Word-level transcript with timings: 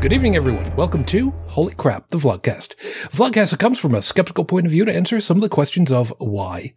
Good 0.00 0.12
evening, 0.12 0.36
everyone. 0.36 0.76
Welcome 0.76 1.04
to 1.06 1.30
Holy 1.48 1.74
Crap, 1.74 2.08
the 2.08 2.18
Vlogcast. 2.18 2.76
Vlogcast 3.10 3.58
comes 3.58 3.78
from 3.78 3.94
a 3.94 4.02
skeptical 4.02 4.44
point 4.44 4.66
of 4.66 4.72
view 4.72 4.84
to 4.84 4.94
answer 4.94 5.20
some 5.20 5.38
of 5.38 5.40
the 5.40 5.48
questions 5.48 5.90
of 5.90 6.12
why. 6.18 6.74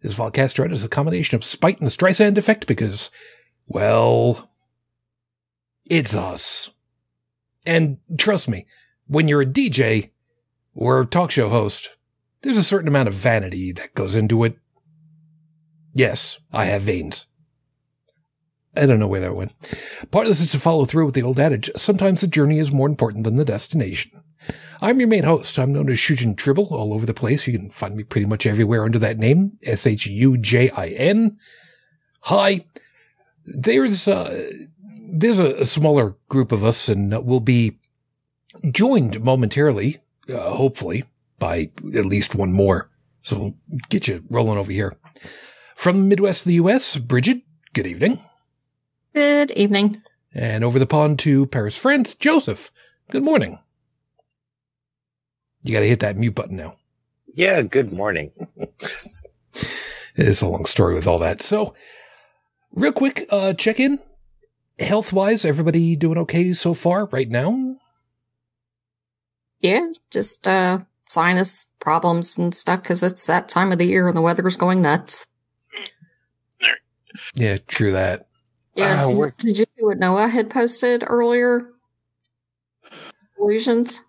This 0.00 0.14
Vlogcast 0.14 0.58
read 0.58 0.72
as 0.72 0.84
a 0.84 0.88
combination 0.88 1.34
of 1.34 1.44
spite 1.44 1.78
and 1.78 1.86
the 1.86 1.90
Streisand 1.90 2.38
effect 2.38 2.66
because, 2.66 3.10
well, 3.66 4.48
it's 5.84 6.14
us. 6.14 6.70
And 7.66 7.98
trust 8.16 8.48
me, 8.48 8.66
when 9.08 9.26
you're 9.26 9.42
a 9.42 9.46
DJ 9.46 10.10
or 10.72 11.00
a 11.00 11.06
talk 11.06 11.32
show 11.32 11.48
host, 11.48 11.96
there's 12.42 12.56
a 12.56 12.62
certain 12.62 12.88
amount 12.88 13.08
of 13.08 13.14
vanity 13.14 13.72
that 13.72 13.94
goes 13.94 14.14
into 14.14 14.44
it. 14.44 14.56
Yes, 15.92 16.38
I 16.52 16.66
have 16.66 16.82
veins. 16.82 17.26
I 18.76 18.86
don't 18.86 19.00
know 19.00 19.08
where 19.08 19.20
that 19.20 19.34
went. 19.34 19.54
Part 20.10 20.26
of 20.26 20.30
this 20.30 20.40
is 20.40 20.52
to 20.52 20.60
follow 20.60 20.84
through 20.84 21.06
with 21.06 21.14
the 21.14 21.22
old 21.22 21.40
adage, 21.40 21.70
sometimes 21.76 22.20
the 22.20 22.26
journey 22.26 22.58
is 22.58 22.72
more 22.72 22.88
important 22.88 23.24
than 23.24 23.36
the 23.36 23.44
destination. 23.44 24.12
I'm 24.80 24.98
your 24.98 25.08
main 25.08 25.24
host. 25.24 25.58
I'm 25.58 25.72
known 25.72 25.90
as 25.90 25.98
Shujin 25.98 26.36
Tribble 26.36 26.68
all 26.70 26.94
over 26.94 27.04
the 27.04 27.12
place. 27.12 27.46
You 27.46 27.58
can 27.58 27.70
find 27.70 27.96
me 27.96 28.04
pretty 28.04 28.26
much 28.26 28.46
everywhere 28.46 28.84
under 28.84 28.98
that 28.98 29.18
name, 29.18 29.58
S-H-U-J-I-N. 29.64 31.36
Hi. 32.22 32.64
There's, 33.44 34.08
uh, 34.08 34.50
there's 35.02 35.38
a, 35.38 35.62
a, 35.62 35.66
smaller 35.66 36.16
group 36.28 36.52
of 36.52 36.64
us 36.64 36.88
and 36.88 37.24
we'll 37.24 37.40
be 37.40 37.78
joined 38.70 39.22
momentarily, 39.22 39.98
uh, 40.28 40.50
hopefully, 40.50 41.04
by 41.38 41.70
at 41.94 42.06
least 42.06 42.34
one 42.34 42.52
more. 42.52 42.90
So 43.22 43.38
we'll 43.38 43.54
get 43.88 44.08
you 44.08 44.24
rolling 44.30 44.58
over 44.58 44.72
here. 44.72 44.94
From 45.74 45.98
the 45.98 46.06
Midwest 46.06 46.42
of 46.42 46.46
the 46.46 46.54
U.S., 46.54 46.96
Bridget, 46.96 47.42
good 47.74 47.86
evening. 47.86 48.18
Good 49.14 49.50
evening. 49.52 50.02
And 50.32 50.62
over 50.62 50.78
the 50.78 50.86
pond 50.86 51.18
to 51.20 51.46
Paris, 51.46 51.76
France, 51.76 52.14
Joseph. 52.14 52.70
Good 53.10 53.24
morning. 53.24 53.58
You 55.62 55.72
got 55.72 55.80
to 55.80 55.88
hit 55.88 56.00
that 56.00 56.16
mute 56.16 56.34
button 56.34 56.56
now. 56.56 56.74
Yeah, 57.34 57.62
good 57.62 57.92
morning. 57.92 58.30
it's 60.14 60.42
a 60.42 60.46
long 60.48 60.64
story 60.64 60.94
with 60.94 61.06
all 61.06 61.18
that. 61.18 61.42
So, 61.42 61.74
real 62.72 62.92
quick, 62.92 63.26
uh, 63.30 63.52
check 63.54 63.80
in. 63.80 63.98
Health 64.78 65.12
wise, 65.12 65.44
everybody 65.44 65.96
doing 65.96 66.18
okay 66.18 66.52
so 66.52 66.72
far 66.72 67.06
right 67.06 67.28
now? 67.28 67.76
Yeah, 69.60 69.92
just 70.10 70.48
uh, 70.48 70.80
sinus 71.04 71.66
problems 71.80 72.38
and 72.38 72.54
stuff 72.54 72.82
because 72.82 73.02
it's 73.02 73.26
that 73.26 73.48
time 73.48 73.72
of 73.72 73.78
the 73.78 73.86
year 73.86 74.08
and 74.08 74.16
the 74.16 74.22
weather's 74.22 74.56
going 74.56 74.80
nuts. 74.80 75.26
Yeah, 77.34 77.58
true 77.66 77.92
that. 77.92 78.24
Yeah. 78.74 79.04
Uh, 79.04 79.24
did, 79.24 79.36
did, 79.38 79.58
you 79.58 79.64
see 79.76 79.84
what 79.84 79.98
Noah 79.98 80.28
had 80.28 80.50
posted 80.50 81.04
earlier? 81.06 81.68
Illusions. 83.38 84.04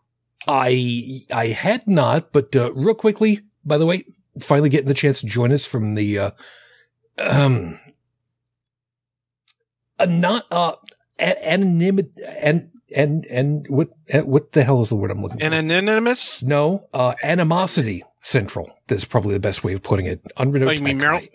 I 0.47 1.21
I 1.31 1.47
had 1.47 1.87
not, 1.87 2.31
but 2.31 2.55
uh, 2.55 2.73
real 2.73 2.95
quickly, 2.95 3.41
by 3.63 3.77
the 3.77 3.85
way, 3.85 4.05
finally 4.39 4.69
getting 4.69 4.87
the 4.87 4.93
chance 4.93 5.21
to 5.21 5.27
join 5.27 5.51
us 5.51 5.65
from 5.65 5.95
the 5.95 6.17
uh, 6.17 6.31
um 7.17 7.79
uh, 9.99 10.05
not 10.05 10.45
uh 10.51 10.73
anonymity 11.19 12.09
and 12.41 12.71
and 12.95 13.25
and 13.25 13.65
what 13.69 13.89
what 14.23 14.51
the 14.53 14.63
hell 14.63 14.81
is 14.81 14.89
the 14.89 14.95
word 14.95 15.11
I'm 15.11 15.21
looking 15.21 15.39
for? 15.39 15.45
Anonymous? 15.45 16.41
No, 16.43 16.87
uh, 16.93 17.13
animosity 17.23 18.03
central. 18.21 18.79
That's 18.87 19.05
probably 19.05 19.33
the 19.33 19.39
best 19.39 19.63
way 19.63 19.73
of 19.73 19.83
putting 19.83 20.05
it. 20.05 20.21
Unreal. 20.37 20.69
Oh, 20.69 20.71
you 20.71 20.81
mean 20.81 20.99
Meryl? 20.99 21.27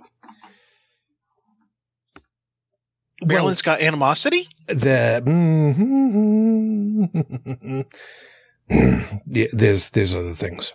Maryland's 3.23 3.65
well, 3.65 3.77
got 3.77 3.83
animosity. 3.83 4.47
The 4.67 5.23
mm-hmm, 5.25 7.03
yeah, 9.27 9.47
there's 9.53 9.91
there's 9.91 10.15
other 10.15 10.35
things. 10.35 10.73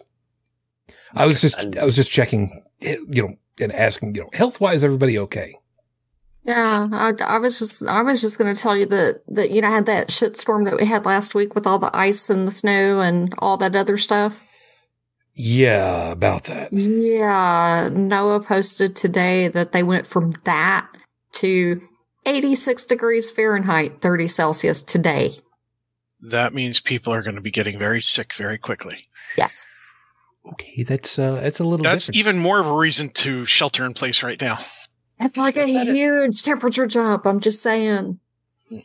I 1.13 1.25
was 1.25 1.41
just 1.41 1.57
I 1.78 1.84
was 1.84 1.96
just 1.96 2.12
checking, 2.12 2.62
you 2.80 3.24
know, 3.28 3.34
and 3.59 3.72
asking, 3.72 4.16
you 4.16 4.22
know, 4.22 4.30
health 4.34 4.59
wise, 4.62 4.84
everybody 4.84 5.18
okay? 5.19 5.56
Yeah, 6.44 6.88
I, 6.91 7.13
I 7.24 7.38
was 7.38 7.59
just 7.59 7.85
I 7.85 8.01
was 8.01 8.22
just 8.22 8.40
going 8.40 8.53
to 8.53 8.59
tell 8.59 8.75
you 8.75 8.88
that 8.88 9.22
that 9.28 9.51
you 9.51 9.62
know 9.62 9.69
had 9.69 9.85
that 9.85 10.09
shit 10.09 10.38
storm 10.38 10.63
that 10.63 10.78
we 10.78 10.85
had 10.85 11.06
last 11.06 11.35
week 11.35 11.53
with 11.53 11.68
all 11.68 11.78
the 11.78 11.96
ice 11.96 12.30
and 12.30 12.47
the 12.47 12.51
snow 12.51 13.00
and 13.00 13.34
all 13.38 13.57
that 13.57 13.75
other 13.75 13.97
stuff. 13.97 14.41
Yeah, 15.34 16.12
about 16.12 16.46
that. 16.46 16.74
Yeah, 16.74 17.90
Noah 17.91 18.41
posted 18.41 18.96
today 18.96 19.47
that 19.50 19.72
they 19.72 19.84
went 19.84 20.07
from 20.07 20.31
that 20.44 20.88
to 21.34 21.81
86 22.26 22.86
degrees 22.86 23.32
Fahrenheit, 23.32 24.02
30 24.02 24.28
Celsius 24.28 24.82
today. 24.82 25.32
That 26.22 26.54
means 26.54 26.80
people 26.80 27.14
are 27.14 27.24
going 27.24 27.36
to 27.36 27.42
be 27.42 27.52
getting 27.52 27.80
very 27.80 28.02
sick 28.02 28.34
very 28.34 28.58
quickly. 28.58 29.06
Yes. 29.38 29.66
Okay, 30.46 30.84
that's 30.84 31.20
uh, 31.20 31.36
that's 31.36 31.60
a 31.60 31.64
little. 31.64 31.84
That's 31.84 32.08
different. 32.08 32.18
even 32.18 32.38
more 32.40 32.60
of 32.60 32.68
a 32.68 32.74
reason 32.74 33.10
to 33.10 33.46
shelter 33.46 33.86
in 33.86 33.94
place 33.94 34.24
right 34.24 34.40
now. 34.42 34.58
That's 35.20 35.38
like 35.38 35.56
a 35.56 35.68
huge 35.68 36.42
temperature 36.42 36.88
jump. 36.88 37.28
I'm 37.28 37.40
just 37.40 37.62
saying. 37.62 38.20
All 38.72 38.80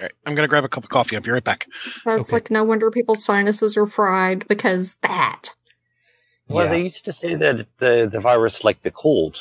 right, 0.00 0.12
I'm 0.26 0.34
going 0.34 0.44
to 0.44 0.48
grab 0.48 0.64
a 0.64 0.68
cup 0.68 0.84
of 0.84 0.90
coffee. 0.90 1.16
I'll 1.16 1.22
be 1.22 1.30
right 1.30 1.44
back. 1.44 1.66
That's 2.04 2.30
okay. 2.30 2.36
like 2.36 2.50
no 2.50 2.64
wonder 2.64 2.90
people's 2.90 3.24
sinuses 3.24 3.76
are 3.76 3.86
fried 3.86 4.48
because 4.48 4.96
that. 5.02 5.50
Well, 6.48 6.64
yeah. 6.64 6.70
they 6.70 6.82
used 6.82 7.04
to 7.04 7.12
say 7.12 7.34
that 7.34 7.66
the 7.78 8.08
the 8.10 8.20
virus 8.20 8.64
liked 8.64 8.82
the 8.82 8.90
cold. 8.90 9.36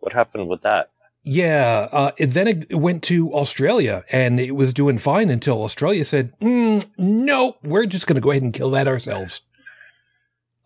What 0.00 0.12
happened 0.12 0.48
with 0.48 0.62
that? 0.62 0.90
Yeah. 1.28 1.88
Uh, 1.90 2.12
then 2.20 2.46
it 2.46 2.74
went 2.76 3.02
to 3.04 3.32
Australia 3.32 4.04
and 4.12 4.38
it 4.38 4.52
was 4.52 4.72
doing 4.72 4.96
fine 4.96 5.28
until 5.28 5.64
Australia 5.64 6.04
said, 6.04 6.32
mm, 6.38 6.88
no, 6.96 7.56
we're 7.64 7.86
just 7.86 8.06
going 8.06 8.14
to 8.14 8.20
go 8.20 8.30
ahead 8.30 8.44
and 8.44 8.54
kill 8.54 8.70
that 8.70 8.86
ourselves. 8.86 9.40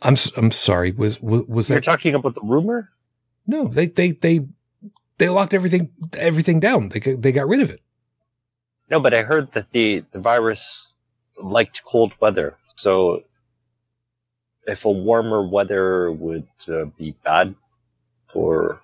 I'm, 0.03 0.17
I'm 0.37 0.53
sorry. 0.53 0.91
Was, 0.93 1.19
was, 1.23 1.47
was 1.47 1.71
You're 1.71 1.81
talking 1.81 2.15
about 2.15 2.35
the 2.35 2.43
rumor? 2.43 2.91
No, 3.47 3.69
they, 3.69 3.87
they, 3.87 4.11
they, 4.11 4.41
they 5.17 5.31
locked 5.31 5.55
everything, 5.55 5.93
everything 6.19 6.61
down. 6.61 6.91
They, 6.91 7.01
they 7.01 7.33
got 7.33 7.49
rid 7.49 7.63
of 7.63 7.71
it. 7.71 7.81
No, 8.91 9.01
but 9.01 9.15
I 9.15 9.23
heard 9.23 9.53
that 9.53 9.71
the, 9.71 10.05
the 10.13 10.21
virus 10.21 10.93
liked 11.39 11.85
cold 11.87 12.13
weather. 12.21 12.59
So 12.77 13.23
if 14.67 14.85
a 14.85 14.91
warmer 14.91 15.47
weather 15.47 16.13
would 16.13 16.49
uh, 16.69 16.85
be 16.99 17.15
bad 17.25 17.55
for 18.31 18.83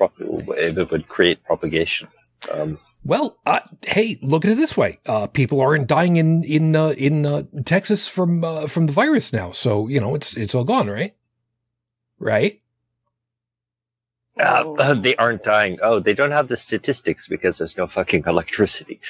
it 0.00 0.90
would 0.90 1.08
create 1.08 1.42
propagation. 1.44 2.08
Um, 2.52 2.72
well, 3.04 3.38
uh, 3.46 3.60
hey, 3.86 4.16
look 4.22 4.44
at 4.44 4.52
it 4.52 4.56
this 4.56 4.76
way: 4.76 5.00
uh, 5.06 5.26
people 5.26 5.60
aren't 5.60 5.88
dying 5.88 6.16
in 6.16 6.44
in 6.44 6.76
uh, 6.76 6.90
in 6.90 7.26
uh, 7.26 7.42
Texas 7.64 8.06
from 8.06 8.44
uh, 8.44 8.66
from 8.66 8.86
the 8.86 8.92
virus 8.92 9.32
now, 9.32 9.50
so 9.50 9.88
you 9.88 10.00
know 10.00 10.14
it's 10.14 10.36
it's 10.36 10.54
all 10.54 10.64
gone, 10.64 10.88
right? 10.88 11.14
Right? 12.18 12.60
Uh, 14.38 14.94
they 14.94 15.16
aren't 15.16 15.42
dying. 15.42 15.78
Oh, 15.82 15.98
they 15.98 16.14
don't 16.14 16.30
have 16.30 16.48
the 16.48 16.56
statistics 16.56 17.26
because 17.26 17.58
there's 17.58 17.76
no 17.76 17.86
fucking 17.86 18.22
electricity. 18.26 19.00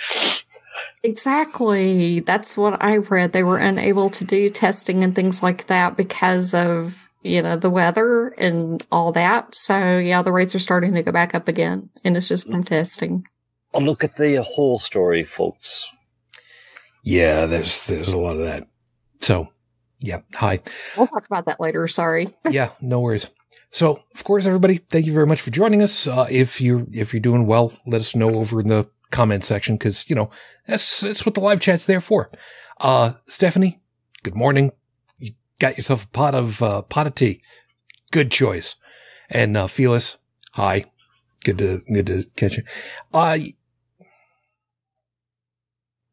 Exactly. 1.02 2.20
That's 2.20 2.56
what 2.56 2.82
I 2.82 2.98
read. 2.98 3.32
They 3.32 3.42
were 3.42 3.58
unable 3.58 4.10
to 4.10 4.24
do 4.24 4.48
testing 4.48 5.04
and 5.04 5.14
things 5.14 5.42
like 5.42 5.66
that 5.66 5.96
because 5.96 6.54
of 6.54 7.07
you 7.28 7.42
know, 7.42 7.56
the 7.56 7.70
weather 7.70 8.28
and 8.38 8.84
all 8.90 9.12
that. 9.12 9.54
So 9.54 9.98
yeah, 9.98 10.22
the 10.22 10.32
rates 10.32 10.54
are 10.54 10.60
starting 10.60 10.94
to 10.94 11.02
go 11.02 11.12
back 11.12 11.34
up 11.34 11.48
again 11.48 11.90
and 12.04 12.16
it's 12.16 12.28
just 12.28 12.50
from 12.50 12.64
testing. 12.64 13.26
I'll 13.74 13.82
look 13.82 14.02
at 14.02 14.16
the 14.16 14.42
whole 14.42 14.78
story, 14.78 15.24
folks. 15.24 15.88
Yeah, 17.04 17.46
there's, 17.46 17.86
there's 17.86 18.08
a 18.08 18.16
lot 18.16 18.36
of 18.36 18.42
that. 18.42 18.64
So 19.20 19.48
yeah. 20.00 20.20
Hi. 20.34 20.60
We'll 20.96 21.06
talk 21.06 21.26
about 21.26 21.46
that 21.46 21.60
later. 21.60 21.86
Sorry. 21.88 22.28
yeah, 22.50 22.70
no 22.80 23.00
worries. 23.00 23.26
So, 23.70 24.02
of 24.14 24.24
course, 24.24 24.46
everybody, 24.46 24.78
thank 24.78 25.06
you 25.06 25.12
very 25.12 25.26
much 25.26 25.40
for 25.40 25.50
joining 25.50 25.82
us. 25.82 26.06
Uh, 26.06 26.26
if 26.30 26.60
you're 26.60 26.86
if 26.92 27.12
you're 27.12 27.20
doing 27.20 27.46
well, 27.46 27.72
let 27.86 28.00
us 28.00 28.16
know 28.16 28.34
over 28.36 28.60
in 28.60 28.68
the 28.68 28.88
comment 29.10 29.44
section 29.44 29.76
because 29.76 30.08
you 30.08 30.16
know 30.16 30.30
that's 30.66 31.00
that's 31.00 31.26
what 31.26 31.34
the 31.34 31.40
live 31.40 31.60
chat's 31.60 31.84
there 31.84 32.00
for. 32.00 32.30
Uh, 32.80 33.12
Stephanie, 33.26 33.80
good 34.22 34.36
morning 34.36 34.70
got 35.58 35.76
yourself 35.76 36.04
a 36.04 36.08
pot 36.08 36.34
of 36.34 36.62
uh, 36.62 36.82
pot 36.82 37.06
of 37.06 37.14
tea. 37.14 37.42
Good 38.10 38.30
choice. 38.30 38.76
And 39.30 39.56
uh, 39.56 39.66
Felis, 39.66 40.16
hi. 40.52 40.84
Good 41.44 41.58
to 41.58 41.82
good 41.92 42.06
to 42.06 42.24
catch 42.36 42.56
you. 42.56 42.64
Uh, 43.12 43.38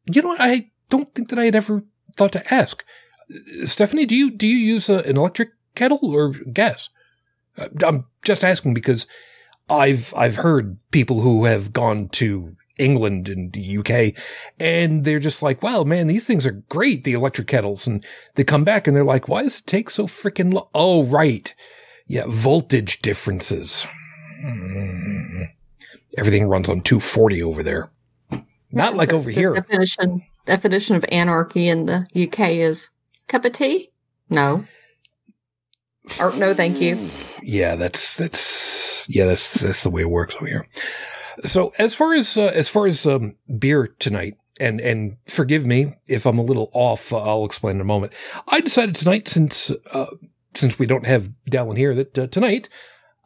you 0.06 0.22
know, 0.22 0.36
I 0.38 0.70
don't 0.88 1.12
think 1.14 1.28
that 1.30 1.38
I 1.38 1.46
had 1.46 1.54
ever 1.54 1.82
thought 2.16 2.32
to 2.32 2.54
ask. 2.54 2.84
Stephanie, 3.64 4.06
do 4.06 4.14
you 4.14 4.30
do 4.30 4.46
you 4.46 4.56
use 4.56 4.88
uh, 4.88 5.02
an 5.04 5.16
electric 5.16 5.50
kettle 5.74 6.14
or 6.14 6.30
gas? 6.30 6.90
Uh, 7.58 7.68
I'm 7.84 8.06
just 8.22 8.44
asking 8.44 8.74
because 8.74 9.06
I've 9.68 10.14
I've 10.16 10.36
heard 10.36 10.78
people 10.90 11.20
who 11.20 11.44
have 11.44 11.72
gone 11.72 12.08
to 12.10 12.56
England 12.78 13.28
and 13.28 13.52
the 13.52 13.78
UK. 13.78 14.14
And 14.58 15.04
they're 15.04 15.18
just 15.18 15.42
like, 15.42 15.62
wow, 15.62 15.84
man, 15.84 16.06
these 16.06 16.26
things 16.26 16.46
are 16.46 16.62
great. 16.68 17.04
The 17.04 17.14
electric 17.14 17.48
kettles. 17.48 17.86
And 17.86 18.04
they 18.34 18.44
come 18.44 18.64
back 18.64 18.86
and 18.86 18.96
they're 18.96 19.04
like, 19.04 19.28
why 19.28 19.42
does 19.42 19.60
it 19.60 19.66
take 19.66 19.90
so 19.90 20.06
freaking 20.06 20.52
long? 20.52 20.68
Oh, 20.74 21.04
right. 21.04 21.54
Yeah. 22.06 22.24
Voltage 22.26 23.02
differences. 23.02 23.86
Mm. 24.44 25.48
Everything 26.18 26.48
runs 26.48 26.68
on 26.68 26.80
240 26.80 27.42
over 27.42 27.62
there. 27.62 27.90
Not 28.72 28.94
like 28.94 29.12
over 29.12 29.30
the 29.30 29.36
here. 29.36 29.54
Definition, 29.54 30.22
definition 30.44 30.96
of 30.96 31.04
anarchy 31.10 31.68
in 31.68 31.86
the 31.86 32.06
UK 32.14 32.50
is 32.50 32.90
cup 33.28 33.44
of 33.44 33.52
tea? 33.52 33.90
No. 34.28 34.64
Or 36.20 36.32
no, 36.36 36.54
thank 36.54 36.80
you. 36.80 37.08
Yeah, 37.42 37.76
that's 37.76 38.16
that's 38.16 39.08
yeah, 39.08 39.26
that's 39.26 39.60
that's 39.60 39.82
the 39.82 39.90
way 39.90 40.02
it 40.02 40.10
works 40.10 40.34
over 40.36 40.46
here. 40.46 40.68
So 41.44 41.72
as 41.78 41.94
far 41.94 42.14
as 42.14 42.36
uh, 42.36 42.52
as 42.54 42.68
far 42.68 42.86
as 42.86 43.06
um, 43.06 43.36
beer 43.58 43.88
tonight, 43.98 44.36
and 44.58 44.80
and 44.80 45.16
forgive 45.26 45.66
me 45.66 45.94
if 46.06 46.26
I'm 46.26 46.38
a 46.38 46.42
little 46.42 46.70
off. 46.72 47.12
Uh, 47.12 47.20
I'll 47.20 47.44
explain 47.44 47.76
in 47.76 47.80
a 47.80 47.84
moment. 47.84 48.12
I 48.48 48.60
decided 48.60 48.94
tonight, 48.94 49.28
since 49.28 49.70
uh, 49.92 50.06
since 50.54 50.78
we 50.78 50.86
don't 50.86 51.06
have 51.06 51.30
Dallin 51.50 51.76
here, 51.76 51.94
that 51.94 52.18
uh, 52.18 52.26
tonight 52.26 52.68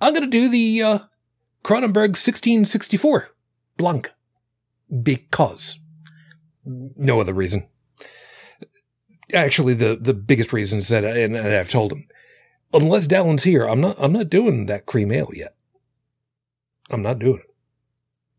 I'm 0.01 0.13
going 0.13 0.29
to 0.29 0.31
do 0.31 0.49
the 0.49 0.83
uh, 0.83 0.99
Kronenbourg 1.65 2.17
1664 2.17 3.31
Blanc 3.77 4.13
because 5.03 5.79
no 6.65 7.21
other 7.21 7.35
reason. 7.35 7.67
Actually, 9.33 9.75
the 9.75 9.97
the 9.97 10.15
biggest 10.15 10.53
reason 10.53 10.81
is 10.81 10.89
that, 10.89 11.05
and, 11.05 11.37
and 11.37 11.55
I've 11.55 11.71
told 11.71 11.93
him, 11.93 12.09
unless 12.73 13.07
Dallin's 13.07 13.45
here, 13.45 13.65
I'm 13.65 13.81
not 13.81 13.97
I'm 13.99 14.13
not 14.13 14.29
doing 14.29 14.67
that 14.67 14.87
cream 14.87 15.13
ale 15.13 15.31
yet. 15.33 15.55
I'm 16.91 17.03
not 17.03 17.21
doing 17.21 17.39
it. 17.39 17.50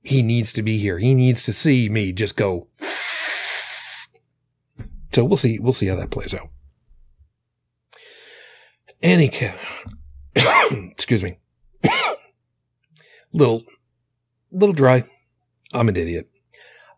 He 0.04 0.24
needs 0.24 0.52
to 0.54 0.64
be 0.64 0.78
here. 0.78 0.98
He 0.98 1.14
needs 1.14 1.44
to 1.44 1.54
see 1.54 1.90
me 1.90 2.12
just 2.12 2.36
go. 2.36 2.68
So 5.14 5.26
we'll 5.26 5.38
see. 5.38 5.60
We'll 5.60 5.74
see 5.74 5.88
how 5.88 5.96
that 5.96 6.10
plays 6.10 6.34
out. 6.34 6.50
Any 9.02 9.30
can. 9.30 9.58
Excuse 10.72 11.24
me. 11.24 11.38
little, 13.34 13.64
little 14.52 14.74
dry. 14.74 15.04
I'm 15.74 15.90
an 15.90 15.98
idiot. 15.98 16.30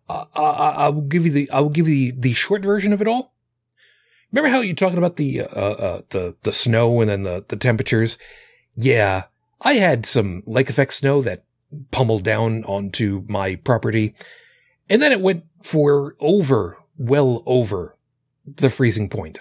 I, 0.09 0.25
I, 0.35 0.69
I 0.85 0.89
will 0.89 1.01
give 1.01 1.25
you 1.25 1.31
the 1.31 1.49
I 1.49 1.59
will 1.61 1.69
give 1.69 1.87
you 1.87 2.11
the, 2.11 2.19
the 2.19 2.33
short 2.33 2.63
version 2.63 2.93
of 2.93 3.01
it 3.01 3.07
all. 3.07 3.33
Remember 4.31 4.49
how 4.49 4.61
you're 4.61 4.75
talking 4.75 4.97
about 4.97 5.15
the 5.15 5.41
uh, 5.41 5.45
uh, 5.45 6.01
the 6.09 6.35
the 6.43 6.51
snow 6.51 7.01
and 7.01 7.09
then 7.09 7.23
the 7.23 7.45
the 7.47 7.55
temperatures? 7.55 8.17
Yeah, 8.75 9.25
I 9.61 9.75
had 9.75 10.05
some 10.05 10.43
lake 10.45 10.69
effect 10.69 10.93
snow 10.93 11.21
that 11.21 11.45
pummeled 11.91 12.23
down 12.23 12.63
onto 12.65 13.23
my 13.27 13.55
property, 13.55 14.13
and 14.89 15.01
then 15.01 15.11
it 15.11 15.21
went 15.21 15.45
for 15.61 16.15
over, 16.19 16.77
well 16.97 17.43
over 17.45 17.97
the 18.45 18.69
freezing 18.69 19.09
point. 19.09 19.39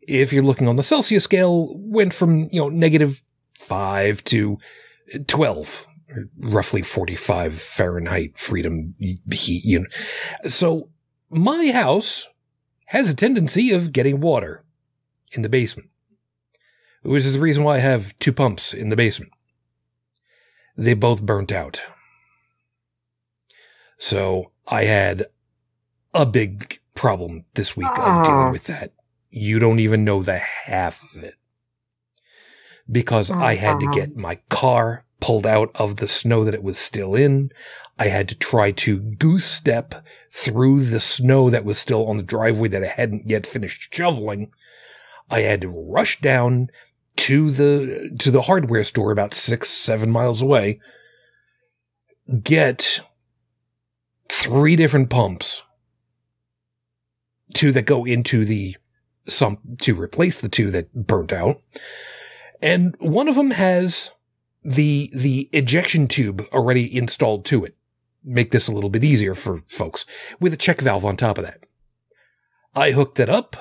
If 0.00 0.32
you're 0.32 0.42
looking 0.42 0.68
on 0.68 0.76
the 0.76 0.82
Celsius 0.82 1.24
scale, 1.24 1.74
went 1.76 2.14
from 2.14 2.48
you 2.50 2.60
know 2.60 2.68
negative 2.68 3.22
five 3.58 4.24
to 4.24 4.58
twelve 5.26 5.86
roughly 6.38 6.82
45 6.82 7.60
Fahrenheit 7.60 8.38
freedom 8.38 8.94
heat. 8.98 9.64
You 9.64 9.80
know. 9.80 10.48
So 10.48 10.90
my 11.30 11.70
house 11.70 12.28
has 12.86 13.08
a 13.08 13.14
tendency 13.14 13.72
of 13.72 13.92
getting 13.92 14.20
water 14.20 14.64
in 15.32 15.42
the 15.42 15.48
basement, 15.48 15.90
which 17.02 17.24
is 17.24 17.34
the 17.34 17.40
reason 17.40 17.64
why 17.64 17.76
I 17.76 17.80
have 17.80 18.18
two 18.18 18.32
pumps 18.32 18.72
in 18.72 18.88
the 18.88 18.96
basement. 18.96 19.32
They 20.78 20.94
both 20.94 21.22
burnt 21.22 21.50
out. 21.50 21.82
So 23.98 24.52
I 24.68 24.84
had 24.84 25.26
a 26.14 26.24
big 26.24 26.78
problem 26.94 27.44
this 27.54 27.76
week 27.76 27.88
of 27.88 27.98
ah. 27.98 28.24
dealing 28.24 28.52
with 28.52 28.64
that. 28.66 28.92
You 29.28 29.58
don't 29.58 29.80
even 29.80 30.04
know 30.04 30.22
the 30.22 30.38
half 30.38 31.02
of 31.02 31.22
it. 31.22 31.34
Because 32.90 33.28
I 33.30 33.56
had 33.56 33.80
to 33.80 33.90
get 33.92 34.10
uh-huh. 34.10 34.20
my 34.20 34.36
car 34.48 35.04
pulled 35.20 35.46
out 35.46 35.70
of 35.74 35.96
the 35.96 36.06
snow 36.06 36.44
that 36.44 36.54
it 36.54 36.62
was 36.62 36.78
still 36.78 37.16
in. 37.16 37.50
I 37.98 38.06
had 38.06 38.28
to 38.28 38.36
try 38.36 38.70
to 38.70 39.00
goose 39.00 39.44
step 39.46 40.06
through 40.30 40.84
the 40.84 41.00
snow 41.00 41.50
that 41.50 41.64
was 41.64 41.76
still 41.76 42.06
on 42.06 42.18
the 42.18 42.22
driveway 42.22 42.68
that 42.68 42.84
I 42.84 42.86
hadn't 42.86 43.28
yet 43.28 43.46
finished 43.46 43.92
shoveling. 43.92 44.52
I 45.28 45.40
had 45.40 45.60
to 45.62 45.68
rush 45.68 46.20
down 46.20 46.70
to 47.18 47.50
the, 47.50 48.14
to 48.18 48.30
the 48.30 48.42
hardware 48.42 48.84
store 48.84 49.10
about 49.10 49.34
six, 49.34 49.68
seven 49.68 50.10
miles 50.10 50.40
away, 50.40 50.80
get 52.42 53.00
three 54.28 54.76
different 54.76 55.10
pumps, 55.10 55.62
two 57.54 57.72
that 57.72 57.82
go 57.82 58.04
into 58.04 58.44
the 58.44 58.76
some 59.26 59.58
to 59.82 60.00
replace 60.00 60.40
the 60.40 60.48
two 60.48 60.70
that 60.70 60.92
burnt 60.94 61.32
out. 61.32 61.60
And 62.62 62.96
one 62.98 63.28
of 63.28 63.34
them 63.34 63.50
has 63.52 64.10
the 64.64 65.10
the 65.14 65.48
ejection 65.52 66.08
tube 66.08 66.46
already 66.52 66.96
installed 66.96 67.44
to 67.46 67.64
it. 67.64 67.76
Make 68.24 68.50
this 68.50 68.68
a 68.68 68.72
little 68.72 68.90
bit 68.90 69.04
easier 69.04 69.34
for 69.34 69.62
folks 69.68 70.06
with 70.40 70.52
a 70.52 70.56
check 70.56 70.80
valve 70.80 71.04
on 71.04 71.16
top 71.16 71.38
of 71.38 71.44
that. 71.44 71.64
I 72.74 72.92
hooked 72.92 73.20
it 73.20 73.28
up, 73.28 73.56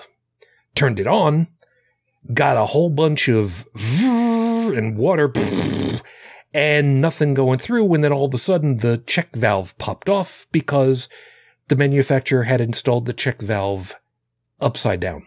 turned 0.74 1.00
it 1.00 1.08
on, 1.08 1.48
got 2.34 2.58
a 2.58 2.66
whole 2.66 2.90
bunch 2.90 3.28
of 3.28 3.68
and 3.76 4.98
water 4.98 5.32
and 6.54 7.02
nothing 7.02 7.34
going 7.34 7.60
through. 7.60 7.94
And 7.94 8.04
then 8.04 8.12
all 8.12 8.26
of 8.26 8.34
a 8.34 8.38
sudden 8.38 8.78
the 8.78 8.98
check 9.06 9.36
valve 9.36 9.78
popped 9.78 10.10
off 10.10 10.48
because 10.52 11.08
the 11.68 11.76
manufacturer 11.76 12.44
had 12.44 12.62
installed 12.62 13.06
the 13.06 13.14
check 13.14 13.42
valve 13.42 13.96
upside 14.60 15.00
down. 15.00 15.26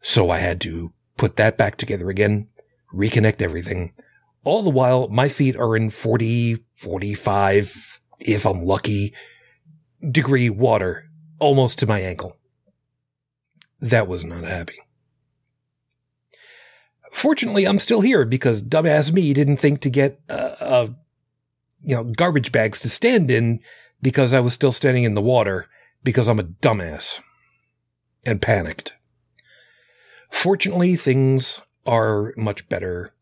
So 0.00 0.30
I 0.30 0.38
had 0.38 0.60
to 0.62 0.92
put 1.16 1.36
that 1.36 1.56
back 1.56 1.76
together 1.76 2.10
again, 2.10 2.48
reconnect 2.92 3.40
everything. 3.40 3.94
All 4.44 4.62
the 4.62 4.70
while, 4.70 5.08
my 5.08 5.30
feet 5.30 5.56
are 5.56 5.74
in 5.74 5.88
40, 5.88 6.58
45, 6.74 8.00
if 8.20 8.44
I'm 8.44 8.64
lucky, 8.64 9.14
degree 10.10 10.50
water, 10.50 11.08
almost 11.38 11.78
to 11.78 11.86
my 11.86 12.00
ankle. 12.00 12.36
That 13.84 14.08
was 14.08 14.24
not 14.24 14.44
happy. 14.44 14.78
Fortunately, 17.12 17.66
I'm 17.66 17.78
still 17.78 18.00
here 18.00 18.24
because 18.24 18.62
dumbass 18.62 19.12
me 19.12 19.34
didn't 19.34 19.58
think 19.58 19.82
to 19.82 19.90
get, 19.90 20.20
uh, 20.30 20.54
uh, 20.58 20.86
you 21.82 21.94
know, 21.94 22.04
garbage 22.04 22.50
bags 22.50 22.80
to 22.80 22.88
stand 22.88 23.30
in 23.30 23.60
because 24.00 24.32
I 24.32 24.40
was 24.40 24.54
still 24.54 24.72
standing 24.72 25.04
in 25.04 25.12
the 25.12 25.20
water 25.20 25.68
because 26.02 26.28
I'm 26.28 26.40
a 26.40 26.44
dumbass 26.44 27.20
and 28.24 28.40
panicked. 28.40 28.94
Fortunately, 30.30 30.96
things 30.96 31.60
are 31.84 32.32
much 32.38 32.66
better. 32.70 33.12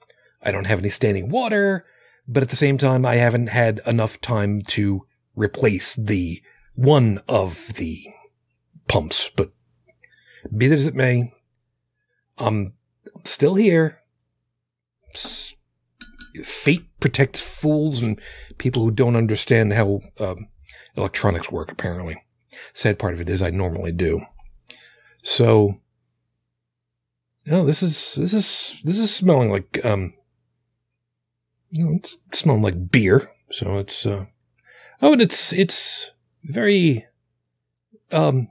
I 0.45 0.53
don't 0.53 0.69
have 0.69 0.79
any 0.79 0.91
standing 0.91 1.29
water, 1.29 1.85
but 2.29 2.45
at 2.45 2.51
the 2.51 2.57
same 2.57 2.79
time, 2.79 3.05
I 3.05 3.17
haven't 3.17 3.49
had 3.49 3.81
enough 3.85 4.21
time 4.21 4.63
to 4.69 5.09
replace 5.35 5.97
the 5.97 6.41
one 6.77 7.21
of 7.29 7.75
the 7.75 8.05
pumps. 8.87 9.29
But 9.37 9.51
be 10.57 10.69
that 10.69 10.79
as 10.79 10.87
it 10.87 10.95
may, 10.95 11.33
I'm 12.39 12.75
still 13.25 13.55
here. 13.55 14.01
Fate 16.43 16.85
protects 17.01 17.41
fools 17.41 18.03
and 18.03 18.21
people 18.59 18.83
who 18.83 18.91
don't 18.91 19.17
understand 19.17 19.73
how 19.73 20.01
um, 20.19 20.49
electronics 20.97 21.51
work, 21.51 21.71
apparently. 21.71 22.25
Sad 22.75 22.99
part 22.99 23.15
of 23.15 23.21
it 23.21 23.29
is 23.29 23.43
I 23.43 23.51
normally 23.51 23.93
do. 23.93 24.23
So, 25.23 25.75
no, 27.47 27.65
this 27.65 27.83
is 27.83 28.15
this 28.15 28.33
is 28.33 28.81
this 28.85 28.99
is 28.99 29.15
smelling 29.15 29.51
like 29.51 29.85
um 29.85 30.15
you 31.71 31.85
know, 31.85 31.93
it's 31.95 32.19
smelling 32.33 32.63
like 32.63 32.91
beer. 32.91 33.31
So 33.51 33.79
it's 33.79 34.07
uh 34.07 34.27
oh 35.01 35.13
and 35.13 35.23
it's 35.23 35.53
it's 35.53 36.11
very 36.45 37.07
um 38.11 38.49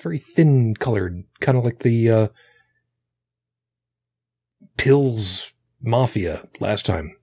very 0.00 0.18
thin 0.18 0.74
colored, 0.74 1.24
kind 1.40 1.58
of 1.58 1.64
like 1.64 1.80
the 1.80 2.10
uh 2.10 2.28
Pils 4.76 5.52
Mafia 5.82 6.46
last 6.58 6.86
time. 6.86 7.16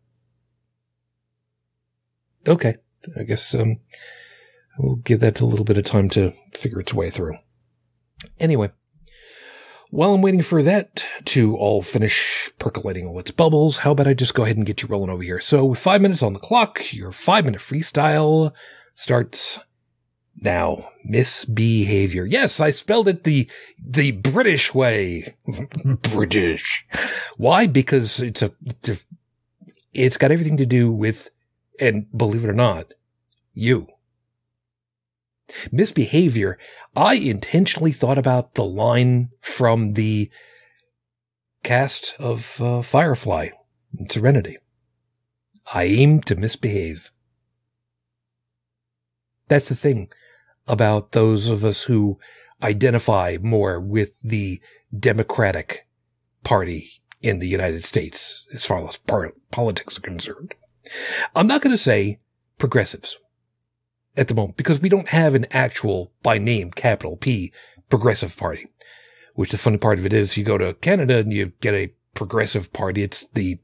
Okay. 2.48 2.76
I 3.18 3.24
guess 3.24 3.54
um 3.54 3.80
we'll 4.78 4.98
give 4.98 5.20
that 5.22 5.42
a 5.42 5.46
little 5.46 5.66
bit 5.66 5.78
of 5.78 5.86
time 5.86 6.10
to 6.10 6.32
figure 6.54 6.80
its 6.80 6.94
way 6.94 7.10
through. 7.10 7.38
Anyway, 8.40 8.72
while 9.90 10.14
I'm 10.14 10.22
waiting 10.22 10.42
for 10.42 10.62
that 10.64 11.06
to 11.26 11.56
all 11.56 11.82
finish 11.82 12.52
percolating 12.60 13.08
all 13.08 13.20
its 13.20 13.32
bubbles, 13.32 13.78
how 13.78 13.92
about 13.92 14.08
I 14.08 14.14
just 14.14 14.34
go 14.34 14.44
ahead 14.44 14.58
and 14.58 14.66
get 14.66 14.82
you 14.82 14.88
rolling 14.88 15.10
over 15.10 15.24
here? 15.24 15.40
So 15.40 15.74
five 15.74 16.02
minutes 16.02 16.22
on 16.22 16.34
the 16.34 16.40
clock, 16.40 16.94
your 16.94 17.12
five 17.12 17.46
minute 17.46 17.62
freestyle 17.62 18.54
starts 18.96 19.60
now. 20.41 20.89
Misbehavior. 21.03 22.25
Yes, 22.25 22.60
I 22.60 22.72
spelled 22.72 23.08
it 23.08 23.24
the, 23.24 23.50
the 23.84 24.12
British 24.12 24.74
way. 24.74 25.36
British. 25.86 26.86
Why? 27.38 27.67
Because 27.67 28.20
it's 28.20 28.41
a, 28.41 28.51
it's 29.94 30.17
got 30.17 30.32
everything 30.32 30.58
to 30.58 30.65
do 30.65 30.91
with, 30.91 31.29
and 31.79 32.06
believe 32.15 32.44
it 32.44 32.50
or 32.50 32.53
not, 32.53 32.94
you 33.53 33.88
misbehavior, 35.72 36.58
I 36.96 37.15
intentionally 37.15 37.91
thought 37.91 38.17
about 38.17 38.56
the 38.56 38.65
line 38.65 39.29
from 39.41 39.94
the 39.94 40.29
cast 41.63 42.15
of 42.20 42.62
uh, 42.62 42.82
Firefly 42.82 43.50
Serenity. 44.10 44.58
I 45.74 45.84
aim 45.84 46.22
to 46.22 46.36
misbehave. 46.36 47.12
That's 49.48 49.70
the 49.70 49.75
thing 49.75 50.10
about 50.68 51.12
those 51.12 51.50
of 51.50 51.64
us 51.64 51.84
who 51.84 52.20
identify 52.62 53.38
more 53.42 53.80
with 53.80 54.20
the 54.22 54.62
Democratic 54.98 55.88
Party 56.44 57.02
in 57.22 57.40
the 57.40 57.48
United 57.48 57.84
States 57.84 58.46
as 58.54 58.66
far 58.66 58.88
as 58.88 58.98
politics 59.52 59.98
are 59.98 60.02
concerned. 60.02 60.54
I'm 61.36 61.48
not 61.48 61.62
going 61.62 61.72
to 61.72 61.78
say 61.78 62.20
progressives 62.58 63.18
at 64.16 64.28
the 64.28 64.36
moment 64.36 64.58
because 64.58 64.82
we 64.82 64.90
don't 64.90 65.10
have 65.10 65.36
an 65.36 65.46
actual 65.52 66.12
by 66.24 66.38
name 66.38 66.72
capital 66.72 67.18
P 67.18 67.52
progressive 67.90 68.36
party, 68.36 68.68
which 69.36 69.52
the 69.52 69.58
funny 69.58 69.78
part 69.78 70.00
of 70.00 70.06
it 70.06 70.14
is 70.14 70.38
you 70.38 70.44
go 70.44 70.58
to 70.58 70.74
Canada 70.76 71.18
and 71.18 71.32
you 71.32 71.54
get 71.62 71.74
a 71.74 71.94
progressive 72.14 72.74
party. 72.74 73.04
It's 73.04 73.28
the 73.28 73.60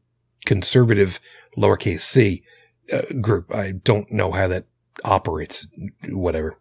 conservative 0.45 1.19
lowercase 1.57 2.01
c 2.01 2.43
uh, 2.91 3.01
group. 3.21 3.53
I 3.53 3.71
don't 3.71 4.11
know 4.11 4.31
how 4.31 4.47
that 4.47 4.65
operates, 5.03 5.67
whatever. 6.09 6.59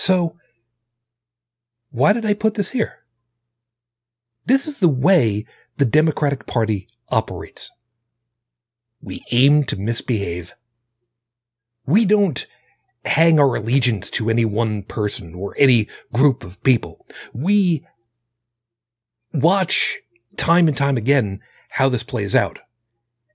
So 0.00 0.36
why 1.90 2.14
did 2.14 2.24
I 2.24 2.32
put 2.32 2.54
this 2.54 2.70
here? 2.70 3.00
This 4.46 4.66
is 4.66 4.80
the 4.80 4.88
way 4.88 5.44
the 5.76 5.84
Democratic 5.84 6.46
Party 6.46 6.88
operates. 7.10 7.70
We 9.02 9.22
aim 9.30 9.64
to 9.64 9.76
misbehave. 9.76 10.54
We 11.84 12.06
don't 12.06 12.46
hang 13.04 13.38
our 13.38 13.56
allegiance 13.56 14.08
to 14.12 14.30
any 14.30 14.46
one 14.46 14.84
person 14.84 15.34
or 15.34 15.54
any 15.58 15.86
group 16.14 16.44
of 16.44 16.62
people. 16.62 17.06
We 17.34 17.86
watch 19.34 19.98
time 20.38 20.66
and 20.66 20.76
time 20.76 20.96
again 20.96 21.40
how 21.68 21.90
this 21.90 22.04
plays 22.04 22.34
out. 22.34 22.58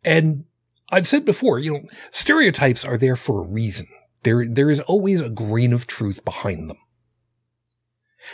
And 0.03 0.45
I've 0.89 1.07
said 1.07 1.25
before, 1.25 1.59
you 1.59 1.73
know, 1.73 1.83
stereotypes 2.09 2.83
are 2.83 2.97
there 2.97 3.15
for 3.15 3.39
a 3.39 3.47
reason. 3.47 3.85
There, 4.25 4.43
there 4.47 4.71
is 4.71 4.79
always 4.79 5.21
a 5.21 5.29
grain 5.29 5.71
of 5.71 5.85
truth 5.85 6.25
behind 6.25 6.67
them. 6.67 6.79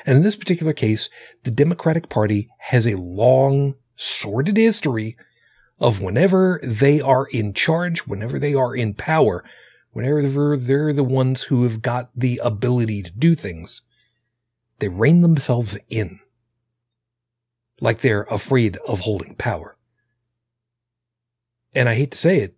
And 0.05 0.15
in 0.15 0.23
this 0.23 0.37
particular 0.37 0.71
case, 0.71 1.09
the 1.43 1.51
Democratic 1.51 2.07
Party 2.07 2.47
has 2.59 2.87
a 2.87 2.95
long, 2.95 3.75
sordid 3.97 4.55
history 4.55 5.17
of 5.79 6.01
whenever 6.01 6.61
they 6.63 7.01
are 7.01 7.27
in 7.33 7.53
charge, 7.53 8.07
whenever 8.07 8.39
they 8.39 8.53
are 8.53 8.73
in 8.73 8.93
power, 8.93 9.43
whenever 9.91 10.55
they're 10.55 10.93
the 10.93 11.03
ones 11.03 11.43
who 11.43 11.63
have 11.63 11.81
got 11.81 12.09
the 12.15 12.39
ability 12.41 13.03
to 13.03 13.11
do 13.11 13.35
things, 13.35 13.81
they 14.79 14.87
rein 14.87 15.19
themselves 15.19 15.77
in. 15.89 16.21
Like 17.81 17.99
they're 17.99 18.23
afraid 18.31 18.77
of 18.87 19.01
holding 19.01 19.35
power. 19.35 19.75
And 21.75 21.89
I 21.89 21.95
hate 21.95 22.11
to 22.11 22.17
say 22.17 22.37
it, 22.37 22.55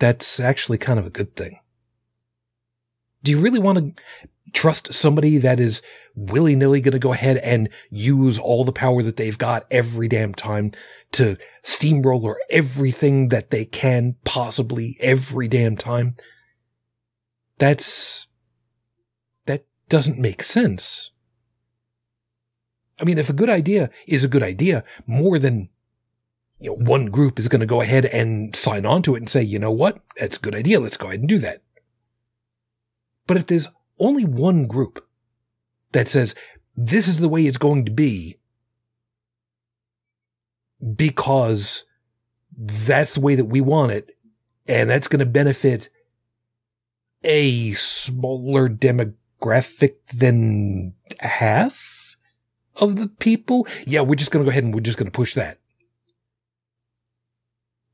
that's 0.00 0.40
actually 0.40 0.78
kind 0.78 0.98
of 0.98 1.06
a 1.06 1.10
good 1.10 1.36
thing. 1.36 1.59
Do 3.22 3.30
you 3.30 3.40
really 3.40 3.58
want 3.58 3.96
to 3.96 4.02
trust 4.52 4.92
somebody 4.92 5.38
that 5.38 5.60
is 5.60 5.82
willy 6.14 6.54
nilly 6.56 6.80
going 6.80 6.92
to 6.92 6.98
go 6.98 7.12
ahead 7.12 7.36
and 7.38 7.68
use 7.90 8.38
all 8.38 8.64
the 8.64 8.72
power 8.72 9.02
that 9.02 9.16
they've 9.16 9.38
got 9.38 9.66
every 9.70 10.08
damn 10.08 10.34
time 10.34 10.72
to 11.12 11.36
steamroller 11.62 12.36
everything 12.48 13.28
that 13.28 13.50
they 13.50 13.64
can 13.64 14.16
possibly 14.24 14.96
every 15.00 15.48
damn 15.48 15.76
time? 15.76 16.16
That's, 17.58 18.26
that 19.46 19.66
doesn't 19.88 20.18
make 20.18 20.42
sense. 20.42 21.10
I 22.98 23.04
mean, 23.04 23.18
if 23.18 23.30
a 23.30 23.34
good 23.34 23.50
idea 23.50 23.90
is 24.06 24.24
a 24.24 24.28
good 24.28 24.42
idea, 24.42 24.84
more 25.06 25.38
than 25.38 25.68
you 26.58 26.70
know, 26.70 26.76
one 26.76 27.06
group 27.06 27.38
is 27.38 27.48
going 27.48 27.60
to 27.60 27.66
go 27.66 27.80
ahead 27.80 28.04
and 28.06 28.54
sign 28.54 28.84
on 28.84 29.02
to 29.02 29.14
it 29.14 29.18
and 29.18 29.28
say, 29.28 29.42
you 29.42 29.58
know 29.58 29.70
what? 29.70 30.00
That's 30.18 30.36
a 30.36 30.40
good 30.40 30.54
idea. 30.54 30.80
Let's 30.80 30.98
go 30.98 31.08
ahead 31.08 31.20
and 31.20 31.28
do 31.28 31.38
that. 31.38 31.62
But 33.30 33.36
if 33.36 33.46
there's 33.46 33.68
only 34.00 34.24
one 34.24 34.66
group 34.66 35.06
that 35.92 36.08
says 36.08 36.34
this 36.76 37.06
is 37.06 37.20
the 37.20 37.28
way 37.28 37.46
it's 37.46 37.58
going 37.58 37.84
to 37.84 37.92
be 37.92 38.40
because 40.96 41.84
that's 42.58 43.14
the 43.14 43.20
way 43.20 43.36
that 43.36 43.44
we 43.44 43.60
want 43.60 43.92
it 43.92 44.16
and 44.66 44.90
that's 44.90 45.06
going 45.06 45.20
to 45.20 45.26
benefit 45.26 45.90
a 47.22 47.72
smaller 47.74 48.68
demographic 48.68 49.94
than 50.12 50.94
half 51.20 52.16
of 52.80 52.96
the 52.96 53.06
people. 53.06 53.64
Yeah, 53.86 54.00
we're 54.00 54.16
just 54.16 54.32
going 54.32 54.44
to 54.44 54.48
go 54.48 54.50
ahead 54.50 54.64
and 54.64 54.74
we're 54.74 54.80
just 54.80 54.98
going 54.98 55.08
to 55.08 55.16
push 55.16 55.34
that. 55.34 55.60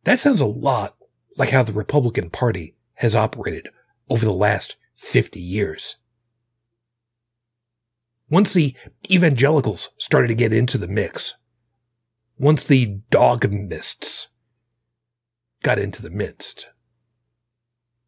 That 0.04 0.18
sounds 0.18 0.40
a 0.40 0.46
lot 0.46 0.96
like 1.36 1.50
how 1.50 1.62
the 1.62 1.74
Republican 1.74 2.30
Party 2.30 2.74
has 2.94 3.14
operated 3.14 3.68
over 4.08 4.24
the 4.24 4.32
last 4.32 4.76
50 4.96 5.38
years. 5.38 5.96
Once 8.28 8.52
the 8.52 8.74
evangelicals 9.08 9.90
started 9.98 10.28
to 10.28 10.34
get 10.34 10.52
into 10.52 10.78
the 10.78 10.88
mix, 10.88 11.36
once 12.38 12.64
the 12.64 13.00
dogmists 13.10 14.28
got 15.62 15.78
into 15.78 16.02
the 16.02 16.10
midst, 16.10 16.66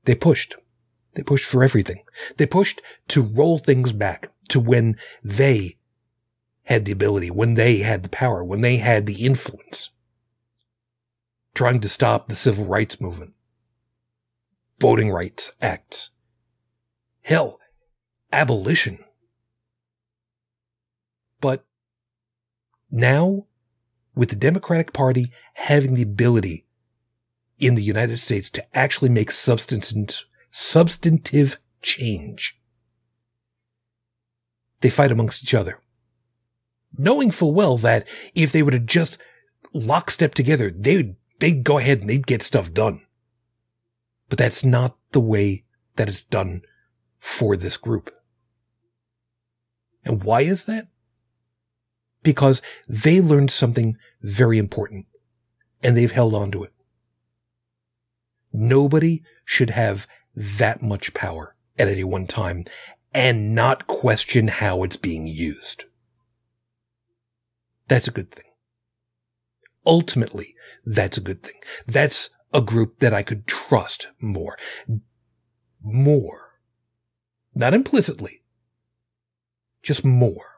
they 0.04 0.14
pushed. 0.14 0.57
They 1.14 1.23
pushed 1.23 1.45
for 1.45 1.62
everything. 1.62 2.02
They 2.37 2.47
pushed 2.47 2.80
to 3.09 3.23
roll 3.23 3.59
things 3.59 3.92
back 3.92 4.30
to 4.49 4.61
when 4.61 4.97
they 5.23 5.78
had 6.64 6.85
the 6.85 6.92
ability, 6.92 7.30
when 7.30 7.54
they 7.54 7.78
had 7.78 8.02
the 8.02 8.09
power, 8.09 8.45
when 8.45 8.61
they 8.61 8.78
had 8.78 9.07
the 9.07 9.25
influence. 9.25 9.90
Trying 11.54 11.80
to 11.80 11.88
stop 11.88 12.28
the 12.28 12.37
civil 12.37 12.64
rights 12.64 13.00
movement, 13.00 13.35
voting 14.78 15.11
rights 15.11 15.52
acts, 15.61 16.11
Hell, 17.28 17.61
abolition. 18.32 19.04
But 21.42 21.66
now, 22.90 23.44
with 24.14 24.30
the 24.30 24.35
Democratic 24.37 24.94
Party 24.94 25.26
having 25.52 25.92
the 25.92 26.00
ability 26.00 26.64
in 27.58 27.75
the 27.75 27.82
United 27.82 28.16
States 28.16 28.49
to 28.52 28.64
actually 28.75 29.11
make 29.11 29.30
substantive, 29.30 30.25
substantive 30.50 31.61
change, 31.82 32.62
they 34.80 34.88
fight 34.88 35.12
amongst 35.12 35.42
each 35.42 35.52
other. 35.52 35.82
Knowing 36.97 37.30
full 37.30 37.52
well 37.52 37.76
that 37.76 38.08
if 38.35 38.52
they 38.52 38.62
would 38.62 38.73
have 38.73 38.87
just 38.87 39.18
lockstep 39.75 40.35
together, 40.35 40.70
they'd, 40.70 41.14
they'd 41.40 41.62
go 41.62 41.76
ahead 41.76 42.00
and 42.00 42.08
they'd 42.08 42.26
get 42.26 42.42
stuff 42.42 42.73
done. 42.73 43.02
But 44.30 44.38
that's 44.38 44.64
not 44.64 44.97
the 45.12 45.20
way 45.20 45.66
that 45.97 46.08
it's 46.08 46.25
done 46.25 46.62
for 47.28 47.56
this 47.56 47.76
group. 47.76 48.11
And 50.02 50.25
why 50.25 50.40
is 50.40 50.64
that? 50.64 50.88
Because 52.23 52.62
they 52.88 53.20
learned 53.20 53.50
something 53.50 53.97
very 54.23 54.58
important 54.58 55.06
and 55.82 55.97
they've 55.97 56.11
held 56.11 56.35
on 56.35 56.50
to 56.52 56.64
it. 56.64 56.73
Nobody 58.52 59.23
should 59.44 59.70
have 59.70 60.08
that 60.35 60.82
much 60.82 61.12
power 61.12 61.54
at 61.78 61.87
any 61.87 62.02
one 62.02 62.26
time 62.26 62.64
and 63.12 63.54
not 63.54 63.87
question 63.87 64.49
how 64.49 64.82
it's 64.82 64.97
being 64.97 65.26
used. 65.26 65.85
That's 67.88 68.08
a 68.08 68.12
good 68.12 68.30
thing. 68.30 68.50
Ultimately, 69.87 70.54
that's 70.85 71.18
a 71.18 71.23
good 71.23 71.42
thing. 71.42 71.61
That's 71.87 72.30
a 72.54 72.62
group 72.62 73.00
that 73.00 73.14
I 73.14 73.23
could 73.23 73.47
trust 73.47 74.08
more. 74.18 74.56
More 75.82 76.48
not 77.59 77.75
implicitly, 77.75 78.43
just 79.83 80.05
more. 80.05 80.53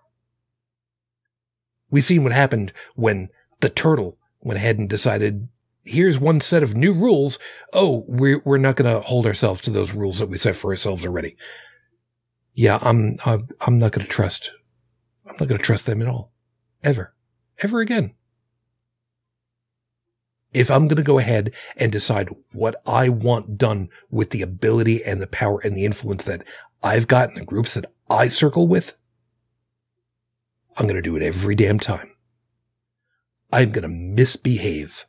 We've 1.91 2.05
seen 2.05 2.23
what 2.23 2.33
happened 2.33 2.73
when 2.95 3.31
the 3.61 3.71
turtle 3.71 4.19
went 4.41 4.59
ahead 4.59 4.79
and 4.79 4.89
decided, 4.89 5.49
here's 5.83 6.19
one 6.19 6.41
set 6.41 6.63
of 6.63 6.77
new 6.77 6.93
rules. 6.93 7.39
Oh, 7.73 8.05
we're, 8.07 8.43
we're 8.45 8.59
not 8.59 8.77
going 8.77 8.93
to 8.93 9.01
hold 9.01 9.27
ourselves 9.27 9.63
to 9.63 9.71
those 9.71 9.93
rules 9.93 10.19
that 10.19 10.29
we 10.29 10.37
set 10.37 10.57
for 10.57 10.71
ourselves 10.71 11.05
already. 11.05 11.37
Yeah, 12.55 12.79
I'm, 12.83 13.17
I'm, 13.25 13.79
not 13.79 13.93
going 13.93 14.05
to 14.05 14.11
trust. 14.11 14.53
I'm 15.27 15.37
not 15.41 15.49
going 15.49 15.59
to 15.59 15.65
trust 15.65 15.87
them 15.87 16.03
at 16.03 16.09
all. 16.09 16.33
Ever. 16.85 17.15
Ever 17.59 17.81
again 17.81 18.15
if 20.53 20.71
I'm 20.71 20.89
going 20.89 20.97
to 20.97 21.03
go 21.03 21.19
ahead 21.19 21.53
and 21.77 21.93
decide 21.93 22.29
what 22.53 22.81
I 22.87 23.09
want 23.09 23.57
done 23.57 23.89
with 24.11 24.31
the 24.31 24.43
ability 24.43 25.05
and 25.05 25.21
the 25.21 25.27
power 25.27 25.61
and 25.61 25.77
the 25.77 25.85
influence 25.85 26.25
that 26.25 26.43
I've 26.83 27.09
got 27.09 27.29
in 27.29 27.35
the 27.35 27.45
groups 27.45 27.75
that 27.75 27.93
I 28.09 28.29
circle 28.29 28.67
with, 28.67 28.97
I'm 30.77 30.87
going 30.87 30.97
to 30.97 31.03
do 31.03 31.17
it 31.17 31.23
every 31.23 31.55
damn 31.55 31.79
time. 31.79 32.11
I'm 33.53 33.71
going 33.71 33.83
to 33.83 33.89
misbehave 33.89 35.07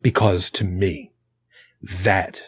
because 0.00 0.50
to 0.50 0.64
me, 0.64 1.12
that 1.82 2.42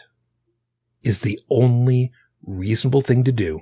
is 1.03 1.19
the 1.19 1.39
only 1.49 2.11
reasonable 2.43 3.01
thing 3.01 3.23
to 3.23 3.31
do. 3.31 3.61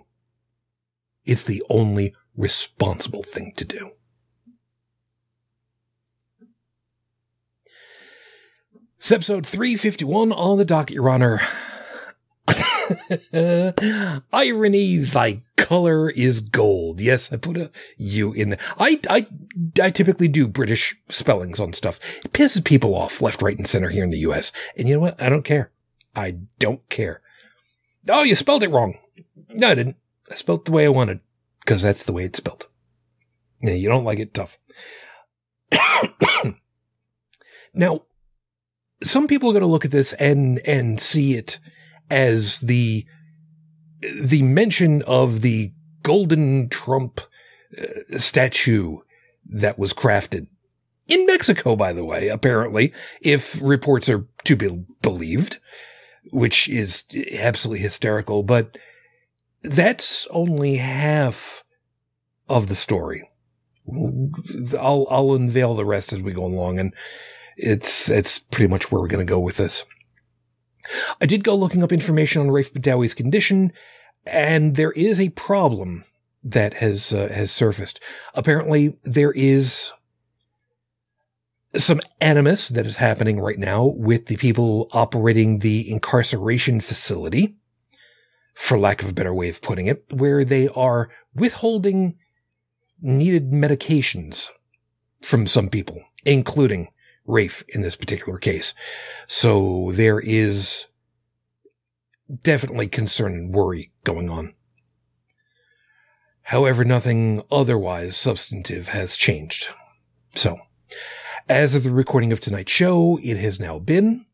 It's 1.25 1.43
the 1.43 1.63
only 1.69 2.13
responsible 2.35 3.23
thing 3.23 3.53
to 3.57 3.65
do. 3.65 3.91
It's 8.97 9.11
episode 9.11 9.45
351 9.45 10.31
on 10.31 10.57
the 10.57 10.65
docket, 10.65 10.95
Your 10.95 11.09
Honor. 11.09 11.41
Irony, 14.33 14.97
thy 14.97 15.41
color 15.57 16.09
is 16.09 16.39
gold. 16.39 16.99
Yes, 16.99 17.31
I 17.31 17.37
put 17.37 17.57
a 17.57 17.71
U 17.97 18.33
in 18.33 18.49
there. 18.49 18.59
I, 18.77 18.99
I, 19.09 19.27
I 19.81 19.89
typically 19.89 20.27
do 20.27 20.47
British 20.47 20.95
spellings 21.09 21.59
on 21.59 21.73
stuff. 21.73 21.99
It 22.25 22.33
pisses 22.33 22.63
people 22.63 22.95
off 22.95 23.21
left, 23.21 23.41
right, 23.41 23.57
and 23.57 23.67
center 23.67 23.89
here 23.89 24.03
in 24.03 24.11
the 24.11 24.19
US. 24.19 24.51
And 24.77 24.87
you 24.87 24.95
know 24.95 25.01
what? 25.01 25.21
I 25.21 25.29
don't 25.29 25.43
care. 25.45 25.71
I 26.15 26.37
don't 26.59 26.87
care. 26.89 27.21
Oh, 28.09 28.23
you 28.23 28.35
spelled 28.35 28.63
it 28.63 28.71
wrong. 28.71 28.97
No, 29.49 29.69
I 29.69 29.75
didn't. 29.75 29.97
I 30.31 30.35
spelled 30.35 30.61
it 30.61 30.65
the 30.65 30.71
way 30.71 30.85
I 30.85 30.89
wanted 30.89 31.19
because 31.61 31.81
that's 31.81 32.03
the 32.03 32.13
way 32.13 32.25
it's 32.25 32.37
spelled. 32.37 32.67
Yeah, 33.61 33.73
you 33.73 33.87
don't 33.87 34.03
like 34.03 34.19
it 34.19 34.33
tough. 34.33 34.59
now, 37.73 38.01
some 39.01 39.27
people 39.27 39.49
are 39.49 39.53
going 39.53 39.61
to 39.61 39.67
look 39.67 39.85
at 39.85 39.91
this 39.91 40.13
and 40.13 40.59
and 40.59 40.99
see 40.99 41.35
it 41.35 41.59
as 42.13 42.59
the 42.59 43.05
the 44.21 44.43
mention 44.43 45.01
of 45.03 45.41
the 45.41 45.73
golden 46.03 46.69
Trump 46.69 47.21
uh, 47.77 48.17
statue 48.17 48.97
that 49.45 49.79
was 49.79 49.93
crafted 49.93 50.47
in 51.07 51.25
Mexico, 51.25 51.75
by 51.75 51.91
the 51.91 52.05
way, 52.05 52.27
apparently, 52.29 52.93
if 53.21 53.61
reports 53.61 54.09
are 54.09 54.27
to 54.43 54.55
be 54.55 54.85
believed, 55.01 55.59
which 56.31 56.69
is 56.69 57.03
absolutely 57.37 57.81
hysterical. 57.81 58.43
But 58.43 58.77
that's 59.63 60.27
only 60.29 60.75
half 60.75 61.63
of 62.47 62.67
the 62.67 62.75
story. 62.75 63.29
I'll 64.79 65.07
I'll 65.09 65.33
unveil 65.33 65.75
the 65.75 65.85
rest 65.85 66.13
as 66.13 66.21
we 66.21 66.31
go 66.31 66.45
along, 66.45 66.79
and 66.79 66.93
it's 67.57 68.09
it's 68.09 68.39
pretty 68.39 68.67
much 68.67 68.91
where 68.91 69.01
we're 69.01 69.07
going 69.07 69.25
to 69.25 69.29
go 69.29 69.39
with 69.39 69.57
this. 69.57 69.83
I 71.21 71.25
did 71.25 71.43
go 71.43 71.55
looking 71.55 71.83
up 71.83 71.91
information 71.91 72.41
on 72.41 72.47
Raif 72.49 72.71
Badawi's 72.71 73.13
condition, 73.13 73.71
and 74.25 74.75
there 74.75 74.91
is 74.91 75.19
a 75.19 75.29
problem 75.29 76.03
that 76.43 76.75
has 76.75 77.13
uh, 77.13 77.29
has 77.29 77.51
surfaced. 77.51 77.99
Apparently, 78.33 78.97
there 79.03 79.31
is 79.31 79.91
some 81.75 81.99
animus 82.21 82.69
that 82.69 82.85
is 82.85 82.97
happening 82.97 83.39
right 83.39 83.57
now 83.57 83.85
with 83.85 84.27
the 84.27 84.37
people 84.37 84.87
operating 84.91 85.59
the 85.59 85.89
incarceration 85.89 86.79
facility, 86.79 87.55
for 88.53 88.77
lack 88.77 89.01
of 89.01 89.09
a 89.09 89.13
better 89.13 89.33
way 89.33 89.49
of 89.49 89.61
putting 89.61 89.87
it, 89.87 90.03
where 90.11 90.45
they 90.45 90.67
are 90.69 91.09
withholding 91.33 92.15
needed 93.01 93.51
medications 93.51 94.49
from 95.21 95.47
some 95.47 95.69
people, 95.69 96.03
including 96.25 96.89
Raif 97.27 97.63
in 97.69 97.81
this 97.81 97.95
particular 97.95 98.37
case. 98.37 98.73
So 99.27 99.91
there 99.93 100.19
is 100.19 100.87
definitely 102.41 102.87
concern 102.87 103.33
and 103.33 103.53
worry 103.53 103.91
going 104.03 104.29
on. 104.29 104.53
However, 106.47 106.83
nothing 106.83 107.41
otherwise 107.51 108.17
substantive 108.17 108.89
has 108.89 109.15
changed. 109.15 109.69
So, 110.35 110.57
as 111.47 111.73
of 111.73 111.83
the 111.83 111.91
recording 111.91 112.33
of 112.33 112.39
tonight's 112.39 112.71
show, 112.71 113.17
it 113.23 113.37
has 113.37 113.59
now 113.59 113.79
been 113.79 114.25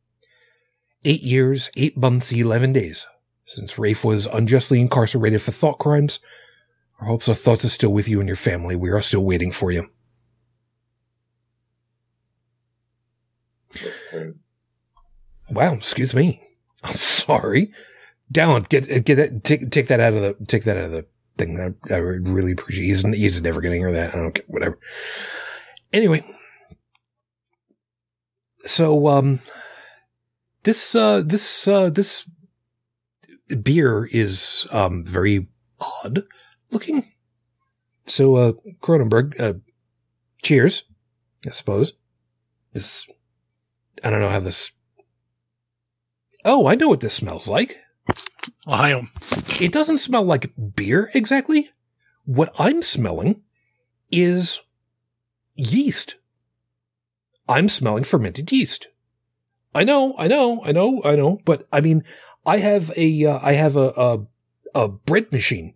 eight 1.05 1.21
years, 1.21 1.69
eight 1.77 1.97
months, 1.97 2.31
11 2.31 2.73
days 2.73 3.05
since 3.49 3.73
Raif 3.73 4.05
was 4.05 4.27
unjustly 4.27 4.79
incarcerated 4.79 5.41
for 5.41 5.51
thought 5.51 5.79
crimes. 5.79 6.19
Our 6.99 7.07
hopes, 7.07 7.27
our 7.27 7.35
thoughts 7.35 7.65
are 7.65 7.69
still 7.69 7.91
with 7.91 8.07
you 8.07 8.19
and 8.19 8.27
your 8.27 8.35
family. 8.35 8.75
We 8.75 8.91
are 8.91 9.01
still 9.01 9.25
waiting 9.25 9.51
for 9.51 9.71
you. 9.71 9.89
Wow, 15.49 15.73
excuse 15.73 16.13
me. 16.13 16.41
I'm 16.83 16.93
sorry. 16.93 17.71
Down, 18.31 18.63
get 18.69 19.05
get 19.05 19.15
that 19.15 19.43
take 19.43 19.71
take 19.71 19.87
that 19.87 19.99
out 19.99 20.13
of 20.13 20.21
the 20.21 20.45
take 20.45 20.63
that 20.65 20.77
out 20.77 20.85
of 20.85 20.91
the 20.91 21.05
thing. 21.37 21.75
I, 21.89 21.93
I 21.93 21.97
really 21.97 22.51
appreciate. 22.51 22.85
He's 22.85 23.01
he's 23.01 23.41
never 23.41 23.59
going 23.59 23.73
to 23.73 23.79
hear 23.79 23.91
that. 23.91 24.13
I 24.13 24.17
don't 24.17 24.33
care. 24.33 24.45
Whatever. 24.47 24.77
Anyway, 25.91 26.21
so 28.65 29.07
um, 29.07 29.39
this 30.63 30.93
uh 30.93 31.23
this 31.25 31.67
uh 31.67 31.89
this 31.89 32.29
beer 33.63 34.07
is 34.11 34.67
um 34.71 35.03
very 35.03 35.47
odd 35.79 36.23
looking. 36.69 37.03
So 38.05 38.35
uh 38.35 38.51
Kronenbourg, 38.81 39.39
uh, 39.39 39.53
cheers. 40.43 40.83
I 41.47 41.51
suppose 41.51 41.93
this 42.73 43.07
I 44.03 44.09
don't 44.09 44.21
know 44.21 44.29
how 44.29 44.39
this. 44.39 44.71
Oh, 46.45 46.67
I 46.67 46.75
know 46.75 46.87
what 46.87 47.01
this 47.01 47.13
smells 47.13 47.47
like. 47.47 47.77
I 48.67 48.91
am. 48.91 49.09
It 49.61 49.71
doesn't 49.71 49.99
smell 49.99 50.23
like 50.23 50.51
beer 50.75 51.11
exactly. 51.13 51.69
What 52.25 52.53
I'm 52.57 52.81
smelling 52.81 53.41
is 54.11 54.61
yeast. 55.55 56.15
I'm 57.47 57.67
smelling 57.67 58.03
fermented 58.03 58.51
yeast. 58.51 58.87
I 59.73 59.83
know, 59.83 60.15
I 60.17 60.27
know, 60.27 60.61
I 60.63 60.71
know, 60.71 61.01
I 61.03 61.15
know, 61.15 61.39
but 61.45 61.67
I 61.71 61.81
mean, 61.81 62.03
I 62.45 62.57
have 62.57 62.91
a, 62.97 63.25
uh, 63.25 63.39
I 63.41 63.53
have 63.53 63.75
a, 63.75 63.93
a, 63.95 64.25
a 64.73 64.87
bread 64.87 65.31
machine. 65.31 65.75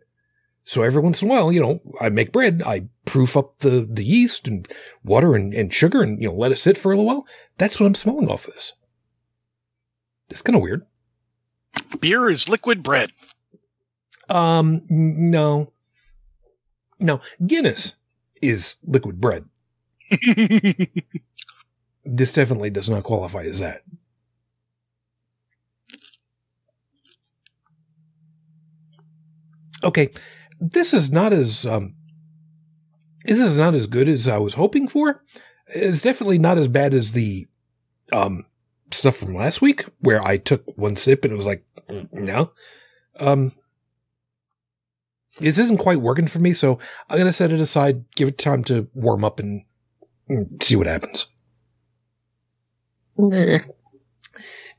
So 0.65 0.81
every 0.81 1.01
once 1.01 1.21
in 1.21 1.27
a 1.27 1.31
while, 1.31 1.51
you 1.51 1.59
know, 1.59 1.81
I 1.99 2.09
make 2.09 2.31
bread, 2.31 2.63
I 2.65 2.87
proof 3.05 3.35
up 3.35 3.59
the, 3.59 3.87
the 3.89 4.03
yeast 4.03 4.47
and 4.47 4.67
water 5.03 5.35
and, 5.35 5.53
and 5.53 5.73
sugar 5.73 6.01
and, 6.01 6.21
you 6.21 6.29
know, 6.29 6.35
let 6.35 6.53
it 6.53 6.59
sit 6.59 6.77
for 6.77 6.91
a 6.91 6.95
little 6.95 7.05
while. 7.05 7.27
That's 7.57 7.79
what 7.79 7.85
I'm 7.85 7.95
smelling 7.95 8.29
off 8.29 8.47
of 8.47 8.53
this. 8.53 8.73
It's 10.29 10.41
kind 10.41 10.55
of 10.55 10.61
weird. 10.61 10.85
Beer 11.99 12.29
is 12.29 12.47
liquid 12.47 12.81
bread. 12.81 13.11
Um, 14.29 14.83
no. 14.89 15.73
No, 16.99 17.19
Guinness 17.45 17.95
is 18.41 18.77
liquid 18.85 19.19
bread. 19.19 19.45
this 22.05 22.31
definitely 22.31 22.69
does 22.69 22.89
not 22.89 23.03
qualify 23.03 23.43
as 23.43 23.59
that. 23.59 23.81
Okay, 29.83 30.11
this 30.71 30.93
is 30.93 31.11
not 31.11 31.33
as 31.33 31.65
um, 31.65 31.95
this 33.25 33.39
is 33.39 33.57
not 33.57 33.75
as 33.75 33.87
good 33.87 34.07
as 34.07 34.27
I 34.27 34.37
was 34.37 34.53
hoping 34.53 34.87
for. 34.87 35.23
It's 35.67 36.01
definitely 36.01 36.39
not 36.39 36.57
as 36.57 36.67
bad 36.67 36.93
as 36.93 37.11
the 37.11 37.47
um, 38.11 38.45
stuff 38.91 39.15
from 39.15 39.35
last 39.35 39.61
week, 39.61 39.85
where 39.99 40.25
I 40.25 40.37
took 40.37 40.63
one 40.77 40.95
sip 40.95 41.23
and 41.23 41.33
it 41.33 41.37
was 41.37 41.45
like, 41.45 41.65
no. 42.11 42.51
Um, 43.19 43.51
this 45.39 45.57
isn't 45.57 45.77
quite 45.77 46.01
working 46.01 46.27
for 46.27 46.39
me, 46.39 46.53
so 46.53 46.79
I'm 47.09 47.17
gonna 47.17 47.33
set 47.33 47.51
it 47.51 47.59
aside, 47.59 48.05
give 48.15 48.27
it 48.27 48.37
time 48.37 48.63
to 48.65 48.87
warm 48.93 49.23
up, 49.23 49.39
and, 49.39 49.63
and 50.29 50.61
see 50.61 50.75
what 50.75 50.87
happens. 50.87 51.27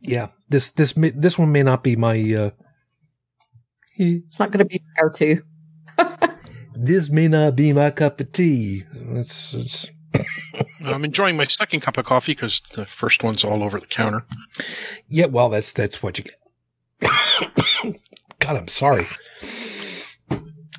yeah, 0.00 0.28
this 0.48 0.70
this 0.70 0.92
this 0.96 1.38
one 1.38 1.52
may 1.52 1.62
not 1.62 1.82
be 1.82 1.96
my. 1.96 2.14
Uh, 2.34 2.50
it's 3.96 4.40
not 4.40 4.50
going 4.50 4.58
to 4.58 4.64
be 4.64 4.82
go 5.00 5.08
to. 5.08 5.42
This 6.74 7.08
may 7.10 7.28
not 7.28 7.56
be 7.56 7.72
my 7.72 7.90
cup 7.90 8.20
of 8.20 8.32
tea. 8.32 8.82
It's, 8.92 9.54
it's 9.54 9.90
I'm 10.84 11.04
enjoying 11.04 11.36
my 11.36 11.44
second 11.44 11.80
cup 11.80 11.98
of 11.98 12.04
coffee 12.04 12.32
because 12.32 12.60
the 12.74 12.86
first 12.86 13.22
one's 13.22 13.44
all 13.44 13.62
over 13.62 13.80
the 13.80 13.86
counter. 13.86 14.24
Yeah, 15.08 15.26
well, 15.26 15.48
that's 15.48 15.72
that's 15.72 16.02
what 16.02 16.18
you 16.18 16.24
get. 16.24 16.38
God, 18.38 18.56
I'm 18.56 18.68
sorry. 18.68 19.06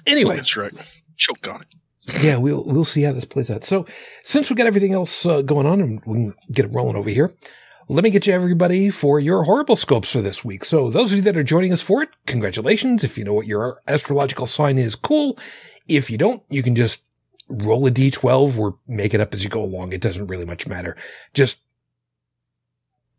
Anyway, 0.06 0.36
that's 0.36 0.56
right. 0.56 0.74
Choke 1.18 1.48
on 1.48 1.62
it. 1.62 1.68
Yeah, 2.22 2.38
we'll 2.38 2.64
we'll 2.64 2.86
see 2.86 3.02
how 3.02 3.12
this 3.12 3.26
plays 3.26 3.50
out. 3.50 3.64
So, 3.64 3.86
since 4.24 4.50
we've 4.50 4.58
got 4.58 4.68
everything 4.68 4.94
else 4.94 5.26
uh, 5.26 5.42
going 5.42 5.66
on 5.66 5.82
and 5.82 6.02
we 6.06 6.14
can 6.16 6.34
get 6.52 6.66
it 6.66 6.74
rolling 6.74 6.96
over 6.96 7.10
here, 7.10 7.34
let 7.88 8.04
me 8.04 8.12
get 8.12 8.28
you 8.28 8.34
everybody 8.34 8.92
for 8.92 9.20
your 9.20 9.44
horrible 9.44 9.76
scopes 9.76 10.12
for 10.12 10.22
this 10.22 10.46
week. 10.46 10.66
So, 10.66 10.92
those 10.92 11.12
of 11.12 11.18
you 11.18 11.24
that 11.24 11.38
are 11.38 11.44
joining 11.44 11.74
us 11.74 11.82
for 11.82 12.04
it, 12.04 12.10
congratulations. 12.28 13.04
If 13.04 13.18
you 13.18 13.24
know 13.24 13.34
what 13.34 13.48
your 13.48 13.82
astrological 13.88 14.46
sign 14.46 14.78
is, 14.78 14.96
cool. 14.96 15.38
If 15.88 16.10
you 16.10 16.18
don't, 16.18 16.44
you 16.50 16.64
can 16.64 16.76
just 16.76 17.04
roll 17.48 17.86
a 17.86 17.92
d12 17.92 18.58
or 18.58 18.78
make 18.88 19.14
it 19.14 19.22
up 19.22 19.34
as 19.34 19.44
you 19.44 19.50
go 19.50 19.64
along. 19.64 19.94
It 19.94 20.02
doesn't 20.02 20.28
really 20.28 20.46
much 20.46 20.68
matter. 20.68 20.96
Just 21.34 21.62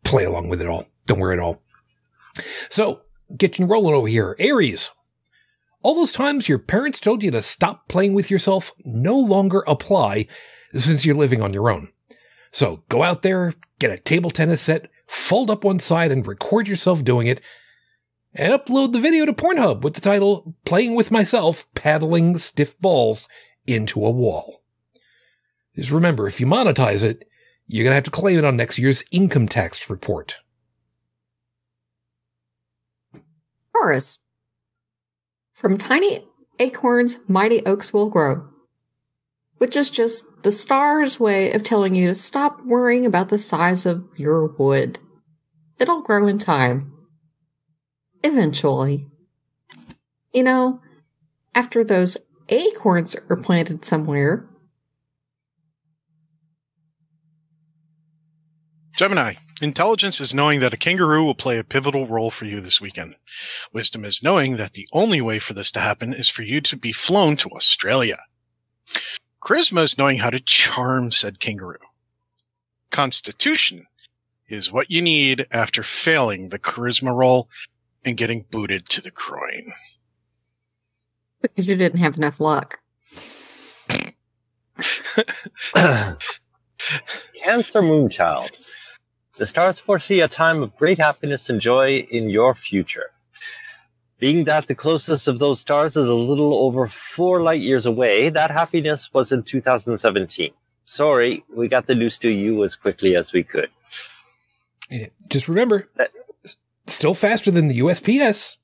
play 0.03 0.25
along 0.25 0.49
with 0.49 0.61
it 0.61 0.67
all. 0.67 0.85
Don't 1.05 1.19
worry 1.19 1.37
at 1.37 1.39
all. 1.39 1.61
So, 2.69 3.01
get 3.35 3.57
you 3.57 3.65
rolling 3.65 3.93
over 3.93 4.07
here. 4.07 4.35
Aries. 4.39 4.89
All 5.81 5.95
those 5.95 6.11
times 6.11 6.49
your 6.49 6.59
parents 6.59 6.99
told 6.99 7.23
you 7.23 7.31
to 7.31 7.41
stop 7.41 7.87
playing 7.87 8.13
with 8.13 8.29
yourself 8.29 8.73
no 8.83 9.17
longer 9.17 9.63
apply 9.67 10.27
since 10.73 11.05
you're 11.05 11.15
living 11.15 11.41
on 11.41 11.53
your 11.53 11.69
own. 11.69 11.89
So 12.51 12.83
go 12.89 13.03
out 13.03 13.21
there, 13.21 13.53
get 13.79 13.91
a 13.91 13.97
table 13.97 14.31
tennis 14.31 14.61
set, 14.61 14.89
fold 15.05 15.49
up 15.49 15.63
one 15.63 15.79
side 15.79 16.11
and 16.11 16.25
record 16.25 16.67
yourself 16.67 17.03
doing 17.03 17.27
it, 17.27 17.41
and 18.37 18.53
upload 18.53 18.93
the 18.93 18.99
video 18.99 19.25
to 19.25 19.33
Pornhub 19.33 19.81
with 19.81 19.95
the 19.95 20.01
title 20.01 20.55
Playing 20.63 20.95
with 20.95 21.11
Myself 21.11 21.65
Paddling 21.73 22.37
Stiff 22.37 22.79
Balls 22.79 23.27
into 23.65 24.05
a 24.05 24.11
Wall. 24.11 24.61
Just 25.75 25.91
remember, 25.91 26.27
if 26.27 26.39
you 26.39 26.45
monetize 26.45 27.03
it, 27.03 27.27
you're 27.65 27.83
going 27.83 27.91
to 27.91 27.95
have 27.95 28.03
to 28.03 28.11
claim 28.11 28.37
it 28.37 28.45
on 28.45 28.55
next 28.55 28.77
year's 28.77 29.03
income 29.11 29.47
tax 29.47 29.89
report. 29.89 30.37
Taurus. 33.73 34.19
From 35.53 35.77
tiny 35.77 36.23
acorns, 36.59 37.17
mighty 37.27 37.65
oaks 37.65 37.91
will 37.91 38.09
grow. 38.09 38.47
Which 39.57 39.75
is 39.75 39.89
just 39.89 40.43
the 40.43 40.51
star's 40.51 41.19
way 41.19 41.51
of 41.51 41.63
telling 41.63 41.95
you 41.95 42.07
to 42.09 42.15
stop 42.15 42.63
worrying 42.63 43.07
about 43.07 43.29
the 43.29 43.39
size 43.39 43.87
of 43.87 44.07
your 44.15 44.47
wood. 44.47 44.99
It'll 45.79 46.01
grow 46.01 46.27
in 46.27 46.37
time. 46.37 46.96
Eventually. 48.23 49.07
You 50.33 50.43
know, 50.43 50.81
after 51.55 51.83
those 51.83 52.17
acorns 52.49 53.15
are 53.29 53.37
planted 53.37 53.85
somewhere, 53.85 54.47
Gemini, 58.97 59.35
intelligence 59.61 60.19
is 60.19 60.33
knowing 60.33 60.61
that 60.61 60.73
a 60.73 60.77
kangaroo 60.77 61.23
will 61.23 61.35
play 61.35 61.59
a 61.59 61.63
pivotal 61.63 62.07
role 62.07 62.31
for 62.31 62.45
you 62.45 62.61
this 62.61 62.81
weekend. 62.81 63.15
Wisdom 63.71 64.03
is 64.03 64.23
knowing 64.23 64.57
that 64.57 64.73
the 64.73 64.89
only 64.91 65.21
way 65.21 65.37
for 65.37 65.53
this 65.53 65.71
to 65.73 65.79
happen 65.79 66.15
is 66.15 66.29
for 66.29 66.41
you 66.41 66.61
to 66.61 66.75
be 66.75 66.91
flown 66.91 67.37
to 67.37 67.49
Australia. 67.51 68.17
Charisma 69.39 69.83
is 69.83 69.99
knowing 69.99 70.17
how 70.17 70.31
to 70.31 70.39
charm 70.39 71.11
said 71.11 71.39
kangaroo. 71.39 71.77
Constitution 72.89 73.85
is 74.49 74.71
what 74.71 74.89
you 74.89 75.03
need 75.03 75.45
after 75.51 75.83
failing 75.83 76.49
the 76.49 76.57
charisma 76.57 77.15
roll 77.15 77.49
and 78.07 78.15
getting 78.17 78.45
booted 78.49 78.87
to 78.89 79.01
the 79.01 79.11
groin. 79.11 79.73
because 81.41 81.67
you 81.67 81.75
didn't 81.75 81.99
have 81.99 82.15
enough 82.17 82.39
luck. 82.39 82.79
Cancer 87.43 87.81
Moonchild. 87.81 88.71
The 89.37 89.45
stars 89.45 89.79
foresee 89.79 90.21
a 90.21 90.27
time 90.27 90.63
of 90.63 90.75
great 90.77 90.97
happiness 90.99 91.49
and 91.49 91.59
joy 91.61 92.07
in 92.09 92.29
your 92.29 92.55
future. 92.55 93.11
Being 94.19 94.45
that 94.45 94.67
the 94.67 94.73
closest 94.73 95.27
of 95.27 95.37
those 95.37 95.59
stars 95.59 95.95
is 95.95 96.09
a 96.09 96.13
little 96.15 96.55
over 96.57 96.87
four 96.87 97.41
light 97.41 97.61
years 97.61 97.85
away, 97.85 98.29
that 98.29 98.49
happiness 98.49 99.13
was 99.13 99.31
in 99.31 99.43
2017. 99.43 100.51
Sorry, 100.85 101.43
we 101.53 101.67
got 101.67 101.85
the 101.85 101.93
news 101.93 102.17
to 102.19 102.29
you 102.29 102.63
as 102.63 102.75
quickly 102.75 103.15
as 103.15 103.31
we 103.33 103.43
could. 103.43 103.69
Just 105.27 105.47
remember, 105.49 105.87
That- 105.95 106.11
still 106.87 107.13
faster 107.13 107.51
than 107.51 107.67
the 107.67 107.79
USPS. 107.79 108.57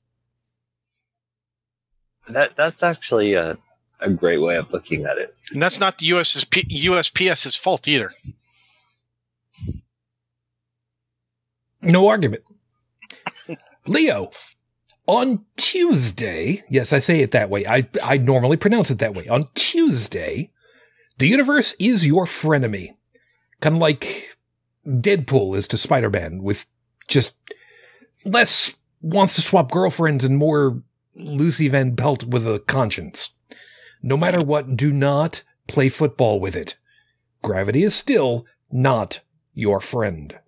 That 2.28 2.56
that's 2.56 2.82
actually 2.82 3.34
a, 3.34 3.58
a 4.00 4.10
great 4.10 4.40
way 4.40 4.56
of 4.56 4.72
looking 4.72 5.04
at 5.04 5.18
it. 5.18 5.28
And 5.52 5.62
that's 5.62 5.78
not 5.78 5.98
the 5.98 6.10
USP, 6.10 6.64
USPS's 6.84 7.56
fault 7.56 7.86
either. 7.86 8.10
No 11.82 12.08
argument. 12.08 12.42
Leo, 13.86 14.30
on 15.06 15.44
Tuesday, 15.56 16.62
yes, 16.70 16.94
I 16.94 16.98
say 16.98 17.20
it 17.20 17.32
that 17.32 17.50
way. 17.50 17.66
I, 17.66 17.86
I 18.02 18.16
normally 18.16 18.56
pronounce 18.56 18.90
it 18.90 18.98
that 19.00 19.14
way. 19.14 19.28
On 19.28 19.48
Tuesday, 19.54 20.50
the 21.18 21.28
universe 21.28 21.74
is 21.78 22.06
your 22.06 22.24
frenemy. 22.24 22.96
Kind 23.60 23.76
of 23.76 23.82
like 23.82 24.34
Deadpool 24.86 25.56
is 25.56 25.68
to 25.68 25.76
Spider 25.76 26.08
Man, 26.08 26.42
with 26.42 26.66
just 27.06 27.36
less 28.24 28.74
wants 29.00 29.34
to 29.34 29.42
swap 29.42 29.70
girlfriends 29.70 30.24
and 30.24 30.36
more 30.36 30.82
Lucy 31.14 31.68
Van 31.68 31.94
Pelt 31.94 32.24
with 32.24 32.46
a 32.46 32.58
conscience. 32.60 33.30
No 34.02 34.16
matter 34.16 34.44
what, 34.44 34.76
do 34.76 34.92
not 34.92 35.42
play 35.68 35.88
football 35.88 36.40
with 36.40 36.56
it. 36.56 36.76
Gravity 37.42 37.82
is 37.82 37.94
still 37.94 38.46
not 38.70 39.20
your 39.52 39.80
friend. 39.80 40.38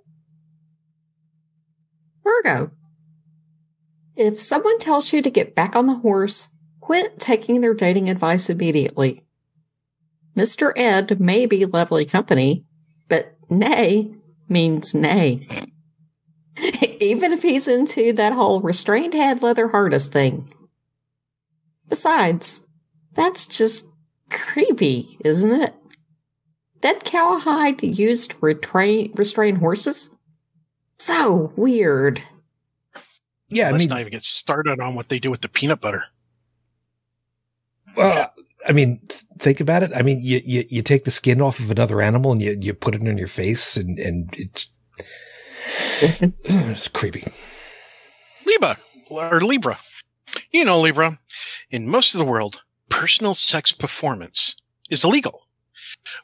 Virgo. 2.25 2.73
If 4.17 4.41
someone 4.41 4.79
tells 4.79 5.13
you 5.13 5.23
to 5.23 5.31
get 5.31 5.55
back 5.55 5.77
on 5.77 5.87
the 5.87 5.97
horse, 5.97 6.49
quit 6.81 7.19
taking 7.19 7.61
their 7.61 7.75
dating 7.75 8.09
advice 8.09 8.49
immediately. 8.49 9.23
Mr. 10.37 10.73
Ed 10.77 11.21
may 11.21 11.47
be 11.47 11.65
lovely 11.65 12.05
company, 12.05 12.65
but 13.09 13.37
nay 13.49 14.11
means 14.49 14.95
nay. 14.95 15.47
Even 17.01 17.33
if 17.33 17.43
he's 17.43 17.69
into 17.69 18.13
that 18.13 18.33
whole 18.33 18.61
restrained 18.61 19.15
head 19.15 19.43
leather 19.43 19.69
harness 19.69 20.07
thing. 20.09 20.53
Besides, 21.89 22.67
that's 23.15 23.47
just 23.47 23.87
creepy, 24.31 25.19
isn't 25.25 25.51
it? 25.51 25.75
That 26.83 27.05
cowhide 27.05 27.83
used 27.83 28.33
to 28.33 28.37
retrain, 28.37 29.17
restrain 29.19 29.57
horses? 29.57 30.11
So 30.99 31.53
weird. 31.57 32.23
Yeah, 33.49 33.71
Let's 33.71 33.83
mean, 33.83 33.89
not 33.91 34.01
even 34.01 34.13
get 34.13 34.25
started 34.25 34.81
on 34.81 34.95
what 34.95 35.09
they 35.09 35.19
do 35.19 35.31
with 35.31 35.41
the 35.41 35.49
peanut 35.49 35.81
butter. 35.81 36.03
Well, 37.97 38.33
I 38.67 38.73
mean, 38.73 39.01
th- 39.09 39.23
think 39.39 39.61
about 39.61 39.83
it. 39.83 39.93
I 39.95 40.03
mean, 40.03 40.21
you, 40.23 40.41
you, 40.45 40.65
you 40.69 40.83
take 40.83 41.05
the 41.05 41.11
skin 41.11 41.41
off 41.41 41.61
of 41.61 41.71
another 41.71 42.01
animal 42.03 42.33
and 42.33 42.43
you, 42.43 42.57
you 42.61 42.75
put 42.75 42.95
it 42.95 43.07
on 43.07 43.19
your 43.19 43.29
face 43.29 43.77
and, 43.77 43.99
and 43.99 44.29
it's, 44.37 44.69
it's 46.01 46.89
creepy. 46.89 47.25
Libra 48.47 48.77
or 49.11 49.41
Libra. 49.41 49.79
You 50.53 50.65
know, 50.65 50.81
Libra. 50.81 51.19
In 51.71 51.89
most 51.89 52.15
of 52.15 52.19
the 52.19 52.25
world, 52.25 52.63
personal 52.89 53.35
sex 53.35 53.73
performance 53.73 54.57
is 54.91 55.05
illegal. 55.05 55.47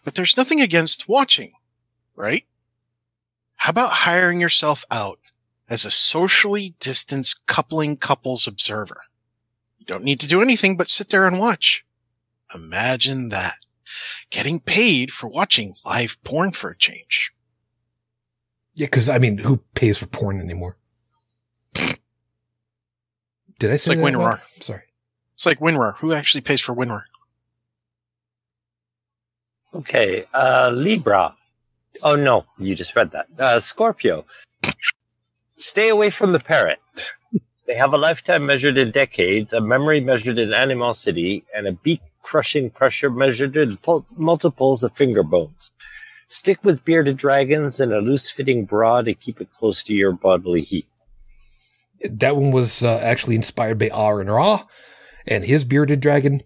But 0.05 0.15
there's 0.15 0.37
nothing 0.37 0.61
against 0.61 1.09
watching, 1.09 1.53
right? 2.15 2.47
How 3.57 3.71
about 3.71 3.93
hiring 3.93 4.41
yourself 4.41 4.85
out 4.91 5.19
as 5.69 5.85
a 5.85 5.91
socially 5.91 6.75
distanced 6.81 7.47
coupling 7.47 7.97
couples 7.97 8.47
observer? 8.47 9.01
You 9.79 9.87
don't 9.87 10.05
need 10.05 10.21
to 10.21 10.29
do 10.29 10.43
anything 10.43 10.77
but 10.77 10.89
sit 10.89 11.11
there 11.11 11.27
and 11.27 11.41
watch. 11.41 11.85
Imagine 12.55 13.31
that. 13.31 13.57
Getting 14.31 14.61
paid 14.61 15.13
for 15.13 15.29
watching 15.29 15.75
live 15.85 16.23
porn 16.23 16.53
for 16.53 16.71
a 16.71 16.79
change. 16.79 17.33
Yeah, 18.75 18.87
because 18.87 19.09
I 19.09 19.19
mean, 19.19 19.39
who 19.39 19.59
pays 19.75 19.99
for 19.99 20.07
porn 20.07 20.41
anymore? 20.41 20.77
Did 23.59 23.71
I 23.71 23.77
say 23.77 23.95
like 23.95 23.99
that? 23.99 24.05
WinRAR. 24.05 24.19
well? 24.19 24.39
Sorry. 24.61 24.83
It's 25.35 25.47
like 25.47 25.61
WinRAR. 25.61 25.97
Who 25.99 26.13
actually 26.13 26.41
pays 26.41 26.61
for 26.61 26.75
WinRAR? 26.75 27.03
Okay, 29.75 30.25
uh, 30.35 30.71
Libra. 30.75 31.35
Oh 32.05 32.17
no, 32.17 32.45
you 32.59 32.75
just 32.75 32.95
read 32.97 33.11
that. 33.13 33.27
Uh, 33.39 33.61
Scorpio. 33.61 34.25
Stay 35.57 35.89
away 35.91 36.11
from 36.11 36.33
the 36.33 36.39
parrot. 36.41 36.79
They 37.67 37.75
have 37.75 37.93
a 37.93 37.99
lifetime 37.99 38.45
measured 38.45 38.77
in 38.77 38.91
decades, 38.91 39.53
a 39.53 39.61
memory 39.61 40.01
measured 40.01 40.39
in 40.39 40.53
animosity, 40.53 41.45
and 41.55 41.67
a 41.67 41.73
beak 41.85 42.01
crushing 42.23 42.71
pressure 42.71 43.11
measured 43.11 43.57
in 43.57 43.77
pul- 43.77 44.05
multiples 44.19 44.83
of 44.83 44.93
finger 44.93 45.23
bones. 45.23 45.71
Stick 46.33 46.65
with 46.65 46.83
bearded 46.83 47.19
dragons 47.19 47.79
and 47.79 47.93
a 47.93 47.99
loose 48.01 48.31
fitting 48.31 48.65
bra 48.65 49.03
to 49.03 49.13
keep 49.13 49.39
it 49.39 49.53
close 49.53 49.83
to 49.83 49.93
your 49.93 50.13
bodily 50.13 50.63
heat. 50.63 50.87
That 52.11 52.37
one 52.37 52.51
was 52.53 52.83
uh, 52.83 52.99
actually 53.03 53.37
inspired 53.37 53.79
by 53.79 53.91
Aaron 53.93 54.31
Ra 54.31 54.65
and 55.27 55.45
his 55.45 55.63
bearded 55.65 56.01
dragon. 56.01 56.41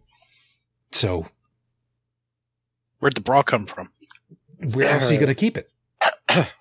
So 0.91 1.29
Where'd 2.99 3.15
the 3.15 3.21
bra 3.21 3.45
come 3.45 3.67
from? 3.67 3.91
where 4.75 4.89
else 4.89 5.09
are 5.09 5.13
you 5.13 5.21
going 5.21 5.33
to 5.33 5.39
keep 5.39 5.57
it? 5.57 5.71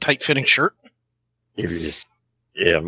Tight 0.00 0.20
fitting 0.20 0.44
shirt? 0.44 0.74
Yeah. 2.56 2.80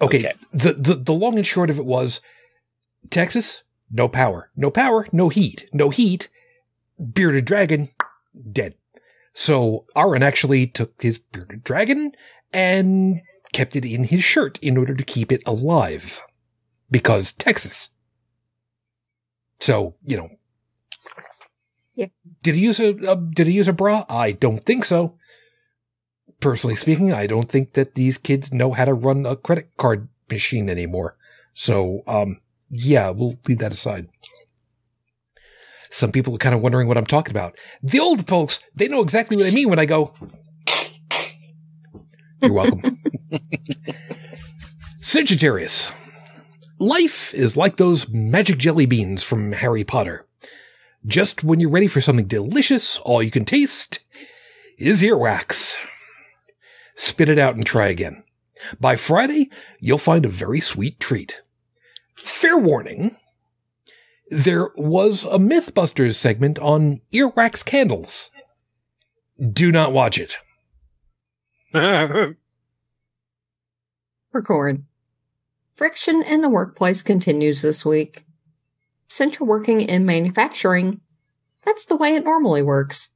Okay, 0.00 0.20
Okay. 0.20 0.32
The, 0.50 0.72
the 0.72 0.94
the 0.94 1.12
long 1.12 1.36
and 1.36 1.44
short 1.44 1.68
of 1.68 1.78
it 1.78 1.84
was 1.84 2.22
Texas, 3.10 3.64
no 3.90 4.08
power, 4.08 4.50
no 4.56 4.70
power, 4.70 5.06
no 5.12 5.28
heat, 5.28 5.68
no 5.74 5.90
heat. 5.90 6.30
Bearded 7.12 7.44
dragon, 7.44 7.88
dead. 8.52 8.74
So 9.32 9.86
Aaron 9.96 10.22
actually 10.22 10.66
took 10.66 11.02
his 11.02 11.18
bearded 11.18 11.64
dragon 11.64 12.12
and 12.52 13.20
kept 13.52 13.74
it 13.76 13.84
in 13.84 14.04
his 14.04 14.22
shirt 14.22 14.58
in 14.62 14.76
order 14.76 14.94
to 14.94 15.04
keep 15.04 15.32
it 15.32 15.42
alive, 15.46 16.22
because 16.90 17.32
Texas. 17.32 17.90
So 19.60 19.96
you 20.04 20.16
know. 20.16 20.28
Yeah. 21.94 22.06
Did 22.42 22.56
he 22.56 22.62
use 22.62 22.80
a, 22.80 22.90
a 23.08 23.16
did 23.16 23.46
he 23.46 23.52
use 23.52 23.68
a 23.68 23.72
bra? 23.72 24.04
I 24.08 24.32
don't 24.32 24.64
think 24.64 24.84
so 24.84 25.16
personally 26.44 26.76
speaking, 26.76 27.10
I 27.10 27.26
don't 27.26 27.48
think 27.48 27.72
that 27.72 27.94
these 27.94 28.18
kids 28.18 28.52
know 28.52 28.72
how 28.72 28.84
to 28.84 28.92
run 28.92 29.24
a 29.24 29.34
credit 29.34 29.70
card 29.78 30.08
machine 30.30 30.68
anymore. 30.68 31.16
So, 31.54 32.02
um, 32.06 32.42
yeah, 32.68 33.08
we'll 33.08 33.38
leave 33.46 33.60
that 33.60 33.72
aside. 33.72 34.08
Some 35.94 36.12
people 36.12 36.34
are 36.34 36.38
kind 36.38 36.54
of 36.54 36.62
wondering 36.62 36.88
what 36.88 36.96
I'm 36.96 37.06
talking 37.06 37.30
about. 37.30 37.56
The 37.82 38.00
old 38.00 38.26
folks, 38.26 38.60
they 38.74 38.88
know 38.88 39.00
exactly 39.00 39.36
what 39.36 39.46
I 39.46 39.50
mean 39.50 39.68
when 39.68 39.78
I 39.78 39.86
go, 39.86 40.12
you're 42.42 42.52
welcome. 42.52 42.82
Sagittarius. 45.00 45.88
Life 46.80 47.32
is 47.32 47.56
like 47.56 47.76
those 47.76 48.08
magic 48.10 48.58
jelly 48.58 48.86
beans 48.86 49.22
from 49.22 49.52
Harry 49.52 49.84
Potter. 49.84 50.26
Just 51.06 51.44
when 51.44 51.60
you're 51.60 51.70
ready 51.70 51.86
for 51.86 52.00
something 52.00 52.26
delicious, 52.26 52.98
all 52.98 53.22
you 53.22 53.30
can 53.30 53.44
taste 53.44 54.00
is 54.78 55.02
earwax 55.02 55.78
spit 56.94 57.28
it 57.28 57.38
out 57.38 57.56
and 57.56 57.66
try 57.66 57.88
again. 57.88 58.24
By 58.80 58.96
Friday, 58.96 59.50
you'll 59.80 59.98
find 59.98 60.24
a 60.24 60.30
very 60.30 60.60
sweet 60.60 61.00
treat. 61.00 61.42
Fair 62.16 62.56
warning. 62.56 63.10
There 64.34 64.70
was 64.74 65.26
a 65.26 65.38
Mythbusters 65.38 66.16
segment 66.16 66.58
on 66.58 67.00
earwax 67.12 67.64
candles. 67.64 68.32
Do 69.40 69.70
not 69.70 69.92
watch 69.92 70.18
it. 70.18 70.38
Record. 74.32 74.82
Friction 75.72 76.24
in 76.24 76.40
the 76.40 76.48
workplace 76.48 77.04
continues 77.04 77.62
this 77.62 77.86
week. 77.86 78.24
Since 79.06 79.38
you're 79.38 79.48
working 79.48 79.80
in 79.80 80.04
manufacturing, 80.04 81.00
that's 81.64 81.86
the 81.86 81.94
way 81.94 82.16
it 82.16 82.24
normally 82.24 82.62
works. 82.62 83.10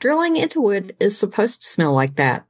Drilling 0.00 0.38
into 0.38 0.62
wood 0.62 0.96
is 0.98 1.18
supposed 1.18 1.60
to 1.60 1.68
smell 1.68 1.92
like 1.92 2.16
that. 2.16 2.46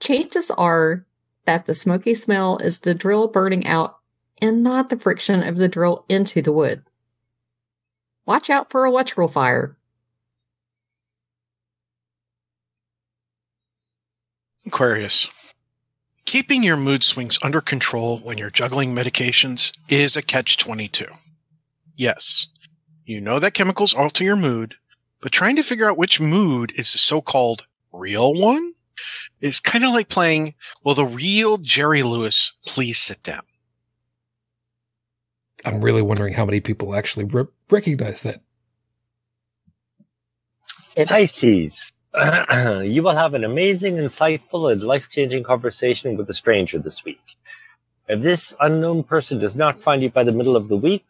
Chances 0.00 0.50
are 0.50 1.06
that 1.46 1.64
the 1.64 1.74
smoky 1.74 2.14
smell 2.14 2.58
is 2.58 2.80
the 2.80 2.94
drill 2.94 3.26
burning 3.28 3.66
out 3.66 4.00
and 4.42 4.64
not 4.64 4.88
the 4.88 4.98
friction 4.98 5.42
of 5.42 5.56
the 5.56 5.68
drill 5.68 6.04
into 6.08 6.42
the 6.42 6.52
wood. 6.52 6.82
Watch 8.26 8.50
out 8.50 8.70
for 8.70 8.84
electrical 8.84 9.28
fire. 9.28 9.76
Aquarius. 14.66 15.30
Keeping 16.24 16.62
your 16.62 16.76
mood 16.76 17.04
swings 17.04 17.38
under 17.42 17.60
control 17.60 18.18
when 18.18 18.38
you're 18.38 18.50
juggling 18.50 18.94
medications 18.94 19.72
is 19.88 20.16
a 20.16 20.22
catch 20.22 20.56
22. 20.56 21.06
Yes, 21.96 22.48
you 23.04 23.20
know 23.20 23.38
that 23.38 23.54
chemicals 23.54 23.94
alter 23.94 24.24
your 24.24 24.36
mood, 24.36 24.74
but 25.20 25.32
trying 25.32 25.56
to 25.56 25.62
figure 25.62 25.88
out 25.88 25.98
which 25.98 26.20
mood 26.20 26.72
is 26.76 26.92
the 26.92 26.98
so 26.98 27.20
called 27.20 27.64
real 27.92 28.34
one 28.34 28.72
is 29.40 29.60
kind 29.60 29.84
of 29.84 29.92
like 29.92 30.08
playing, 30.08 30.54
Will 30.84 30.94
the 30.94 31.04
real 31.04 31.58
Jerry 31.58 32.02
Lewis 32.02 32.52
please 32.64 32.98
sit 32.98 33.22
down? 33.22 33.42
I'm 35.64 35.80
really 35.80 36.02
wondering 36.02 36.34
how 36.34 36.44
many 36.44 36.60
people 36.60 36.94
actually 36.94 37.24
re- 37.24 37.46
recognize 37.70 38.22
that. 38.22 38.42
Pisces. 41.06 41.90
you 42.82 43.02
will 43.02 43.16
have 43.16 43.32
an 43.34 43.44
amazing, 43.44 43.96
insightful, 43.96 44.70
and 44.70 44.82
life 44.82 45.08
changing 45.08 45.42
conversation 45.42 46.16
with 46.16 46.28
a 46.28 46.34
stranger 46.34 46.78
this 46.78 47.04
week. 47.04 47.36
If 48.08 48.20
this 48.20 48.54
unknown 48.60 49.04
person 49.04 49.38
does 49.38 49.56
not 49.56 49.78
find 49.78 50.02
you 50.02 50.10
by 50.10 50.24
the 50.24 50.32
middle 50.32 50.56
of 50.56 50.68
the 50.68 50.76
week, 50.76 51.06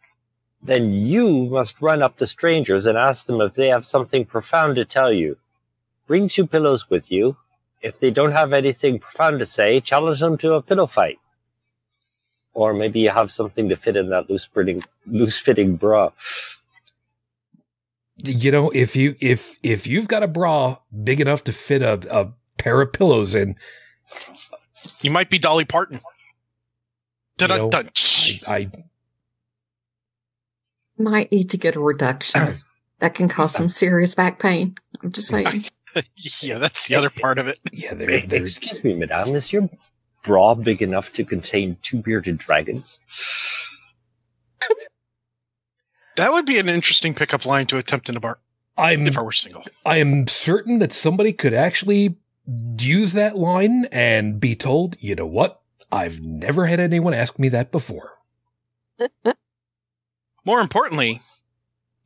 then 0.61 0.93
you 0.93 1.47
must 1.49 1.81
run 1.81 2.01
up 2.01 2.17
to 2.17 2.27
strangers 2.27 2.85
and 2.85 2.97
ask 2.97 3.25
them 3.25 3.41
if 3.41 3.55
they 3.55 3.67
have 3.67 3.85
something 3.85 4.23
profound 4.23 4.75
to 4.75 4.85
tell 4.85 5.11
you. 5.11 5.37
Bring 6.07 6.29
two 6.29 6.47
pillows 6.47 6.89
with 6.89 7.11
you. 7.11 7.35
If 7.81 7.99
they 7.99 8.11
don't 8.11 8.31
have 8.31 8.53
anything 8.53 8.99
profound 8.99 9.39
to 9.39 9.45
say, 9.45 9.81
challenge 9.81 10.21
them 10.21 10.37
to 10.37 10.53
a 10.53 10.61
pillow 10.61 10.87
fight. 10.87 11.19
Or 12.53 12.73
maybe 12.73 12.99
you 12.99 13.09
have 13.09 13.31
something 13.31 13.69
to 13.69 13.75
fit 13.75 13.95
in 13.95 14.09
that 14.09 14.29
loose 14.29 14.45
fitting, 14.45 14.83
loose 15.07 15.37
fitting 15.39 15.75
bra. 15.75 16.09
You 18.23 18.51
know, 18.51 18.69
if 18.69 18.95
you 18.95 19.15
if 19.19 19.57
if 19.63 19.87
you've 19.87 20.07
got 20.07 20.21
a 20.23 20.27
bra 20.27 20.77
big 21.03 21.19
enough 21.19 21.43
to 21.45 21.51
fit 21.51 21.81
a, 21.81 21.99
a 22.11 22.31
pair 22.57 22.79
of 22.79 22.93
pillows 22.93 23.33
in, 23.35 23.55
You 25.01 25.11
might 25.11 25.29
be 25.29 25.39
Dolly 25.39 25.65
Parton. 25.65 25.99
You 27.41 27.47
know, 27.47 27.69
I, 27.73 27.89
I 28.47 28.67
Might 30.97 31.31
need 31.31 31.49
to 31.49 31.57
get 31.57 31.75
a 31.75 31.79
reduction. 31.79 32.49
that 32.99 33.15
can 33.15 33.27
cause 33.27 33.51
some 33.53 33.69
serious 33.69 34.13
back 34.15 34.39
pain. 34.39 34.75
I'm 35.01 35.11
just 35.11 35.27
saying. 35.29 35.65
yeah, 36.41 36.59
that's 36.59 36.87
the 36.87 36.95
other 36.95 37.09
part 37.09 37.39
of 37.39 37.47
it. 37.47 37.59
yeah, 37.71 37.93
they're, 37.95 38.21
they're 38.21 38.41
Excuse 38.41 38.83
me, 38.83 38.93
madame, 38.95 39.33
is 39.35 39.51
your 39.51 39.63
bra 40.23 40.55
big 40.55 40.81
enough 40.81 41.13
to 41.13 41.25
contain 41.25 41.77
two 41.81 42.01
bearded 42.01 42.37
dragons? 42.37 42.99
That 46.15 46.31
would 46.31 46.45
be 46.45 46.59
an 46.59 46.69
interesting 46.69 47.13
pickup 47.13 47.45
line 47.45 47.65
to 47.67 47.77
attempt 47.77 48.09
in 48.09 48.15
a 48.15 48.19
bar 48.19 48.39
I'm 48.77 49.05
if 49.07 49.17
I 49.17 49.21
were 49.21 49.31
single. 49.31 49.63
I 49.85 49.97
am 49.97 50.27
certain 50.27 50.79
that 50.79 50.93
somebody 50.93 51.33
could 51.33 51.53
actually 51.53 52.17
use 52.79 53.13
that 53.13 53.37
line 53.37 53.85
and 53.91 54.39
be 54.39 54.55
told, 54.55 54.95
you 54.99 55.15
know 55.15 55.27
what? 55.27 55.61
I've 55.91 56.21
never 56.21 56.65
had 56.65 56.79
anyone 56.79 57.13
ask 57.13 57.37
me 57.37 57.49
that 57.49 57.71
before. 57.71 58.17
More 60.45 60.59
importantly, 60.59 61.21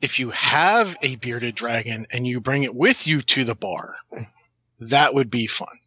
if 0.01 0.19
you 0.19 0.30
have 0.32 0.95
a 1.01 1.15
bearded 1.17 1.56
dragon 1.56 2.06
and 2.12 2.27
you 2.27 2.39
bring 2.39 2.63
it 2.63 2.75
with 2.75 3.08
you 3.08 3.21
to 3.21 3.43
the 3.43 3.56
bar, 3.56 3.95
that 4.80 5.13
would 5.13 5.30
be 5.30 5.47
fun 5.47 5.80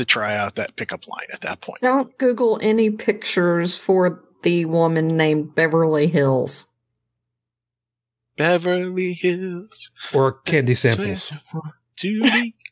to 0.00 0.04
try 0.04 0.36
out 0.36 0.56
that 0.56 0.76
pickup 0.76 1.06
line 1.06 1.26
at 1.32 1.42
that 1.42 1.60
point. 1.60 1.80
Don't 1.82 2.16
Google 2.18 2.58
any 2.62 2.90
pictures 2.90 3.76
for 3.78 4.24
the 4.42 4.64
woman 4.64 5.08
named 5.08 5.54
Beverly 5.54 6.08
Hills. 6.08 6.66
Beverly 8.36 9.12
Hills. 9.12 9.90
Or 10.12 10.32
candy 10.32 10.74
samples. 10.74 11.30
where 11.30 11.40
I 11.52 11.56
want 11.56 11.74
to 11.96 12.20
be. 12.22 12.54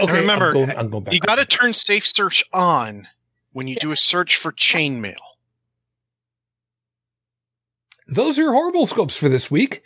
Okay, 0.00 0.20
remember, 0.20 0.48
I'm 0.48 0.52
going, 0.52 0.70
I'm 0.70 0.90
going 0.90 1.04
back. 1.04 1.14
You 1.14 1.20
got 1.20 1.36
to 1.36 1.46
turn 1.46 1.74
safe 1.74 2.06
search 2.06 2.44
on 2.52 3.06
when 3.52 3.68
you 3.68 3.76
do 3.76 3.92
a 3.92 3.96
search 3.96 4.36
for 4.36 4.52
chainmail. 4.52 5.14
Those 8.06 8.38
are 8.38 8.42
your 8.42 8.52
horrible 8.52 8.86
scopes 8.86 9.16
for 9.16 9.28
this 9.28 9.50
week. 9.50 9.82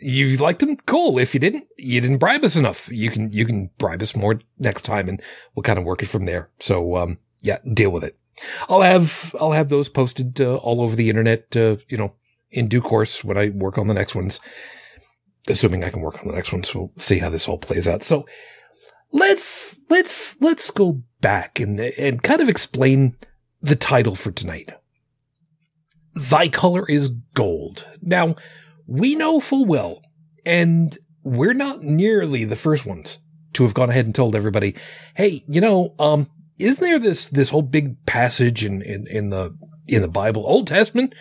You 0.00 0.36
liked 0.36 0.60
them? 0.60 0.76
Cool. 0.76 1.18
If 1.18 1.34
you 1.34 1.40
didn't, 1.40 1.66
you 1.76 2.00
didn't 2.00 2.18
bribe 2.18 2.44
us 2.44 2.54
enough. 2.54 2.88
You 2.90 3.10
can, 3.10 3.32
you 3.32 3.44
can 3.44 3.70
bribe 3.78 4.00
us 4.00 4.14
more 4.14 4.40
next 4.58 4.82
time 4.82 5.08
and 5.08 5.20
we'll 5.54 5.64
kind 5.64 5.78
of 5.78 5.84
work 5.84 6.02
it 6.02 6.08
from 6.08 6.24
there. 6.24 6.50
So, 6.60 6.96
um, 6.96 7.18
yeah, 7.42 7.58
deal 7.74 7.90
with 7.90 8.04
it. 8.04 8.16
I'll 8.68 8.82
have, 8.82 9.34
I'll 9.40 9.52
have 9.52 9.68
those 9.68 9.88
posted 9.88 10.40
uh, 10.40 10.56
all 10.56 10.80
over 10.80 10.94
the 10.94 11.10
internet, 11.10 11.56
uh, 11.56 11.76
you 11.88 11.96
know, 11.96 12.14
in 12.50 12.68
due 12.68 12.80
course 12.80 13.24
when 13.24 13.36
I 13.36 13.48
work 13.48 13.76
on 13.76 13.88
the 13.88 13.94
next 13.94 14.14
ones, 14.14 14.38
assuming 15.48 15.82
I 15.82 15.90
can 15.90 16.02
work 16.02 16.20
on 16.20 16.28
the 16.28 16.34
next 16.34 16.52
ones. 16.52 16.72
We'll 16.72 16.92
see 16.98 17.18
how 17.18 17.30
this 17.30 17.48
all 17.48 17.58
plays 17.58 17.88
out. 17.88 18.04
So 18.04 18.26
let's, 19.10 19.80
let's, 19.88 20.40
let's 20.40 20.70
go 20.70 21.02
back 21.20 21.58
and, 21.58 21.80
and 21.80 22.22
kind 22.22 22.40
of 22.40 22.48
explain 22.48 23.16
the 23.60 23.76
title 23.76 24.14
for 24.14 24.30
tonight. 24.30 24.70
Thy 26.14 26.48
color 26.48 26.88
is 26.88 27.08
gold. 27.08 27.84
Now, 28.00 28.36
we 28.88 29.14
know 29.14 29.38
full 29.38 29.66
well, 29.66 30.02
and 30.44 30.98
we're 31.22 31.54
not 31.54 31.82
nearly 31.82 32.44
the 32.44 32.56
first 32.56 32.86
ones 32.86 33.20
to 33.52 33.62
have 33.62 33.74
gone 33.74 33.90
ahead 33.90 34.06
and 34.06 34.14
told 34.14 34.34
everybody, 34.34 34.74
hey, 35.14 35.44
you 35.46 35.60
know, 35.60 35.94
um, 35.98 36.26
isn't 36.58 36.80
there 36.80 36.98
this, 36.98 37.28
this 37.28 37.50
whole 37.50 37.62
big 37.62 38.04
passage 38.06 38.64
in, 38.64 38.80
in, 38.82 39.06
in 39.06 39.30
the, 39.30 39.56
in 39.86 40.00
the 40.02 40.08
Bible, 40.08 40.44
Old 40.46 40.66
Testament, 40.66 41.14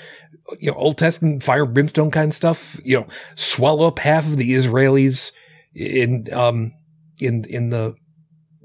you 0.59 0.71
know, 0.71 0.77
Old 0.77 0.97
Testament 0.97 1.43
fire 1.43 1.65
brimstone 1.65 2.09
kind 2.09 2.31
of 2.31 2.35
stuff, 2.35 2.79
you 2.85 2.97
know, 2.97 3.07
swallow 3.35 3.87
up 3.87 3.99
half 3.99 4.25
of 4.25 4.37
the 4.37 4.51
Israelis 4.51 5.33
in, 5.75 6.27
um, 6.33 6.71
in, 7.19 7.43
in 7.49 7.69
the 7.69 7.95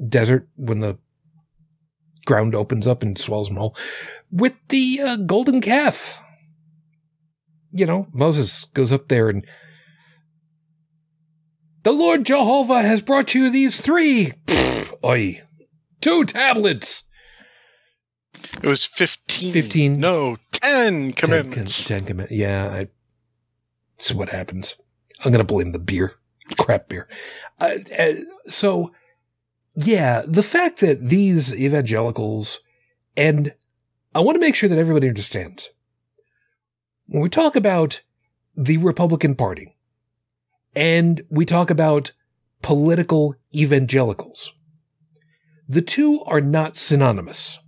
desert 0.08 0.48
when 0.56 0.78
the 0.78 0.96
ground 2.24 2.54
opens 2.54 2.86
up 2.86 3.02
and 3.02 3.18
swallows 3.18 3.48
them 3.48 3.56
whole 3.56 3.76
with 4.30 4.54
the 4.68 5.00
uh, 5.02 5.16
golden 5.16 5.60
calf. 5.60 6.21
You 7.72 7.86
know, 7.86 8.06
Moses 8.12 8.64
goes 8.74 8.92
up 8.92 9.08
there 9.08 9.28
and 9.28 9.46
the 11.82 11.92
Lord 11.92 12.24
Jehovah 12.24 12.82
has 12.82 13.02
brought 13.02 13.34
you 13.34 13.50
these 13.50 13.80
three, 13.80 14.32
pfft, 14.46 14.94
oi, 15.04 15.40
two 16.00 16.24
tablets. 16.24 17.04
It 18.62 18.66
was 18.66 18.84
15. 18.86 19.52
15. 19.52 19.98
No, 20.00 20.36
10 20.52 21.12
commandments. 21.12 21.84
ten 21.84 22.04
command- 22.04 22.30
Yeah, 22.30 22.68
I, 22.70 22.88
it's 23.96 24.12
what 24.12 24.28
happens. 24.28 24.74
I'm 25.24 25.32
gonna 25.32 25.44
blame 25.44 25.72
the 25.72 25.78
beer, 25.78 26.14
crap 26.58 26.88
beer. 26.88 27.08
Uh, 27.60 27.76
uh, 27.98 28.12
so, 28.48 28.92
yeah, 29.74 30.22
the 30.26 30.42
fact 30.42 30.80
that 30.80 31.08
these 31.08 31.54
evangelicals, 31.54 32.60
and 33.16 33.54
I 34.14 34.20
want 34.20 34.36
to 34.36 34.40
make 34.40 34.54
sure 34.54 34.68
that 34.68 34.78
everybody 34.78 35.08
understands 35.08 35.70
when 37.06 37.22
we 37.22 37.28
talk 37.28 37.56
about 37.56 38.00
the 38.56 38.78
Republican 38.78 39.34
Party 39.34 39.76
and 40.74 41.22
we 41.30 41.44
talk 41.44 41.70
about 41.70 42.12
political 42.62 43.34
evangelicals, 43.54 44.52
the 45.68 45.82
two 45.82 46.22
are 46.24 46.40
not 46.40 46.76
synonymous, 46.76 47.58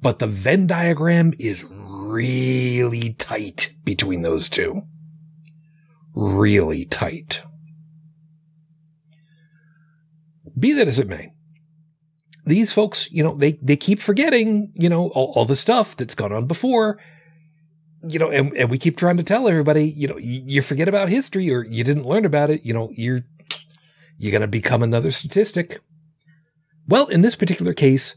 but 0.00 0.18
the 0.18 0.26
Venn 0.26 0.66
diagram 0.66 1.32
is 1.38 1.64
really 1.70 3.12
tight 3.18 3.74
between 3.84 4.22
those 4.22 4.48
two. 4.48 4.82
Really 6.14 6.84
tight. 6.84 7.42
Be 10.56 10.72
that 10.74 10.86
as 10.86 10.98
it 10.98 11.08
may, 11.08 11.32
these 12.46 12.72
folks, 12.72 13.10
you 13.10 13.22
know, 13.24 13.34
they, 13.34 13.52
they 13.62 13.76
keep 13.76 13.98
forgetting, 13.98 14.72
you 14.74 14.88
know, 14.88 15.08
all, 15.08 15.32
all 15.34 15.44
the 15.44 15.56
stuff 15.56 15.96
that's 15.96 16.14
gone 16.14 16.32
on 16.32 16.46
before 16.46 17.00
you 18.06 18.18
know, 18.18 18.30
and, 18.30 18.54
and 18.56 18.70
we 18.70 18.78
keep 18.78 18.96
trying 18.96 19.16
to 19.16 19.22
tell 19.22 19.48
everybody, 19.48 19.84
you 19.84 20.08
know, 20.08 20.18
you, 20.18 20.62
forget 20.62 20.88
about 20.88 21.08
history 21.08 21.52
or 21.52 21.64
you 21.64 21.84
didn't 21.84 22.06
learn 22.06 22.24
about 22.24 22.50
it, 22.50 22.64
you 22.64 22.72
know, 22.72 22.90
you're, 22.92 23.20
you're 24.18 24.32
going 24.32 24.42
to 24.42 24.48
become 24.48 24.82
another 24.82 25.10
statistic. 25.10 25.80
Well, 26.86 27.06
in 27.08 27.22
this 27.22 27.36
particular 27.36 27.72
case, 27.72 28.14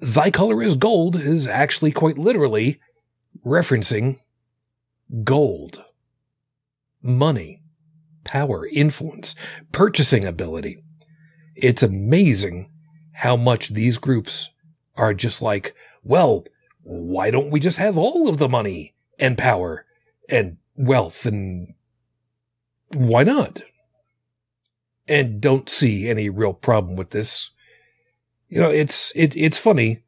thy 0.00 0.30
color 0.30 0.62
is 0.62 0.74
gold 0.74 1.16
is 1.16 1.48
actually 1.48 1.92
quite 1.92 2.18
literally 2.18 2.80
referencing 3.44 4.18
gold, 5.24 5.84
money, 7.02 7.62
power, 8.24 8.66
influence, 8.66 9.34
purchasing 9.72 10.24
ability. 10.24 10.82
It's 11.54 11.82
amazing 11.82 12.70
how 13.14 13.36
much 13.36 13.70
these 13.70 13.98
groups 13.98 14.50
are 14.96 15.14
just 15.14 15.42
like, 15.42 15.74
well, 16.02 16.44
why 16.82 17.30
don't 17.30 17.50
we 17.50 17.60
just 17.60 17.78
have 17.78 17.96
all 17.96 18.28
of 18.28 18.38
the 18.38 18.48
money 18.48 18.94
and 19.18 19.38
power 19.38 19.86
and 20.28 20.56
wealth 20.76 21.26
and 21.26 21.74
why 22.92 23.24
not? 23.24 23.62
And 25.08 25.40
don't 25.40 25.68
see 25.68 26.08
any 26.08 26.28
real 26.28 26.52
problem 26.52 26.96
with 26.96 27.10
this. 27.10 27.50
You 28.48 28.60
know, 28.60 28.70
it's 28.70 29.12
it 29.14 29.34
it's 29.36 29.58
funny, 29.58 30.02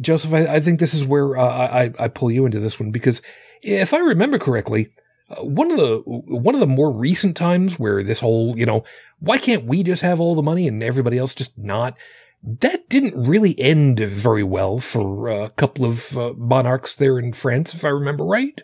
Joseph. 0.00 0.32
I, 0.32 0.56
I 0.56 0.60
think 0.60 0.78
this 0.78 0.92
is 0.92 1.04
where 1.04 1.36
uh, 1.36 1.42
I 1.44 1.92
I 1.98 2.08
pull 2.08 2.30
you 2.30 2.44
into 2.44 2.60
this 2.60 2.78
one 2.78 2.90
because 2.90 3.22
if 3.62 3.94
I 3.94 3.98
remember 3.98 4.38
correctly, 4.38 4.90
uh, 5.30 5.44
one 5.44 5.70
of 5.70 5.76
the 5.76 6.02
one 6.04 6.54
of 6.54 6.60
the 6.60 6.66
more 6.66 6.92
recent 6.92 7.36
times 7.36 7.78
where 7.78 8.02
this 8.02 8.20
whole 8.20 8.58
you 8.58 8.66
know 8.66 8.84
why 9.18 9.38
can't 9.38 9.64
we 9.64 9.82
just 9.82 10.02
have 10.02 10.20
all 10.20 10.34
the 10.34 10.42
money 10.42 10.68
and 10.68 10.82
everybody 10.82 11.18
else 11.18 11.34
just 11.34 11.56
not 11.58 11.96
that 12.42 12.88
didn't 12.88 13.26
really 13.26 13.58
end 13.60 14.00
very 14.00 14.44
well 14.44 14.78
for 14.78 15.28
a 15.28 15.50
couple 15.50 15.84
of 15.84 16.16
uh, 16.16 16.32
monarchs 16.36 16.94
there 16.96 17.18
in 17.18 17.32
France, 17.32 17.74
if 17.74 17.84
I 17.84 17.88
remember 17.88 18.24
right. 18.24 18.62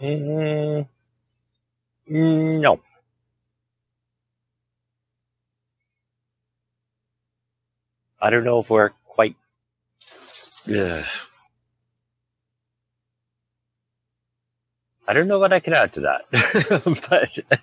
Mm, 0.00 0.86
no. 2.08 2.80
I 8.20 8.30
don't 8.30 8.44
know 8.44 8.58
if 8.60 8.70
we're 8.70 8.90
quite. 9.06 9.36
Ugh. 10.74 11.04
I 15.08 15.14
don't 15.14 15.26
know 15.26 15.38
what 15.38 15.54
I 15.54 15.60
can 15.60 15.72
add 15.72 15.92
to 15.94 16.00
that, 16.00 16.22
but 17.10 17.56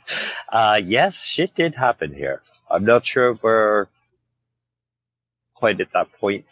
uh, 0.51 0.81
yes, 0.83 1.21
shit 1.23 1.53
did 1.53 1.75
happen 1.75 2.11
here. 2.11 2.41
I'm 2.71 2.83
not 2.83 3.05
sure 3.05 3.29
if 3.29 3.43
we're 3.43 3.87
quite 5.55 5.81
at 5.81 5.91
that 5.91 6.11
point. 6.13 6.45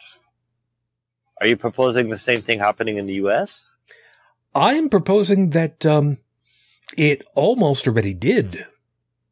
Are 1.40 1.46
you 1.46 1.56
proposing 1.56 2.08
the 2.08 2.18
same 2.18 2.38
thing 2.40 2.58
happening 2.58 2.96
in 2.96 3.06
the 3.06 3.14
U.S.? 3.14 3.66
I 4.54 4.74
am 4.74 4.88
proposing 4.88 5.50
that 5.50 5.84
um, 5.86 6.16
it 6.96 7.22
almost 7.34 7.86
already 7.86 8.14
did, 8.14 8.66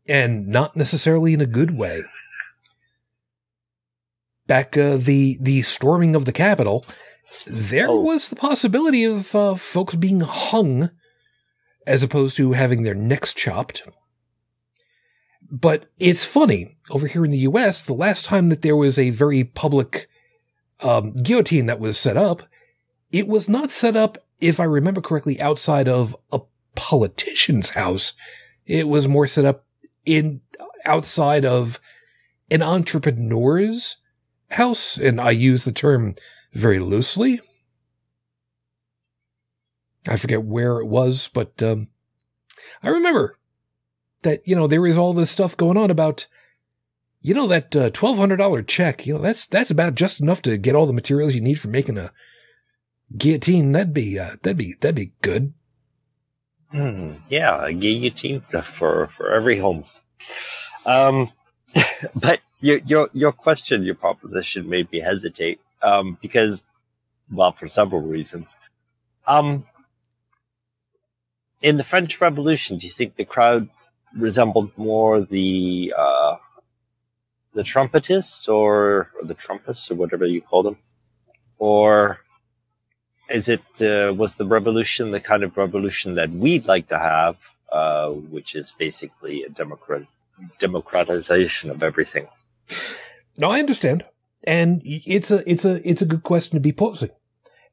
and 0.08 0.48
not 0.48 0.76
necessarily 0.76 1.32
in 1.32 1.40
a 1.40 1.46
good 1.46 1.76
way. 1.76 2.02
Back 4.46 4.76
uh, 4.76 4.96
the 4.96 5.38
the 5.40 5.62
storming 5.62 6.16
of 6.16 6.24
the 6.24 6.32
Capitol, 6.32 6.84
there 7.46 7.88
Oh. 7.88 8.00
was 8.02 8.28
the 8.28 8.36
possibility 8.36 9.04
of 9.04 9.34
uh, 9.34 9.54
folks 9.54 9.94
being 9.94 10.20
hung 10.20 10.90
as 11.86 12.02
opposed 12.02 12.36
to 12.36 12.52
having 12.52 12.82
their 12.82 12.94
necks 12.94 13.32
chopped. 13.32 13.82
But 15.52 15.84
it's 15.98 16.24
funny 16.24 16.78
over 16.90 17.06
here 17.06 17.26
in 17.26 17.30
the 17.30 17.38
U.S. 17.38 17.84
The 17.84 17.92
last 17.92 18.24
time 18.24 18.48
that 18.48 18.62
there 18.62 18.76
was 18.76 18.98
a 18.98 19.10
very 19.10 19.44
public 19.44 20.08
um, 20.80 21.12
guillotine 21.12 21.66
that 21.66 21.78
was 21.78 21.98
set 21.98 22.16
up, 22.16 22.44
it 23.12 23.28
was 23.28 23.50
not 23.50 23.70
set 23.70 23.94
up, 23.94 24.16
if 24.40 24.58
I 24.58 24.64
remember 24.64 25.02
correctly, 25.02 25.38
outside 25.42 25.88
of 25.88 26.16
a 26.32 26.40
politician's 26.74 27.70
house. 27.70 28.14
It 28.64 28.88
was 28.88 29.06
more 29.06 29.26
set 29.26 29.44
up 29.44 29.66
in 30.06 30.40
outside 30.86 31.44
of 31.44 31.78
an 32.50 32.62
entrepreneur's 32.62 33.96
house, 34.52 34.96
and 34.96 35.20
I 35.20 35.32
use 35.32 35.64
the 35.64 35.72
term 35.72 36.14
very 36.54 36.78
loosely. 36.78 37.40
I 40.08 40.16
forget 40.16 40.44
where 40.44 40.78
it 40.78 40.86
was, 40.86 41.28
but 41.32 41.62
um, 41.62 41.88
I 42.82 42.88
remember 42.88 43.38
that 44.22 44.46
you 44.46 44.54
know 44.54 44.66
there 44.66 44.86
is 44.86 44.96
all 44.96 45.12
this 45.12 45.30
stuff 45.30 45.56
going 45.56 45.76
on 45.76 45.90
about 45.90 46.26
you 47.20 47.34
know 47.34 47.46
that 47.46 47.74
uh, 47.76 47.90
twelve 47.90 48.18
hundred 48.18 48.36
dollar 48.36 48.62
check. 48.62 49.06
You 49.06 49.14
know 49.14 49.20
that's 49.20 49.46
that's 49.46 49.70
about 49.70 49.94
just 49.94 50.20
enough 50.20 50.42
to 50.42 50.56
get 50.56 50.74
all 50.74 50.86
the 50.86 50.92
materials 50.92 51.34
you 51.34 51.40
need 51.40 51.54
for 51.60 51.68
making 51.68 51.98
a 51.98 52.12
guillotine. 53.16 53.72
That'd 53.72 53.94
be 53.94 54.18
uh, 54.18 54.36
that'd 54.42 54.56
be 54.56 54.74
that'd 54.80 54.96
be 54.96 55.12
good. 55.22 55.54
Hmm, 56.70 57.12
yeah, 57.28 57.64
a 57.66 57.72
guillotine 57.72 58.40
for 58.40 59.06
for 59.06 59.32
every 59.32 59.58
home. 59.58 59.82
Um, 60.86 61.26
but 62.22 62.40
your 62.60 62.78
your 62.78 63.10
your 63.12 63.32
question, 63.32 63.82
your 63.84 63.94
proposition 63.94 64.68
made 64.68 64.90
me 64.90 65.00
hesitate. 65.00 65.60
Um, 65.82 66.16
because, 66.22 66.64
well, 67.30 67.50
for 67.50 67.66
several 67.66 68.02
reasons. 68.02 68.56
Um, 69.26 69.64
in 71.60 71.76
the 71.76 71.84
French 71.84 72.20
Revolution, 72.20 72.78
do 72.78 72.86
you 72.86 72.92
think 72.92 73.16
the 73.16 73.24
crowd 73.24 73.68
resembled 74.16 74.76
more 74.76 75.20
the 75.20 75.92
uh, 75.96 76.36
the 77.54 77.62
trumpetists 77.62 78.48
or, 78.48 79.10
or 79.14 79.24
the 79.24 79.34
trumpists 79.34 79.90
or 79.90 79.94
whatever 79.94 80.26
you 80.26 80.40
call 80.40 80.62
them, 80.62 80.78
or 81.58 82.18
is 83.30 83.48
it 83.48 83.62
uh, 83.80 84.12
was 84.14 84.36
the 84.36 84.46
revolution 84.46 85.10
the 85.10 85.20
kind 85.20 85.42
of 85.42 85.56
revolution 85.56 86.14
that 86.14 86.30
we'd 86.30 86.66
like 86.66 86.88
to 86.88 86.98
have, 86.98 87.38
uh, 87.70 88.10
which 88.10 88.54
is 88.54 88.72
basically 88.78 89.42
a 89.42 89.48
democrat 89.48 90.02
democratization 90.58 91.70
of 91.70 91.82
everything? 91.82 92.26
No, 93.38 93.50
I 93.50 93.58
understand, 93.58 94.04
and 94.44 94.82
it's 94.84 95.30
a 95.30 95.48
it's 95.50 95.64
a 95.64 95.88
it's 95.88 96.02
a 96.02 96.06
good 96.06 96.22
question 96.22 96.56
to 96.56 96.60
be 96.60 96.72
posing. 96.72 97.10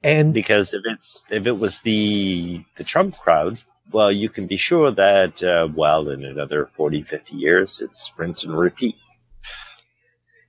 And 0.02 0.34
Because 0.34 0.74
if 0.74 0.84
it's 0.86 1.24
if 1.30 1.46
it 1.46 1.52
was 1.60 1.82
the 1.82 2.64
the 2.78 2.84
Trump 2.86 3.16
crowd, 3.16 3.62
well, 3.92 4.12
you 4.12 4.30
can 4.30 4.48
be 4.48 4.58
sure 4.58 4.92
that 4.92 5.44
uh, 5.44 5.68
well, 5.74 6.10
in 6.10 6.24
another 6.24 6.66
40, 6.66 7.02
50 7.02 7.36
years, 7.36 7.82
it's 7.82 8.12
rinse 8.18 8.44
and 8.44 8.58
repeat. 8.58 8.96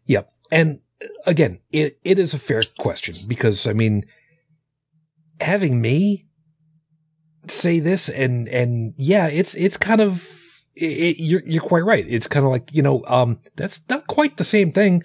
Yep. 0.06 0.30
And 0.50 0.80
uh, 1.02 1.06
again, 1.26 1.60
it, 1.72 1.98
it 2.04 2.18
is 2.18 2.34
a 2.34 2.38
fair 2.38 2.62
question 2.78 3.14
because 3.28 3.66
I 3.66 3.72
mean, 3.72 4.04
having 5.40 5.80
me 5.80 6.26
say 7.48 7.80
this 7.80 8.08
and, 8.08 8.48
and 8.48 8.94
yeah, 8.96 9.28
it's, 9.28 9.54
it's 9.54 9.76
kind 9.76 10.00
of, 10.00 10.28
it, 10.74 11.18
you're, 11.18 11.42
you're 11.44 11.62
quite 11.62 11.84
right. 11.84 12.04
It's 12.08 12.26
kind 12.26 12.44
of 12.44 12.52
like, 12.52 12.68
you 12.72 12.82
know, 12.82 13.02
um, 13.06 13.40
that's 13.56 13.80
not 13.88 14.06
quite 14.06 14.36
the 14.36 14.44
same 14.44 14.70
thing. 14.70 15.02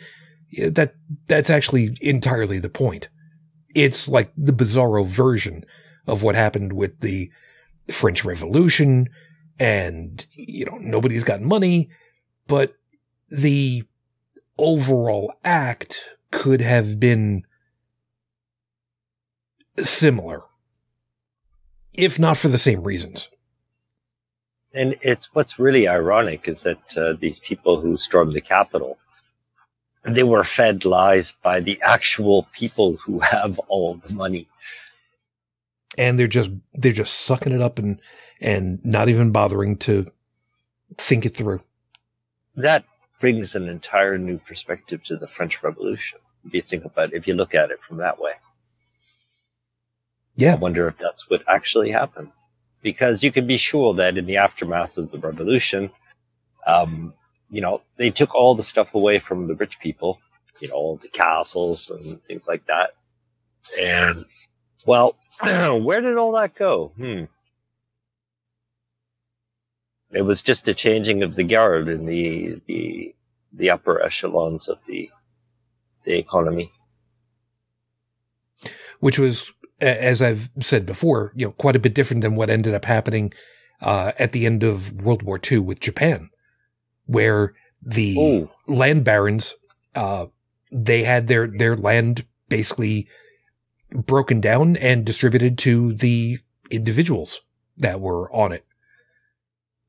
That, 0.58 0.96
that's 1.28 1.50
actually 1.50 1.98
entirely 2.02 2.60
the 2.60 2.70
point. 2.70 3.10
It's 3.74 4.08
like 4.08 4.32
the 4.38 4.54
bizarro 4.54 5.06
version 5.06 5.66
of 6.08 6.24
what 6.24 6.36
happened 6.36 6.74
with 6.74 7.02
the 7.02 7.30
French 7.90 8.26
Revolution 8.26 9.08
and, 9.60 10.26
you 10.34 10.66
know, 10.66 10.78
nobody's 10.80 11.24
got 11.24 11.42
money, 11.42 11.90
but 12.48 12.76
the 13.30 13.84
overall 14.58 15.34
act 15.44 16.00
could 16.32 16.62
have 16.62 17.00
been 17.00 17.46
similar, 19.78 20.44
if 21.94 22.20
not 22.20 22.38
for 22.38 22.48
the 22.48 22.58
same 22.58 22.84
reasons. 22.84 23.30
And 24.74 24.96
it's 25.02 25.34
what's 25.34 25.58
really 25.58 25.88
ironic 25.88 26.48
is 26.48 26.64
that 26.64 26.98
uh, 26.98 27.14
these 27.14 27.40
people 27.40 27.80
who 27.80 27.96
stormed 27.96 28.34
the 28.34 28.42
Capitol, 28.42 28.98
they 30.04 30.24
were 30.24 30.44
fed 30.44 30.84
lies 30.84 31.32
by 31.32 31.62
the 31.62 31.82
actual 31.82 32.48
people 32.52 32.98
who 32.98 33.20
have 33.20 33.58
all 33.70 33.96
the 33.96 34.14
money. 34.16 34.48
And 35.98 36.20
they're 36.20 36.28
just 36.28 36.52
they're 36.74 36.92
just 36.92 37.22
sucking 37.22 37.54
it 37.54 37.62
up 37.62 37.80
and 37.80 38.00
and 38.42 38.84
not 38.84 39.10
even 39.10 39.32
bothering 39.32 39.78
to 39.78 40.06
think 40.98 41.26
it 41.26 41.36
through. 41.36 41.60
That 42.56 42.86
brings 43.20 43.56
an 43.56 43.68
entire 43.70 44.18
new 44.18 44.38
perspective 44.38 45.04
to 45.06 45.18
the 45.18 45.28
French 45.28 45.64
Revolution. 45.64 46.20
If 46.46 46.54
you 46.54 46.62
think 46.62 46.86
about 46.86 47.08
it, 47.08 47.14
if 47.14 47.28
you 47.28 47.34
look 47.34 47.56
at 47.56 47.72
it 47.72 47.80
from 47.80 47.98
that 47.98 48.20
way. 48.20 48.34
Yeah. 50.36 50.54
I 50.54 50.58
wonder 50.58 50.88
if 50.88 50.98
that's 50.98 51.30
what 51.30 51.44
actually 51.48 51.92
happened. 51.92 52.32
Because 52.82 53.24
you 53.24 53.32
can 53.32 53.48
be 53.48 53.58
sure 53.58 53.94
that 53.96 54.18
in 54.18 54.26
the 54.26 54.38
aftermath 54.38 54.98
of 54.98 55.12
the 55.12 55.18
revolution, 55.18 55.90
um, 56.68 57.14
you 57.50 57.62
know, 57.62 57.82
they 57.98 58.12
took 58.12 58.36
all 58.36 58.54
the 58.54 58.64
stuff 58.64 58.94
away 58.94 59.18
from 59.18 59.48
the 59.48 59.56
rich 59.56 59.80
people, 59.80 60.20
you 60.62 60.68
know, 60.68 60.76
all 60.76 60.98
the 60.98 61.10
castles 61.10 61.90
and 61.90 62.22
things 62.24 62.48
like 62.48 62.66
that. 62.66 62.92
And, 63.82 64.16
well, 64.88 65.16
where 65.44 66.02
did 66.02 66.18
all 66.18 66.32
that 66.34 66.56
go? 66.56 66.90
Hmm. 66.98 67.24
It 70.12 70.24
was 70.24 70.42
just 70.42 70.68
a 70.68 70.74
changing 70.74 71.24
of 71.24 71.36
the 71.36 71.44
guard 71.44 71.88
in 71.90 72.06
the, 72.06 72.62
the, 72.68 73.14
the 73.52 73.70
upper 73.70 74.02
echelons 74.02 74.68
of 74.70 74.86
the, 74.86 75.10
the 76.04 76.18
economy. 76.18 76.68
which 79.00 79.20
was, 79.20 79.52
as 79.82 80.22
I've 80.22 80.50
said 80.62 80.86
before, 80.86 81.34
you 81.36 81.48
know, 81.48 81.52
quite 81.52 81.76
a 81.76 81.80
bit 81.80 81.94
different 81.94 82.22
than 82.22 82.36
what 82.36 82.50
ended 82.50 82.74
up 82.74 82.86
happening 82.86 83.34
uh, 83.82 84.14
at 84.18 84.32
the 84.32 84.46
end 84.46 84.64
of 84.64 84.94
World 84.94 85.24
War 85.24 85.40
II 85.52 85.60
with 85.60 85.80
Japan, 85.80 86.30
where 87.06 87.54
the 87.82 88.18
Ooh. 88.18 88.50
land 88.68 89.04
barons 89.04 89.56
uh, 89.96 90.28
they 90.72 91.04
had 91.04 91.28
their, 91.28 91.48
their 91.48 91.76
land 91.76 92.26
basically 92.50 93.08
broken 93.92 94.42
down 94.42 94.76
and 94.78 95.06
distributed 95.06 95.58
to 95.60 95.94
the 95.94 96.40
individuals 96.70 97.42
that 97.78 98.00
were 98.00 98.32
on 98.32 98.52
it. 98.52 98.66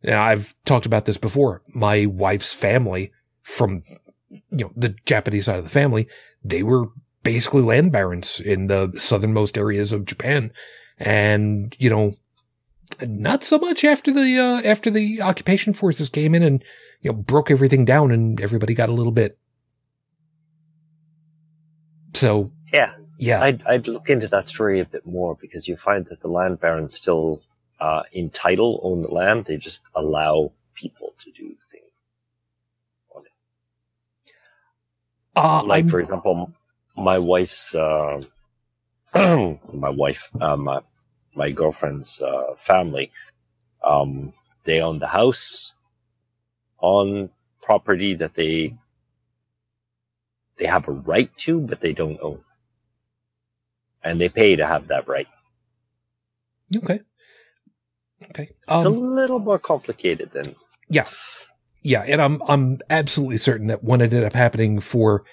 Now, 0.03 0.23
I've 0.23 0.55
talked 0.65 0.87
about 0.87 1.05
this 1.05 1.17
before. 1.17 1.63
My 1.75 2.07
wife's 2.07 2.53
family 2.53 3.13
from, 3.43 3.83
you 4.31 4.41
know, 4.51 4.73
the 4.77 4.95
Japanese 5.05 5.47
side 5.47 5.59
of 5.59 5.65
the 5.65 5.71
family, 5.71 6.07
they 6.45 6.63
were 6.63 6.87
basically 7.23 7.63
land 7.63 7.91
barons 7.91 8.39
in 8.39 8.69
the 8.69 8.93
southernmost 8.97 9.59
areas 9.59 9.93
of 9.93 10.05
Japan. 10.05 10.53
And, 10.99 11.75
you 11.79 11.91
know, 11.91 12.13
not 13.05 13.43
so 13.43 13.59
much 13.59 13.85
after 13.85 14.13
the, 14.13 14.39
uh, 14.39 14.63
after 14.65 14.91
the 14.91 15.23
occupation 15.23 15.73
forces 15.73 16.09
came 16.09 16.35
in 16.35 16.43
and, 16.43 16.63
you 17.01 17.11
know, 17.11 17.17
broke 17.17 17.51
everything 17.51 17.85
down 17.85 18.13
and 18.13 18.41
everybody 18.41 18.75
got 18.75 18.89
a 18.89 18.95
little 18.95 19.13
bit. 19.13 19.39
So, 22.15 22.53
Yeah, 22.73 22.93
yeah. 23.19 23.43
I'd, 23.43 23.67
I'd 23.67 23.89
look 23.89 24.11
into 24.11 24.29
that 24.29 24.49
story 24.49 24.81
a 24.81 24.87
bit 24.87 25.07
more 25.07 25.37
because 25.41 25.69
you 25.69 25.77
find 25.77 26.07
that 26.07 26.21
the 26.21 26.29
land 26.29 26.61
barons 26.61 26.97
still, 26.97 27.43
uh, 27.81 28.03
in 28.13 28.31
title 28.31 28.81
own 28.85 29.03
the 29.03 29.09
land. 29.09 29.47
They 29.47 29.57
just 29.57 29.83
allow 29.97 30.53
people 30.75 31.15
to 31.21 31.31
do 31.33 31.49
things. 31.73 31.93
On 33.15 33.23
it. 33.27 33.33
Uh, 35.37 35.65
Like, 35.65 35.85
I'm- 35.85 35.91
for 35.91 36.01
example, 36.01 36.53
my 36.97 37.19
wife's, 37.19 37.75
uh, 37.75 38.23
my 39.15 39.93
wife, 39.97 40.31
uh, 40.41 40.57
my, 40.57 40.81
my 41.37 41.53
girlfriend's, 41.53 42.23
uh, 42.23 42.55
family, 42.57 43.11
um, 43.85 44.31
they 44.65 44.83
own 44.83 44.99
the 45.01 45.09
house 45.09 45.75
on 46.81 47.31
property 47.63 48.15
that 48.15 48.35
they, 48.35 48.75
they 50.59 50.67
have 50.67 50.89
a 50.89 50.93
right 51.09 51.29
to, 51.39 51.61
but 51.63 51.81
they 51.83 51.93
don't 51.95 52.19
own. 52.23 52.41
And 54.07 54.21
they 54.21 54.29
pay 54.29 54.57
to 54.57 54.67
have 54.67 54.87
that 54.89 55.07
right. 55.09 55.27
okay. 56.77 57.01
Okay. 58.31 58.49
It's 58.51 58.85
a 58.85 58.89
Um, 58.89 58.93
little 59.01 59.39
more 59.39 59.59
complicated 59.59 60.31
than 60.31 60.55
Yeah. 60.89 61.05
Yeah, 61.83 62.03
and 62.03 62.21
I'm 62.21 62.43
I'm 62.49 62.81
absolutely 62.91 63.39
certain 63.39 63.69
that 63.69 63.85
what 63.85 64.03
ended 64.03 64.25
up 64.25 64.33
happening 64.33 64.81
for 64.81 65.25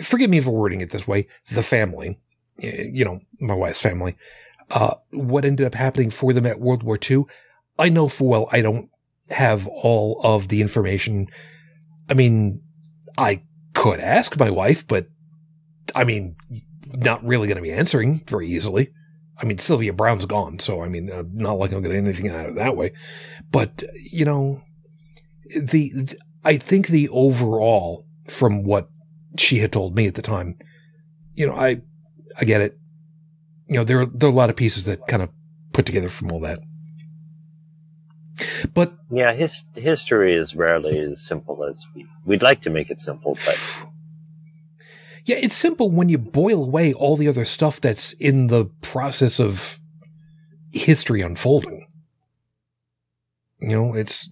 forgive 0.00 0.30
me 0.30 0.40
for 0.40 0.50
wording 0.50 0.80
it 0.80 0.90
this 0.90 1.06
way, 1.06 1.28
the 1.52 1.62
family, 1.62 2.18
you 2.58 3.04
know, 3.04 3.20
my 3.40 3.54
wife's 3.54 3.80
family, 3.80 4.16
uh, 4.70 4.94
what 5.10 5.44
ended 5.44 5.66
up 5.66 5.74
happening 5.74 6.10
for 6.10 6.32
them 6.32 6.46
at 6.46 6.58
World 6.60 6.82
War 6.82 6.98
II, 7.10 7.24
I 7.78 7.88
know 7.90 8.08
full 8.08 8.28
well 8.28 8.48
I 8.50 8.60
don't 8.60 8.90
have 9.30 9.66
all 9.68 10.20
of 10.24 10.48
the 10.48 10.60
information. 10.60 11.28
I 12.08 12.14
mean, 12.14 12.62
I 13.16 13.42
could 13.74 14.00
ask 14.00 14.36
my 14.38 14.50
wife, 14.50 14.84
but 14.86 15.06
I 15.94 16.02
mean, 16.04 16.36
not 16.98 17.24
really 17.24 17.46
going 17.46 17.56
to 17.56 17.62
be 17.62 17.72
answering 17.72 18.20
very 18.26 18.48
easily. 18.48 18.90
I 19.40 19.44
mean, 19.44 19.58
Sylvia 19.58 19.92
Browne's 19.92 20.24
gone, 20.24 20.58
so 20.58 20.82
I 20.82 20.88
mean, 20.88 21.10
uh, 21.10 21.22
not 21.32 21.58
like 21.58 21.72
I'm 21.72 21.82
getting 21.82 22.04
anything 22.04 22.28
out 22.28 22.48
of 22.48 22.54
that 22.56 22.76
way. 22.76 22.92
But 23.50 23.84
you 24.10 24.24
know, 24.24 24.62
the, 25.50 25.90
the 25.94 26.18
I 26.44 26.56
think 26.56 26.88
the 26.88 27.08
overall 27.10 28.04
from 28.26 28.64
what 28.64 28.88
she 29.36 29.58
had 29.58 29.72
told 29.72 29.94
me 29.94 30.06
at 30.06 30.14
the 30.14 30.22
time, 30.22 30.58
you 31.34 31.46
know, 31.46 31.54
I 31.54 31.82
I 32.38 32.44
get 32.44 32.60
it. 32.60 32.78
You 33.68 33.76
know, 33.76 33.84
there 33.84 34.00
are, 34.00 34.06
there 34.06 34.28
are 34.28 34.32
a 34.32 34.34
lot 34.34 34.50
of 34.50 34.56
pieces 34.56 34.86
that 34.86 35.06
kind 35.06 35.22
of 35.22 35.30
put 35.72 35.86
together 35.86 36.08
from 36.08 36.32
all 36.32 36.40
that. 36.40 36.60
But 38.74 38.94
yeah. 39.10 39.34
His 39.34 39.64
history 39.74 40.34
is 40.34 40.56
rarely 40.56 40.98
as 40.98 41.20
simple 41.20 41.64
as 41.64 41.84
we 41.94 42.06
we'd 42.24 42.42
like 42.42 42.60
to 42.62 42.70
make 42.70 42.90
it 42.90 43.00
simple, 43.00 43.34
but 43.34 43.86
yeah, 45.28 45.36
it's 45.36 45.54
simple 45.54 45.90
when 45.90 46.08
you 46.08 46.16
boil 46.16 46.64
away 46.64 46.94
all 46.94 47.14
the 47.14 47.28
other 47.28 47.44
stuff 47.44 47.82
that's 47.82 48.12
in 48.12 48.46
the 48.46 48.64
process 48.80 49.38
of 49.38 49.78
history 50.72 51.20
unfolding. 51.20 51.86
You 53.60 53.68
know, 53.68 53.94
it's 53.94 54.30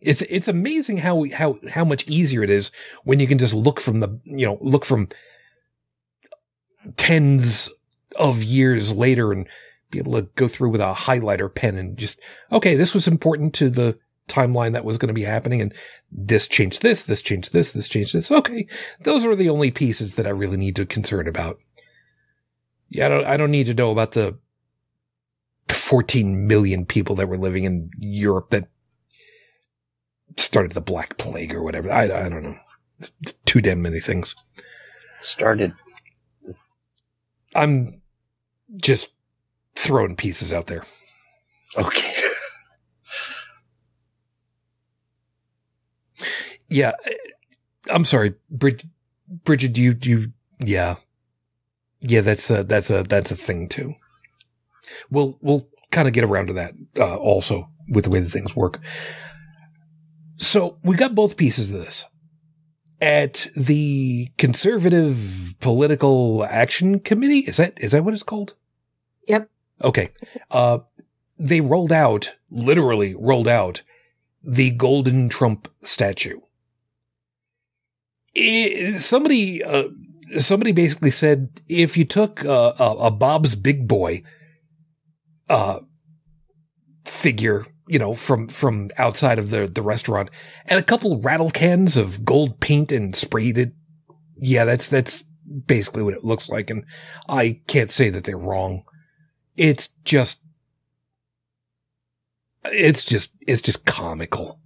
it's 0.00 0.22
it's 0.22 0.48
amazing 0.48 0.98
how 0.98 1.26
how 1.34 1.58
how 1.70 1.84
much 1.84 2.08
easier 2.08 2.42
it 2.42 2.48
is 2.48 2.70
when 3.04 3.20
you 3.20 3.26
can 3.26 3.36
just 3.36 3.52
look 3.52 3.80
from 3.80 4.00
the 4.00 4.18
you 4.24 4.46
know 4.46 4.56
look 4.62 4.86
from 4.86 5.10
tens 6.96 7.68
of 8.16 8.42
years 8.42 8.94
later 8.94 9.30
and 9.30 9.46
be 9.90 9.98
able 9.98 10.12
to 10.12 10.22
go 10.36 10.48
through 10.48 10.70
with 10.70 10.80
a 10.80 10.94
highlighter 10.94 11.54
pen 11.54 11.76
and 11.76 11.98
just 11.98 12.18
okay 12.50 12.76
this 12.76 12.94
was 12.94 13.08
important 13.08 13.52
to 13.54 13.68
the 13.68 13.98
timeline 14.28 14.72
that 14.72 14.84
was 14.84 14.96
going 14.96 15.08
to 15.08 15.14
be 15.14 15.22
happening 15.22 15.60
and 15.60 15.74
this 16.10 16.48
changed 16.48 16.80
this 16.80 17.02
this 17.02 17.20
changed 17.20 17.52
this 17.52 17.72
this 17.72 17.88
changed 17.88 18.14
this 18.14 18.30
okay 18.30 18.66
those 19.00 19.26
are 19.26 19.36
the 19.36 19.50
only 19.50 19.70
pieces 19.70 20.14
that 20.14 20.26
I 20.26 20.30
really 20.30 20.56
need 20.56 20.76
to 20.76 20.86
concern 20.86 21.28
about 21.28 21.58
yeah 22.88 23.06
I 23.06 23.08
don't 23.08 23.26
I 23.26 23.36
don't 23.36 23.50
need 23.50 23.66
to 23.66 23.74
know 23.74 23.90
about 23.90 24.12
the 24.12 24.38
14 25.68 26.46
million 26.46 26.86
people 26.86 27.14
that 27.16 27.28
were 27.28 27.36
living 27.36 27.64
in 27.64 27.90
Europe 27.98 28.50
that 28.50 28.68
started 30.36 30.72
the 30.72 30.80
Black 30.80 31.16
Plague 31.18 31.54
or 31.54 31.62
whatever. 31.62 31.92
I, 31.92 32.04
I 32.04 32.28
don't 32.28 32.42
know. 32.42 32.56
It's 32.98 33.12
too 33.44 33.60
damn 33.60 33.82
many 33.82 34.00
things. 34.00 34.34
started 35.20 35.72
I'm 37.54 38.02
just 38.76 39.12
throwing 39.76 40.16
pieces 40.16 40.52
out 40.52 40.66
there. 40.66 40.82
okay. 41.78 42.13
Yeah. 46.74 46.92
I'm 47.88 48.04
sorry, 48.04 48.34
Brid- 48.50 48.88
Bridget, 49.44 49.72
do 49.74 49.80
you, 49.80 49.96
you, 50.02 50.32
yeah. 50.58 50.96
Yeah, 52.00 52.20
that's 52.20 52.50
a, 52.50 52.64
that's 52.64 52.90
a, 52.90 53.04
that's 53.04 53.30
a 53.30 53.36
thing 53.36 53.68
too. 53.68 53.92
We'll, 55.10 55.38
we'll 55.40 55.68
kind 55.90 56.08
of 56.08 56.14
get 56.14 56.24
around 56.24 56.48
to 56.48 56.52
that, 56.54 56.74
uh, 56.98 57.16
also 57.16 57.68
with 57.88 58.04
the 58.04 58.10
way 58.10 58.20
that 58.20 58.30
things 58.30 58.56
work. 58.56 58.80
So 60.38 60.78
we 60.82 60.96
got 60.96 61.14
both 61.14 61.36
pieces 61.36 61.70
of 61.70 61.78
this. 61.78 62.06
At 63.00 63.48
the 63.54 64.30
Conservative 64.36 65.54
Political 65.60 66.44
Action 66.44 66.98
Committee, 66.98 67.40
is 67.40 67.58
that, 67.58 67.74
is 67.76 67.92
that 67.92 68.04
what 68.04 68.14
it's 68.14 68.22
called? 68.22 68.54
Yep. 69.28 69.48
Okay. 69.82 70.08
Uh, 70.50 70.78
they 71.38 71.60
rolled 71.60 71.92
out, 71.92 72.34
literally 72.50 73.14
rolled 73.14 73.48
out 73.48 73.82
the 74.42 74.70
golden 74.70 75.28
Trump 75.28 75.68
statue. 75.82 76.40
Eh, 78.36 78.98
somebody, 78.98 79.62
uh, 79.62 79.84
somebody 80.38 80.72
basically 80.72 81.10
said 81.10 81.60
if 81.68 81.96
you 81.96 82.04
took 82.04 82.44
uh, 82.44 82.72
a, 82.78 82.90
a 83.06 83.10
Bob's 83.10 83.54
Big 83.54 83.86
Boy 83.86 84.22
uh, 85.48 85.80
figure, 87.04 87.64
you 87.86 87.98
know, 87.98 88.14
from 88.14 88.48
from 88.48 88.90
outside 88.98 89.38
of 89.38 89.50
the 89.50 89.66
the 89.66 89.82
restaurant, 89.82 90.30
and 90.66 90.80
a 90.80 90.82
couple 90.82 91.20
rattle 91.20 91.50
cans 91.50 91.96
of 91.96 92.24
gold 92.24 92.58
paint 92.60 92.90
and 92.90 93.14
sprayed 93.14 93.58
it, 93.58 93.72
yeah, 94.36 94.64
that's 94.64 94.88
that's 94.88 95.24
basically 95.66 96.02
what 96.02 96.14
it 96.14 96.24
looks 96.24 96.48
like, 96.48 96.70
and 96.70 96.84
I 97.28 97.60
can't 97.66 97.90
say 97.90 98.10
that 98.10 98.24
they're 98.24 98.38
wrong. 98.38 98.84
It's 99.56 99.88
just, 100.04 100.42
it's 102.64 103.04
just, 103.04 103.36
it's 103.42 103.62
just 103.62 103.86
comical. 103.86 104.58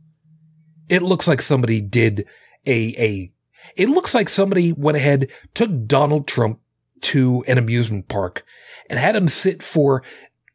It 0.88 1.02
looks 1.02 1.28
like 1.28 1.42
somebody 1.42 1.82
did 1.82 2.26
a 2.66 2.94
a 2.96 3.32
it 3.76 3.88
looks 3.88 4.14
like 4.14 4.28
somebody 4.28 4.72
went 4.72 4.96
ahead, 4.96 5.28
took 5.54 5.86
Donald 5.86 6.26
Trump 6.26 6.60
to 7.02 7.44
an 7.46 7.58
amusement 7.58 8.08
park 8.08 8.44
and 8.90 8.98
had 8.98 9.14
him 9.16 9.28
sit 9.28 9.62
for 9.62 10.02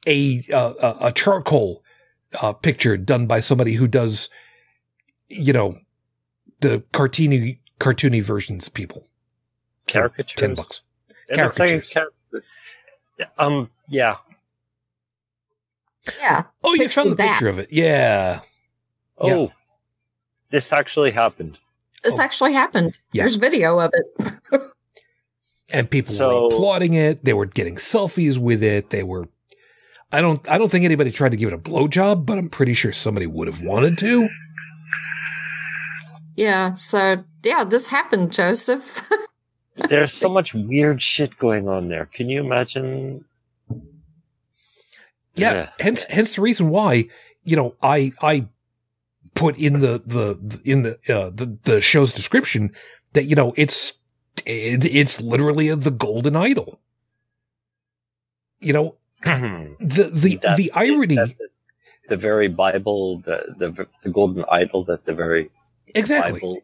a, 0.07 0.43
uh, 0.53 0.73
a, 0.81 1.07
a 1.07 1.11
charcoal, 1.11 1.83
uh, 2.41 2.51
picture 2.53 2.97
done 2.97 3.27
by 3.27 3.39
somebody 3.39 3.73
who 3.73 3.87
does, 3.87 4.27
you 5.29 5.53
know, 5.53 5.75
the 6.61 6.83
cartoony, 6.93 7.59
cartoony 7.79 8.21
versions 8.23 8.67
of 8.67 8.73
people. 8.73 9.03
for 9.87 9.93
Caricatures. 9.93 10.35
10 10.35 10.55
bucks. 10.55 10.81
It 11.29 11.37
looks 11.37 11.59
like 11.59 11.69
a 11.69 11.71
Caricatures. 11.73 11.89
caricature. 11.93 12.43
Um. 13.37 13.69
Yeah. 13.87 14.15
Yeah. 16.19 16.43
Oh, 16.63 16.73
you 16.73 16.79
Picture 16.81 16.93
found 17.01 17.11
the 17.11 17.15
that. 17.15 17.33
picture 17.33 17.47
of 17.47 17.59
it. 17.59 17.71
Yeah. 17.71 18.41
Yeah. 19.21 19.33
Oh, 19.35 19.51
this 20.49 20.73
actually 20.73 21.11
happened. 21.11 21.59
This 22.03 22.19
Oh. 22.19 22.21
actually 22.21 22.53
happened. 22.53 22.99
Yeah. 23.11 23.23
There's 23.23 23.35
video 23.35 23.79
of 23.79 23.91
it. 23.93 24.61
And 25.71 25.89
people 25.89 26.13
So- 26.13 26.41
were 26.49 26.53
applauding 26.53 26.93
it. 26.93 27.23
They 27.25 27.33
were 27.33 27.45
getting 27.47 27.77
selfies 27.77 28.37
with 28.37 28.61
it. 28.61 28.91
They 28.91 29.01
were, 29.01 29.27
I 30.11 30.21
don't, 30.21 30.47
I 30.47 30.57
don't 30.59 30.69
think 30.69 30.85
anybody 30.85 31.09
tried 31.09 31.31
to 31.31 31.37
give 31.37 31.47
it 31.47 31.53
a 31.55 31.57
blowjob, 31.57 32.25
but 32.27 32.37
I'm 32.37 32.49
pretty 32.49 32.75
sure 32.75 32.91
somebody 32.93 33.25
would 33.25 33.47
have 33.47 33.61
wanted 33.61 33.97
to. 33.99 34.29
yeah. 36.35 36.73
So 36.73 37.23
yeah, 37.43 37.63
this 37.63 37.87
happened, 37.87 38.31
Joseph. 38.31 39.09
There's 39.75 40.13
so 40.13 40.29
much 40.29 40.53
weird 40.53 41.01
shit 41.01 41.35
going 41.37 41.67
on 41.67 41.87
there. 41.89 42.05
Can 42.05 42.29
you 42.29 42.41
imagine? 42.43 43.25
Yeah, 45.35 45.53
Yeah. 45.53 45.69
hence 45.79 46.03
hence 46.05 46.35
the 46.35 46.41
reason 46.41 46.69
why 46.69 47.05
you 47.43 47.55
know 47.55 47.75
I 47.81 48.11
I 48.21 48.47
put 49.33 49.59
in 49.59 49.81
the 49.81 50.01
the 50.05 50.61
in 50.63 50.83
the 50.83 50.91
uh, 51.09 51.29
the 51.29 51.57
the 51.63 51.81
show's 51.81 52.13
description 52.13 52.71
that 53.13 53.25
you 53.25 53.35
know 53.35 53.53
it's 53.57 53.93
it, 54.45 54.85
it's 54.85 55.21
literally 55.21 55.73
the 55.73 55.91
golden 55.91 56.35
idol. 56.35 56.79
You 58.59 58.73
know, 58.73 58.95
the, 59.23 60.09
the 60.13 60.39
the 60.41 60.55
the 60.57 60.71
irony 60.73 61.15
the, 61.15 61.35
the 62.09 62.17
very 62.17 62.47
Bible, 62.47 63.19
the, 63.19 63.55
the 63.57 63.87
the 64.03 64.09
golden 64.09 64.45
idol 64.51 64.83
that 64.85 65.05
the 65.05 65.13
very 65.13 65.47
exactly. 65.93 66.33
Bible. 66.33 66.59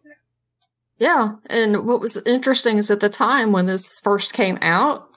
Yeah, 0.98 1.36
and 1.50 1.88
what 1.88 2.02
was 2.02 2.22
interesting 2.24 2.78
is 2.78 2.92
at 2.92 3.00
the 3.00 3.10
time 3.10 3.54
when 3.54 3.66
this 3.66 4.00
first 4.02 4.34
came 4.34 4.58
out, 4.62 5.10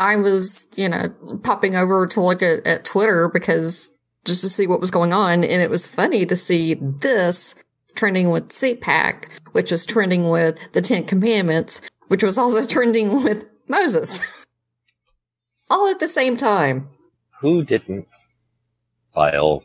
I 0.00 0.16
was, 0.16 0.66
you 0.74 0.88
know, 0.88 1.14
popping 1.44 1.76
over 1.76 2.08
to 2.08 2.20
look 2.20 2.42
at, 2.42 2.66
at 2.66 2.84
Twitter 2.84 3.28
because 3.28 3.96
just 4.24 4.42
to 4.42 4.48
see 4.48 4.66
what 4.66 4.80
was 4.80 4.90
going 4.90 5.12
on, 5.12 5.44
and 5.44 5.62
it 5.62 5.70
was 5.70 5.86
funny 5.86 6.26
to 6.26 6.36
see 6.36 6.74
this 6.74 7.54
trending 7.94 8.30
with 8.30 8.48
CPAC, 8.48 9.28
which 9.52 9.70
was 9.70 9.84
trending 9.84 10.28
with 10.28 10.58
the 10.72 10.80
Ten 10.80 11.04
Commandments, 11.04 11.80
which 12.08 12.22
was 12.22 12.38
also 12.38 12.66
trending 12.66 13.22
with 13.22 13.44
Moses. 13.68 14.20
All 15.70 15.88
at 15.88 16.00
the 16.00 16.08
same 16.08 16.36
time. 16.36 16.88
Who 17.40 17.64
didn't 17.64 18.06
file 19.12 19.64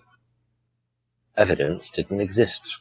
evidence 1.37 1.89
didn't 1.89 2.19
exist. 2.19 2.79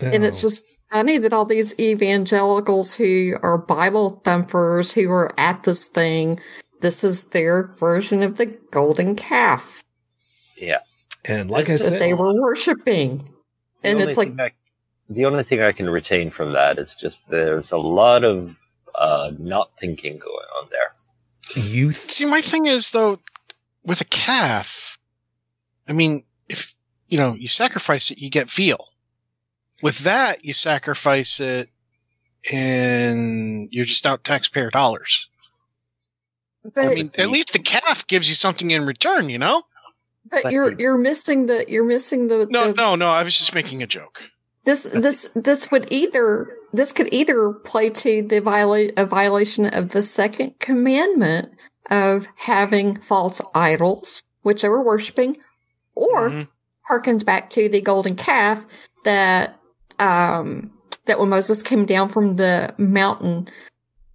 And 0.00 0.24
it's 0.24 0.40
just 0.40 0.62
funny 0.92 1.18
that 1.18 1.32
all 1.32 1.44
these 1.44 1.78
evangelicals 1.78 2.94
who 2.94 3.36
are 3.42 3.58
Bible 3.58 4.20
thumpers 4.24 4.92
who 4.92 5.10
are 5.10 5.32
at 5.38 5.64
this 5.64 5.88
thing, 5.88 6.38
this 6.80 7.02
is 7.04 7.24
their 7.24 7.68
version 7.78 8.22
of 8.22 8.36
the 8.36 8.46
golden 8.70 9.16
calf 9.16 9.82
Yeah. 10.56 10.78
and 11.24 11.50
like 11.50 11.68
I 11.68 11.74
It's 11.74 11.82
just 11.82 11.92
that 11.92 11.98
they 11.98 12.14
were 12.14 12.34
worshiping. 12.40 13.28
The 13.82 13.88
And 13.90 14.00
it's 14.00 14.16
like, 14.16 14.38
I- 14.38 14.52
the 15.08 15.24
only 15.24 15.42
thing 15.42 15.62
I 15.62 15.72
can 15.72 15.88
retain 15.88 16.30
from 16.30 16.52
that 16.52 16.78
is 16.78 16.94
just 16.94 17.28
there's 17.30 17.70
a 17.72 17.78
lot 17.78 18.24
of 18.24 18.56
uh, 18.98 19.30
not 19.38 19.70
thinking 19.80 20.18
going 20.18 20.46
on 20.60 20.68
there. 20.70 21.64
youth. 21.64 22.10
See, 22.10 22.26
my 22.26 22.40
thing 22.42 22.66
is 22.66 22.90
though, 22.90 23.18
with 23.84 24.00
a 24.00 24.04
calf, 24.06 24.98
I 25.88 25.92
mean, 25.92 26.24
if 26.48 26.74
you 27.08 27.16
know 27.16 27.34
you 27.34 27.48
sacrifice 27.48 28.10
it, 28.10 28.18
you 28.18 28.28
get 28.28 28.50
veal. 28.50 28.86
With 29.82 29.98
that, 30.00 30.44
you 30.44 30.52
sacrifice 30.52 31.38
it, 31.40 31.70
and 32.50 33.68
you're 33.72 33.84
just 33.84 34.04
out 34.06 34.24
taxpayer 34.24 34.70
dollars. 34.70 35.28
But, 36.74 36.84
I 36.86 36.94
mean, 36.94 37.10
at 37.18 37.30
least 37.30 37.52
the 37.52 37.58
calf 37.58 38.06
gives 38.06 38.28
you 38.28 38.34
something 38.34 38.70
in 38.70 38.86
return, 38.86 39.28
you 39.28 39.38
know? 39.38 39.62
but 40.30 40.42
but 40.42 40.52
you're 40.52 40.74
the- 40.74 40.82
you're 40.82 40.98
missing 40.98 41.46
the 41.46 41.64
you're 41.68 41.84
missing 41.84 42.28
the, 42.28 42.46
No, 42.50 42.72
the 42.72 42.74
no, 42.74 42.94
no. 42.96 43.08
I 43.10 43.22
was 43.22 43.36
just 43.36 43.54
making 43.54 43.82
a 43.82 43.86
joke. 43.86 44.22
this 44.64 44.82
this 44.84 45.30
this 45.34 45.70
would 45.70 45.90
either 45.92 46.54
this 46.72 46.92
could 46.92 47.10
either 47.12 47.52
play 47.52 47.88
to 47.90 48.22
the 48.22 48.40
viola- 48.40 48.90
a 48.96 49.06
violation 49.06 49.64
of 49.66 49.90
the 49.92 50.02
second 50.02 50.58
commandment 50.58 51.54
of 51.90 52.26
having 52.36 52.96
false 53.00 53.40
idols, 53.54 54.22
which 54.42 54.60
they 54.62 54.68
were 54.68 54.82
worshiping, 54.84 55.36
or 55.94 56.28
Mhm. 56.30 56.48
harkens 56.90 57.24
back 57.24 57.48
to 57.50 57.68
the 57.70 57.80
golden 57.80 58.14
calf 58.14 58.66
that 59.04 59.58
um 59.98 60.70
that 61.06 61.18
when 61.18 61.30
Moses 61.30 61.62
came 61.62 61.86
down 61.86 62.10
from 62.10 62.36
the 62.36 62.74
mountain, 62.76 63.48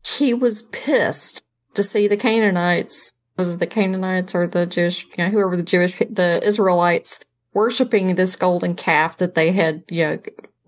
he 0.06 0.34
was 0.36 0.62
pissed 0.64 1.41
to 1.74 1.84
see 1.84 2.07
the 2.07 2.17
Canaanites, 2.17 3.11
was 3.38 3.53
it 3.53 3.59
the 3.59 3.67
Canaanites 3.67 4.36
or 4.36 4.47
the 4.47 4.65
Jewish, 4.65 5.05
you 5.17 5.24
know, 5.24 5.30
whoever 5.30 5.57
the 5.57 5.63
Jewish, 5.63 5.97
the 5.97 6.39
Israelites 6.43 7.19
worshiping 7.53 8.15
this 8.15 8.36
golden 8.36 8.76
calf 8.76 9.17
that 9.17 9.36
they 9.36 9.51
had, 9.51 9.84
you 9.89 10.03
know, 10.03 10.19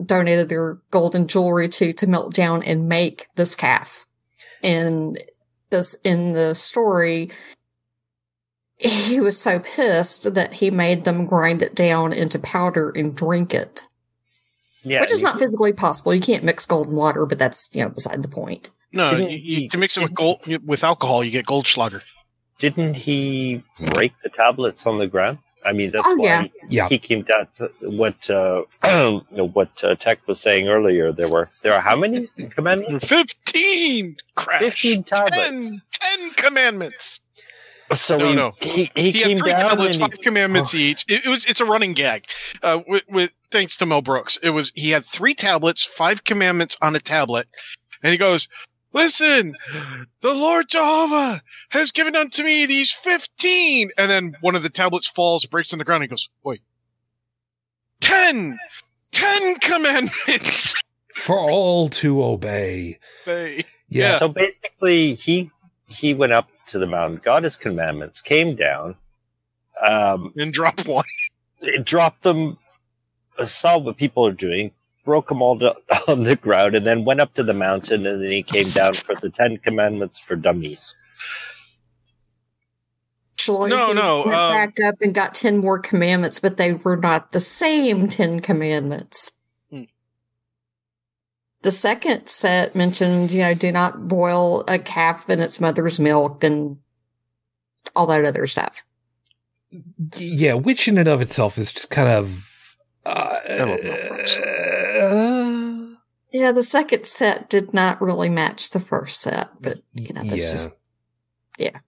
donated 0.03 0.49
their 0.49 0.79
golden 0.91 1.27
jewelry 1.27 1.69
to 1.69 1.93
to 1.93 2.07
melt 2.07 2.33
down 2.33 2.63
and 2.63 2.89
make 2.89 3.27
this 3.35 3.55
calf. 3.55 4.05
And 4.63 5.17
this 5.69 5.95
in 6.03 6.33
the 6.33 6.53
story, 6.55 7.29
he 8.77 9.19
was 9.19 9.39
so 9.39 9.59
pissed 9.59 10.33
that 10.33 10.53
he 10.53 10.69
made 10.71 11.03
them 11.05 11.25
grind 11.25 11.61
it 11.61 11.75
down 11.75 12.13
into 12.13 12.39
powder 12.39 12.89
and 12.89 13.15
drink 13.15 13.53
it, 13.53 13.83
Yeah, 14.83 15.01
which 15.01 15.11
is 15.11 15.23
not 15.23 15.39
physically 15.39 15.73
possible. 15.73 16.13
You 16.13 16.21
can't 16.21 16.43
mix 16.43 16.65
gold 16.65 16.87
and 16.87 16.97
water, 16.97 17.25
but 17.25 17.39
that's 17.39 17.69
you 17.73 17.83
know 17.83 17.89
beside 17.89 18.21
the 18.21 18.27
point. 18.27 18.69
No, 18.95 19.09
Didn't 19.09 19.29
you, 19.31 19.37
you 19.37 19.55
he- 19.61 19.69
can 19.69 19.79
mix 19.79 19.97
it 19.97 20.03
with 20.03 20.13
gold 20.15 20.39
with 20.65 20.83
alcohol. 20.83 21.23
You 21.23 21.31
get 21.31 21.45
Goldschlager. 21.45 22.01
Didn't 22.57 22.93
he 22.95 23.61
break 23.93 24.13
the 24.23 24.29
tablets 24.29 24.85
on 24.85 24.97
the 24.97 25.07
ground? 25.07 25.39
I 25.65 25.73
mean, 25.73 25.91
that's 25.91 26.07
Oh, 26.07 26.15
why 26.15 26.25
yeah. 26.25 26.43
Yeah. 26.69 26.87
he 26.89 26.97
came 26.99 27.23
down. 27.23 27.47
To 27.55 27.69
what 27.97 28.29
uh, 28.29 28.61
what 29.53 29.83
uh, 29.83 29.95
Tech 29.95 30.25
was 30.27 30.39
saying 30.39 30.67
earlier. 30.69 31.11
There 31.11 31.27
were 31.27 31.47
there 31.63 31.73
are 31.73 31.81
how 31.81 31.95
many 31.97 32.27
commandments? 32.51 33.05
Fifteen 33.07 34.15
crash. 34.35 34.59
Fifteen 34.61 35.03
tablets. 35.03 35.35
Ten, 35.37 35.81
ten 35.91 36.29
commandments. 36.31 37.19
So 37.93 38.17
No, 38.17 38.27
he, 38.29 38.35
no. 38.35 38.51
he 38.61 38.91
he 38.95 39.11
He, 39.11 39.19
came 39.19 39.29
had 39.37 39.39
three 39.39 39.51
down 39.51 39.69
tablets, 39.71 39.95
and 39.97 40.03
he- 40.05 40.09
five 40.11 40.21
commandments 40.21 40.73
each. 40.73 41.03
It, 41.07 41.25
it 41.25 41.29
was 41.29 41.45
it's 41.45 41.59
a 41.59 41.65
running 41.65 41.93
gag. 41.93 42.25
Uh, 42.63 42.79
with, 42.87 43.03
with 43.09 43.31
thanks 43.51 43.77
to 43.77 43.85
Mel 43.85 44.01
Brooks, 44.01 44.37
it 44.41 44.51
was 44.51 44.71
he 44.75 44.91
had 44.91 45.03
three 45.05 45.33
tablets, 45.33 45.83
five 45.83 46.23
commandments 46.23 46.77
on 46.81 46.95
a 46.95 46.99
tablet, 46.99 47.47
and 48.03 48.11
he 48.11 48.17
goes, 48.17 48.47
"Listen, 48.95 49.55
the 50.21 50.33
Lord 50.33 50.67
Jehovah 50.69 51.41
has 51.69 51.91
given 51.91 52.15
unto 52.15 52.43
me 52.43 52.65
these 52.65 52.91
fifteen. 52.91 53.91
And 53.97 54.09
then 54.09 54.35
one 54.41 54.55
of 54.55 54.63
the 54.63 54.69
tablets 54.69 55.07
falls, 55.07 55.45
breaks 55.45 55.73
on 55.73 55.79
the 55.79 55.85
ground. 55.85 56.01
And 56.01 56.09
he 56.09 56.13
goes, 56.13 56.29
"Wait, 56.43 56.61
ten, 58.01 58.57
ten 59.11 59.55
commandments." 59.59 60.75
For 61.13 61.39
all 61.39 61.89
to 61.89 62.23
obey. 62.23 62.99
They- 63.25 63.65
Yeah. 63.89 64.13
So 64.17 64.33
basically, 64.33 65.13
he 65.15 65.51
he 65.89 66.13
went 66.13 66.33
up 66.33 66.49
to 66.67 66.79
the 66.79 66.87
mountain, 66.87 67.21
got 67.23 67.43
his 67.43 67.57
commandments, 67.57 68.21
came 68.21 68.55
down, 68.55 68.95
um, 69.85 70.33
and 70.35 70.51
dropped 70.53 70.85
one. 70.87 71.05
dropped 71.83 72.23
them, 72.23 72.57
uh, 73.37 73.45
saw 73.45 73.77
what 73.77 73.97
people 73.97 74.25
are 74.25 74.31
doing, 74.33 74.71
broke 75.05 75.29
them 75.29 75.41
all 75.41 75.55
do- 75.57 75.73
on 76.07 76.23
the 76.23 76.35
ground, 76.35 76.75
and 76.75 76.85
then 76.85 77.05
went 77.05 77.21
up 77.21 77.33
to 77.35 77.43
the 77.43 77.53
mountain, 77.53 78.05
and 78.05 78.21
then 78.21 78.31
he 78.31 78.43
came 78.43 78.69
down 78.69 78.93
for 78.95 79.15
the 79.15 79.29
Ten 79.29 79.57
Commandments 79.57 80.19
for 80.19 80.35
dummies. 80.35 80.93
Actually, 83.37 83.69
No, 83.69 83.93
no, 83.93 84.17
went 84.19 84.33
um, 84.33 84.53
back 84.53 84.79
up 84.79 84.95
and 85.01 85.13
got 85.13 85.33
ten 85.35 85.57
more 85.59 85.77
commandments, 85.77 86.39
but 86.39 86.57
they 86.57 86.73
were 86.73 86.97
not 86.97 87.31
the 87.31 87.39
same 87.39 88.07
ten 88.07 88.39
commandments. 88.39 89.31
Hmm. 89.69 89.83
The 91.61 91.71
second 91.71 92.27
set 92.27 92.75
mentioned, 92.75 93.29
you 93.31 93.41
know, 93.41 93.53
do 93.53 93.71
not 93.71 94.07
boil 94.07 94.63
a 94.67 94.79
calf 94.79 95.29
in 95.29 95.39
its 95.41 95.59
mother's 95.61 95.99
milk 95.99 96.43
and 96.43 96.79
all 97.95 98.07
that 98.07 98.25
other 98.25 98.47
stuff. 98.47 98.83
Yeah, 100.17 100.53
which 100.53 100.87
in 100.87 100.97
and 100.97 101.07
of 101.07 101.21
itself 101.21 101.57
is 101.57 101.71
just 101.71 101.91
kind 101.91 102.07
of. 102.09 102.77
Uh, 103.05 103.37
love 103.49 103.83
Mel 103.83 104.07
Brooks. 104.07 104.37
uh, 104.37 105.95
Yeah, 106.35 106.51
the 106.51 106.63
second 106.63 107.05
set 107.05 107.49
did 107.49 107.73
not 107.73 108.01
really 108.01 108.27
match 108.27 108.71
the 108.71 108.81
first 108.81 109.21
set, 109.21 109.51
but 109.61 109.77
you 109.93 110.13
know, 110.13 110.21
that's 110.21 110.43
yeah. 110.43 110.51
just 110.51 110.69
yeah. 111.57 111.79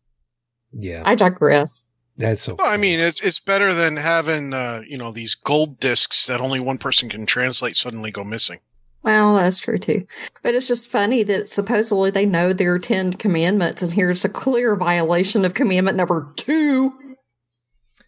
Yeah, 0.71 1.01
I 1.05 1.15
digress. 1.15 1.83
that's 2.15 2.47
okay. 2.47 2.55
Well, 2.57 2.71
I 2.71 2.77
mean, 2.77 3.01
it's 3.01 3.19
it's 3.19 3.41
better 3.41 3.73
than 3.73 3.97
having 3.97 4.53
uh, 4.53 4.83
you 4.87 4.97
know 4.97 5.11
these 5.11 5.35
gold 5.35 5.81
discs 5.81 6.27
that 6.27 6.39
only 6.39 6.61
one 6.61 6.77
person 6.77 7.09
can 7.09 7.25
translate 7.25 7.75
suddenly 7.75 8.09
go 8.09 8.23
missing. 8.23 8.59
Well, 9.03 9.35
that's 9.35 9.59
true 9.59 9.79
too. 9.79 10.07
But 10.43 10.55
it's 10.55 10.69
just 10.69 10.87
funny 10.87 11.23
that 11.23 11.49
supposedly 11.49 12.09
they 12.09 12.25
know 12.25 12.53
there 12.53 12.73
are 12.73 12.79
10 12.79 13.13
commandments, 13.13 13.81
and 13.83 13.91
here's 13.91 14.23
a 14.23 14.29
clear 14.29 14.77
violation 14.77 15.43
of 15.43 15.55
commandment 15.55 15.97
number 15.97 16.31
two. 16.37 16.93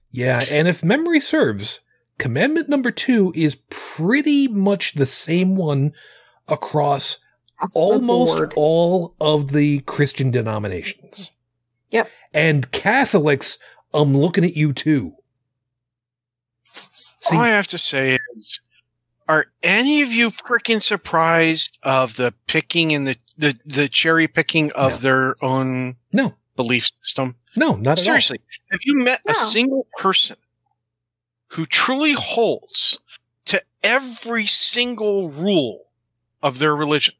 Yeah, 0.09 0.45
and 0.49 0.69
if 0.69 0.85
memory 0.85 1.19
serves, 1.19 1.81
commandment 2.17 2.69
number 2.69 2.91
two 2.91 3.33
is 3.35 3.57
pretty 3.69 4.47
much 4.47 4.93
the 4.93 5.05
same 5.05 5.57
one 5.57 5.91
across 6.49 7.17
Off 7.61 7.73
the 7.73 7.79
almost 7.79 8.53
all 8.55 9.15
of 9.19 9.51
the 9.51 9.79
Christian 9.81 10.31
denominations. 10.31 11.31
Yep. 11.91 12.09
And 12.33 12.71
Catholics, 12.71 13.57
I'm 13.93 14.15
looking 14.15 14.43
at 14.43 14.55
you 14.55 14.73
too. 14.73 15.15
See, 16.63 17.35
All 17.35 17.41
I 17.41 17.49
have 17.49 17.67
to 17.67 17.77
say 17.77 18.17
is, 18.37 18.59
are 19.27 19.47
any 19.63 20.01
of 20.01 20.09
you 20.11 20.29
freaking 20.29 20.81
surprised 20.81 21.77
of 21.83 22.15
the 22.15 22.33
picking 22.47 22.93
and 22.93 23.07
the 23.07 23.15
the, 23.37 23.57
the 23.65 23.87
cherry 23.87 24.27
picking 24.27 24.71
of 24.73 24.91
No. 24.91 24.97
their 24.97 25.35
own 25.41 25.95
no, 26.11 26.35
belief 26.57 26.89
system? 27.03 27.35
no, 27.55 27.75
not 27.75 27.97
at 27.97 28.03
Seriously, 28.03 28.39
have 28.71 28.81
you 28.83 28.97
met 28.97 29.21
a 29.27 29.33
single 29.33 29.87
person 29.97 30.35
who 31.47 31.65
truly 31.65 32.11
holds 32.13 32.99
to 33.45 33.61
every 33.81 34.45
single 34.45 35.29
rule 35.31 35.83
of 36.41 36.59
their 36.59 36.75
religion? 36.75 37.13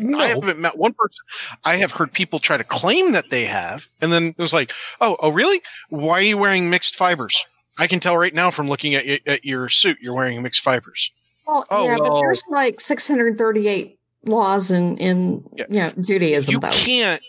No, 0.00 0.18
I 0.20 0.26
haven't 0.28 0.60
met 0.60 0.78
one 0.78 0.92
person. 0.92 1.24
I 1.64 1.76
have 1.78 1.90
heard 1.90 2.12
people 2.12 2.38
try 2.38 2.56
to 2.56 2.62
claim 2.62 3.12
that 3.12 3.30
they 3.30 3.44
have, 3.46 3.88
and 4.00 4.12
then 4.12 4.28
it 4.28 4.38
was 4.38 4.52
like, 4.52 4.72
"Oh, 5.00 5.16
oh, 5.20 5.30
really? 5.30 5.60
Why 5.90 6.18
are 6.18 6.22
you 6.22 6.38
wearing 6.38 6.70
mixed 6.70 6.94
fibers?" 6.94 7.44
I 7.78 7.88
can 7.88 7.98
tell 7.98 8.16
right 8.16 8.32
now 8.34 8.50
from 8.52 8.68
looking 8.68 8.94
at, 8.94 9.06
y- 9.06 9.20
at 9.26 9.44
your 9.44 9.68
suit, 9.68 9.98
you're 10.00 10.14
wearing 10.14 10.40
mixed 10.42 10.62
fibers. 10.62 11.10
Well, 11.46 11.64
Oh, 11.70 11.84
yeah, 11.86 11.96
but 11.98 12.20
there's 12.20 12.42
like 12.48 12.80
638 12.80 13.98
laws 14.24 14.70
in 14.70 14.96
in 14.98 15.44
Yeah. 15.56 15.64
you 15.68 15.74
know, 15.80 15.92
Judaism 16.02 16.52
you 16.54 16.60
though. 16.60 16.70
can't. 16.70 17.22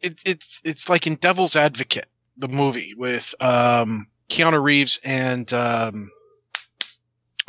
It, 0.00 0.20
it's 0.24 0.60
it's 0.64 0.88
like 0.88 1.06
in 1.06 1.16
Devil's 1.16 1.56
Advocate, 1.56 2.06
the 2.38 2.48
movie 2.48 2.94
with 2.96 3.34
um, 3.40 4.06
Keanu 4.30 4.62
Reeves 4.62 4.98
and 5.04 5.52
um, 5.52 6.10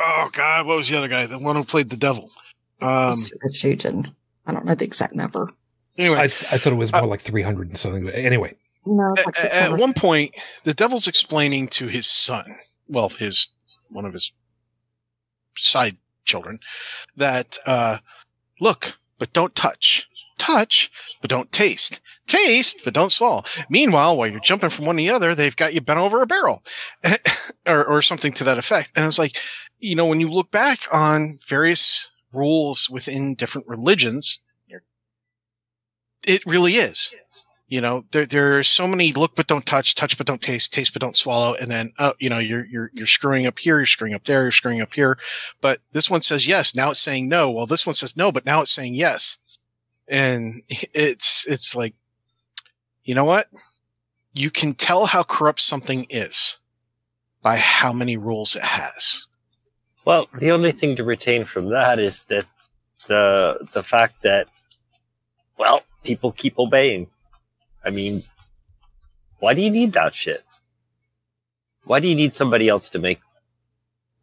oh 0.00 0.30
god, 0.32 0.66
what 0.66 0.76
was 0.76 0.88
the 0.88 0.96
other 0.96 1.08
guy? 1.08 1.26
The 1.26 1.38
one 1.38 1.56
who 1.56 1.64
played 1.64 1.90
the 1.90 1.96
devil. 1.96 2.30
Um, 2.80 3.14
Shooting. 3.52 4.06
I 4.46 4.52
don't 4.52 4.64
know 4.64 4.74
the 4.74 4.84
exact 4.84 5.14
number. 5.14 5.48
anyway, 5.98 6.16
I, 6.18 6.26
th- 6.28 6.52
I 6.52 6.58
thought 6.58 6.72
it 6.72 6.76
was 6.76 6.92
more 6.92 7.06
like 7.06 7.20
300 7.20 7.68
and 7.68 7.78
something. 7.78 8.04
But 8.04 8.14
anyway, 8.14 8.54
No, 8.86 9.14
like 9.24 9.38
at, 9.44 9.52
at 9.52 9.72
one 9.78 9.92
point, 9.92 10.34
the 10.64 10.72
devil's 10.74 11.06
explaining 11.06 11.68
to 11.68 11.86
his 11.86 12.06
son, 12.06 12.56
well, 12.88 13.10
his 13.10 13.48
one 13.90 14.06
of 14.06 14.12
his 14.14 14.32
side 15.56 15.96
children, 16.24 16.58
that 17.16 17.58
uh, 17.66 17.98
look, 18.60 18.96
but 19.18 19.32
don't 19.32 19.54
touch, 19.54 20.08
touch, 20.40 20.90
but 21.20 21.30
don't 21.30 21.52
taste, 21.52 22.00
taste, 22.26 22.80
but 22.84 22.94
don't 22.94 23.12
swallow. 23.12 23.44
Meanwhile, 23.68 24.16
while 24.16 24.26
you're 24.26 24.40
jumping 24.40 24.70
from 24.70 24.86
one 24.86 24.96
to 24.96 25.02
the 25.02 25.10
other, 25.10 25.34
they've 25.34 25.54
got 25.54 25.74
you 25.74 25.80
bent 25.80 26.00
over 26.00 26.22
a 26.22 26.26
barrel, 26.26 26.64
or 27.66 27.84
or 27.84 28.02
something 28.02 28.32
to 28.34 28.44
that 28.44 28.58
effect. 28.58 28.92
And 28.96 29.06
it's 29.06 29.18
like, 29.18 29.36
you 29.78 29.94
know, 29.94 30.06
when 30.06 30.20
you 30.20 30.30
look 30.30 30.50
back 30.50 30.80
on 30.90 31.38
various 31.48 32.08
rules 32.32 32.88
within 32.90 33.34
different 33.34 33.68
religions, 33.68 34.40
it 36.26 36.44
really 36.46 36.76
is. 36.76 37.12
You 37.68 37.80
know 37.80 38.04
there 38.10 38.26
there 38.26 38.58
are 38.58 38.64
so 38.64 38.88
many 38.88 39.12
look 39.12 39.36
but 39.36 39.46
don't 39.46 39.64
touch 39.64 39.94
touch 39.94 40.18
but 40.18 40.26
don't 40.26 40.42
taste 40.42 40.72
taste 40.72 40.92
but 40.92 41.02
don't 41.02 41.16
swallow 41.16 41.54
and 41.54 41.70
then 41.70 41.92
oh 42.00 42.14
you 42.18 42.28
know 42.28 42.38
you're 42.38 42.66
you're 42.66 42.90
you're 42.94 43.06
screwing 43.06 43.46
up 43.46 43.60
here 43.60 43.76
you're 43.76 43.86
screwing 43.86 44.14
up 44.14 44.24
there 44.24 44.42
you're 44.42 44.50
screwing 44.50 44.80
up 44.80 44.92
here. 44.92 45.18
But 45.60 45.80
this 45.92 46.10
one 46.10 46.20
says 46.20 46.48
yes 46.48 46.74
now 46.74 46.90
it's 46.90 47.00
saying 47.00 47.28
no. 47.28 47.52
Well 47.52 47.66
this 47.66 47.86
one 47.86 47.94
says 47.94 48.16
no 48.16 48.32
but 48.32 48.44
now 48.44 48.62
it's 48.62 48.72
saying 48.72 48.94
yes 48.94 49.38
and 50.10 50.62
it's 50.68 51.46
it's 51.46 51.74
like 51.74 51.94
you 53.04 53.14
know 53.14 53.24
what 53.24 53.48
you 54.34 54.50
can 54.50 54.74
tell 54.74 55.06
how 55.06 55.22
corrupt 55.22 55.60
something 55.60 56.06
is 56.10 56.58
by 57.42 57.56
how 57.56 57.92
many 57.92 58.16
rules 58.18 58.54
it 58.54 58.62
has 58.62 59.26
Well, 60.06 60.28
the 60.38 60.50
only 60.50 60.72
thing 60.72 60.96
to 60.96 61.04
retain 61.04 61.44
from 61.44 61.70
that 61.70 61.98
is 61.98 62.24
that 62.24 62.46
the 63.08 63.66
the 63.74 63.82
fact 63.82 64.22
that 64.22 64.48
well, 65.58 65.80
people 66.04 66.32
keep 66.32 66.58
obeying. 66.58 67.08
I 67.84 67.90
mean, 67.90 68.18
why 69.40 69.52
do 69.52 69.60
you 69.60 69.70
need 69.70 69.92
that 69.92 70.14
shit? 70.14 70.42
Why 71.84 72.00
do 72.00 72.08
you 72.08 72.14
need 72.14 72.34
somebody 72.34 72.68
else 72.68 72.88
to 72.90 72.98
make 72.98 73.20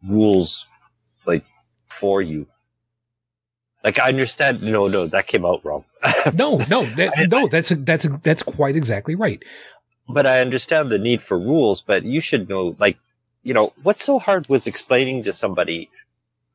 rules 0.02 0.66
like 1.26 1.44
for 1.88 2.22
you? 2.22 2.46
Like 3.84 3.98
I 3.98 4.08
understand. 4.08 4.62
No, 4.62 4.86
no, 4.88 5.06
that 5.06 5.26
came 5.26 5.44
out 5.46 5.64
wrong. 5.64 5.84
no, 6.34 6.58
no, 6.70 6.84
that, 6.84 7.28
no, 7.30 7.46
that's 7.48 7.70
that's 7.70 8.06
that's 8.22 8.42
quite 8.42 8.76
exactly 8.76 9.14
right. 9.14 9.42
but 10.08 10.26
I 10.26 10.40
understand 10.40 10.90
the 10.90 10.98
need 10.98 11.22
for 11.22 11.38
rules. 11.38 11.82
But 11.82 12.04
you 12.04 12.20
should 12.20 12.48
know, 12.48 12.76
like, 12.78 12.98
you 13.42 13.54
know, 13.54 13.70
what's 13.82 14.04
so 14.04 14.18
hard 14.18 14.46
with 14.48 14.66
explaining 14.66 15.22
to 15.24 15.32
somebody, 15.32 15.90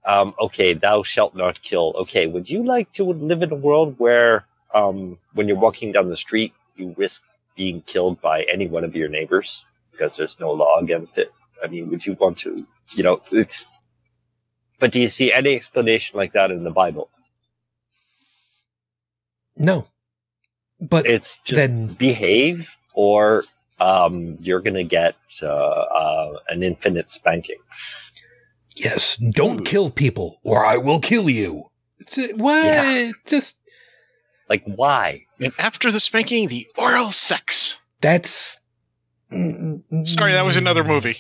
um, 0.06 0.34
okay, 0.40 0.74
thou 0.74 1.04
shalt 1.04 1.36
not 1.36 1.62
kill. 1.62 1.94
Okay, 2.02 2.28
would 2.28 2.50
you 2.50 2.64
like 2.64 2.92
to 2.94 3.04
live 3.06 3.42
in 3.42 3.52
a 3.52 3.56
world 3.56 3.96
where, 4.00 4.46
um, 4.74 5.18
when 5.34 5.48
you're 5.48 5.60
walking 5.60 5.92
down 5.92 6.10
the 6.10 6.18
street, 6.18 6.54
you 6.76 6.94
risk 6.98 7.24
being 7.56 7.82
killed 7.82 8.20
by 8.22 8.44
any 8.52 8.68
one 8.68 8.84
of 8.84 8.96
your 8.96 9.08
neighbors 9.08 9.64
because 9.92 10.18
there's 10.18 10.40
no 10.40 10.52
law 10.52 10.80
against 10.80 11.18
it? 11.18 11.32
I 11.64 11.68
mean, 11.68 11.90
would 11.90 12.06
you 12.06 12.14
want 12.20 12.40
to, 12.40 12.66
you 12.96 13.04
know, 13.04 13.18
it's, 13.32 13.83
but 14.80 14.92
do 14.92 15.00
you 15.00 15.08
see 15.08 15.32
any 15.34 15.56
explanation 15.56 16.18
like 16.18 16.32
that 16.34 16.52
in 16.52 16.64
the 16.64 16.72
Bible? 16.72 17.10
No, 19.56 19.86
but 20.80 21.06
It's 21.06 21.38
just 21.40 21.56
then 21.56 21.88
behave 21.94 22.76
or 22.96 23.44
um, 23.80 24.36
you're 24.40 24.62
going 24.62 24.74
to 24.76 24.84
get 24.84 25.16
uh, 25.42 25.48
uh, 25.48 26.34
an 26.50 26.64
infinite 26.64 27.12
spanking. 27.12 27.58
yes, 28.76 29.16
don't 29.18 29.64
kill 29.66 29.90
people 29.92 30.40
or 30.44 30.66
I 30.66 30.78
will 30.78 31.00
kill 31.00 31.30
you. 31.30 31.70
It's, 32.00 32.18
uh, 32.18 32.28
what? 32.36 32.66
Yeah. 32.66 33.12
Just 33.26 33.58
Like, 34.50 34.62
why? 34.66 35.22
and 35.40 35.54
after 35.60 35.92
the 35.92 36.00
spanking 36.00 36.48
the 36.48 36.68
oral 36.78 37.12
sex 37.12 37.80
that's. 38.02 38.60
sorry 39.32 40.34
that 40.34 40.46
was 40.46 40.58
another 40.58 40.84
movie 40.84 41.18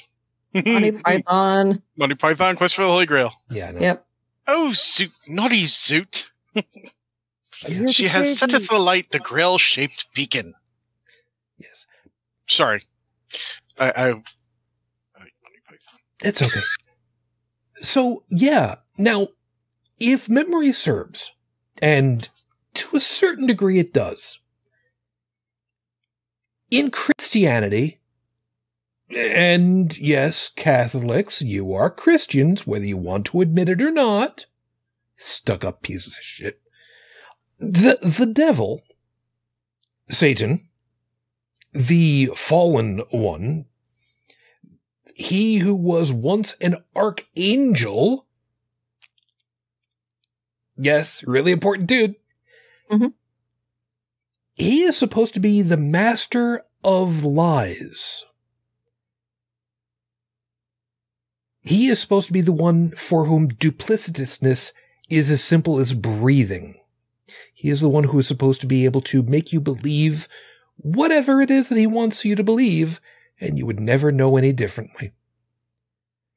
Monty 0.54 0.92
Python. 1.04 1.82
Monty 1.98 2.16
Python 2.16 2.56
Quest 2.56 2.76
for 2.76 2.84
the 2.84 2.88
Holy 2.90 3.06
Grail 3.06 3.34
Yeah, 3.50 3.72
Yep. 3.80 4.06
Oh, 4.48 4.72
Zoot, 4.74 5.14
naughty 5.30 5.64
Zoot. 5.66 6.30
She 7.66 7.72
has 7.74 7.94
betrayed 7.98 8.28
setteth 8.28 8.72
me. 8.72 8.78
alight 8.78 9.10
the 9.12 9.20
grail 9.20 9.58
shaped 9.58 10.08
beacon. 10.14 10.54
Yes, 11.58 11.86
Sorry. 12.48 12.82
I, 13.80 13.86
I, 13.90 14.10
I 14.10 14.12
Monty 14.14 15.60
Python. 15.68 16.00
it's 16.24 16.42
okay. 16.42 16.60
So 17.82 18.24
yeah, 18.30 18.76
now 18.98 19.30
if 20.00 20.28
memory 20.28 20.74
serves, 20.74 21.32
and 21.82 22.30
to 22.74 22.98
a 22.98 23.00
certain 23.00 23.48
degree 23.48 23.80
it 23.80 23.94
does, 23.94 24.40
in 26.70 26.92
Christianity, 26.92 28.00
and 29.16 29.98
yes, 29.98 30.50
Catholics, 30.56 31.42
you 31.42 31.74
are 31.74 31.90
Christians, 31.90 32.66
whether 32.68 32.86
you 32.86 32.98
want 32.98 33.26
to 33.28 33.42
admit 33.42 33.70
it 33.70 33.82
or 33.82 33.92
not, 33.92 34.46
stuck 35.18 35.64
up 35.64 35.82
pieces 35.82 36.18
of 36.18 36.24
shit. 36.24 36.62
The, 37.60 37.98
the 38.02 38.26
devil, 38.26 38.82
Satan, 40.10 40.68
the 41.72 42.32
fallen 42.36 43.02
one, 43.12 43.66
he 45.16 45.60
who 45.60 45.76
was 45.76 46.12
once 46.12 46.54
an 46.62 46.78
archangel. 46.96 48.28
Yes, 50.76 51.24
really 51.24 51.52
important 51.52 51.88
dude. 51.88 52.16
Mhm. 52.92 53.14
He 54.56 54.84
is 54.84 54.98
supposed 54.98 55.34
to 55.36 55.40
be 55.40 55.62
the 55.62 55.78
master 55.78 56.66
of 56.84 57.24
lies. 57.24 58.26
He 61.64 61.88
is 61.88 62.00
supposed 62.00 62.28
to 62.28 62.34
be 62.34 62.42
the 62.42 62.52
one 62.52 62.92
for 62.92 63.26
whom 63.26 63.48
duplicitousness 63.48 64.74
is 65.10 65.32
as 65.32 65.44
simple 65.44 65.80
as 65.80 65.94
breathing. 65.94 66.80
He 67.54 67.70
is 67.70 67.80
the 67.80 67.90
one 67.90 68.06
who 68.06 68.20
is 68.20 68.28
supposed 68.28 68.60
to 68.62 68.68
be 68.68 68.84
able 68.84 69.02
to 69.02 69.24
make 69.24 69.54
you 69.54 69.62
believe 69.62 70.28
whatever 70.76 71.42
it 71.42 71.50
is 71.50 71.70
that 71.70 71.78
he 71.78 71.88
wants 71.88 72.26
you 72.26 72.36
to 72.36 72.44
believe, 72.44 73.00
and 73.40 73.58
you 73.58 73.66
would 73.66 73.80
never 73.80 74.12
know 74.12 74.36
any 74.36 74.52
differently. 74.52 75.14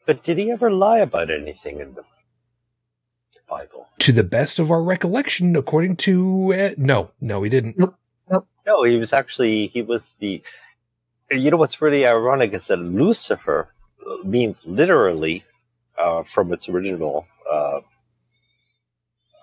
But 0.04 0.22
did 0.22 0.38
he 0.38 0.52
ever 0.52 0.70
lie 0.70 0.98
about 0.98 1.30
anything 1.30 1.80
in 1.80 1.94
the 1.94 2.04
Bible? 3.48 3.88
To 3.98 4.12
the 4.12 4.22
best 4.22 4.60
of 4.60 4.70
our 4.70 4.82
recollection, 4.82 5.56
according 5.56 5.96
to 5.96 6.54
uh, 6.54 6.70
no, 6.76 7.10
no, 7.20 7.42
he 7.42 7.50
didn't. 7.50 7.76
No, 7.78 8.84
he 8.84 8.96
was 8.96 9.12
actually, 9.12 9.68
he 9.68 9.82
was 9.82 10.14
the, 10.14 10.42
you 11.30 11.50
know 11.50 11.56
what's 11.56 11.80
really 11.80 12.06
ironic 12.06 12.52
is 12.52 12.66
that 12.68 12.78
Lucifer 12.78 13.72
means 14.24 14.64
literally, 14.66 15.44
uh, 15.98 16.22
from 16.22 16.52
its 16.52 16.68
original, 16.68 17.26
uh, 17.50 17.80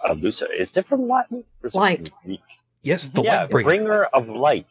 uh, 0.08 0.14
Lucifer. 0.14 0.52
Is 0.52 0.76
it 0.76 0.88
from 0.88 1.08
Latin? 1.08 1.44
Or 1.62 1.68
is 1.68 1.76
it 1.76 1.78
Light. 1.78 2.12
Greek? 2.24 2.42
Yes, 2.82 3.08
the 3.08 3.22
yeah, 3.24 3.42
light 3.42 3.50
bringer. 3.50 3.66
bringer 3.66 4.04
of 4.06 4.28
light. 4.28 4.68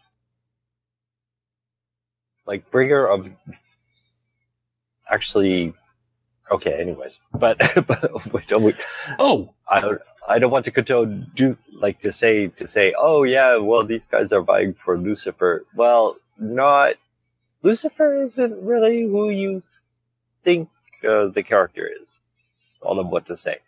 Like 2.47 2.71
bringer 2.71 3.07
of 3.07 3.29
actually 5.11 5.73
okay, 6.51 6.81
anyways. 6.81 7.19
But 7.33 7.59
but 7.87 8.33
wait, 8.33 8.49
don't 8.49 8.63
we, 8.63 8.75
Oh, 9.19 9.55
I 9.69 9.81
don't 9.81 10.01
I 10.29 10.39
don't 10.39 10.51
want 10.51 10.65
to 10.67 10.71
condone 10.71 11.31
do 11.35 11.57
like 11.73 12.01
to 12.01 12.13
say 12.13 12.49
to 12.49 12.67
say, 12.67 12.95
oh 12.99 13.23
yeah, 13.23 13.57
well 13.57 13.85
these 13.85 14.07
guys 14.07 14.33
are 14.33 14.43
vying 14.43 14.75
for 14.75 14.99
Lucifer. 14.99 15.65
Well, 15.75 16.17
not 16.39 16.95
Lucifer 17.63 18.15
isn't 18.15 18.63
really 18.63 19.03
who 19.03 19.31
you 19.31 19.63
think 20.43 20.69
uh, 21.09 21.29
the 21.29 21.43
character 21.43 21.89
is. 22.03 22.09
All 22.81 22.99
of 22.99 23.07
what 23.07 23.27
to 23.27 23.37
say. 23.37 23.59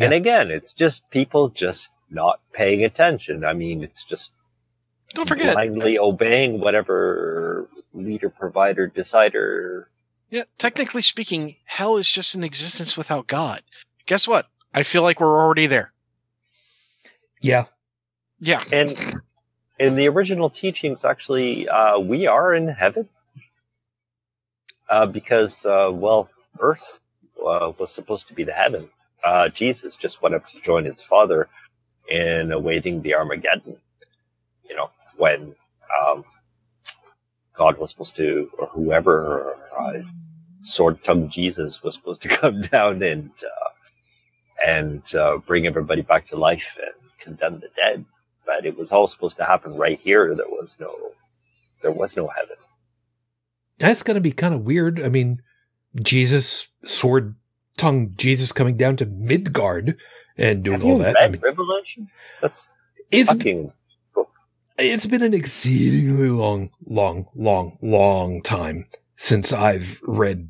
And 0.00 0.12
again, 0.12 0.50
it's 0.50 0.72
just 0.72 1.08
people 1.10 1.48
just 1.48 1.92
not 2.10 2.40
paying 2.52 2.84
attention. 2.84 3.44
I 3.44 3.52
mean, 3.52 3.84
it's 3.84 4.02
just 4.02 4.32
Don't 5.10 5.28
forget. 5.28 5.54
blindly 5.54 5.96
obeying 5.96 6.58
whatever 6.58 7.68
leader, 7.92 8.30
provider, 8.30 8.88
decider. 8.88 9.88
Yeah, 10.28 10.42
technically 10.58 11.02
speaking, 11.02 11.54
hell 11.66 11.98
is 11.98 12.10
just 12.10 12.34
an 12.34 12.42
existence 12.42 12.96
without 12.96 13.28
God. 13.28 13.62
Guess 14.06 14.26
what? 14.26 14.48
I 14.74 14.82
feel 14.82 15.02
like 15.02 15.20
we're 15.20 15.40
already 15.40 15.68
there. 15.68 15.92
yeah, 17.40 17.66
Yeah. 18.40 18.60
And 18.72 18.90
in 19.78 19.94
the 19.94 20.08
original 20.08 20.50
teachings, 20.50 21.04
actually, 21.04 21.68
uh, 21.68 22.00
we 22.00 22.26
are 22.26 22.52
in 22.52 22.66
heaven 22.66 23.08
uh, 24.94 25.06
because, 25.06 25.66
uh, 25.66 25.90
well, 25.92 26.30
Earth 26.60 27.00
uh, 27.46 27.72
was 27.78 27.92
supposed 27.92 28.28
to 28.28 28.34
be 28.34 28.44
the 28.44 28.52
heaven 28.52 28.82
uh, 29.24 29.48
Jesus 29.48 29.96
just 29.96 30.22
went 30.22 30.34
up 30.34 30.46
to 30.48 30.60
join 30.60 30.84
his 30.84 31.02
father 31.02 31.48
in 32.10 32.52
awaiting 32.52 33.02
the 33.02 33.14
Armageddon. 33.14 33.74
You 34.68 34.76
know, 34.76 34.88
when 35.18 35.54
um, 36.06 36.24
God 37.54 37.78
was 37.78 37.90
supposed 37.90 38.16
to, 38.16 38.50
or 38.58 38.66
whoever, 38.68 39.56
uh, 39.78 39.94
sword-tongued 40.62 41.30
Jesus 41.30 41.82
was 41.82 41.94
supposed 41.94 42.22
to 42.22 42.28
come 42.36 42.62
down 42.62 43.02
and 43.02 43.30
uh, 43.44 43.70
and 44.66 45.02
bring 45.46 45.66
everybody 45.66 46.02
back 46.02 46.24
to 46.26 46.36
life 46.36 46.78
and 46.82 46.94
condemn 47.20 47.60
the 47.60 47.70
dead. 47.76 48.04
But 48.46 48.66
it 48.66 48.76
was 48.78 48.92
all 48.92 49.08
supposed 49.08 49.38
to 49.38 49.44
happen 49.44 49.76
right 49.76 49.98
here. 49.98 50.34
There 50.34 50.46
was 50.48 50.76
no, 50.80 50.90
there 51.82 51.92
was 51.92 52.16
no 52.16 52.28
heaven. 52.28 52.56
That's 53.84 54.02
going 54.02 54.14
to 54.14 54.20
be 54.22 54.32
kind 54.32 54.54
of 54.54 54.62
weird. 54.62 54.98
I 54.98 55.10
mean, 55.10 55.42
Jesus, 56.00 56.68
sword 56.86 57.34
tongue 57.76 58.14
Jesus 58.16 58.50
coming 58.50 58.78
down 58.78 58.96
to 58.96 59.04
Midgard 59.04 59.98
and 60.38 60.64
doing 60.64 60.80
Have 60.80 60.88
all 60.88 60.98
that. 61.00 61.16
I 61.20 61.28
mean, 61.28 61.42
Revelation? 61.42 62.08
That's 62.40 62.70
it's 63.10 63.30
fucking. 63.30 63.70
it's 64.78 65.04
been 65.04 65.22
an 65.22 65.34
exceedingly 65.34 66.30
long, 66.30 66.70
long, 66.86 67.26
long, 67.34 67.76
long 67.82 68.40
time 68.40 68.86
since 69.18 69.52
I've 69.52 70.00
read 70.02 70.48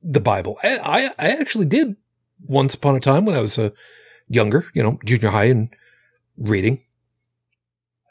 the 0.00 0.20
Bible. 0.20 0.56
I, 0.62 0.78
I, 0.78 1.26
I 1.26 1.30
actually 1.30 1.66
did 1.66 1.96
once 2.46 2.74
upon 2.74 2.94
a 2.94 3.00
time 3.00 3.24
when 3.24 3.34
I 3.34 3.40
was 3.40 3.58
uh, 3.58 3.70
younger, 4.28 4.66
you 4.74 4.82
know, 4.84 5.00
junior 5.04 5.30
high 5.30 5.46
and 5.46 5.74
reading. 6.38 6.78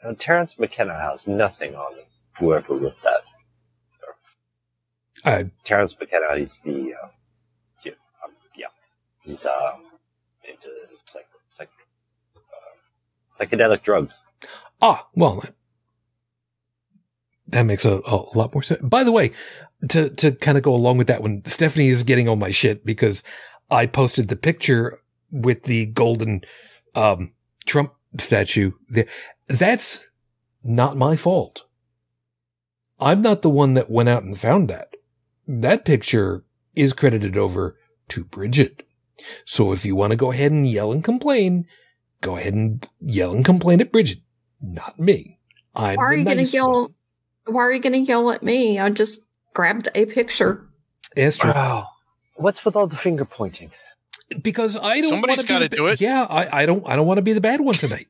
Uh, 0.02 0.12
Terence 0.18 0.58
McKenna 0.58 1.00
has 1.00 1.26
nothing 1.26 1.74
on. 1.74 1.94
Whoever 2.40 2.74
wrote 2.74 3.02
that. 3.04 3.13
I, 5.24 5.50
Terence 5.64 5.96
McKenna, 5.98 6.36
he's 6.36 6.60
the, 6.60 6.94
uh, 6.94 7.08
yeah, 7.84 7.92
um, 8.22 8.32
yeah, 8.56 8.66
he's 9.22 9.46
uh, 9.46 9.72
into 10.46 10.68
psych, 11.06 11.26
psych, 11.48 11.70
uh, 12.36 12.40
psychedelic 13.44 13.82
drugs. 13.82 14.18
ah, 14.82 15.06
well, 15.14 15.42
that 17.46 17.62
makes 17.62 17.84
a, 17.84 18.00
a 18.06 18.16
lot 18.36 18.54
more 18.54 18.62
sense. 18.62 18.82
By 18.82 19.04
the 19.04 19.12
way, 19.12 19.30
to, 19.88 20.10
to 20.10 20.32
kind 20.32 20.58
of 20.58 20.64
go 20.64 20.74
along 20.74 20.98
with 20.98 21.06
that 21.06 21.22
one, 21.22 21.42
Stephanie 21.46 21.88
is 21.88 22.02
getting 22.02 22.28
on 22.28 22.38
my 22.38 22.50
shit 22.50 22.84
because 22.84 23.22
I 23.70 23.86
posted 23.86 24.28
the 24.28 24.36
picture 24.36 25.00
with 25.30 25.64
the 25.64 25.86
golden, 25.86 26.42
um, 26.94 27.32
Trump 27.66 27.94
statue 28.18 28.72
there. 28.88 29.06
That's 29.48 30.06
not 30.62 30.96
my 30.96 31.16
fault. 31.16 31.64
I'm 33.00 33.22
not 33.22 33.42
the 33.42 33.50
one 33.50 33.74
that 33.74 33.90
went 33.90 34.08
out 34.08 34.22
and 34.22 34.38
found 34.38 34.68
that. 34.68 34.94
That 35.46 35.84
picture 35.84 36.44
is 36.74 36.92
credited 36.92 37.36
over 37.36 37.76
to 38.08 38.24
Bridget. 38.24 38.86
So 39.44 39.72
if 39.72 39.84
you 39.84 39.94
want 39.94 40.10
to 40.10 40.16
go 40.16 40.32
ahead 40.32 40.52
and 40.52 40.66
yell 40.66 40.92
and 40.92 41.04
complain, 41.04 41.66
go 42.20 42.36
ahead 42.36 42.54
and 42.54 42.86
yell 43.00 43.32
and 43.32 43.44
complain 43.44 43.80
at 43.80 43.92
Bridget, 43.92 44.18
not 44.60 44.98
me. 44.98 45.38
I'm 45.74 45.96
Why 45.96 46.04
are 46.04 46.12
the 46.12 46.18
you 46.18 46.24
going 46.24 46.38
to 46.38 46.44
yell? 46.44 46.72
one. 46.72 46.94
Why 47.46 47.62
are 47.62 47.72
you 47.72 47.80
going 47.80 47.92
to 47.92 47.98
yell 47.98 48.30
at 48.30 48.42
me? 48.42 48.78
I 48.78 48.88
just 48.90 49.20
grabbed 49.54 49.88
a 49.94 50.06
picture. 50.06 50.66
That's 51.14 51.36
true. 51.36 51.52
Wow. 51.52 51.88
What's 52.36 52.64
with 52.64 52.74
all 52.74 52.86
the 52.86 52.96
finger 52.96 53.24
pointing? 53.24 53.68
because 54.42 54.76
I 54.76 55.00
don't. 55.00 55.10
Somebody's 55.10 55.38
wanna 55.38 55.42
be 55.42 55.48
gotta 55.48 55.68
the, 55.68 55.76
do 55.76 55.86
it. 55.88 56.00
Yeah, 56.00 56.26
I, 56.28 56.62
I 56.62 56.66
don't. 56.66 56.86
I 56.88 56.96
don't 56.96 57.06
want 57.06 57.18
to 57.18 57.22
be 57.22 57.32
the 57.32 57.40
bad 57.40 57.60
one 57.60 57.74
tonight. 57.74 58.06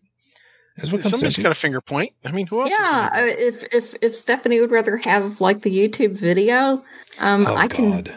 That's 0.76 0.90
what 0.90 1.02
comes 1.02 1.10
Somebody's 1.10 1.36
down 1.36 1.44
got 1.44 1.52
a 1.52 1.56
finger 1.56 1.80
point. 1.80 2.12
I 2.24 2.32
mean, 2.32 2.46
who 2.46 2.60
else? 2.60 2.70
Yeah, 2.70 3.10
gonna 3.12 3.26
do 3.26 3.32
uh, 3.32 3.32
it? 3.32 3.38
if 3.38 3.74
if 3.74 4.02
if 4.02 4.14
Stephanie 4.14 4.60
would 4.60 4.70
rather 4.70 4.96
have 4.98 5.40
like 5.40 5.60
the 5.60 5.70
YouTube 5.70 6.18
video, 6.18 6.82
um, 7.18 7.46
Oh 7.46 7.54
I 7.54 7.68
can 7.68 7.90
God! 7.90 8.16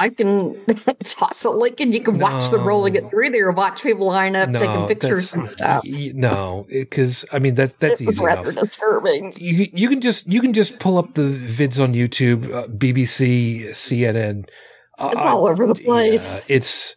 I 0.00 0.10
can 0.10 0.64
toss 1.02 1.44
a 1.44 1.50
link 1.50 1.80
and 1.80 1.92
you 1.92 2.00
can 2.00 2.20
watch 2.20 2.50
them 2.50 2.64
rolling 2.64 2.94
it 2.94 3.02
through 3.02 3.30
there, 3.30 3.50
watch 3.50 3.82
people 3.82 4.06
line 4.06 4.36
up 4.36 4.52
taking 4.52 4.86
pictures 4.86 5.34
and 5.34 5.48
stuff. 5.48 5.82
No, 5.84 6.66
because 6.68 7.24
I 7.32 7.40
mean 7.40 7.56
that 7.56 7.80
that's 7.80 8.00
it 8.00 8.06
was 8.06 8.16
easy 8.16 8.24
rather 8.24 8.50
enough. 8.50 8.64
disturbing. 8.64 9.34
You 9.36 9.66
you 9.72 9.88
can 9.88 10.00
just 10.00 10.28
you 10.28 10.40
can 10.40 10.52
just 10.52 10.78
pull 10.78 10.98
up 10.98 11.14
the 11.14 11.22
vids 11.22 11.82
on 11.82 11.94
YouTube, 11.94 12.52
uh, 12.54 12.68
BBC, 12.68 13.70
CNN. 13.70 14.48
Uh, 14.98 15.10
It's 15.12 15.16
all 15.20 15.48
over 15.48 15.66
the 15.66 15.74
place. 15.74 16.46
Yeah, 16.48 16.56
it's 16.56 16.94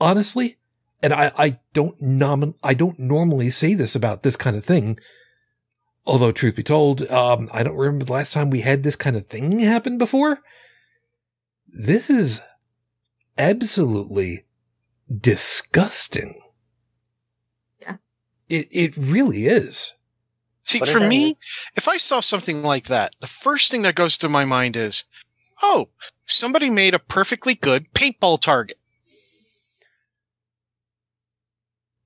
honestly, 0.00 0.56
and 1.02 1.12
I 1.12 1.32
I 1.36 1.58
don't 1.74 2.00
nom 2.00 2.54
I 2.62 2.72
don't 2.72 2.98
normally 2.98 3.50
say 3.50 3.74
this 3.74 3.94
about 3.94 4.22
this 4.22 4.36
kind 4.36 4.56
of 4.56 4.64
thing. 4.64 4.98
Although 6.06 6.32
truth 6.32 6.56
be 6.56 6.62
told, 6.62 7.02
um, 7.10 7.50
I 7.52 7.62
don't 7.62 7.76
remember 7.76 8.06
the 8.06 8.12
last 8.14 8.32
time 8.32 8.48
we 8.48 8.60
had 8.62 8.82
this 8.82 8.96
kind 8.96 9.14
of 9.16 9.26
thing 9.26 9.60
happen 9.60 9.98
before. 9.98 10.40
This 11.72 12.10
is 12.10 12.40
absolutely 13.38 14.44
disgusting. 15.10 16.40
Yeah. 17.80 17.96
It 18.48 18.68
it 18.70 18.96
really 18.96 19.46
is. 19.46 19.92
See, 20.62 20.78
But 20.78 20.90
for 20.90 21.00
me, 21.00 21.36
if 21.74 21.88
I 21.88 21.96
saw 21.96 22.20
something 22.20 22.62
like 22.62 22.84
that, 22.86 23.16
the 23.20 23.26
first 23.26 23.70
thing 23.70 23.82
that 23.82 23.94
goes 23.94 24.18
to 24.18 24.28
my 24.28 24.44
mind 24.44 24.76
is, 24.76 25.04
oh, 25.62 25.88
somebody 26.26 26.68
made 26.68 26.94
a 26.94 26.98
perfectly 26.98 27.54
good 27.54 27.92
paintball 27.94 28.40
target. 28.40 28.78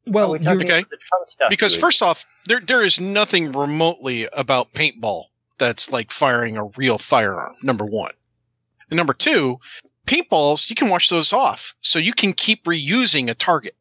Well, 0.07 0.35
Are 0.35 0.39
we 0.39 0.45
you're, 0.45 0.63
okay. 0.63 0.79
about 0.79 0.91
the 0.91 0.97
Trump 0.99 1.29
statue? 1.29 1.49
Because 1.49 1.77
first 1.77 2.03
off, 2.03 2.25
there 2.47 2.61
there 2.61 2.83
is 2.83 3.01
nothing 3.01 3.53
remotely 3.53 4.29
about 4.33 4.73
paintball 4.73 5.25
that's 5.59 5.91
like 5.91 6.11
firing 6.11 6.57
a 6.57 6.67
real 6.77 6.99
firearm. 6.99 7.55
Number 7.63 7.85
one, 7.85 8.13
and 8.95 8.97
number 8.99 9.13
two, 9.15 9.59
paintballs 10.07 10.71
you 10.71 10.77
can 10.77 10.89
wash 10.89 11.09
those 11.09 11.33
off, 11.33 11.75
so 11.81 11.99
you 11.99 12.13
can 12.15 12.33
keep 12.33 12.65
reusing 12.65 13.29
a 13.29 13.35
target 13.35 13.75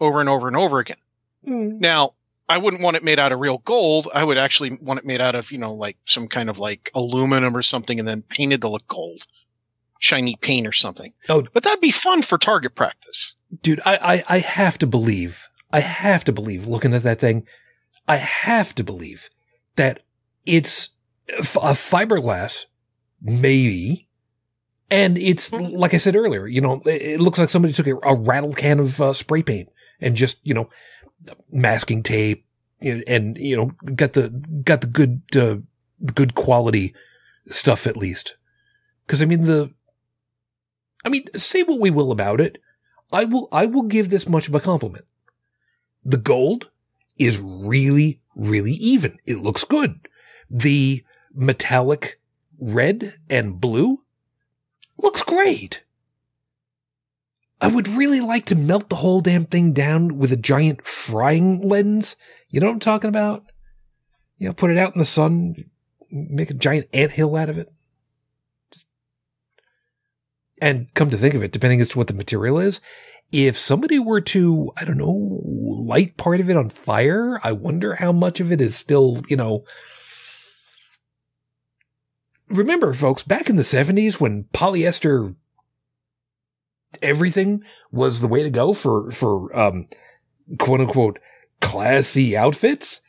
over 0.00 0.20
and 0.20 0.28
over 0.28 0.48
and 0.48 0.56
over 0.56 0.78
again. 0.78 0.96
Mm, 1.46 1.80
Now, 1.80 2.12
I 2.48 2.58
wouldn't 2.58 2.82
want 2.82 2.96
it 2.96 3.02
made 3.04 3.18
out 3.18 3.32
of 3.32 3.40
real 3.40 3.58
gold. 3.58 4.08
I 4.12 4.22
would 4.24 4.38
actually 4.38 4.76
want 4.82 4.98
it 5.00 5.06
made 5.06 5.20
out 5.20 5.34
of, 5.34 5.50
you 5.52 5.58
know, 5.58 5.72
like 5.74 5.96
some 6.04 6.28
kind 6.28 6.48
of 6.50 6.58
like 6.58 6.90
aluminum 6.94 7.56
or 7.56 7.62
something 7.62 7.98
and 7.98 8.06
then 8.08 8.22
painted 8.22 8.60
to 8.62 8.68
look 8.68 8.86
gold. 8.86 9.26
Shiny 9.98 10.36
paint 10.36 10.66
or 10.66 10.72
something. 10.72 11.12
Oh. 11.30 11.44
But 11.52 11.62
that'd 11.62 11.80
be 11.80 11.90
fun 11.90 12.20
for 12.22 12.36
target 12.36 12.74
practice. 12.74 13.34
dude, 13.62 13.80
I, 13.86 13.96
I 14.28 14.36
I 14.36 14.38
have 14.40 14.76
to 14.78 14.86
believe. 14.86 15.48
I 15.72 15.80
have 15.80 16.24
to 16.24 16.32
believe. 16.32 16.66
Looking 16.66 16.92
at 16.92 17.02
that 17.04 17.20
thing, 17.20 17.46
I 18.06 18.16
have 18.16 18.74
to 18.74 18.84
believe 18.84 19.30
that 19.76 20.00
it's 20.44 20.90
f- 21.28 21.56
a 21.56 21.72
fiberglass, 21.72 22.66
maybe. 23.22 24.08
And 24.90 25.16
it's 25.18 25.50
Mhm. 25.50 25.76
like 25.76 25.94
I 25.94 25.98
said 25.98 26.14
earlier, 26.14 26.46
you 26.46 26.60
know, 26.60 26.82
it, 26.84 27.20
looks 27.20 27.38
like 27.38 27.48
somebody 27.48 27.72
took 27.72 27.86
a, 27.86 27.96
a 28.02 28.14
rattle 28.14 28.52
can 28.52 28.80
of 28.80 29.00
uh, 29.00 29.12
spray 29.12 29.42
paint 29.42 29.70
and 30.00 30.14
just, 30.14 30.40
you 30.42 30.54
know, 30.54 30.68
masking 31.50 32.02
tape 32.02 32.46
and, 32.80 33.02
and 33.06 33.36
you 33.38 33.56
know, 33.56 33.72
got 33.94 34.12
the 34.12 34.28
got 34.62 34.82
the 34.82 34.86
good 34.86 35.22
uh, 35.36 35.56
good 36.14 36.34
quality 36.34 36.94
stuff 37.48 37.86
at 37.86 37.96
least. 37.96 38.36
Because 39.06 39.22
I 39.22 39.24
mean 39.24 39.44
the, 39.44 39.72
I 41.04 41.08
mean, 41.08 41.24
say 41.34 41.62
what 41.62 41.80
we 41.80 41.90
will 41.90 42.12
about 42.12 42.40
it, 42.40 42.58
I 43.12 43.24
will 43.24 43.48
I 43.52 43.66
will 43.66 43.84
give 43.84 44.10
this 44.10 44.28
much 44.28 44.48
of 44.48 44.54
a 44.54 44.60
compliment. 44.60 45.06
The 46.04 46.18
gold 46.18 46.70
is 47.18 47.38
really 47.40 48.20
really 48.36 48.72
even. 48.72 49.16
It 49.26 49.38
looks 49.40 49.64
good. 49.64 50.08
The 50.50 51.04
metallic 51.32 52.20
red 52.58 53.14
and 53.30 53.60
blue 53.60 54.03
looks 54.96 55.22
great. 55.22 55.82
I 57.60 57.68
would 57.68 57.88
really 57.88 58.20
like 58.20 58.44
to 58.46 58.54
melt 58.54 58.88
the 58.88 58.96
whole 58.96 59.20
damn 59.20 59.44
thing 59.44 59.72
down 59.72 60.18
with 60.18 60.32
a 60.32 60.36
giant 60.36 60.84
frying 60.84 61.66
lens. 61.66 62.16
You 62.50 62.60
know 62.60 62.66
what 62.66 62.74
I'm 62.74 62.80
talking 62.80 63.08
about? 63.08 63.44
You 64.38 64.48
know, 64.48 64.52
put 64.52 64.70
it 64.70 64.78
out 64.78 64.94
in 64.94 64.98
the 64.98 65.04
sun, 65.04 65.54
make 66.10 66.50
a 66.50 66.54
giant 66.54 66.88
anthill 66.92 67.36
out 67.36 67.48
of 67.48 67.56
it. 67.56 67.70
Just- 68.72 68.86
And 70.60 70.92
come 70.94 71.10
to 71.10 71.16
think 71.16 71.34
of 71.34 71.42
it, 71.42 71.52
depending 71.52 71.80
as 71.80 71.88
to 71.90 71.98
what 71.98 72.08
the 72.08 72.14
material 72.14 72.58
is, 72.58 72.80
if 73.32 73.58
somebody 73.58 73.98
were 73.98 74.20
to, 74.20 74.70
I 74.76 74.84
don't 74.84 74.98
know, 74.98 75.40
light 75.42 76.16
part 76.16 76.40
of 76.40 76.50
it 76.50 76.56
on 76.56 76.68
fire, 76.68 77.40
I 77.42 77.52
wonder 77.52 77.94
how 77.96 78.12
much 78.12 78.40
of 78.40 78.52
it 78.52 78.60
is 78.60 78.76
still, 78.76 79.22
you 79.28 79.36
know, 79.36 79.64
remember 82.54 82.92
folks 82.92 83.22
back 83.22 83.48
in 83.48 83.56
the 83.56 83.62
70s 83.62 84.20
when 84.20 84.44
polyester 84.54 85.34
everything 87.02 87.62
was 87.90 88.20
the 88.20 88.28
way 88.28 88.42
to 88.42 88.50
go 88.50 88.72
for 88.72 89.10
for 89.10 89.54
um 89.58 89.88
quote 90.58 90.80
unquote 90.80 91.18
classy 91.60 92.36
outfits 92.36 93.00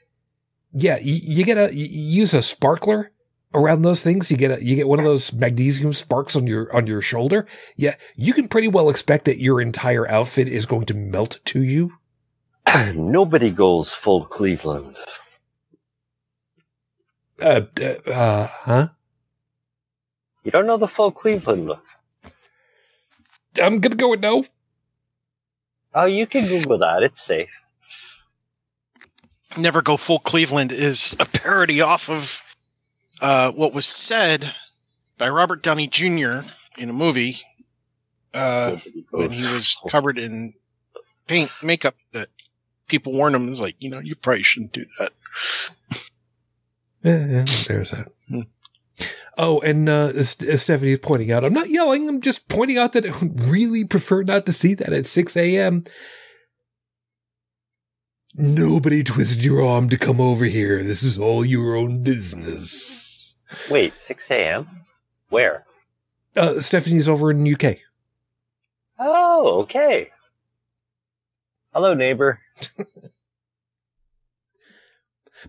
yeah 0.74 0.98
you, 1.02 1.20
you 1.22 1.46
get 1.46 1.58
a 1.58 1.74
you 1.74 1.86
use 1.86 2.34
a 2.34 2.42
sparkler 2.42 3.12
around 3.54 3.84
those 3.84 4.02
things 4.02 4.32
you 4.32 4.38
get 4.38 4.52
a 4.52 4.64
you 4.64 4.76
get 4.76 4.88
one 4.88 5.00
of 5.00 5.06
those 5.06 5.32
magnesium 5.32 5.94
sparks 5.94 6.36
on 6.36 6.48
your 6.48 6.74
on 6.76 6.88
your 6.88 7.02
shoulder 7.02 7.46
yeah 7.76 7.96
you 8.16 8.34
can 8.34 8.48
pretty 8.48 8.68
well 8.68 8.90
expect 8.90 9.26
that 9.26 9.40
your 9.42 9.62
entire 9.62 10.10
outfit 10.10 10.48
is 10.48 10.66
going 10.66 10.86
to 10.86 10.94
melt 10.94 11.40
to 11.46 11.64
you 11.64 11.94
Nobody 12.96 13.52
goes 13.52 13.94
full 13.94 14.26
Cleveland. 14.26 14.96
uh 17.42 17.62
uh, 17.82 18.12
uh 18.12 18.48
huh 18.48 18.88
You 20.46 20.52
don't 20.52 20.68
know 20.68 20.78
the 20.78 20.88
full 20.88 21.12
Cleveland 21.12 21.66
look. 21.66 21.84
i'm 23.62 23.80
gonna 23.80 23.96
go 23.96 24.10
with 24.10 24.22
no 24.22 24.46
Oh, 25.96 26.06
you 26.06 26.28
can 26.28 26.46
Google 26.46 26.80
that. 26.80 27.04
It's 27.04 27.22
safe. 27.22 27.50
Never 29.58 29.82
Go 29.82 29.96
Full 29.96 30.20
Cleveland 30.20 30.74
is 30.74 31.16
a 31.22 31.26
parody 31.26 31.80
off 31.80 32.10
of 32.10 32.42
uh, 33.22 33.54
what 33.54 33.74
was 33.74 33.86
said 33.86 34.54
by 35.18 35.30
Robert 35.30 35.64
Downey 35.64 35.88
Jr. 35.88 36.40
in 36.78 36.90
a 36.90 36.94
movie 36.94 37.40
uh, 38.34 38.78
when 39.12 39.32
he 39.32 39.48
was 39.54 39.78
covered 39.88 40.20
in 40.20 40.54
paint 41.28 41.50
makeup 41.64 41.96
that 42.12 42.28
people 42.90 43.14
warned 43.14 43.38
him. 43.38 43.48
It 43.48 43.52
was 43.52 43.62
like, 43.62 43.78
you 43.80 43.90
know, 43.90 44.00
you 44.00 44.16
probably 44.16 44.44
shouldn't 44.44 44.74
do 44.74 44.86
that. 45.00 45.14
Yeah, 47.04 47.26
yeah, 47.26 47.46
there's 47.68 47.92
that. 47.92 48.12
Oh, 49.38 49.60
and 49.62 49.90
uh, 49.90 50.12
as, 50.16 50.36
as 50.42 50.62
Stephanie's 50.62 51.00
pointing 51.00 51.32
out, 51.32 51.44
I'm 51.44 51.54
not 51.54 51.70
yelling. 51.70 52.08
I'm 52.08 52.22
just 52.22 52.48
pointing 52.48 52.78
out 52.78 52.94
that 52.94 53.06
I 53.06 53.18
would 53.18 53.44
really 53.44 53.84
prefer 53.84 54.24
not 54.24 54.46
to 54.46 54.54
see 54.54 54.74
that 54.76 54.94
at 54.94 55.06
6 55.06 55.36
a.m. 55.36 55.84
Nobody 58.34 59.04
twisted 59.04 59.44
your 59.44 59.66
arm 59.66 59.90
to 59.90 59.98
come 59.98 60.20
over 60.20 60.46
here. 60.46 60.84
This 60.84 61.04
is 61.04 61.18
all 61.18 61.46
your 61.46 61.76
own 61.76 62.04
business. 62.04 63.36
Wait, 63.70 63.98
6 63.98 64.32
a.m.? 64.32 64.68
Where? 65.30 65.66
Uh, 66.36 66.60
Stephanie's 66.60 67.08
over 67.08 67.32
in 67.32 67.54
UK. 67.54 67.78
Oh, 69.00 69.62
okay. 69.62 70.12
Hello, 71.74 71.94
neighbor. 71.94 72.40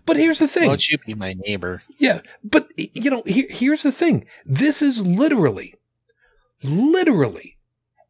But 0.05 0.17
here's 0.17 0.39
the 0.39 0.47
thing. 0.47 0.67
Won't 0.67 0.89
you 0.89 0.97
be 0.99 1.13
my 1.13 1.33
neighbor? 1.45 1.81
Yeah, 1.97 2.21
but 2.43 2.67
you 2.77 3.09
know, 3.09 3.23
here, 3.25 3.47
here's 3.49 3.83
the 3.83 3.91
thing. 3.91 4.25
This 4.45 4.81
is 4.81 5.05
literally, 5.05 5.75
literally 6.63 7.57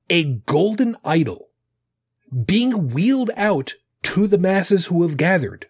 a 0.10 0.24
golden 0.46 0.96
idol 1.06 1.50
being 2.46 2.90
wheeled 2.90 3.32
out 3.38 3.76
to 4.04 4.28
the 4.28 4.38
masses 4.38 4.88
who 4.88 5.04
have 5.04 5.18
gathered. 5.18 5.68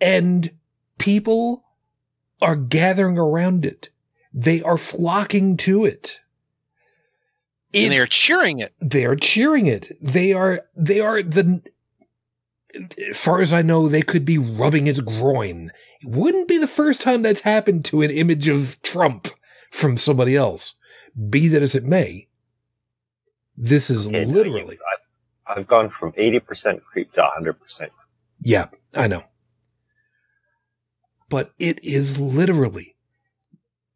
And 0.00 0.52
people 0.98 1.64
are 2.40 2.56
gathering 2.56 3.18
around 3.18 3.64
it. 3.64 3.90
They 4.34 4.62
are 4.62 4.78
flocking 4.78 5.56
to 5.58 5.84
it. 5.84 6.20
and 7.74 7.92
they're 7.92 8.06
cheering 8.06 8.58
it. 8.60 8.72
they 8.80 9.04
are 9.04 9.14
cheering 9.16 9.66
it. 9.66 9.92
They 10.00 10.32
are 10.32 10.62
they 10.76 11.00
are 11.00 11.22
the 11.22 11.62
as 13.10 13.18
far 13.18 13.40
as 13.40 13.52
I 13.52 13.62
know, 13.62 13.88
they 13.88 14.02
could 14.02 14.24
be 14.24 14.38
rubbing 14.38 14.86
its 14.86 15.00
groin. 15.00 15.70
It 16.00 16.08
wouldn't 16.08 16.48
be 16.48 16.58
the 16.58 16.66
first 16.66 17.00
time 17.00 17.22
that's 17.22 17.42
happened 17.42 17.84
to 17.86 18.02
an 18.02 18.10
image 18.10 18.48
of 18.48 18.80
Trump 18.82 19.28
from 19.70 19.96
somebody 19.96 20.36
else. 20.36 20.74
Be 21.28 21.48
that 21.48 21.62
as 21.62 21.74
it 21.74 21.84
may, 21.84 22.28
this 23.56 23.90
is 23.90 24.06
Okay, 24.06 24.24
literally 24.24 24.78
I've, 25.46 25.58
I've 25.58 25.66
gone 25.66 25.90
from 25.90 26.12
80% 26.12 26.82
creep 26.82 27.12
to 27.12 27.20
100%. 27.20 27.88
Yeah, 28.40 28.68
I 28.94 29.08
know. 29.08 29.24
But 31.28 31.52
it 31.58 31.82
is 31.84 32.18
literally 32.18 32.96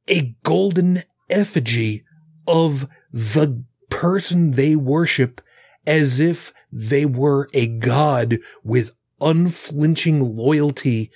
a 0.09 0.37
golden 0.43 1.03
effigy 1.29 2.05
of 2.47 2.89
the 3.13 3.65
person 3.91 4.53
they 4.53 4.77
worship 4.77 5.41
as 5.87 6.21
if 6.21 6.53
they 6.73 7.05
were 7.05 7.49
a 7.55 7.67
god 7.67 8.39
with 8.63 8.91
unflinching 9.21 10.37
loyalty 10.37 11.11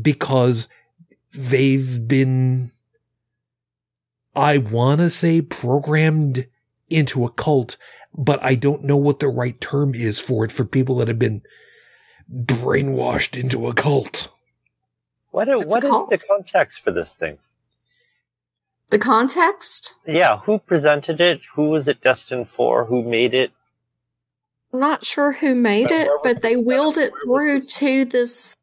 because 0.00 0.68
they've 1.34 2.06
been, 2.06 2.68
I 4.34 4.58
want 4.58 5.00
to 5.00 5.10
say 5.10 5.40
programmed 5.42 6.46
into 6.88 7.24
a 7.24 7.30
cult, 7.30 7.76
but 8.14 8.42
I 8.42 8.54
don't 8.54 8.84
know 8.84 8.96
what 8.96 9.18
the 9.18 9.28
right 9.28 9.58
term 9.60 9.94
is 9.94 10.20
for 10.20 10.44
it 10.44 10.52
for 10.52 10.64
people 10.64 10.96
that 10.96 11.08
have 11.08 11.18
been 11.18 11.42
brainwashed 12.32 13.38
into 13.38 13.66
a 13.66 13.74
cult. 13.74 14.28
What, 15.30 15.48
It's 15.48 15.64
a 15.64 15.68
what 15.68 15.84
is 15.84 15.90
cult. 15.90 16.10
the 16.10 16.18
context 16.18 16.80
for 16.80 16.90
this 16.92 17.14
thing? 17.14 17.38
The 18.90 18.98
context? 18.98 19.94
Yeah, 20.06 20.38
who 20.40 20.58
presented 20.58 21.20
it? 21.20 21.40
Who 21.54 21.70
was 21.70 21.88
it 21.88 22.02
destined 22.02 22.46
for? 22.46 22.84
Who 22.84 23.10
made 23.10 23.32
it? 23.32 23.50
I'm 24.72 24.80
not 24.80 25.04
sure 25.04 25.32
who 25.32 25.54
made 25.54 25.88
But 25.88 25.92
it, 25.92 26.10
but 26.22 26.42
they 26.42 26.54
this 26.54 26.64
wheeled 26.64 26.94
done? 26.94 27.04
it 27.04 27.12
through 27.24 27.60
to 27.62 28.04
this 28.04 28.56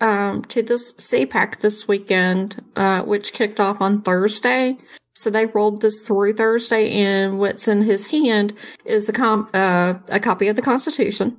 um 0.00 0.42
to 0.46 0.62
this 0.62 0.92
CPAC 0.94 1.60
this 1.60 1.86
weekend, 1.88 2.62
uh, 2.76 3.02
which 3.02 3.32
kicked 3.32 3.60
off 3.60 3.80
on 3.80 4.00
Thursday. 4.02 4.76
So 5.14 5.30
they 5.30 5.46
rolled 5.46 5.80
this 5.80 6.02
through 6.02 6.34
Thursday, 6.34 6.90
and 6.90 7.38
what's 7.38 7.68
in 7.68 7.82
his 7.82 8.08
hand 8.08 8.52
is 8.84 9.08
a 9.08 9.12
com- 9.12 9.48
uh, 9.54 9.94
a 10.10 10.18
copy 10.20 10.48
of 10.48 10.56
the 10.56 10.62
Constitution. 10.62 11.36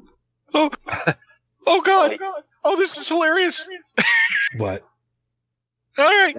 Oh, 0.53 0.71
oh 1.67 1.81
God! 1.81 2.17
Oh, 2.63 2.77
this 2.77 2.97
is 2.97 3.07
hilarious. 3.07 3.67
What? 4.57 4.83
All 5.97 6.05
right, 6.05 6.37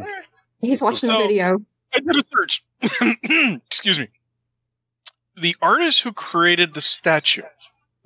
He's 0.61 0.81
watching 0.83 1.09
So- 1.11 1.13
the 1.19 1.19
video. 1.29 1.59
I 1.95 1.99
did 2.01 2.17
a 2.17 2.25
search. 2.25 2.65
Excuse 3.67 3.99
me. 3.99 4.09
The 5.41 5.55
artist 5.61 6.01
who 6.01 6.13
created 6.13 6.73
the 6.75 6.81
statue 6.81 7.43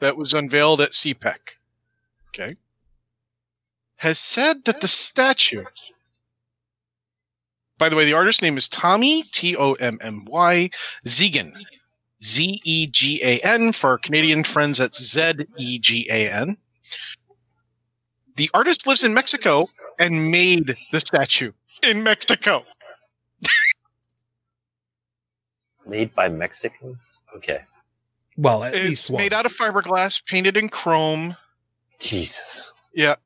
that 0.01 0.17
was 0.17 0.35
unveiled 0.35 0.81
at 0.81 0.91
CPAC, 0.91 1.39
okay, 2.29 2.57
has 3.97 4.19
said 4.19 4.65
that 4.65 4.81
the 4.81 4.89
statue. 4.89 5.65
By 7.79 7.89
the 7.89 7.97
way, 7.97 8.05
the 8.05 8.13
artist's 8.13 8.43
name 8.43 8.59
is 8.59 8.69
Tommy 8.69 9.23
T 9.23 9.57
O 9.57 9.73
M 9.75 9.99
M 10.03 10.25
Y 10.27 10.71
Zegan, 11.09 11.55
Z 12.23 12.61
E 12.65 12.87
G 12.87 13.21
A 13.23 13.39
N 13.41 13.73
for 13.73 13.99
Canadian 13.99 14.45
friends. 14.45 14.79
That's 14.79 15.03
Z 15.03 15.47
E 15.59 15.79
G 15.79 16.07
A 16.11 16.31
N. 16.31 16.57
The 18.37 18.51
artist 18.55 18.87
lives 18.87 19.05
in 19.05 19.15
Mexico 19.15 19.67
and 19.99 20.31
made 20.31 20.75
the 20.93 21.01
statue 21.01 21.53
in 21.83 22.03
Mexico. 22.03 22.65
Made 25.87 26.15
by 26.15 26.29
Mexicans? 26.29 27.21
Okay. 27.37 27.61
Well, 28.41 28.65
at 28.65 28.75
It's 28.75 28.85
least 28.89 29.11
one. 29.11 29.23
made 29.23 29.33
out 29.35 29.45
of 29.45 29.53
fiberglass, 29.53 30.25
painted 30.25 30.57
in 30.57 30.71
chrome. 30.71 31.37
Jesus. 31.99 32.91
Yeah, 32.95 33.17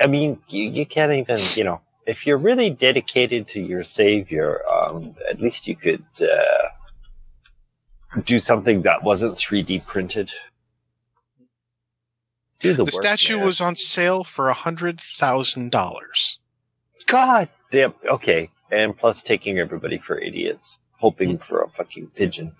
I 0.00 0.06
mean, 0.06 0.38
you, 0.48 0.64
you 0.64 0.86
can't 0.86 1.12
even, 1.12 1.38
you 1.54 1.64
know, 1.64 1.80
if 2.06 2.26
you're 2.26 2.38
really 2.38 2.70
dedicated 2.70 3.48
to 3.48 3.60
your 3.60 3.82
savior, 3.82 4.62
um, 4.70 5.14
at 5.28 5.40
least 5.40 5.66
you 5.66 5.76
could 5.76 6.04
uh, 6.20 6.68
do 8.24 8.38
something 8.38 8.82
that 8.82 9.02
wasn't 9.02 9.34
3D 9.34 9.86
printed. 9.90 10.32
Do 12.60 12.72
the, 12.72 12.76
the 12.78 12.84
work, 12.84 12.92
statue 12.92 13.36
man. 13.36 13.46
was 13.46 13.60
on 13.60 13.76
sale 13.76 14.22
for 14.24 14.48
a 14.48 14.54
hundred 14.54 15.00
thousand 15.00 15.70
dollars. 15.70 16.38
God 17.08 17.48
damn. 17.70 17.94
Okay, 18.08 18.50
and 18.70 18.96
plus 18.96 19.22
taking 19.22 19.58
everybody 19.58 19.98
for 19.98 20.18
idiots, 20.18 20.78
hoping 21.00 21.38
for 21.38 21.62
a 21.62 21.68
fucking 21.68 22.08
pigeon. 22.14 22.52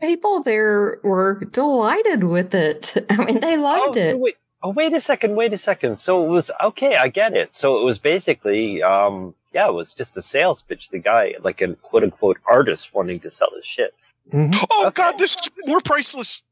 People 0.00 0.40
there 0.40 0.98
were 1.02 1.44
delighted 1.50 2.24
with 2.24 2.54
it. 2.54 2.96
I 3.10 3.24
mean, 3.24 3.40
they 3.40 3.56
loved 3.58 3.96
oh, 3.98 4.00
it. 4.00 4.12
so 4.12 4.16
wait, 4.18 4.36
oh, 4.62 4.72
wait 4.72 4.94
a 4.94 5.00
second, 5.00 5.36
wait 5.36 5.52
a 5.52 5.58
second. 5.58 5.98
So 5.98 6.24
it 6.24 6.30
was 6.30 6.50
okay. 6.62 6.96
I 6.96 7.08
get 7.08 7.34
it. 7.34 7.48
So 7.48 7.78
it 7.80 7.84
was 7.84 7.98
basically, 7.98 8.82
um, 8.82 9.34
yeah, 9.52 9.66
it 9.68 9.74
was 9.74 9.92
just 9.92 10.16
a 10.16 10.22
sales 10.22 10.62
pitch. 10.62 10.88
The 10.88 11.00
guy, 11.00 11.34
like 11.44 11.60
a 11.60 11.74
quote 11.74 12.04
unquote 12.04 12.38
artist, 12.48 12.94
wanting 12.94 13.20
to 13.20 13.30
sell 13.30 13.50
his 13.54 13.66
shit. 13.66 13.94
Mhm. 14.32 14.54
Oh 14.70 14.86
Okay. 14.86 15.02
God, 15.02 15.18
this 15.18 15.34
is 15.36 15.50
more 15.66 15.80
priceless. 15.80 16.42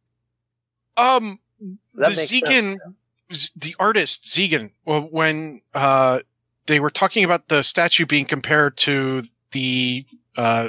Um, 0.98 1.38
That 1.60 1.78
the 1.94 2.16
makes 2.16 2.26
Zegan, 2.28 2.78
sense. 2.78 2.94
z- 3.32 3.52
the 3.56 3.76
artist 3.78 4.30
Zegan, 4.30 4.72
well, 4.84 5.02
when 5.02 5.62
uh 5.72 6.20
they 6.66 6.80
were 6.80 6.90
talking 6.90 7.24
about 7.24 7.48
the 7.48 7.62
statue 7.62 8.04
being 8.04 8.26
compared 8.26 8.76
to 8.78 9.22
the 9.52 10.06
uh 10.36 10.68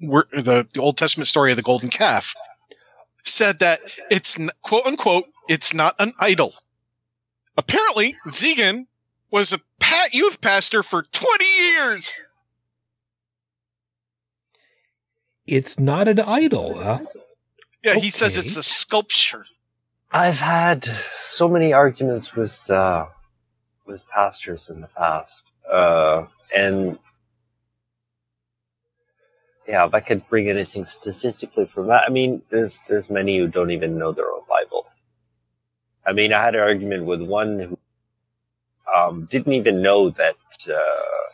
wor- 0.00 0.28
the, 0.32 0.66
the 0.72 0.80
Old 0.80 0.96
Testament 0.98 1.26
story 1.26 1.50
of 1.52 1.56
the 1.56 1.62
golden 1.62 1.88
calf, 1.88 2.34
said 3.22 3.58
that 3.60 3.80
it's 4.10 4.38
n- 4.38 4.50
quote 4.62 4.86
unquote 4.86 5.26
it's 5.48 5.72
not 5.72 5.94
an 5.98 6.12
idol. 6.18 6.52
Apparently, 7.56 8.16
Zegan 8.30 8.86
was 9.30 9.52
a 9.52 9.60
pat 9.80 10.14
youth 10.14 10.40
pastor 10.40 10.82
for 10.82 11.02
twenty 11.02 11.56
years. 11.58 12.22
It's 15.46 15.78
not 15.78 16.08
an 16.08 16.20
idol, 16.20 16.74
huh? 16.74 16.98
Yeah, 17.82 17.94
he 17.94 18.10
says 18.10 18.36
it's 18.36 18.56
a 18.56 18.62
sculpture. 18.62 19.46
I've 20.10 20.40
had 20.40 20.84
so 21.16 21.48
many 21.48 21.72
arguments 21.72 22.34
with 22.34 22.68
uh, 22.70 23.06
with 23.86 24.06
pastors 24.08 24.68
in 24.68 24.80
the 24.80 24.88
past, 24.88 25.42
uh, 25.70 26.24
and 26.54 26.98
yeah, 29.68 29.84
if 29.84 29.92
I 29.92 30.00
could 30.00 30.20
bring 30.30 30.48
anything 30.48 30.84
statistically 30.84 31.66
from 31.66 31.88
that, 31.88 32.04
I 32.06 32.10
mean, 32.10 32.40
there's 32.48 32.80
there's 32.88 33.10
many 33.10 33.36
who 33.38 33.46
don't 33.46 33.70
even 33.70 33.98
know 33.98 34.12
their 34.12 34.32
own 34.32 34.40
Bible. 34.48 34.86
I 36.06 36.14
mean, 36.14 36.32
I 36.32 36.42
had 36.42 36.54
an 36.54 36.62
argument 36.62 37.04
with 37.04 37.20
one 37.20 37.58
who 37.60 37.78
um, 38.96 39.28
didn't 39.30 39.52
even 39.52 39.82
know 39.82 40.08
that 40.08 40.36
uh, 40.70 41.32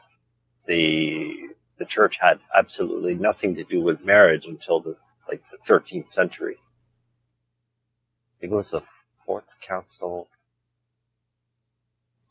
the 0.66 1.32
the 1.78 1.84
church 1.84 2.18
had 2.20 2.40
absolutely 2.56 3.14
nothing 3.14 3.54
to 3.54 3.62
do 3.62 3.80
with 3.80 4.04
marriage 4.04 4.46
until 4.46 4.80
the 4.80 4.96
like 5.28 5.42
the 5.52 5.58
13th 5.72 6.08
century. 6.08 6.56
I 6.56 8.40
think 8.40 8.52
it 8.52 8.56
was 8.56 8.72
the 8.72 8.82
fourth 9.24 9.60
council, 9.60 10.26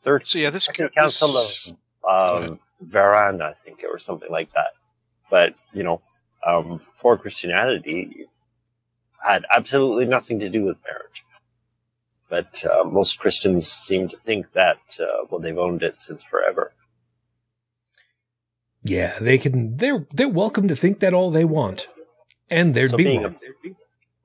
third 0.02 0.26
So 0.26 0.38
yeah, 0.38 0.50
this, 0.50 0.64
second 0.66 0.86
this 0.86 0.94
council 0.94 1.38
of 1.38 2.50
um, 2.50 2.60
Varan, 2.86 3.40
I 3.40 3.54
think, 3.54 3.82
or 3.90 3.98
something 3.98 4.30
like 4.30 4.52
that. 4.52 4.74
But 5.30 5.58
you 5.72 5.82
know, 5.82 6.00
um, 6.46 6.80
for 6.96 7.16
Christianity, 7.16 8.20
had 9.26 9.42
absolutely 9.54 10.06
nothing 10.06 10.38
to 10.40 10.48
do 10.48 10.64
with 10.64 10.76
marriage. 10.84 11.24
But 12.28 12.64
uh, 12.64 12.82
most 12.92 13.18
Christians 13.18 13.68
seem 13.70 14.08
to 14.08 14.16
think 14.16 14.52
that 14.52 14.78
uh, 15.00 15.26
well, 15.30 15.40
they've 15.40 15.58
owned 15.58 15.82
it 15.82 16.00
since 16.00 16.22
forever. 16.22 16.72
Yeah, 18.82 19.14
they 19.20 19.38
can. 19.38 19.76
They're 19.76 20.06
they're 20.12 20.28
welcome 20.28 20.68
to 20.68 20.76
think 20.76 21.00
that 21.00 21.14
all 21.14 21.30
they 21.30 21.44
want, 21.44 21.88
and 22.50 22.74
they'd 22.74 22.90
So 22.90 22.96
be 22.96 23.04
being 23.04 23.24
a- 23.24 23.34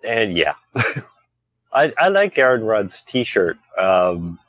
and 0.04 0.38
yeah, 0.38 0.56
I, 1.74 1.94
I 1.98 2.08
like 2.10 2.38
Aaron 2.38 2.64
Rudd's 2.64 3.02
T-shirt. 3.04 3.58
Um, 3.78 4.40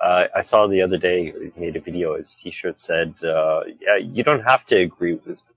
uh, 0.00 0.26
I 0.34 0.42
saw 0.42 0.66
the 0.66 0.82
other 0.82 0.96
day 0.98 1.32
he 1.54 1.60
made 1.60 1.76
a 1.76 1.80
video. 1.80 2.16
His 2.16 2.34
T-shirt 2.34 2.80
said, 2.80 3.14
uh, 3.24 3.62
"Yeah, 3.80 3.96
you 3.96 4.22
don't 4.22 4.42
have 4.44 4.64
to 4.66 4.76
agree 4.76 5.14
with, 5.14 5.26
me, 5.26 5.54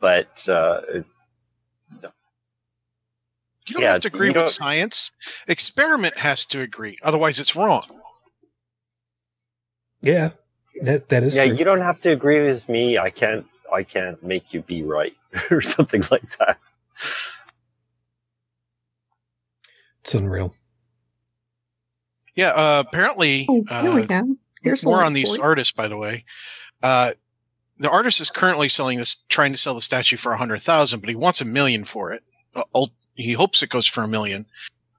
but 0.00 0.48
uh, 0.48 0.80
You 3.66 3.72
don't 3.72 3.82
Yeah, 3.82 3.92
have 3.92 4.02
to 4.02 4.08
agree 4.08 4.28
with 4.28 4.34
don't- 4.34 4.48
science. 4.48 5.10
Experiment 5.48 6.18
has 6.18 6.44
to 6.46 6.60
agree, 6.60 6.98
otherwise 7.02 7.40
it's 7.40 7.56
wrong. 7.56 7.84
Yeah, 10.02 10.30
that 10.82 11.08
that 11.08 11.22
is 11.22 11.34
yeah, 11.34 11.46
true. 11.46 11.54
you 11.56 11.64
don't 11.64 11.80
have 11.80 12.02
to 12.02 12.10
agree 12.12 12.44
with 12.46 12.68
me. 12.68 12.98
I 12.98 13.08
can't, 13.08 13.46
I 13.72 13.82
can't 13.84 14.22
make 14.22 14.52
you 14.52 14.60
be 14.60 14.82
right 14.82 15.14
or 15.50 15.62
something 15.62 16.02
like 16.10 16.28
that." 16.38 16.58
it's 20.02 20.12
unreal. 20.14 20.52
Yeah, 22.34 22.48
uh, 22.48 22.84
apparently, 22.86 23.46
Oh, 23.48 23.64
here 23.82 23.92
we 23.92 24.02
uh, 24.02 24.06
go. 24.06 24.36
Here's 24.62 24.84
more 24.84 25.04
on 25.04 25.12
these 25.12 25.38
artists, 25.38 25.72
by 25.72 25.88
the 25.88 25.96
way. 25.96 26.24
Uh, 26.82 27.12
the 27.78 27.90
artist 27.90 28.20
is 28.20 28.30
currently 28.30 28.68
selling 28.68 28.98
this, 28.98 29.16
trying 29.28 29.52
to 29.52 29.58
sell 29.58 29.74
the 29.74 29.80
statue 29.80 30.16
for 30.16 30.32
a 30.32 30.36
hundred 30.36 30.62
thousand, 30.62 31.00
but 31.00 31.08
he 31.08 31.14
wants 31.14 31.40
a 31.40 31.44
million 31.44 31.84
for 31.84 32.12
it. 32.12 32.22
Uh, 32.54 32.62
ult- 32.74 32.92
he 33.14 33.32
hopes 33.32 33.62
it 33.62 33.70
goes 33.70 33.86
for 33.86 34.02
a 34.02 34.08
million. 34.08 34.46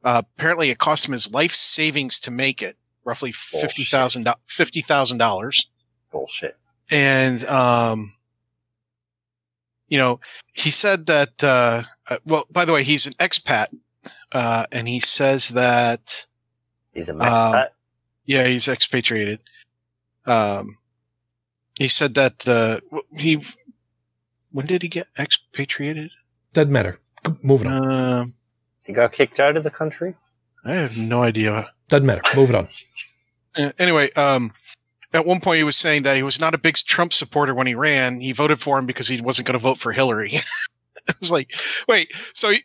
Uh, 0.04 0.22
apparently, 0.38 0.70
it 0.70 0.78
cost 0.78 1.08
him 1.08 1.14
his 1.14 1.32
life 1.32 1.54
savings 1.54 2.22
to 2.22 2.32
make 2.32 2.62
it, 2.62 2.78
roughly 3.04 3.32
fifty 3.32 3.84
thousand 3.84 4.28
fifty 4.46 4.82
thousand 4.82 5.18
dollars. 5.18 5.68
Bullshit. 6.12 6.58
And 6.92 7.44
um, 7.46 8.14
you 9.88 9.98
know, 9.98 10.20
he 10.54 10.72
said 10.72 11.08
that. 11.08 11.44
Uh, 11.44 11.84
uh, 12.08 12.18
well, 12.26 12.46
by 12.52 12.66
the 12.66 12.74
way, 12.74 12.84
he's 12.84 13.08
an 13.08 13.14
expat, 13.14 13.68
uh, 14.32 14.68
and 14.72 14.88
he 14.88 15.00
says 15.00 15.50
that 15.50 16.26
He's 16.96 17.10
a 17.10 17.14
Um, 17.14 17.20
expat. 17.20 17.70
yeah, 18.26 18.48
he's 18.48 18.68
expatriated. 18.68 19.42
Um, 20.26 20.78
he 21.78 21.88
said 21.88 22.16
that 22.16 22.48
uh, 22.48 22.80
he. 23.16 23.44
When 24.52 24.66
did 24.66 24.82
he 24.82 24.88
get 24.88 25.08
expatriated? 25.20 26.10
Doesn't 26.54 26.72
matter. 26.72 27.00
G- 27.28 27.34
Moving 27.44 27.68
on. 27.68 27.92
Um, 27.92 28.34
he 28.86 28.94
got 28.94 29.12
kicked 29.12 29.40
out 29.40 29.58
of 29.58 29.64
the 29.64 29.70
country. 29.70 30.16
I 30.64 30.74
have 30.76 30.98
no 30.98 31.22
idea. 31.22 31.70
Doesn't 31.90 32.06
matter. 32.08 32.24
Moving 32.36 32.56
on. 32.56 32.68
Uh, 33.58 33.72
anyway, 33.80 34.12
um, 34.18 34.52
at 35.14 35.26
one 35.26 35.40
point 35.40 35.56
he 35.60 35.64
was 35.64 35.78
saying 35.78 36.04
that 36.04 36.18
he 36.18 36.24
was 36.24 36.42
not 36.42 36.54
a 36.54 36.58
big 36.58 36.76
Trump 36.76 37.14
supporter 37.14 37.56
when 37.56 37.68
he 37.68 37.74
ran. 37.74 38.20
He 38.20 38.34
voted 38.34 38.60
for 38.60 38.78
him 38.78 38.86
because 38.86 39.08
he 39.08 39.22
wasn't 39.22 39.48
going 39.48 39.58
to 39.58 39.64
vote 39.64 39.78
for 39.78 39.94
Hillary. 39.94 40.42
I 41.08 41.14
was 41.22 41.32
like, 41.32 41.54
wait, 41.88 42.12
so 42.34 42.50
y- 42.50 42.64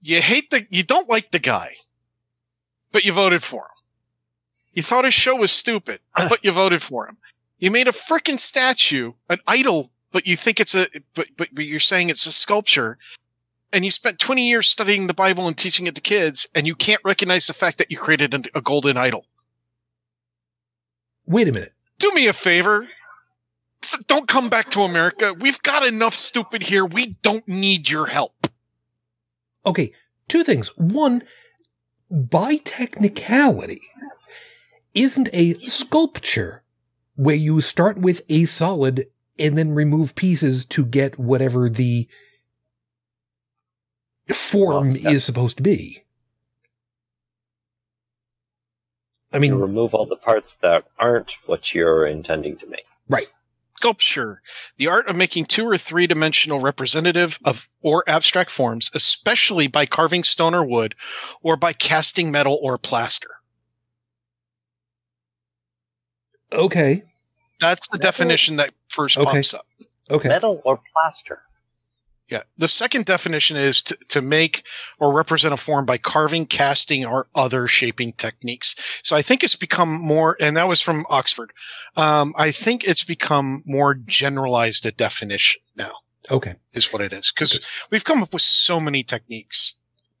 you 0.00 0.20
hate 0.20 0.50
the, 0.50 0.66
you 0.68 0.82
don't 0.82 1.08
like 1.08 1.30
the 1.30 1.38
guy, 1.38 1.76
but 2.92 3.04
you 3.04 3.12
voted 3.12 3.42
for 3.42 3.62
him. 3.62 3.80
You 4.72 4.82
thought 4.82 5.04
his 5.04 5.14
show 5.14 5.36
was 5.36 5.50
stupid, 5.50 6.00
but 6.16 6.44
you 6.44 6.52
voted 6.52 6.82
for 6.82 7.06
him. 7.06 7.18
You 7.58 7.70
made 7.70 7.88
a 7.88 7.92
freaking 7.92 8.38
statue, 8.38 9.12
an 9.28 9.38
idol, 9.46 9.90
but 10.12 10.26
you 10.26 10.36
think 10.36 10.60
it's 10.60 10.74
a, 10.74 10.86
but, 11.14 11.28
but, 11.36 11.48
but 11.52 11.64
you're 11.64 11.80
saying 11.80 12.08
it's 12.08 12.26
a 12.26 12.32
sculpture. 12.32 12.98
And 13.72 13.84
you 13.84 13.90
spent 13.90 14.18
20 14.18 14.48
years 14.48 14.68
studying 14.68 15.06
the 15.06 15.14
Bible 15.14 15.46
and 15.46 15.56
teaching 15.56 15.86
it 15.86 15.94
to 15.94 16.00
kids, 16.00 16.48
and 16.54 16.66
you 16.66 16.74
can't 16.74 17.00
recognize 17.04 17.46
the 17.46 17.52
fact 17.52 17.78
that 17.78 17.90
you 17.90 17.98
created 17.98 18.34
a, 18.34 18.58
a 18.58 18.60
golden 18.60 18.96
idol. 18.96 19.26
Wait 21.26 21.46
a 21.46 21.52
minute. 21.52 21.72
do 21.98 22.10
me 22.12 22.26
a 22.26 22.32
favor. 22.32 22.88
Don't 24.06 24.26
come 24.26 24.48
back 24.48 24.70
to 24.70 24.82
America. 24.82 25.34
We've 25.34 25.62
got 25.62 25.86
enough 25.86 26.14
stupid 26.14 26.62
here. 26.62 26.84
We 26.84 27.16
don't 27.22 27.46
need 27.46 27.88
your 27.88 28.06
help. 28.06 28.48
Okay, 29.64 29.92
two 30.28 30.42
things. 30.42 30.76
One, 30.76 31.22
by 32.10 32.56
technicality, 32.56 33.80
isn't 34.94 35.28
a 35.32 35.54
sculpture 35.66 36.62
where 37.14 37.36
you 37.36 37.60
start 37.60 37.98
with 37.98 38.22
a 38.28 38.44
solid 38.46 39.06
and 39.38 39.56
then 39.56 39.72
remove 39.72 40.14
pieces 40.14 40.64
to 40.66 40.84
get 40.84 41.18
whatever 41.18 41.68
the 41.68 42.08
form 44.28 44.88
Well, 44.88 45.12
is 45.14 45.24
supposed 45.24 45.56
to 45.58 45.62
be. 45.62 46.04
I 49.32 49.36
You 49.36 49.40
mean, 49.40 49.54
remove 49.56 49.94
all 49.94 50.06
the 50.06 50.16
parts 50.16 50.56
that 50.56 50.84
aren't 50.98 51.32
what 51.46 51.74
you're 51.74 52.04
intending 52.04 52.56
to 52.58 52.66
make. 52.66 52.84
Sculpture, 53.80 54.42
the 54.76 54.88
art 54.88 55.08
of 55.08 55.16
making 55.16 55.46
two 55.46 55.66
or 55.66 55.78
three 55.78 56.06
dimensional 56.06 56.60
representative 56.60 57.38
of 57.46 57.66
or 57.80 58.04
abstract 58.06 58.50
forms, 58.50 58.90
especially 58.92 59.68
by 59.68 59.86
carving 59.86 60.22
stone 60.22 60.54
or 60.54 60.66
wood, 60.66 60.94
or 61.40 61.56
by 61.56 61.72
casting 61.72 62.30
metal 62.30 62.58
or 62.60 62.76
plaster. 62.76 63.30
okay, 66.52 67.00
That's 67.58 67.88
the 67.88 67.96
Metal? 67.96 68.10
definition 68.10 68.56
that 68.56 68.72
first 68.88 69.16
Okay. 69.16 69.38
pops 69.38 69.54
up. 69.54 69.64
okay. 70.10 70.28
Metal 70.28 70.60
or 70.64 70.80
plaster? 70.92 71.40
Yeah. 72.30 72.42
The 72.58 72.68
second 72.68 73.06
definition 73.06 73.56
is 73.56 73.82
to, 73.82 73.96
to 74.10 74.22
make 74.22 74.62
or 75.00 75.12
represent 75.12 75.52
a 75.52 75.56
form 75.56 75.84
by 75.84 75.98
carving, 75.98 76.46
casting, 76.46 77.04
or 77.04 77.26
other 77.34 77.66
shaping 77.66 78.12
techniques. 78.12 78.76
So 79.02 79.16
I 79.16 79.22
think 79.22 79.42
it's 79.42 79.56
become 79.56 79.88
more, 79.90 80.36
and 80.38 80.56
that 80.56 80.68
was 80.68 80.80
from 80.80 81.04
Oxford. 81.10 81.52
Um, 81.96 82.32
I 82.38 82.52
think 82.52 82.84
it's 82.84 83.02
become 83.02 83.64
more 83.66 83.94
generalized 83.94 84.86
a 84.86 84.92
definition 84.92 85.60
now, 85.76 85.94
Okay. 86.30 86.54
is 86.72 86.92
what 86.92 87.02
it 87.02 87.12
is. 87.12 87.32
Because 87.34 87.60
we've 87.90 88.04
come 88.04 88.22
up 88.22 88.32
with 88.32 88.42
so 88.42 88.78
many 88.78 89.02
techniques, 89.02 89.74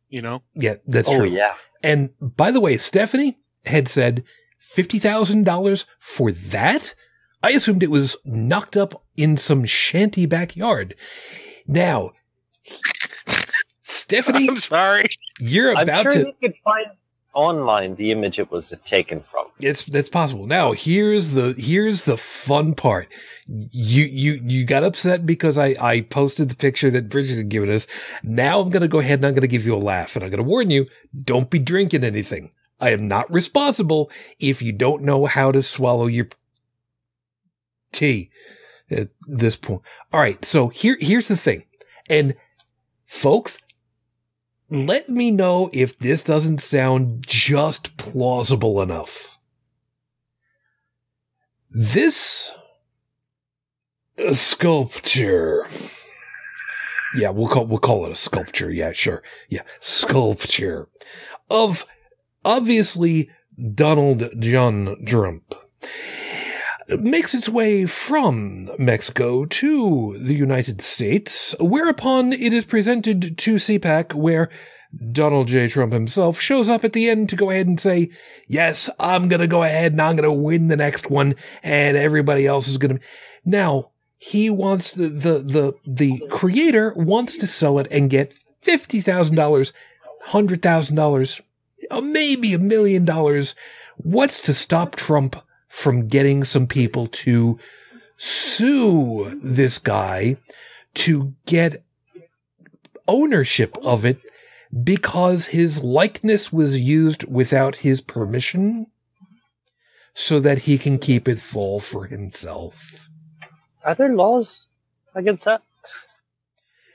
you 0.08 0.20
know? 0.20 0.42
Yeah, 0.54 0.74
that's 0.88 1.08
oh 1.08 1.18
true. 1.18 1.30
yeah. 1.30 1.54
And 1.82 2.10
by 2.20 2.50
the 2.50 2.60
way, 2.60 2.76
Stephanie 2.76 3.36
had 3.66 3.86
said 3.86 4.24
$50,000 4.60 5.84
for 6.00 6.32
that? 6.32 6.94
I 7.42 7.50
assumed 7.52 7.82
it 7.82 7.90
was 7.90 8.16
knocked 8.24 8.76
up 8.76 9.02
in 9.16 9.36
some 9.36 9.64
shanty 9.64 10.26
backyard. 10.26 10.94
Now, 11.66 12.12
Stephanie, 13.82 14.48
I'm 14.48 14.58
sorry. 14.58 15.08
you're 15.38 15.72
about 15.72 15.88
I'm 15.88 16.02
sure 16.02 16.12
to. 16.12 16.18
you 16.20 16.34
could 16.42 16.56
find 16.64 16.86
online 17.32 17.94
the 17.94 18.10
image 18.10 18.38
it 18.38 18.48
was 18.50 18.70
taken 18.86 19.18
from. 19.18 19.46
It's 19.60 19.84
that's 19.84 20.08
possible. 20.08 20.46
Now 20.46 20.72
here's 20.72 21.28
the 21.28 21.54
here's 21.56 22.04
the 22.04 22.16
fun 22.16 22.74
part. 22.74 23.08
You 23.46 24.04
you 24.04 24.40
you 24.44 24.64
got 24.64 24.84
upset 24.84 25.26
because 25.26 25.56
I 25.56 25.74
I 25.80 26.00
posted 26.02 26.48
the 26.48 26.56
picture 26.56 26.90
that 26.90 27.08
Bridget 27.08 27.36
had 27.36 27.48
given 27.48 27.70
us. 27.70 27.86
Now 28.22 28.60
I'm 28.60 28.70
gonna 28.70 28.88
go 28.88 28.98
ahead 28.98 29.20
and 29.20 29.26
I'm 29.26 29.34
gonna 29.34 29.46
give 29.46 29.64
you 29.66 29.74
a 29.74 29.78
laugh, 29.78 30.16
and 30.16 30.24
I'm 30.24 30.30
gonna 30.30 30.42
warn 30.42 30.70
you: 30.70 30.86
don't 31.16 31.50
be 31.50 31.58
drinking 31.58 32.04
anything. 32.04 32.50
I 32.80 32.90
am 32.90 33.06
not 33.06 33.30
responsible 33.30 34.10
if 34.38 34.62
you 34.62 34.72
don't 34.72 35.02
know 35.02 35.26
how 35.26 35.52
to 35.52 35.62
swallow 35.62 36.06
your 36.06 36.28
tea 37.92 38.30
at 38.90 39.08
this 39.26 39.56
point. 39.56 39.82
All 40.12 40.20
right, 40.20 40.44
so 40.44 40.68
here 40.68 40.96
here's 41.00 41.28
the 41.28 41.36
thing, 41.36 41.64
and 42.08 42.34
folks, 43.04 43.58
let 44.68 45.08
me 45.08 45.30
know 45.30 45.70
if 45.72 45.98
this 45.98 46.22
doesn't 46.22 46.60
sound 46.60 47.24
just 47.26 47.96
plausible 47.96 48.80
enough. 48.80 49.38
This 51.70 52.52
sculpture. 54.32 55.66
Yeah, 57.16 57.30
we'll 57.30 57.48
call 57.48 57.66
we'll 57.66 57.78
call 57.78 58.06
it 58.06 58.12
a 58.12 58.16
sculpture. 58.16 58.70
Yeah, 58.70 58.92
sure. 58.92 59.22
Yeah, 59.48 59.62
sculpture 59.80 60.88
of 61.48 61.84
obviously 62.44 63.30
Donald 63.74 64.30
John 64.38 64.96
Trump 65.06 65.54
makes 66.98 67.34
its 67.34 67.48
way 67.48 67.86
from 67.86 68.70
Mexico 68.78 69.44
to 69.44 70.18
the 70.18 70.34
United 70.34 70.80
States, 70.82 71.54
whereupon 71.60 72.32
it 72.32 72.52
is 72.52 72.64
presented 72.64 73.36
to 73.38 73.54
CPAC, 73.56 74.14
where 74.14 74.48
Donald 75.12 75.48
J. 75.48 75.68
Trump 75.68 75.92
himself 75.92 76.40
shows 76.40 76.68
up 76.68 76.84
at 76.84 76.92
the 76.92 77.08
end 77.08 77.28
to 77.28 77.36
go 77.36 77.50
ahead 77.50 77.66
and 77.66 77.78
say, 77.78 78.10
yes, 78.48 78.90
I'm 78.98 79.28
going 79.28 79.40
to 79.40 79.46
go 79.46 79.62
ahead 79.62 79.92
and 79.92 80.00
I'm 80.00 80.16
going 80.16 80.24
to 80.28 80.32
win 80.32 80.68
the 80.68 80.76
next 80.76 81.08
one 81.08 81.34
and 81.62 81.96
everybody 81.96 82.46
else 82.46 82.66
is 82.66 82.78
going 82.78 82.98
to. 82.98 83.04
Now, 83.44 83.90
he 84.18 84.50
wants 84.50 84.92
the, 84.92 85.08
the, 85.08 85.38
the, 85.38 85.74
the 85.86 86.26
creator 86.28 86.92
wants 86.96 87.36
to 87.38 87.46
sell 87.46 87.78
it 87.78 87.86
and 87.90 88.10
get 88.10 88.34
$50,000, 88.62 89.72
$100,000, 90.26 91.40
uh, 91.90 92.00
maybe 92.00 92.52
a 92.52 92.58
million 92.58 93.04
dollars. 93.04 93.54
What's 93.96 94.42
to 94.42 94.54
stop 94.54 94.96
Trump 94.96 95.36
from 95.70 96.08
getting 96.08 96.42
some 96.42 96.66
people 96.66 97.06
to 97.06 97.58
sue 98.16 99.38
this 99.42 99.78
guy 99.78 100.36
to 100.92 101.32
get 101.46 101.82
ownership 103.06 103.78
of 103.82 104.04
it 104.04 104.18
because 104.84 105.46
his 105.46 105.82
likeness 105.82 106.52
was 106.52 106.78
used 106.78 107.24
without 107.32 107.76
his 107.76 108.00
permission 108.00 108.88
so 110.12 110.40
that 110.40 110.60
he 110.60 110.76
can 110.76 110.98
keep 110.98 111.28
it 111.28 111.38
full 111.40 111.78
for 111.78 112.06
himself. 112.06 113.08
Are 113.84 113.94
there 113.94 114.14
laws 114.14 114.66
against 115.14 115.44
that? 115.44 115.62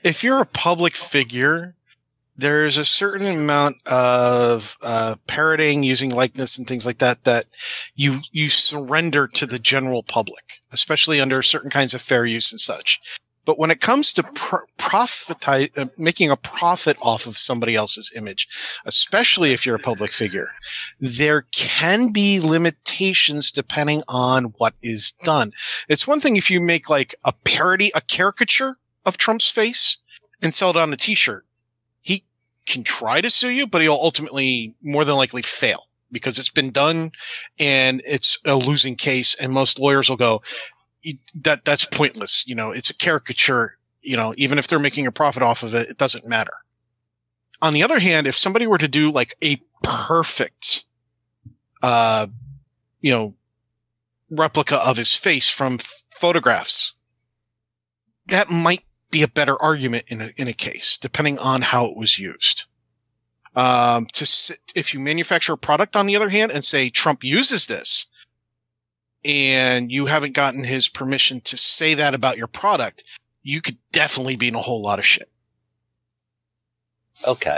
If 0.04 0.22
you're 0.22 0.42
a 0.42 0.46
public 0.46 0.96
figure, 0.96 1.74
there's 2.38 2.76
a 2.76 2.84
certain 2.84 3.26
amount 3.26 3.76
of 3.86 4.76
uh, 4.82 5.16
parroting 5.26 5.82
using 5.82 6.10
likeness 6.10 6.58
and 6.58 6.66
things 6.66 6.84
like 6.84 6.98
that 6.98 7.24
that 7.24 7.46
you 7.94 8.20
you 8.32 8.48
surrender 8.48 9.26
to 9.28 9.46
the 9.46 9.58
general 9.58 10.02
public, 10.02 10.44
especially 10.72 11.20
under 11.20 11.42
certain 11.42 11.70
kinds 11.70 11.94
of 11.94 12.02
fair 12.02 12.26
use 12.26 12.52
and 12.52 12.60
such. 12.60 13.00
But 13.46 13.60
when 13.60 13.70
it 13.70 13.80
comes 13.80 14.12
to 14.14 14.24
pr- 14.24 14.66
profit, 14.76 15.78
uh, 15.78 15.86
making 15.96 16.30
a 16.30 16.36
profit 16.36 16.96
off 17.00 17.26
of 17.26 17.38
somebody 17.38 17.76
else's 17.76 18.12
image, 18.14 18.48
especially 18.84 19.52
if 19.52 19.64
you're 19.64 19.76
a 19.76 19.78
public 19.78 20.12
figure, 20.12 20.48
there 21.00 21.42
can 21.52 22.12
be 22.12 22.40
limitations 22.40 23.52
depending 23.52 24.02
on 24.08 24.46
what 24.58 24.74
is 24.82 25.12
done. 25.22 25.52
It's 25.88 26.08
one 26.08 26.20
thing 26.20 26.36
if 26.36 26.50
you 26.50 26.60
make 26.60 26.90
like 26.90 27.14
a 27.24 27.32
parody, 27.32 27.92
a 27.94 28.00
caricature 28.00 28.74
of 29.04 29.16
Trump's 29.16 29.48
face 29.48 29.98
and 30.42 30.52
sell 30.52 30.70
it 30.70 30.76
on 30.76 30.92
a 30.92 30.96
t-shirt. 30.96 31.45
Can 32.66 32.82
try 32.82 33.20
to 33.20 33.30
sue 33.30 33.48
you, 33.48 33.66
but 33.66 33.80
he'll 33.80 33.92
ultimately 33.92 34.74
more 34.82 35.04
than 35.04 35.16
likely 35.16 35.42
fail 35.42 35.86
because 36.10 36.38
it's 36.38 36.50
been 36.50 36.70
done 36.70 37.12
and 37.58 38.02
it's 38.04 38.38
a 38.44 38.56
losing 38.56 38.96
case. 38.96 39.34
And 39.38 39.52
most 39.52 39.78
lawyers 39.78 40.08
will 40.08 40.16
go, 40.16 40.42
that 41.42 41.64
that's 41.64 41.84
pointless. 41.84 42.44
You 42.46 42.54
know, 42.54 42.70
it's 42.70 42.90
a 42.90 42.94
caricature. 42.94 43.76
You 44.02 44.16
know, 44.16 44.34
even 44.36 44.58
if 44.58 44.68
they're 44.68 44.78
making 44.78 45.06
a 45.06 45.12
profit 45.12 45.42
off 45.42 45.62
of 45.62 45.74
it, 45.74 45.90
it 45.90 45.98
doesn't 45.98 46.26
matter. 46.26 46.52
On 47.62 47.72
the 47.72 47.82
other 47.82 47.98
hand, 47.98 48.26
if 48.26 48.36
somebody 48.36 48.66
were 48.66 48.78
to 48.78 48.88
do 48.88 49.10
like 49.10 49.34
a 49.42 49.60
perfect, 49.82 50.84
uh, 51.82 52.26
you 53.00 53.12
know, 53.12 53.34
replica 54.30 54.76
of 54.76 54.96
his 54.96 55.14
face 55.14 55.48
from 55.48 55.78
photographs, 56.10 56.92
that 58.26 58.50
might 58.50 58.82
be 59.16 59.22
a 59.22 59.28
better 59.28 59.60
argument 59.62 60.04
in 60.08 60.20
a, 60.20 60.30
in 60.36 60.46
a 60.46 60.52
case, 60.52 60.98
depending 61.00 61.38
on 61.38 61.62
how 61.62 61.86
it 61.86 61.96
was 61.96 62.18
used. 62.18 62.66
Um, 63.54 64.04
to 64.12 64.26
sit, 64.26 64.58
if 64.74 64.92
you 64.92 65.00
manufacture 65.00 65.54
a 65.54 65.56
product, 65.56 65.96
on 65.96 66.04
the 66.04 66.16
other 66.16 66.28
hand, 66.28 66.52
and 66.52 66.62
say 66.62 66.90
Trump 66.90 67.24
uses 67.24 67.66
this, 67.66 68.08
and 69.24 69.90
you 69.90 70.04
haven't 70.04 70.34
gotten 70.34 70.62
his 70.62 70.90
permission 70.90 71.40
to 71.40 71.56
say 71.56 71.94
that 71.94 72.12
about 72.12 72.36
your 72.36 72.46
product, 72.46 73.04
you 73.42 73.62
could 73.62 73.78
definitely 73.90 74.36
be 74.36 74.48
in 74.48 74.54
a 74.54 74.60
whole 74.60 74.82
lot 74.82 74.98
of 74.98 75.06
shit. 75.06 75.30
Okay. 77.26 77.56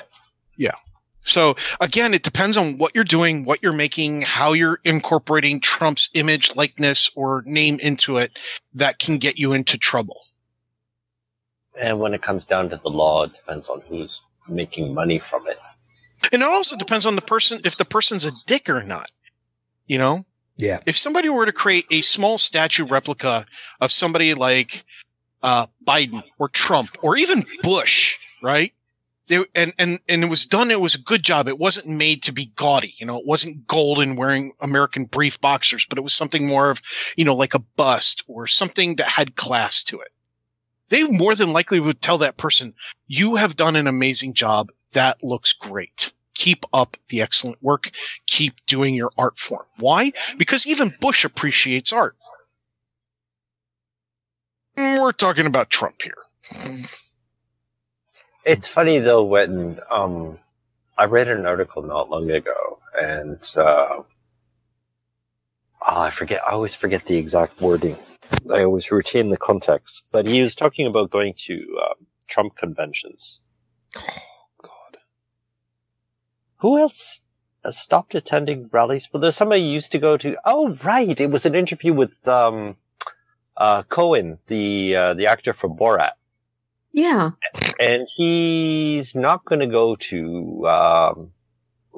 Yeah. 0.57 0.77
So 1.23 1.57
again, 1.81 2.15
it 2.15 2.23
depends 2.23 2.57
on 2.57 2.79
what 2.79 2.95
you're 2.95 3.03
doing, 3.03 3.45
what 3.45 3.65
you're 3.65 3.73
making, 3.73 4.23
how 4.23 4.53
you're 4.53 4.79
incorporating 4.85 5.59
Trump's 5.59 6.09
image, 6.15 6.55
likeness, 6.55 7.11
or 7.17 7.43
name 7.45 7.81
into 7.81 8.19
it 8.19 8.39
that 8.75 9.01
can 9.01 9.19
get 9.19 9.39
you 9.39 9.55
into 9.55 9.77
trouble. 9.77 10.21
And 11.81 11.99
when 12.01 12.15
it 12.15 12.23
comes 12.23 12.45
down 12.45 12.71
to 12.71 12.77
the 12.77 12.91
law, 12.91 13.25
it 13.25 13.33
depends 13.33 13.69
on 13.69 13.81
who's 13.89 14.21
making 14.49 14.95
money 14.95 15.19
from 15.19 15.47
it. 15.47 15.59
And 16.33 16.43
it 16.43 16.49
also 16.49 16.77
depends 16.77 17.07
on 17.07 17.15
the 17.15 17.23
person, 17.23 17.61
if 17.65 17.77
the 17.77 17.85
person's 17.85 18.25
a 18.25 18.33
dick 18.47 18.69
or 18.69 18.83
not. 18.83 19.11
You 19.87 19.99
know? 19.99 20.25
Yeah. 20.57 20.81
If 20.87 20.97
somebody 20.97 21.29
were 21.29 21.47
to 21.47 21.53
create 21.53 21.87
a 21.91 22.03
small 22.03 22.37
statue 22.37 22.85
replica 22.85 23.47
of 23.81 23.93
somebody 23.93 24.35
like 24.35 24.85
uh, 25.43 25.67
Biden 25.87 26.21
or 26.39 26.49
Trump 26.49 26.91
or 27.01 27.17
even 27.17 27.45
Bush, 27.63 28.19
right? 28.43 28.73
They, 29.29 29.45
and, 29.55 29.73
and, 29.79 30.01
and 30.09 30.25
it 30.25 30.31
was 30.31 30.47
done. 30.47 30.71
It 30.71 30.81
was 30.81 30.95
a 30.95 31.01
good 31.01 31.23
job. 31.23 31.49
It 31.49 31.59
wasn't 31.59 31.87
made 31.87 32.25
to 32.25 32.33
be 32.33 32.47
gaudy. 32.47 32.95
You 32.97 33.07
know, 33.07 33.19
it 33.19 33.27
wasn't 33.27 33.67
gold 33.67 34.01
and 34.01 34.19
wearing 34.19 34.53
American 34.59 35.05
brief 35.05 35.41
boxers, 35.41 35.87
but 35.89 35.99
it 35.99 36.03
was 36.03 36.15
something 36.15 36.47
more 36.47 36.71
of, 36.71 36.81
you 37.17 37.25
know, 37.25 37.37
like 37.37 37.55
a 37.55 37.61
bust 37.61 38.25
or 38.27 38.47
something 38.47 38.97
that 38.97 39.07
had 39.07 39.37
class 39.37 39.85
to 39.85 40.01
it. 40.01 40.09
They 40.89 41.05
more 41.05 41.35
than 41.35 41.53
likely 41.53 41.81
would 41.81 42.01
tell 42.01 42.19
that 42.19 42.37
person, 42.37 42.75
you 43.07 43.37
have 43.37 43.57
done 43.57 43.77
an 43.77 43.87
amazing 43.87 44.35
job. 44.35 44.71
That 44.95 45.23
looks 45.23 45.53
great 45.53 46.13
keep 46.39 46.65
up 46.73 46.97
the 47.09 47.21
excellent 47.21 47.63
work. 47.63 47.91
Keep 48.27 48.65
doing 48.67 48.95
your 48.95 49.11
art 49.19 49.39
form. 49.39 49.67
Why? 49.77 50.13
Because 50.39 50.67
even 50.67 50.93
Bush 51.01 51.25
appreciates 51.25 51.93
art. 51.93 52.17
We're 54.77 55.13
talking 55.13 55.47
about 55.47 55.69
Trump 55.69 55.97
here. 56.01 56.15
It's 58.45 58.69
funny 58.69 59.01
though 59.01 59.25
when 59.25 59.81
um, 59.91 60.39
I 60.97 61.05
read 61.05 61.29
an 61.29 61.45
article 61.45 61.83
not 61.83 62.09
long 62.09 62.31
ago, 62.31 62.79
and 62.99 63.39
uh, 63.57 63.89
oh, 64.01 64.05
I 65.83 66.11
forget. 66.11 66.41
I 66.47 66.53
always 66.53 66.75
forget 66.75 67.05
the 67.05 67.19
exact 67.19 67.61
wording. 67.61 67.97
I 68.53 68.65
always 68.65 68.91
retain 68.91 69.31
the 69.31 69.37
context. 69.37 70.11
But 70.13 70.27
he 70.27 70.43
was 70.43 70.55
talking 70.55 70.87
about 70.87 71.11
going 71.11 71.35
to 71.39 71.55
uh, 71.83 71.95
Trump 72.29 72.57
conventions. 72.57 73.43
Oh, 73.97 74.03
God. 74.63 74.99
Who 76.59 76.79
else 76.79 77.45
has 77.65 77.79
stopped 77.79 78.15
attending 78.15 78.69
rallies? 78.73 79.09
Well, 79.13 79.21
there's 79.21 79.37
somebody 79.37 79.63
used 79.63 79.93
to 79.93 79.99
go 79.99 80.17
to. 80.17 80.37
Oh, 80.45 80.75
right, 80.85 81.19
it 81.19 81.31
was 81.31 81.47
an 81.47 81.55
interview 81.55 81.93
with 81.93 82.27
um, 82.27 82.77
uh, 83.57 83.83
Cohen, 83.85 84.39
the 84.47 84.97
uh, 84.97 85.15
the 85.15 85.27
actor 85.27 85.53
for 85.53 85.69
Borat. 85.69 86.11
Yeah, 86.93 87.31
and 87.79 88.09
he's 88.17 89.15
not 89.15 89.45
going 89.45 89.61
to 89.61 89.67
go 89.67 89.97
to 89.97 90.67
um, 90.67 91.27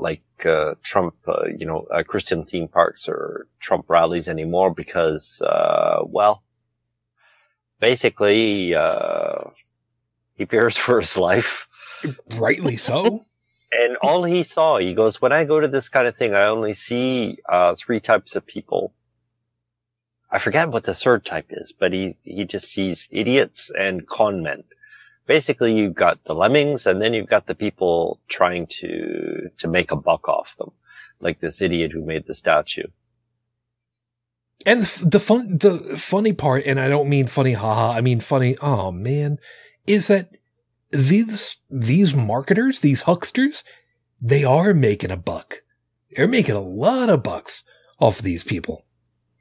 like 0.01 0.23
uh, 0.45 0.75
Trump, 0.83 1.15
uh, 1.29 1.45
you 1.55 1.67
know, 1.67 1.87
uh, 1.93 2.03
Christian 2.03 2.45
theme 2.45 2.69
parks 2.69 3.09
or 3.09 3.47
Trump 3.61 3.87
rallies 3.89 4.29
anymore 4.29 4.73
because, 4.75 5.43
uh, 5.43 6.03
well, 6.07 6.43
basically, 7.79 8.75
he 10.37 10.45
fears 10.47 10.77
for 10.85 11.01
his 11.01 11.17
life. 11.17 12.05
Rightly 12.39 12.77
so 12.77 13.21
and 13.73 13.97
all 14.03 14.25
he 14.25 14.43
saw, 14.43 14.79
he 14.79 14.95
goes, 14.95 15.21
when 15.21 15.33
I 15.33 15.45
go 15.45 15.61
to 15.61 15.69
this 15.69 15.89
kind 15.89 16.07
of 16.07 16.17
thing, 16.17 16.35
I 16.35 16.47
only 16.47 16.75
see 16.75 17.37
uh, 17.49 17.75
three 17.77 18.01
types 18.01 18.35
of 18.35 18.47
people. 18.47 18.93
I 20.33 20.39
forget 20.39 20.71
what 20.71 20.85
the 20.85 20.95
third 20.95 21.25
type 21.25 21.47
is, 21.51 21.73
but 21.73 21.93
he 21.93 22.15
he 22.25 22.45
just 22.45 22.73
sees 22.73 23.09
idiots 23.11 23.71
and 23.77 24.07
con 24.07 24.43
men. 24.43 24.63
Basically, 25.31 25.73
you've 25.73 25.95
got 25.95 26.17
the 26.25 26.35
lemmings, 26.35 26.87
and 26.89 27.01
then 27.01 27.15
you've 27.15 27.29
got 27.29 27.47
the 27.47 27.55
people 27.55 28.19
trying 28.29 28.67
to 28.81 29.49
to 29.59 29.69
make 29.69 29.93
a 29.93 30.01
buck 30.01 30.29
off 30.29 30.57
them, 30.57 30.73
like 31.21 31.39
this 31.39 31.63
idiot 31.63 31.93
who 31.93 32.05
made 32.05 32.27
the 32.27 32.35
statue. 32.35 32.89
And 34.67 34.83
the 34.83 35.21
fun, 35.21 35.59
the 35.59 35.79
funny 35.97 36.33
part, 36.33 36.65
and 36.67 36.81
I 36.81 36.89
don't 36.89 37.09
mean 37.09 37.29
funny, 37.29 37.53
haha. 37.53 37.93
I 37.93 38.01
mean 38.01 38.19
funny. 38.19 38.57
Oh 38.61 38.91
man, 38.91 39.39
is 39.87 40.09
that 40.09 40.37
these 40.91 41.59
these 41.71 42.13
marketers, 42.13 42.81
these 42.81 43.03
hucksters, 43.03 43.63
they 44.21 44.43
are 44.43 44.75
making 44.75 45.13
a 45.13 45.17
buck. 45.17 45.63
They're 46.11 46.27
making 46.27 46.57
a 46.57 46.61
lot 46.61 47.09
of 47.09 47.23
bucks 47.23 47.63
off 48.01 48.19
these 48.19 48.43
people. 48.43 48.85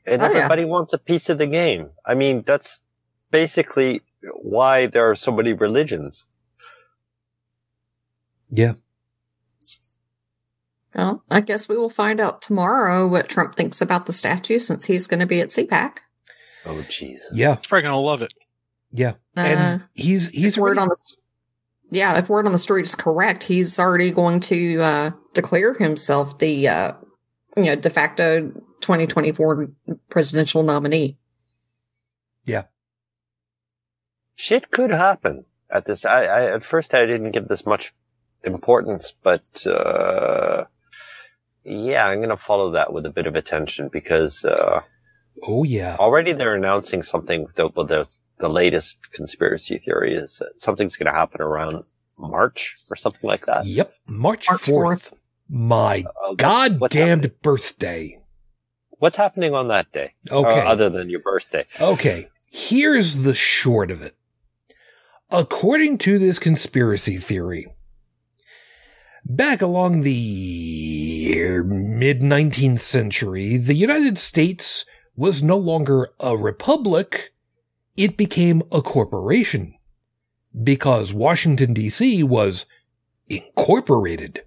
And 0.06 0.22
oh, 0.22 0.26
everybody 0.26 0.62
yeah. 0.62 0.68
wants 0.68 0.94
a 0.94 1.00
piece 1.00 1.30
of 1.30 1.40
the 1.40 1.48
game. 1.48 1.90
I 2.06 2.14
mean, 2.14 2.44
that's 2.46 2.84
basically 3.32 4.02
why 4.34 4.88
there 4.88 5.10
are 5.10 5.16
so 5.16 5.32
many 5.32 5.54
religions. 5.54 6.28
Yeah. 8.50 8.74
Well, 10.96 11.24
I 11.30 11.42
guess 11.42 11.70
we 11.70 11.78
will 11.78 11.90
find 11.90 12.20
out 12.20 12.42
tomorrow 12.42 13.08
what 13.08 13.30
Trump 13.30 13.56
thinks 13.56 13.82
about 13.82 14.06
the 14.06 14.14
statue 14.14 14.60
since 14.60 14.86
he's 14.86 15.08
going 15.08 15.20
to 15.20 15.26
be 15.26 15.40
at 15.40 15.50
CPAC. 15.50 15.98
Oh, 16.66 16.84
Jesus. 16.90 17.30
Yeah. 17.34 17.56
He's 17.56 17.68
probably 17.68 17.84
going 17.84 17.94
to 17.94 18.00
love 18.00 18.22
it. 18.22 18.34
Yeah. 18.92 19.14
Uh, 19.38 19.42
and 19.42 19.84
he's, 19.94 20.30
he's 20.30 20.58
word 20.58 20.78
on 20.78 20.88
the 20.90 20.98
yeah, 21.92 22.18
if 22.18 22.30
word 22.30 22.46
on 22.46 22.52
the 22.52 22.58
street 22.58 22.86
is 22.86 22.96
correct, 22.96 23.44
he's 23.44 23.80
already 23.80 24.12
going 24.12 24.40
to 24.42 24.82
uh, 24.82 25.12
declare 25.34 25.74
himself 25.74 26.38
the 26.38 26.68
uh, 26.68 26.94
you 27.58 27.64
know 27.64 27.76
de 27.76 27.90
facto 27.90 28.50
2024 28.82 29.70
presidential 30.10 30.64
nominee. 30.64 31.18
Yeah, 32.46 32.66
shit 34.40 34.72
could 34.72 34.92
happen 34.92 35.46
at 35.70 35.86
this. 35.86 36.06
I, 36.06 36.24
I 36.24 36.42
at 36.56 36.64
first 36.64 36.94
I 36.94 37.06
didn't 37.06 37.34
give 37.34 37.46
this 37.48 37.66
much 37.68 37.92
importance, 38.44 39.14
but 39.24 39.44
uh, 39.68 40.64
yeah, 41.64 42.06
I'm 42.06 42.20
going 42.20 42.30
to 42.30 42.38
follow 42.38 42.72
that 42.72 42.94
with 42.94 43.06
a 43.06 43.10
bit 43.10 43.28
of 43.28 43.36
attention 43.36 43.90
because 43.92 44.46
uh, 44.46 44.82
Oh 45.44 45.64
yeah. 45.64 45.96
already 46.00 46.32
they're 46.34 46.56
announcing 46.56 47.02
something. 47.04 47.42
The, 47.56 47.72
well, 47.76 47.86
there's 47.86 48.22
the 48.40 48.50
latest 48.50 48.98
conspiracy 49.16 49.78
theory 49.78 50.14
is 50.16 50.38
that 50.40 50.58
something's 50.60 50.96
going 50.96 51.12
to 51.12 51.18
happen 51.18 51.42
around 51.42 51.76
March 52.20 52.76
or 52.90 52.96
something 52.96 53.28
like 53.30 53.42
that. 53.46 53.66
Yep. 53.66 53.94
March 54.08 54.48
March 54.50 54.64
4th. 54.64 55.14
My 55.52 56.04
Uh, 56.06 56.34
what's 56.34 56.44
happening? 56.44 56.80
goddamned 56.80 57.42
birthday. 57.42 58.22
What's 59.00 59.16
happening 59.16 59.54
on 59.54 59.68
that 59.70 59.92
day? 59.92 60.10
Okay. 60.32 60.60
Uh, 60.62 60.70
other 60.72 60.90
than 60.90 61.10
your 61.10 61.22
birthday. 61.22 61.64
Okay, 61.82 62.26
here's 62.52 63.24
the 63.24 63.34
short 63.34 63.92
of 63.92 64.02
it. 64.02 64.16
According 65.32 66.00
to 66.00 66.18
this 66.18 66.40
conspiracy 66.40 67.18
theory, 67.18 67.68
back 69.24 69.62
along 69.62 70.02
the 70.02 71.62
mid 71.64 72.22
19th 72.22 72.80
century, 72.82 73.58
the 73.58 73.76
United 73.76 74.18
States 74.18 74.86
was 75.16 75.44
no 75.44 75.56
longer 75.56 76.10
a 76.20 76.36
republic, 76.36 77.32
it 77.96 78.18
became 78.18 78.64
a 78.72 78.82
corporation 78.82 79.76
because 80.64 81.14
Washington, 81.14 81.74
D.C. 81.74 82.24
was 82.24 82.66
incorporated. 83.28 84.44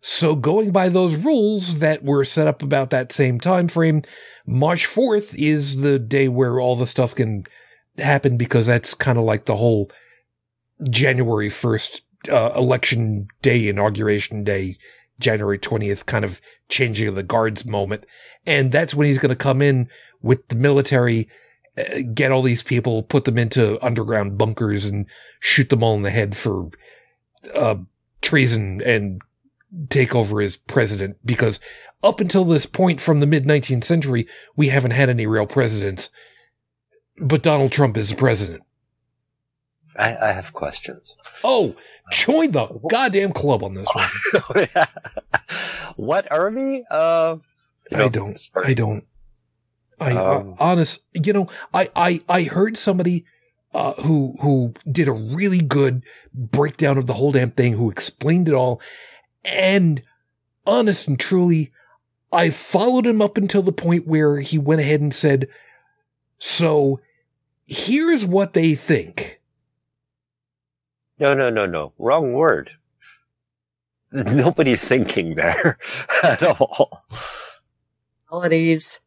So 0.00 0.36
going 0.36 0.70
by 0.70 0.88
those 0.88 1.16
rules 1.16 1.80
that 1.80 2.04
were 2.04 2.24
set 2.24 2.46
up 2.46 2.62
about 2.62 2.90
that 2.90 3.10
same 3.10 3.40
time 3.40 3.66
frame, 3.66 4.02
March 4.46 4.86
4th 4.86 5.34
is 5.36 5.80
the 5.80 5.98
day 5.98 6.28
where 6.28 6.60
all 6.60 6.76
the 6.76 6.86
stuff 6.86 7.14
can 7.14 7.44
happen 7.98 8.36
because 8.36 8.66
that's 8.66 8.94
kind 8.94 9.18
of 9.18 9.24
like 9.24 9.44
the 9.44 9.56
whole 9.56 9.90
January 10.88 11.48
1st 11.48 12.00
uh, 12.30 12.52
election 12.56 13.28
day, 13.42 13.68
inauguration 13.68 14.44
day, 14.44 14.76
January 15.18 15.58
20th 15.58 16.06
kind 16.06 16.24
of 16.24 16.40
changing 16.68 17.08
of 17.08 17.14
the 17.14 17.22
guards 17.22 17.64
moment. 17.64 18.04
And 18.46 18.72
that's 18.72 18.94
when 18.94 19.06
he's 19.06 19.18
going 19.18 19.30
to 19.30 19.36
come 19.36 19.62
in 19.62 19.88
with 20.22 20.48
the 20.48 20.56
military, 20.56 21.28
uh, 21.78 22.00
get 22.14 22.32
all 22.32 22.42
these 22.42 22.62
people, 22.62 23.02
put 23.02 23.24
them 23.24 23.38
into 23.38 23.84
underground 23.84 24.38
bunkers 24.38 24.86
and 24.86 25.06
shoot 25.38 25.68
them 25.68 25.82
all 25.82 25.94
in 25.94 26.02
the 26.02 26.10
head 26.10 26.36
for 26.36 26.70
uh, 27.54 27.76
treason 28.22 28.82
and 28.82 29.20
take 29.88 30.14
over 30.14 30.40
as 30.40 30.56
president 30.56 31.16
because 31.24 31.60
up 32.02 32.20
until 32.20 32.44
this 32.44 32.66
point 32.66 33.00
from 33.00 33.20
the 33.20 33.26
mid 33.26 33.44
19th 33.44 33.84
century, 33.84 34.26
we 34.56 34.68
haven't 34.68 34.92
had 34.92 35.08
any 35.08 35.26
real 35.26 35.46
presidents. 35.46 36.10
But 37.20 37.42
Donald 37.42 37.72
Trump 37.72 37.96
is 37.96 38.10
the 38.10 38.16
president. 38.16 38.62
I, 39.96 40.16
I 40.16 40.32
have 40.32 40.52
questions. 40.52 41.16
Oh, 41.44 41.76
join 42.10 42.52
the 42.52 42.66
goddamn 42.88 43.32
club 43.32 43.62
on 43.62 43.74
this 43.74 43.88
one. 43.92 44.66
what 46.06 46.30
army? 46.30 46.84
Uh, 46.90 47.36
you 47.90 47.98
I 47.98 48.08
don't. 48.08 48.40
I 48.64 48.74
don't. 48.74 49.04
I 50.00 50.12
Um, 50.12 50.52
uh, 50.52 50.56
honest. 50.58 51.00
You 51.12 51.32
know, 51.32 51.48
I 51.74 51.90
I 51.94 52.20
I 52.28 52.42
heard 52.44 52.76
somebody 52.76 53.24
uh, 53.74 53.94
who 53.94 54.36
who 54.40 54.74
did 54.90 55.08
a 55.08 55.12
really 55.12 55.60
good 55.60 56.04
breakdown 56.32 56.96
of 56.96 57.06
the 57.06 57.14
whole 57.14 57.32
damn 57.32 57.50
thing, 57.50 57.74
who 57.74 57.90
explained 57.90 58.48
it 58.48 58.54
all, 58.54 58.80
and 59.44 60.02
honest 60.66 61.08
and 61.08 61.18
truly, 61.18 61.72
I 62.32 62.50
followed 62.50 63.06
him 63.06 63.20
up 63.20 63.36
until 63.36 63.62
the 63.62 63.72
point 63.72 64.06
where 64.06 64.40
he 64.40 64.56
went 64.56 64.80
ahead 64.80 65.00
and 65.00 65.12
said, 65.12 65.48
"So, 66.38 67.00
here's 67.70 68.26
what 68.26 68.52
they 68.52 68.74
think." 68.74 69.40
No, 71.18 71.32
no, 71.34 71.48
no, 71.50 71.64
no. 71.66 71.92
Wrong 71.98 72.32
word. 72.34 72.70
Nobody's 74.12 74.84
thinking 74.84 75.34
there 75.36 75.78
at 76.22 76.42
all. 76.42 76.88
Holidays. 78.28 79.00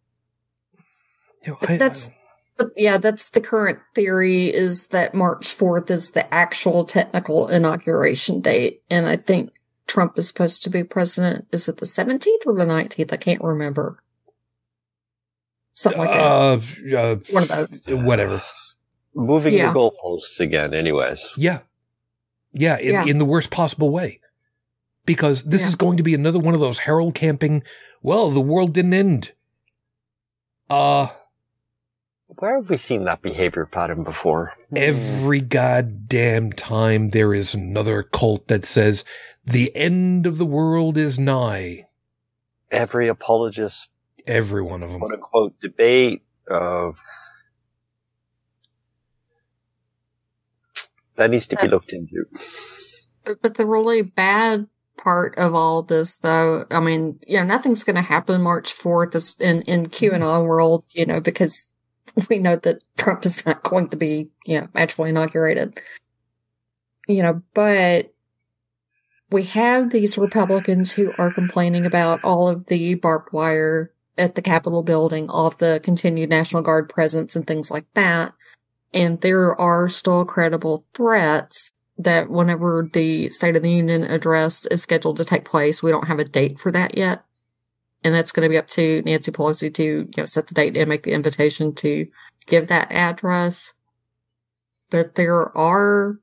You 1.45 1.51
know, 1.53 1.57
I- 1.67 1.77
That's- 1.77 2.09
But 2.57 2.67
yeah, 2.77 2.99
that's 2.99 3.29
the 3.29 3.41
current 3.41 3.79
theory 3.95 4.45
is 4.53 4.87
that 4.89 5.15
March 5.15 5.45
4th 5.57 5.89
is 5.89 6.11
the 6.11 6.31
actual 6.33 6.85
technical 6.85 7.47
inauguration 7.47 8.41
date. 8.41 8.81
And 8.91 9.07
I 9.07 9.15
think 9.15 9.51
Trump 9.87 10.17
is 10.19 10.27
supposed 10.27 10.61
to 10.63 10.69
be 10.69 10.83
president. 10.83 11.47
Is 11.51 11.67
it 11.67 11.77
the 11.77 11.85
17th 11.87 12.45
or 12.45 12.53
the 12.53 12.65
19th? 12.65 13.11
I 13.11 13.17
can't 13.17 13.41
remember. 13.41 13.97
Something 15.73 16.01
like 16.01 16.09
that. 16.09 16.21
uh, 16.21 16.97
uh, 16.97 17.15
One 17.31 17.43
of 17.43 17.49
those. 17.49 17.81
whatever. 17.87 18.41
Moving 19.15 19.53
Yeah. 19.55 19.71
the 19.71 19.79
goalposts 19.79 20.39
again, 20.39 20.73
anyways. 20.73 21.35
Yeah. 21.37 21.59
Yeah, 22.51 22.77
in, 22.77 22.93
Yeah. 22.93 23.05
in 23.05 23.17
the 23.17 23.25
worst 23.25 23.49
possible 23.51 23.89
way. 23.89 24.19
Because 25.05 25.43
this 25.43 25.61
Yeah. 25.61 25.67
is 25.69 25.75
going 25.75 25.97
to 25.97 26.03
be 26.03 26.13
another 26.13 26.39
one 26.39 26.53
of 26.53 26.59
those 26.59 26.79
Harold 26.79 27.13
camping, 27.15 27.63
well, 28.01 28.29
the 28.29 28.39
world 28.41 28.73
didn't 28.73 28.93
end. 28.93 29.31
Uh, 30.69 31.07
Where 32.39 32.55
have 32.55 32.69
we 32.69 32.77
seen 32.77 33.03
that 33.05 33.21
behavior 33.21 33.65
pattern 33.65 34.03
before? 34.03 34.53
every 34.75 35.41
goddamn 35.41 36.51
time 36.51 37.09
there 37.09 37.33
is 37.33 37.53
another 37.53 38.01
cult 38.01 38.47
that 38.47 38.65
says 38.65 39.03
the 39.45 39.75
end 39.75 40.25
of 40.25 40.37
the 40.37 40.45
world 40.45 40.97
is 40.97 41.19
nigh. 41.19 41.83
Every 42.71 43.07
apologist, 43.07 43.91
Every 44.27 44.61
one 44.61 44.83
of 44.83 44.91
them. 44.91 44.99
quote 44.99 45.13
unquote, 45.13 45.51
debate 45.61 46.23
of 46.47 46.97
that 51.15 51.29
needs 51.29 51.47
to 51.47 51.57
be 51.57 51.67
looked 51.67 51.93
into. 51.93 52.25
But 53.41 53.55
the 53.55 53.65
really 53.65 54.01
bad 54.01 54.67
part 54.97 55.37
of 55.37 55.53
all 55.53 55.83
this, 55.83 56.17
though, 56.17 56.65
I 56.71 56.79
mean, 56.79 57.19
you 57.27 57.37
know, 57.37 57.45
nothing's 57.45 57.83
going 57.83 57.95
to 57.95 58.01
happen 58.01 58.41
March 58.41 58.73
4th 58.73 59.11
this- 59.11 59.35
in, 59.37 59.61
in 59.63 59.87
QAnon 59.87 60.45
world, 60.47 60.85
you 60.89 61.05
know, 61.05 61.19
because 61.19 61.71
we 62.29 62.39
know 62.39 62.55
that 62.57 62.83
Trump 62.97 63.25
is 63.25 63.45
not 63.45 63.63
going 63.63 63.89
to 63.89 63.97
be, 63.97 64.29
you 64.45 64.61
know, 64.61 64.67
actually 64.75 65.09
inaugurated. 65.09 65.79
You 67.07 67.21
know, 67.21 67.41
but 67.53 68.09
we 69.29 69.43
have 69.43 69.89
these 69.89 70.17
Republicans 70.17 70.93
who 70.93 71.11
are 71.17 71.31
complaining 71.31 71.85
about 71.85 72.23
all 72.23 72.47
of 72.47 72.67
the 72.67 72.95
barbed 72.95 73.33
wire 73.33 73.92
at 74.17 74.35
the 74.35 74.41
Capitol 74.41 74.83
building, 74.83 75.29
of 75.29 75.57
the 75.57 75.79
continued 75.83 76.29
National 76.29 76.61
Guard 76.61 76.89
presence 76.89 77.35
and 77.35 77.45
things 77.45 77.71
like 77.71 77.85
that. 77.93 78.33
And 78.93 79.19
there 79.21 79.59
are 79.59 79.89
still 79.89 80.23
credible 80.25 80.85
threats 80.93 81.71
that 81.97 82.29
whenever 82.29 82.89
the 82.91 83.29
State 83.29 83.55
of 83.55 83.63
the 83.63 83.71
Union 83.71 84.03
address 84.03 84.65
is 84.67 84.81
scheduled 84.81 85.17
to 85.17 85.25
take 85.25 85.45
place, 85.45 85.81
we 85.81 85.91
don't 85.91 86.07
have 86.07 86.19
a 86.19 86.25
date 86.25 86.59
for 86.59 86.71
that 86.71 86.97
yet. 86.97 87.23
And 88.03 88.13
that's 88.13 88.31
going 88.31 88.43
to 88.43 88.49
be 88.49 88.57
up 88.57 88.67
to 88.69 89.01
Nancy 89.05 89.31
Pelosi 89.31 89.73
to 89.73 89.83
you 89.83 90.11
know, 90.17 90.25
set 90.25 90.47
the 90.47 90.53
date 90.53 90.75
and 90.75 90.89
make 90.89 91.03
the 91.03 91.13
invitation 91.13 91.73
to 91.75 92.07
give 92.47 92.67
that 92.67 92.91
address. 92.91 93.73
But 94.89 95.15
there 95.15 95.55
are, 95.57 96.19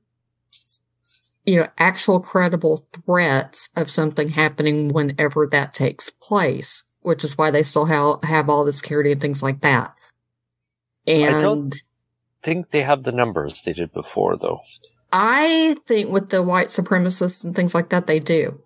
you 1.45 1.57
know, 1.57 1.67
actual 1.77 2.19
credible 2.19 2.85
threats 2.93 3.69
of 3.75 3.89
something 3.89 4.29
happening 4.29 4.89
whenever 4.89 5.47
that 5.47 5.73
takes 5.73 6.09
place, 6.09 6.85
which 7.01 7.23
is 7.23 7.37
why 7.37 7.51
they 7.51 7.63
still 7.63 7.85
have, 7.85 8.23
have 8.23 8.49
all 8.49 8.65
the 8.65 8.71
security 8.71 9.11
and 9.11 9.21
things 9.21 9.43
like 9.43 9.61
that. 9.61 9.97
And 11.07 11.35
I 11.35 11.39
don't 11.39 11.75
think 12.43 12.69
they 12.69 12.81
have 12.81 13.03
the 13.03 13.11
numbers 13.11 13.61
they 13.61 13.73
did 13.73 13.91
before, 13.93 14.37
though. 14.37 14.61
I 15.11 15.75
think 15.85 16.09
with 16.09 16.29
the 16.29 16.41
white 16.41 16.67
supremacists 16.67 17.43
and 17.43 17.55
things 17.55 17.75
like 17.75 17.89
that, 17.89 18.07
they 18.07 18.19
do. 18.19 18.61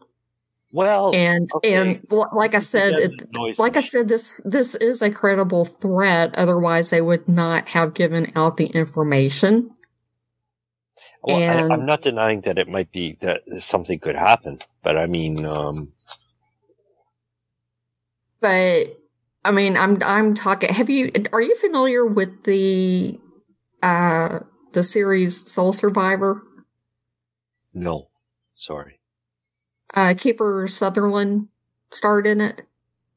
Well, 0.71 1.15
And 1.15 1.49
okay. 1.55 1.73
and 1.73 2.05
like 2.33 2.53
I 2.53 2.59
said, 2.59 2.95
it, 2.95 3.57
like 3.57 3.77
I 3.77 3.79
said, 3.79 4.09
this 4.09 4.41
this 4.43 4.75
is 4.75 5.01
a 5.01 5.09
credible 5.09 5.63
threat. 5.63 6.37
Otherwise, 6.37 6.89
they 6.89 6.99
would 6.99 7.29
not 7.29 7.69
have 7.69 7.93
given 7.93 8.29
out 8.35 8.57
the 8.57 8.65
information. 8.65 9.71
Well, 11.23 11.37
I, 11.37 11.73
I'm 11.73 11.85
not 11.85 12.01
denying 12.01 12.41
that 12.41 12.57
it 12.57 12.67
might 12.67 12.91
be 12.91 13.17
that 13.21 13.43
something 13.59 13.99
could 13.99 14.17
happen, 14.17 14.59
but 14.83 14.97
I 14.97 15.07
mean, 15.07 15.45
um, 15.45 15.93
But 18.45 18.99
I 19.43 19.49
mean, 19.49 19.75
I'm 19.75 19.97
I'm 20.05 20.35
talking. 20.35 20.69
Have 20.71 20.87
you 20.87 21.11
are 21.33 21.41
you 21.41 21.55
familiar 21.55 22.05
with 22.05 22.43
the 22.43 23.19
uh 23.81 24.41
the 24.73 24.83
series 24.83 25.51
Soul 25.51 25.73
Survivor? 25.73 26.43
no, 27.73 28.09
sorry. 28.53 28.99
uh, 29.95 30.13
Kiefer 30.15 30.69
Sutherland 30.69 31.47
starred 31.89 32.27
in 32.27 32.39
it. 32.39 32.61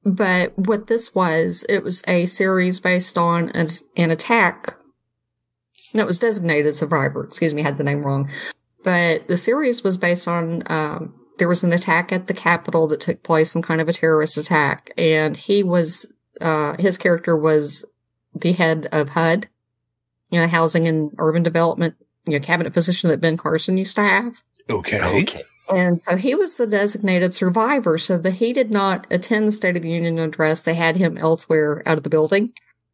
But 0.02 0.58
what 0.58 0.86
this 0.86 1.14
was, 1.14 1.66
it 1.68 1.84
was 1.84 2.02
a 2.08 2.24
series 2.24 2.80
based 2.80 3.18
on 3.18 3.50
an, 3.50 3.68
an 3.98 4.10
attack. 4.10 4.76
No, 5.92 6.04
it 6.04 6.06
was 6.06 6.18
designated 6.18 6.74
survivor. 6.74 7.24
Excuse 7.24 7.52
me, 7.52 7.60
I 7.60 7.66
had 7.66 7.76
the 7.76 7.84
name 7.84 8.00
wrong. 8.00 8.30
But 8.82 9.28
the 9.28 9.36
series 9.36 9.84
was 9.84 9.98
based 9.98 10.26
on 10.26 10.62
um, 10.68 11.17
there 11.38 11.48
was 11.48 11.64
an 11.64 11.72
attack 11.72 12.12
at 12.12 12.26
the 12.26 12.34
Capitol 12.34 12.86
that 12.88 13.00
took 13.00 13.22
place, 13.22 13.52
some 13.52 13.62
kind 13.62 13.80
of 13.80 13.88
a 13.88 13.92
terrorist 13.92 14.36
attack, 14.36 14.90
and 14.98 15.36
he 15.36 15.62
was 15.62 16.12
uh, 16.40 16.74
his 16.78 16.98
character 16.98 17.36
was 17.36 17.84
the 18.34 18.52
head 18.52 18.88
of 18.92 19.10
HUD, 19.10 19.48
you 20.30 20.40
know, 20.40 20.46
Housing 20.46 20.86
and 20.86 21.12
Urban 21.18 21.42
Development, 21.42 21.94
you 22.26 22.34
know, 22.34 22.44
cabinet 22.44 22.72
position 22.72 23.08
that 23.08 23.20
Ben 23.20 23.36
Carson 23.36 23.78
used 23.78 23.96
to 23.96 24.02
have 24.02 24.42
Okay. 24.70 25.00
Okay. 25.00 25.42
And 25.70 26.00
so 26.00 26.16
he 26.16 26.34
was 26.34 26.56
the 26.56 26.66
designated 26.66 27.34
survivor. 27.34 27.98
So 27.98 28.18
that 28.18 28.34
he 28.34 28.52
did 28.52 28.70
not 28.70 29.06
attend 29.10 29.46
the 29.46 29.52
State 29.52 29.76
of 29.76 29.82
the 29.82 29.90
Union 29.90 30.18
address. 30.18 30.62
They 30.62 30.74
had 30.74 30.96
him 30.96 31.18
elsewhere 31.18 31.82
out 31.86 31.98
of 31.98 32.04
the 32.04 32.10
building. 32.10 32.52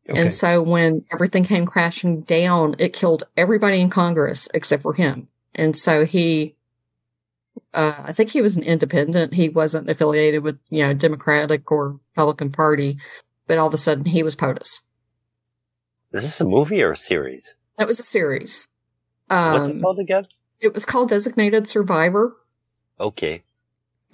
Okay. 0.08 0.20
And 0.20 0.34
so 0.34 0.62
when 0.62 1.04
everything 1.12 1.44
came 1.44 1.66
crashing 1.66 2.22
down, 2.22 2.76
it 2.78 2.92
killed 2.92 3.24
everybody 3.36 3.80
in 3.80 3.90
Congress 3.90 4.48
except 4.52 4.82
for 4.82 4.94
him. 4.94 5.28
And 5.54 5.76
so 5.76 6.04
he, 6.04 6.56
uh, 7.74 8.02
I 8.04 8.12
think 8.12 8.30
he 8.30 8.40
was 8.42 8.56
an 8.56 8.62
independent. 8.62 9.34
He 9.34 9.48
wasn't 9.48 9.90
affiliated 9.90 10.42
with, 10.42 10.58
you 10.70 10.86
know, 10.86 10.94
Democratic 10.94 11.70
or 11.70 11.98
Republican 12.16 12.50
Party, 12.50 12.98
but 13.46 13.58
all 13.58 13.66
of 13.68 13.74
a 13.74 13.78
sudden 13.78 14.04
he 14.06 14.22
was 14.22 14.36
POTUS. 14.36 14.82
Is 16.12 16.22
this 16.22 16.40
a 16.40 16.44
movie 16.44 16.82
or 16.82 16.92
a 16.92 16.96
series? 16.96 17.54
That 17.78 17.88
was 17.88 17.98
a 18.00 18.04
series. 18.04 18.68
What's 19.28 19.68
it 19.68 19.72
Um, 19.72 19.80
called 19.82 19.98
again? 19.98 20.26
it 20.60 20.72
was 20.72 20.84
called 20.84 21.08
Designated 21.08 21.66
Survivor. 21.66 22.36
Okay. 23.00 23.42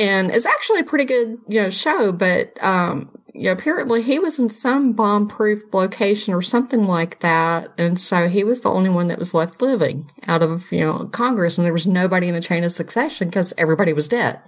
And 0.01 0.33
it's 0.33 0.47
actually 0.47 0.81
a 0.81 0.85
pretty 0.85 1.05
good 1.05 1.39
you 1.49 1.63
know 1.63 1.71
show 1.71 2.11
but 2.11 2.59
um 2.63 3.09
you 3.33 3.45
know, 3.45 3.53
apparently 3.53 4.03
he 4.03 4.19
was 4.19 4.41
in 4.41 4.49
some 4.49 4.93
bomb 4.93 5.29
proof 5.29 5.63
location 5.73 6.35
or 6.35 6.43
something 6.43 6.83
like 6.83 7.21
that 7.21 7.71
and 7.79 8.01
so 8.01 8.27
he 8.27 8.43
was 8.43 8.63
the 8.63 8.71
only 8.71 8.91
one 8.91 9.07
that 9.07 9.21
was 9.21 9.33
left 9.33 9.63
living 9.63 10.11
out 10.27 10.43
of 10.43 10.73
you 10.73 10.81
know 10.81 11.05
congress 11.13 11.57
and 11.57 11.65
there 11.65 11.73
was 11.73 11.87
nobody 11.87 12.27
in 12.27 12.35
the 12.35 12.41
chain 12.41 12.65
of 12.65 12.73
succession 12.73 13.29
because 13.29 13.55
everybody 13.57 13.93
was 13.93 14.09
dead 14.09 14.41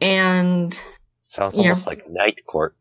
and 0.00 0.80
Sounds 1.30 1.56
almost 1.56 1.86
like 1.86 2.00
Night 2.08 2.40
Court. 2.46 2.74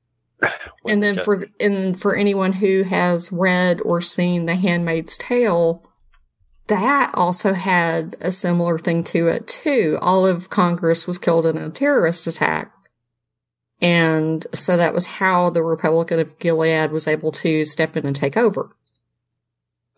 And 0.88 1.04
then 1.04 1.18
for 1.18 1.46
and 1.60 2.00
for 2.00 2.16
anyone 2.16 2.54
who 2.54 2.84
has 2.84 3.32
read 3.32 3.82
or 3.82 4.02
seen 4.02 4.46
the 4.46 4.56
handmaid's 4.56 5.18
tale 5.18 5.84
that 6.70 7.12
also 7.14 7.54
had 7.54 8.16
a 8.22 8.32
similar 8.32 8.80
thing 8.80 9.04
to 9.04 9.28
it 9.28 9.48
too. 9.48 9.98
All 10.02 10.26
of 10.26 10.50
congress 10.50 11.06
was 11.06 11.18
killed 11.20 11.46
in 11.46 11.58
a 11.58 11.70
terrorist 11.70 12.26
attack. 12.26 12.72
And 13.82 14.46
so 14.54 14.76
that 14.78 14.94
was 14.94 15.06
how 15.08 15.50
the 15.50 15.64
republican 15.64 16.20
of 16.20 16.40
gilead 16.40 16.92
was 16.92 17.08
able 17.08 17.32
to 17.32 17.66
step 17.66 17.96
in 17.98 18.06
and 18.06 18.16
take 18.16 18.38
over. 18.38 18.70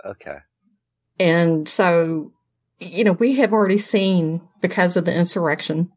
Okay. 0.04 0.38
and 1.20 1.70
so 1.70 2.32
you 2.80 3.04
know 3.04 3.12
we 3.12 3.36
have 3.36 3.54
already 3.54 3.78
seen 3.78 4.42
because 4.62 4.98
of 4.98 5.06
the 5.06 5.16
insurrection 5.16 5.92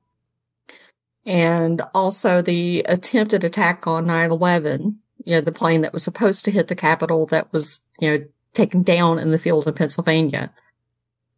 and 1.24 1.80
also 1.94 2.42
the 2.42 2.80
attempted 2.86 3.42
attack 3.42 3.86
on 3.86 4.05
9-11 4.05 4.96
you 5.24 5.32
know 5.32 5.40
the 5.40 5.52
plane 5.52 5.80
that 5.80 5.94
was 5.94 6.05
supposed 6.05 6.44
to 6.44 6.51
hit 6.51 6.68
the 6.68 6.74
capitol 6.74 7.24
that 7.26 7.51
was 7.51 7.80
you 7.98 8.10
know 8.10 8.24
taken 8.52 8.82
down 8.82 9.18
in 9.18 9.30
the 9.30 9.38
field 9.38 9.66
in 9.66 9.72
pennsylvania 9.72 10.52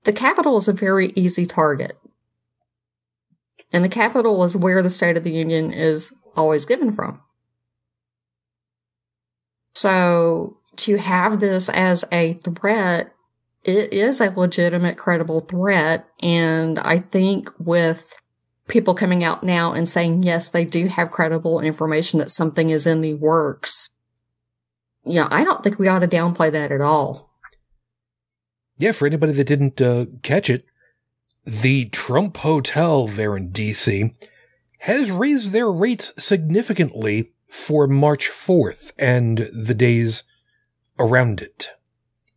the 0.07 0.13
capitol 0.13 0.57
is 0.57 0.69
a 0.69 0.73
very 0.73 1.13
easy 1.15 1.45
target 1.45 1.99
and 3.73 3.85
the 3.85 3.89
capitol 3.89 4.43
is 4.45 4.57
where 4.57 4.83
the 4.83 4.91
state 4.91 5.17
of 5.17 5.25
the 5.25 5.33
union 5.33 5.73
is 5.73 6.15
always 6.35 6.65
given 6.65 6.93
from 6.93 7.21
so 9.75 10.57
to 10.77 10.97
have 10.97 11.41
this 11.41 11.69
as 11.69 12.05
a 12.11 12.35
threat 12.35 13.13
it 13.67 13.93
is 13.93 14.21
a 14.21 14.31
legitimate, 14.39 14.97
credible 14.97 15.41
threat. 15.41 16.07
And 16.21 16.79
I 16.79 17.01
think 17.01 17.51
with 17.59 18.15
people 18.69 18.95
coming 18.95 19.25
out 19.25 19.43
now 19.43 19.73
and 19.73 19.89
saying, 19.89 20.23
yes, 20.23 20.51
they 20.51 20.65
do 20.65 20.87
have 20.87 21.11
credible 21.11 21.61
information 21.61 22.21
that 22.21 22.31
something 22.31 22.71
is 22.71 22.87
in 22.87 23.01
the 23.01 23.15
works. 23.15 23.91
Yeah, 25.05 25.27
I 25.31 25.45
don't 25.45 25.65
think 25.65 25.79
we 25.79 25.89
ought 25.89 26.01
to 26.01 26.09
downplay 26.09 26.53
that 26.53 26.71
at 26.71 26.81
all. 26.81 27.26
Yeah, 28.79 28.93
for 28.93 29.07
anybody 29.07 29.33
that 29.33 29.47
didn't 29.47 29.81
uh, 29.81 30.07
catch 30.23 30.51
it, 30.51 30.67
the 31.45 31.87
Trump 31.87 32.39
Hotel 32.39 33.07
there 33.07 33.37
in 33.37 33.51
DC 33.51 34.15
has 34.81 35.11
raised 35.11 35.53
their 35.53 35.71
rates 35.71 36.13
significantly 36.19 37.33
for 37.49 37.87
March 37.87 38.29
4th 38.29 38.93
and 38.99 39.49
the 39.53 39.75
days 39.75 40.25
around 40.99 41.41
it. 41.41 41.71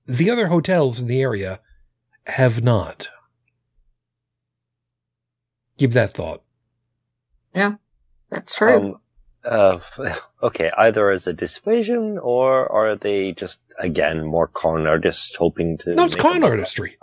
The 0.05 0.29
other 0.29 0.47
hotels 0.47 0.99
in 0.99 1.07
the 1.07 1.21
area 1.21 1.59
have 2.27 2.63
not. 2.63 3.09
Give 5.77 5.93
that 5.93 6.11
thought. 6.11 6.43
Yeah, 7.53 7.75
that's 8.29 8.55
true. 8.55 8.75
Um, 8.75 9.01
uh, 9.45 9.79
okay, 10.43 10.71
either 10.77 11.09
as 11.09 11.27
a 11.27 11.33
dissuasion 11.33 12.17
or 12.17 12.71
are 12.71 12.95
they 12.95 13.31
just 13.31 13.59
again 13.79 14.25
more 14.25 14.47
con 14.47 14.87
artists 14.87 15.35
hoping 15.35 15.77
to? 15.79 15.95
No, 15.95 16.05
it's 16.05 16.15
con 16.15 16.43
a- 16.43 16.47
artistry. 16.47 16.97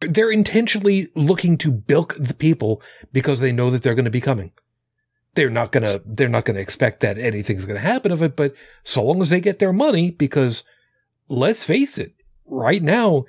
They're 0.00 0.32
intentionally 0.32 1.08
looking 1.14 1.56
to 1.58 1.70
bilk 1.70 2.14
the 2.18 2.34
people 2.34 2.82
because 3.12 3.40
they 3.40 3.52
know 3.52 3.70
that 3.70 3.82
they're 3.82 3.94
going 3.94 4.04
to 4.04 4.10
be 4.10 4.20
coming. 4.20 4.52
They're 5.34 5.50
not 5.50 5.70
going 5.72 5.84
to, 5.84 6.02
they're 6.04 6.28
not 6.28 6.44
going 6.44 6.56
to 6.56 6.60
expect 6.60 7.00
that 7.00 7.18
anything's 7.18 7.64
going 7.64 7.80
to 7.80 7.86
happen 7.86 8.10
of 8.10 8.20
it, 8.22 8.36
but 8.36 8.54
so 8.84 9.02
long 9.02 9.22
as 9.22 9.30
they 9.30 9.40
get 9.40 9.60
their 9.60 9.72
money, 9.72 10.10
because 10.10 10.64
let's 11.28 11.64
face 11.64 11.98
it, 11.98 12.14
right 12.44 12.82
now, 12.82 13.24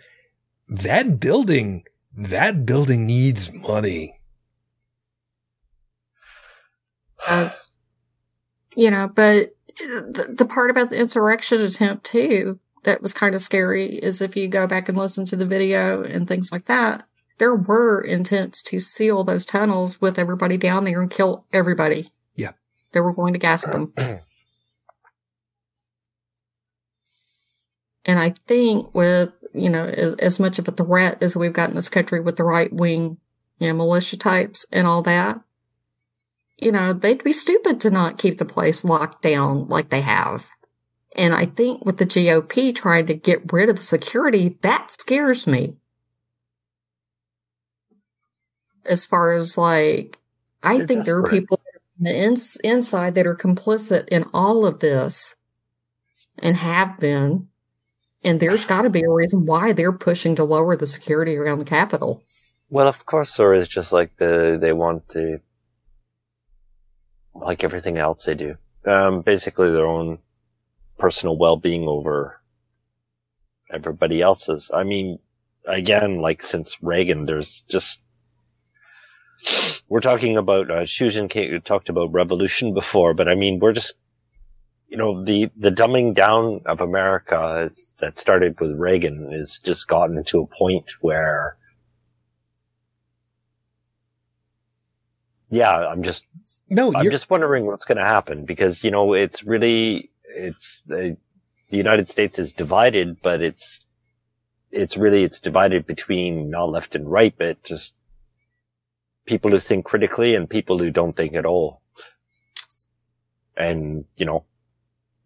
that 0.67 1.19
building, 1.19 1.85
that 2.15 2.65
building 2.65 3.05
needs 3.05 3.53
money. 3.53 4.13
As, 7.27 7.69
you 8.75 8.91
know, 8.91 9.09
but 9.13 9.55
the, 9.77 10.35
the 10.37 10.45
part 10.45 10.69
about 10.69 10.89
the 10.89 10.99
insurrection 10.99 11.61
attempt 11.61 12.05
too, 12.05 12.59
that 12.83 13.01
was 13.01 13.13
kind 13.13 13.33
of 13.33 13.41
scary 13.41 13.95
is 13.95 14.21
if 14.21 14.35
you 14.35 14.47
go 14.47 14.67
back 14.67 14.89
and 14.89 14.97
listen 14.97 15.25
to 15.25 15.35
the 15.35 15.45
video 15.45 16.03
and 16.03 16.27
things 16.27 16.51
like 16.51 16.65
that, 16.65 17.03
there 17.37 17.55
were 17.55 18.01
intents 18.01 18.61
to 18.61 18.79
seal 18.79 19.23
those 19.23 19.45
tunnels 19.45 19.99
with 20.01 20.19
everybody 20.19 20.57
down 20.57 20.83
there 20.83 21.01
and 21.01 21.09
kill 21.09 21.45
everybody. 21.51 22.09
Yeah. 22.35 22.51
They 22.91 22.99
were 22.99 23.13
going 23.13 23.33
to 23.33 23.39
gas 23.39 23.65
them. 23.65 23.93
And 28.05 28.19
I 28.19 28.33
think 28.47 28.93
with, 28.93 29.31
you 29.53 29.69
know, 29.69 29.85
as, 29.85 30.15
as 30.15 30.39
much 30.39 30.59
of 30.59 30.67
a 30.67 30.71
threat 30.71 31.23
as 31.23 31.37
we've 31.37 31.53
got 31.53 31.69
in 31.69 31.75
this 31.75 31.89
country 31.89 32.19
with 32.19 32.35
the 32.35 32.43
right 32.43 32.71
wing, 32.71 33.17
you 33.59 33.67
know, 33.67 33.73
militia 33.73 34.17
types 34.17 34.65
and 34.71 34.87
all 34.87 35.01
that, 35.03 35.39
you 36.63 36.71
know, 36.71 36.93
they'd 36.93 37.23
be 37.23 37.33
stupid 37.33 37.79
to 37.81 37.89
not 37.89 38.17
keep 38.17 38.37
the 38.37 38.45
place 38.45 38.83
locked 38.83 39.21
down 39.21 39.67
like 39.67 39.89
they 39.89 40.01
have. 40.01 40.49
And 41.15 41.33
I 41.33 41.45
think 41.45 41.85
with 41.85 41.97
the 41.97 42.05
GOP 42.05 42.75
trying 42.75 43.05
to 43.07 43.13
get 43.13 43.51
rid 43.51 43.69
of 43.69 43.75
the 43.75 43.83
security, 43.83 44.57
that 44.61 44.91
scares 44.91 45.45
me. 45.45 45.77
As 48.85 49.05
far 49.05 49.33
as 49.33 49.57
like, 49.57 50.17
I 50.63 50.77
They're 50.77 50.87
think 50.87 51.05
there 51.05 51.17
are 51.17 51.23
people 51.23 51.59
on 51.99 52.03
the 52.05 52.17
ins- 52.17 52.57
inside 52.63 53.15
that 53.15 53.27
are 53.27 53.35
complicit 53.35 54.07
in 54.09 54.25
all 54.33 54.65
of 54.65 54.79
this 54.79 55.35
and 56.39 56.55
have 56.55 56.97
been. 56.97 57.47
And 58.23 58.39
there's 58.39 58.65
got 58.65 58.83
to 58.83 58.89
be 58.89 59.03
a 59.03 59.11
reason 59.11 59.45
why 59.45 59.73
they're 59.73 59.91
pushing 59.91 60.35
to 60.35 60.43
lower 60.43 60.75
the 60.75 60.87
security 60.87 61.35
around 61.35 61.59
the 61.59 61.65
Capitol. 61.65 62.23
Well, 62.69 62.87
of 62.87 63.05
course, 63.05 63.39
or 63.39 63.53
it's 63.53 63.67
just 63.67 63.91
like 63.91 64.15
the 64.17 64.57
they 64.59 64.73
want 64.73 65.09
to, 65.09 65.39
like 67.33 67.63
everything 67.63 67.97
else 67.97 68.25
they 68.25 68.35
do. 68.35 68.55
Um, 68.85 69.21
basically 69.21 69.71
their 69.71 69.87
own 69.87 70.17
personal 70.97 71.37
well-being 71.37 71.87
over 71.87 72.37
everybody 73.71 74.21
else's. 74.21 74.71
I 74.75 74.83
mean, 74.83 75.19
again, 75.67 76.19
like 76.19 76.41
since 76.41 76.77
Reagan, 76.81 77.25
there's 77.25 77.61
just 77.69 78.01
we're 79.89 79.99
talking 79.99 80.37
about 80.37 80.71
uh, 80.71 80.85
Susan 80.85 81.27
K- 81.27 81.59
talked 81.59 81.89
about 81.89 82.11
revolution 82.13 82.73
before, 82.73 83.13
but 83.13 83.27
I 83.27 83.35
mean, 83.35 83.59
we're 83.59 83.73
just 83.73 84.17
you 84.89 84.97
know 84.97 85.21
the 85.21 85.49
the 85.57 85.69
dumbing 85.69 86.13
down 86.13 86.61
of 86.65 86.81
America 86.81 87.61
is, 87.61 87.97
that 87.99 88.13
started 88.13 88.59
with 88.59 88.79
Reagan 88.79 89.31
has 89.31 89.59
just 89.63 89.87
gotten 89.87 90.23
to 90.25 90.41
a 90.41 90.47
point 90.47 90.85
where 91.01 91.57
yeah, 95.49 95.83
I'm 95.89 96.01
just 96.01 96.52
No, 96.73 96.91
I'm 96.95 97.11
just 97.11 97.29
wondering 97.29 97.65
what's 97.67 97.85
going 97.85 97.97
to 97.97 98.05
happen 98.05 98.45
because 98.47 98.83
you 98.83 98.91
know 98.91 99.13
it's 99.13 99.43
really 99.43 100.09
it's 100.35 100.81
the, 100.87 101.15
the 101.69 101.77
United 101.77 102.09
States 102.09 102.39
is 102.39 102.51
divided, 102.51 103.21
but 103.21 103.41
it's 103.41 103.85
it's 104.71 104.97
really 104.97 105.23
it's 105.23 105.39
divided 105.39 105.85
between 105.85 106.49
not 106.49 106.69
left 106.69 106.95
and 106.95 107.09
right, 107.09 107.33
but 107.37 107.63
just 107.63 108.09
people 109.25 109.51
who 109.51 109.59
think 109.59 109.85
critically 109.85 110.35
and 110.35 110.49
people 110.49 110.77
who 110.77 110.89
don't 110.89 111.15
think 111.15 111.35
at 111.35 111.45
all, 111.45 111.81
and 113.57 114.03
you 114.17 114.25
know 114.25 114.45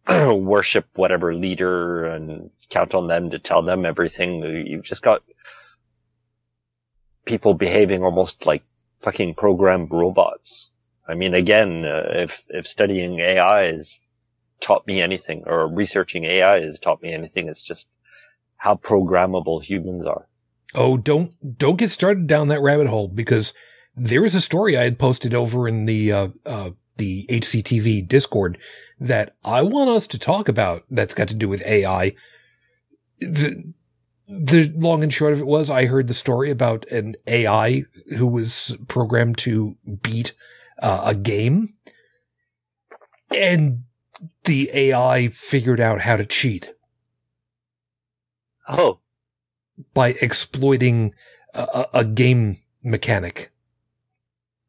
worship 0.36 0.86
whatever 0.96 1.34
leader 1.34 2.06
and 2.06 2.50
count 2.70 2.94
on 2.94 3.08
them 3.08 3.30
to 3.30 3.40
tell 3.40 3.62
them 3.62 3.86
everything. 3.86 4.44
You've 4.68 4.84
just 4.84 5.02
got 5.02 5.22
people 7.26 7.58
behaving 7.58 8.04
almost 8.04 8.46
like 8.46 8.62
fucking 8.98 9.36
programmed 9.36 9.90
robots. 9.92 10.74
I 11.08 11.16
mean, 11.16 11.34
again, 11.34 11.86
uh, 11.86 12.04
if 12.10 12.44
if 12.50 12.68
studying 12.68 13.20
AI 13.20 13.68
has 13.74 14.00
taught 14.62 14.86
me 14.88 15.02
anything, 15.02 15.44
or 15.46 15.68
researching 15.68 16.26
AI 16.26 16.62
has 16.62 16.80
taught 16.80 17.02
me 17.02 17.14
anything, 17.14 17.48
it's 17.48 17.64
just 17.64 17.88
how 18.58 18.76
programmable 18.76 19.64
humans 19.64 20.06
are. 20.06 20.28
Oh, 20.76 20.98
don't 20.98 21.58
don't 21.58 21.78
get 21.78 21.92
started 21.92 22.28
down 22.28 22.50
that 22.50 22.62
rabbit 22.62 22.88
hole 22.88 23.08
because 23.08 23.54
there 23.96 24.26
is 24.26 24.36
a 24.36 24.42
story 24.42 24.78
I 24.78 24.84
had 24.84 25.00
posted 25.00 25.34
over 25.34 25.68
in 25.68 25.86
the 25.86 26.12
uh, 26.12 26.28
uh, 26.46 26.72
the 26.98 27.26
HCTV 27.30 28.08
Discord 28.08 28.58
that 29.00 29.36
I 29.46 29.62
want 29.62 29.90
us 29.90 30.08
to 30.08 30.20
talk 30.20 30.50
about. 30.50 30.84
That's 30.90 31.14
got 31.14 31.28
to 31.30 31.34
do 31.34 31.48
with 31.48 31.66
AI. 31.66 32.14
The 33.20 33.74
the 34.28 34.74
long 34.76 35.04
and 35.04 35.14
short 35.14 35.34
of 35.34 35.40
it 35.40 35.48
was 35.48 35.70
I 35.70 35.86
heard 35.86 36.08
the 36.08 36.14
story 36.14 36.52
about 36.52 36.86
an 36.92 37.16
AI 37.28 37.86
who 38.18 38.28
was 38.28 38.76
programmed 38.88 39.38
to 39.40 39.78
beat 40.02 40.34
uh, 40.82 41.04
a 41.06 41.16
game, 41.16 41.68
and 43.34 43.84
the 44.46 44.70
AI 44.74 45.28
figured 45.30 45.80
out 45.80 46.02
how 46.02 46.18
to 46.18 46.26
cheat 46.26 46.74
Oh, 48.68 49.00
by 49.94 50.10
exploiting 50.22 51.14
a, 51.54 51.62
a, 51.94 52.00
a 52.00 52.06
game 52.06 52.56
mechanic. 52.84 53.52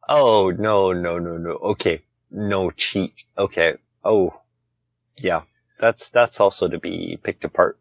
oh 0.08 0.50
no, 0.50 0.92
no, 0.92 1.18
no, 1.18 1.36
no. 1.38 1.50
Okay, 1.52 2.02
no 2.30 2.70
cheat. 2.72 3.24
Okay. 3.36 3.74
Oh, 4.04 4.40
yeah. 5.18 5.42
That's 5.80 6.10
that's 6.10 6.40
also 6.40 6.68
to 6.68 6.78
be 6.80 7.18
picked 7.24 7.44
apart. 7.44 7.74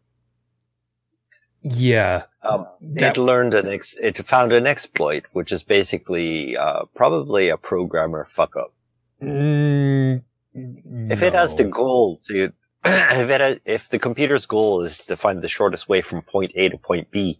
Yeah, 1.70 2.24
Um, 2.42 2.66
That- 2.80 3.16
it 3.16 3.20
learned 3.20 3.54
an 3.54 3.68
ex- 3.68 3.98
it 3.98 4.16
found 4.16 4.52
an 4.52 4.66
exploit, 4.66 5.22
which 5.34 5.52
is 5.52 5.62
basically 5.64 6.56
uh, 6.56 6.84
probably 6.94 7.48
a 7.48 7.56
programmer 7.56 8.26
fuck 8.30 8.56
up. 8.56 8.72
Mm, 9.22 10.22
If 11.10 11.22
it 11.22 11.32
has 11.34 11.54
the 11.54 11.64
goal 11.64 12.18
to, 12.26 12.52
if 12.84 13.30
it 13.30 13.40
has, 13.40 13.60
if 13.66 13.88
the 13.90 13.98
computer's 13.98 14.46
goal 14.46 14.82
is 14.82 15.04
to 15.06 15.16
find 15.16 15.40
the 15.42 15.48
shortest 15.48 15.88
way 15.88 16.00
from 16.00 16.22
point 16.22 16.52
A 16.56 16.68
to 16.68 16.78
point 16.78 17.10
B, 17.10 17.38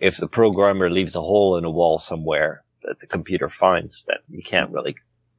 if 0.00 0.16
the 0.16 0.28
programmer 0.28 0.90
leaves 0.90 1.14
a 1.14 1.20
hole 1.20 1.56
in 1.56 1.64
a 1.64 1.70
wall 1.70 1.98
somewhere 1.98 2.64
that 2.82 2.98
the 3.00 3.06
computer 3.06 3.48
finds, 3.48 4.04
then 4.08 4.16
you 4.28 4.42
can't 4.42 4.70
really 4.70 4.96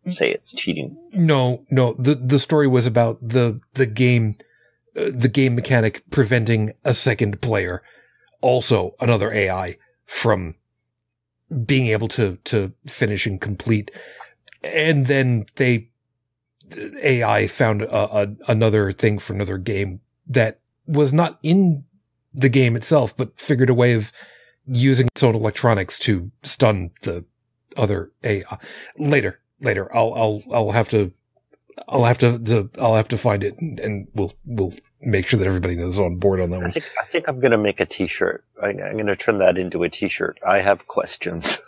say 0.07 0.29
it's 0.31 0.53
cheating. 0.53 0.95
No, 1.13 1.63
no. 1.69 1.93
The 1.93 2.15
the 2.15 2.39
story 2.39 2.67
was 2.67 2.85
about 2.85 3.17
the 3.21 3.59
the 3.73 3.85
game, 3.85 4.35
uh, 4.97 5.11
the 5.13 5.29
game 5.29 5.55
mechanic 5.55 6.03
preventing 6.09 6.71
a 6.85 6.93
second 6.93 7.41
player, 7.41 7.81
also 8.44 8.95
another 8.99 9.34
AI, 9.34 9.78
from 10.06 10.53
being 11.65 11.88
able 11.88 12.07
to 12.10 12.38
to 12.44 12.74
finish 12.88 13.26
and 13.26 13.41
complete. 13.41 13.90
And 14.64 15.07
then 15.07 15.45
they 15.56 15.90
AI 17.03 17.48
found 17.48 17.82
a, 17.82 18.18
a 18.18 18.28
another 18.48 18.91
thing 18.91 19.20
for 19.20 19.34
another 19.34 19.57
game 19.57 20.02
that 20.28 20.60
was 20.86 21.14
not 21.14 21.40
in 21.44 21.86
the 22.34 22.49
game 22.49 22.76
itself, 22.76 23.15
but 23.15 23.40
figured 23.40 23.70
a 23.70 23.74
way 23.74 23.94
of 23.94 24.11
using 24.65 25.07
its 25.07 25.24
own 25.24 25.36
electronics 25.36 25.99
to 25.99 26.32
stun 26.44 26.91
the 27.02 27.26
other 27.78 28.11
AI. 28.24 28.57
Later, 28.98 29.40
later, 29.60 29.94
I'll 29.95 30.14
I'll 30.14 30.44
I'll 30.52 30.72
have 30.72 30.90
to 30.90 31.11
I'll 31.88 32.06
have 32.06 32.18
to, 32.20 32.40
to 32.40 32.70
I'll 32.82 32.95
have 32.95 33.07
to 33.10 33.18
find 33.18 33.44
it 33.44 33.57
and, 33.60 33.80
and 33.80 34.07
we'll 34.14 34.34
we'll 34.45 34.74
make 35.05 35.27
sure 35.27 35.38
that 35.39 35.47
everybody 35.47 35.75
knows 35.75 35.99
on 35.99 36.17
board 36.17 36.39
on 36.39 36.49
that 36.51 36.57
I 36.59 36.63
one. 36.63 36.71
think 36.71 36.85
I 37.01 37.05
think 37.05 37.27
I'm 37.27 37.39
gonna 37.39 37.57
make 37.57 37.80
a 37.80 37.85
T-shirt. 37.85 38.43
I, 38.61 38.69
I'm 38.69 38.97
gonna 38.97 39.15
turn 39.15 39.38
that 39.39 39.57
into 39.57 39.84
a 39.84 39.89
T-shirt. 39.89 40.39
I 40.45 40.59
have 40.59 40.88
questions. 40.88 41.57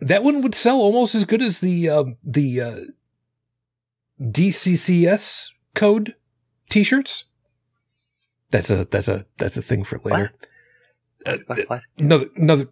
That 0.00 0.22
one 0.22 0.42
would 0.42 0.54
sell 0.54 0.76
almost 0.76 1.14
as 1.14 1.24
good 1.24 1.40
as 1.40 1.60
the 1.60 1.88
uh, 1.88 2.04
the 2.22 2.60
uh, 2.60 2.76
DCCS 4.20 5.48
code 5.74 6.14
T-shirts. 6.68 7.24
That's 8.50 8.68
a 8.70 8.84
that's 8.84 9.08
a 9.08 9.24
that's 9.38 9.56
a 9.56 9.62
thing 9.62 9.84
for 9.84 9.98
later. 10.04 10.32
Uh, 11.24 11.38
What- 11.46 11.68
what? 11.70 11.80
another 11.98 12.26
another. 12.36 12.68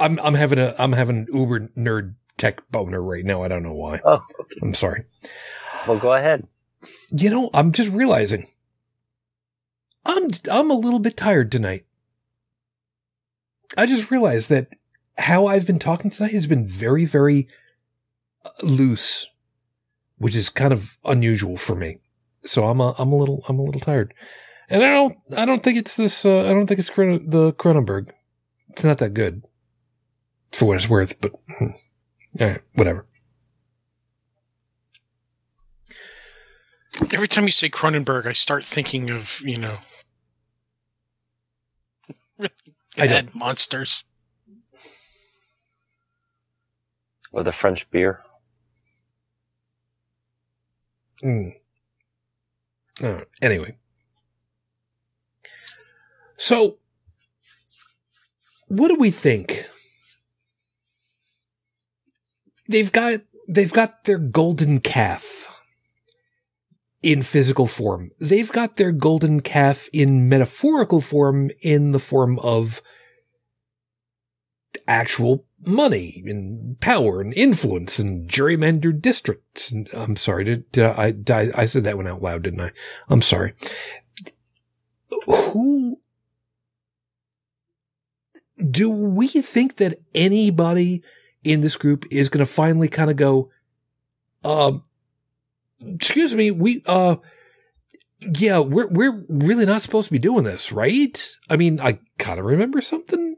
I'm 0.00 0.18
I'm 0.20 0.34
having 0.34 0.58
a 0.58 0.74
I'm 0.78 0.92
having 0.92 1.18
an 1.18 1.26
uber 1.32 1.60
nerd 1.76 2.16
tech 2.42 2.68
boner 2.72 3.00
right 3.00 3.24
now. 3.24 3.44
I 3.44 3.46
don't 3.46 3.62
know 3.62 3.72
why. 3.72 4.00
Oh, 4.04 4.20
okay. 4.40 4.56
I'm 4.60 4.74
sorry. 4.74 5.04
Well, 5.86 5.98
go 5.98 6.12
ahead. 6.12 6.48
You 7.12 7.30
know, 7.30 7.50
I'm 7.54 7.70
just 7.70 7.90
realizing 7.90 8.46
I'm 10.04 10.28
I'm 10.50 10.68
a 10.68 10.74
little 10.74 10.98
bit 10.98 11.16
tired 11.16 11.52
tonight. 11.52 11.86
I 13.76 13.86
just 13.86 14.10
realized 14.10 14.48
that 14.48 14.70
how 15.18 15.46
I've 15.46 15.68
been 15.68 15.78
talking 15.78 16.10
tonight 16.10 16.32
has 16.32 16.48
been 16.48 16.66
very 16.66 17.04
very 17.04 17.46
uh, 18.44 18.50
loose, 18.64 19.28
which 20.16 20.34
is 20.34 20.48
kind 20.48 20.72
of 20.72 20.98
unusual 21.04 21.56
for 21.56 21.76
me. 21.76 22.00
So 22.44 22.64
I'm 22.66 22.80
a 22.80 22.96
I'm 22.98 23.12
a 23.12 23.16
little 23.16 23.44
I'm 23.48 23.60
a 23.60 23.62
little 23.62 23.80
tired. 23.80 24.14
And 24.68 24.82
I 24.82 24.90
don't 24.90 25.16
I 25.36 25.44
don't 25.44 25.62
think 25.62 25.78
it's 25.78 25.96
this 25.96 26.24
uh, 26.24 26.40
I 26.40 26.48
don't 26.48 26.66
think 26.66 26.80
it's 26.80 26.90
the 26.90 27.54
Kronenbourg. 27.56 28.10
It's 28.70 28.82
not 28.82 28.98
that 28.98 29.14
good 29.14 29.44
for 30.50 30.64
what 30.64 30.78
it's 30.78 30.88
worth, 30.88 31.20
but 31.20 31.34
all 32.40 32.46
right, 32.46 32.60
whatever. 32.74 33.06
Every 37.12 37.28
time 37.28 37.44
you 37.44 37.50
say 37.52 37.70
Cronenberg, 37.70 38.26
I 38.26 38.32
start 38.32 38.64
thinking 38.64 39.10
of, 39.10 39.40
you 39.40 39.58
know, 39.58 39.78
I 42.98 43.06
bad 43.06 43.34
monsters. 43.34 44.04
Or 47.32 47.42
the 47.42 47.52
French 47.52 47.90
beer. 47.90 48.14
Mm. 51.24 51.54
All 53.02 53.12
right. 53.12 53.26
Anyway. 53.40 53.76
So, 56.36 56.76
what 58.68 58.88
do 58.88 58.96
we 58.96 59.10
think? 59.10 59.64
They've 62.72 62.90
got 62.90 63.20
they've 63.46 63.72
got 63.72 64.04
their 64.04 64.16
golden 64.16 64.80
calf 64.80 65.62
in 67.02 67.22
physical 67.22 67.66
form. 67.66 68.12
They've 68.18 68.50
got 68.50 68.78
their 68.78 68.92
golden 68.92 69.40
calf 69.40 69.90
in 69.92 70.26
metaphorical 70.26 71.02
form 71.02 71.50
in 71.60 71.92
the 71.92 71.98
form 71.98 72.38
of 72.38 72.80
actual 74.88 75.44
money 75.66 76.22
and 76.24 76.80
power 76.80 77.20
and 77.20 77.34
influence 77.34 77.98
and 77.98 78.26
gerrymandered 78.26 79.02
districts. 79.02 79.74
I'm 79.92 80.16
sorry, 80.16 80.44
did, 80.44 80.72
did 80.72 80.84
I, 80.86 81.10
did 81.10 81.30
I, 81.30 81.50
I 81.54 81.66
said 81.66 81.84
that 81.84 81.98
one 81.98 82.06
out 82.06 82.22
loud, 82.22 82.42
didn't 82.42 82.62
I? 82.62 82.70
I'm 83.10 83.20
sorry. 83.20 83.52
Who 85.26 86.00
do 88.70 88.88
we 88.88 89.28
think 89.28 89.76
that 89.76 90.00
anybody 90.14 91.02
in 91.44 91.60
this 91.60 91.76
group 91.76 92.04
is 92.10 92.28
going 92.28 92.44
to 92.44 92.50
finally 92.50 92.88
kind 92.88 93.10
of 93.10 93.16
go, 93.16 93.50
um, 94.44 94.84
excuse 95.80 96.34
me, 96.34 96.50
we, 96.50 96.82
uh, 96.86 97.16
yeah, 98.20 98.58
we're, 98.58 98.86
we're 98.86 99.24
really 99.28 99.66
not 99.66 99.82
supposed 99.82 100.08
to 100.08 100.12
be 100.12 100.18
doing 100.18 100.44
this, 100.44 100.72
right? 100.72 101.36
I 101.50 101.56
mean, 101.56 101.80
I 101.80 101.98
kind 102.18 102.38
of 102.38 102.46
remember 102.46 102.80
something. 102.80 103.36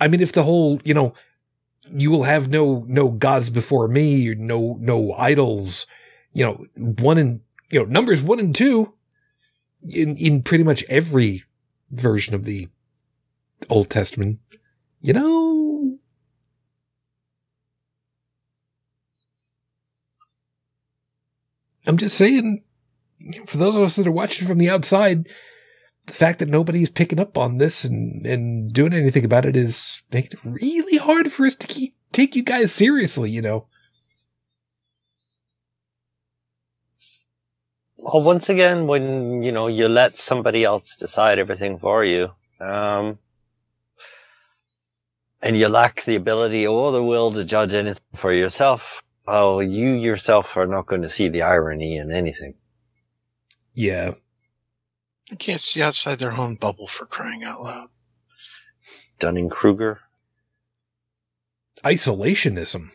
I 0.00 0.08
mean, 0.08 0.20
if 0.20 0.32
the 0.32 0.42
whole, 0.42 0.80
you 0.84 0.94
know, 0.94 1.14
you 1.90 2.10
will 2.10 2.24
have 2.24 2.48
no, 2.50 2.84
no 2.88 3.08
gods 3.08 3.50
before 3.50 3.88
me, 3.88 4.34
no, 4.34 4.76
no 4.80 5.12
idols, 5.14 5.86
you 6.32 6.44
know, 6.44 6.64
one 6.76 7.18
and, 7.18 7.40
you 7.70 7.80
know, 7.80 7.84
numbers 7.84 8.22
one 8.22 8.38
and 8.38 8.54
two 8.54 8.94
in, 9.82 10.16
in 10.16 10.42
pretty 10.42 10.64
much 10.64 10.84
every 10.88 11.44
version 11.90 12.34
of 12.34 12.44
the 12.44 12.68
Old 13.68 13.90
Testament, 13.90 14.38
you 15.00 15.12
know, 15.12 15.98
I'm 21.86 21.96
just 21.96 22.16
saying, 22.16 22.64
for 23.46 23.56
those 23.56 23.76
of 23.76 23.82
us 23.82 23.96
that 23.96 24.06
are 24.06 24.12
watching 24.12 24.46
from 24.46 24.58
the 24.58 24.70
outside, 24.70 25.28
the 26.06 26.12
fact 26.12 26.38
that 26.38 26.48
nobody's 26.48 26.90
picking 26.90 27.20
up 27.20 27.38
on 27.38 27.58
this 27.58 27.84
and, 27.84 28.26
and 28.26 28.72
doing 28.72 28.92
anything 28.92 29.24
about 29.24 29.44
it 29.44 29.56
is 29.56 30.02
making 30.12 30.32
it 30.32 30.40
really 30.44 30.98
hard 30.98 31.30
for 31.30 31.46
us 31.46 31.56
to 31.56 31.66
keep, 31.66 31.94
take 32.12 32.36
you 32.36 32.42
guys 32.42 32.72
seriously, 32.72 33.30
you 33.30 33.42
know. 33.42 33.66
Well, 38.04 38.24
once 38.24 38.48
again, 38.48 38.88
when 38.88 39.42
you 39.42 39.52
know 39.52 39.68
you 39.68 39.86
let 39.86 40.16
somebody 40.16 40.64
else 40.64 40.96
decide 40.96 41.38
everything 41.38 41.78
for 41.78 42.04
you, 42.04 42.30
um, 42.60 43.18
and 45.42 45.56
you 45.58 45.68
lack 45.68 46.04
the 46.04 46.14
ability 46.14 46.66
or 46.66 46.92
the 46.92 47.02
will 47.02 47.32
to 47.32 47.44
judge 47.44 47.72
anything 47.74 48.00
for 48.14 48.32
yourself, 48.32 49.02
well, 49.26 49.62
you 49.62 49.90
yourself 49.90 50.56
are 50.56 50.66
not 50.66 50.86
going 50.86 51.02
to 51.02 51.08
see 51.08 51.28
the 51.28 51.42
irony 51.42 51.96
in 51.96 52.12
anything. 52.12 52.54
Yeah. 53.74 54.12
I 55.30 55.34
can't 55.34 55.60
see 55.60 55.82
outside 55.82 56.18
their 56.18 56.32
own 56.32 56.56
bubble 56.56 56.86
for 56.86 57.06
crying 57.06 57.42
out 57.42 57.62
loud. 57.62 57.88
Dunning 59.18 59.48
Kruger. 59.48 60.00
Isolationism. 61.84 62.90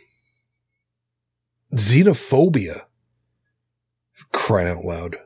Xenophobia. 1.74 2.84
crying 4.32 4.78
out 4.78 4.86
loud. 4.86 5.18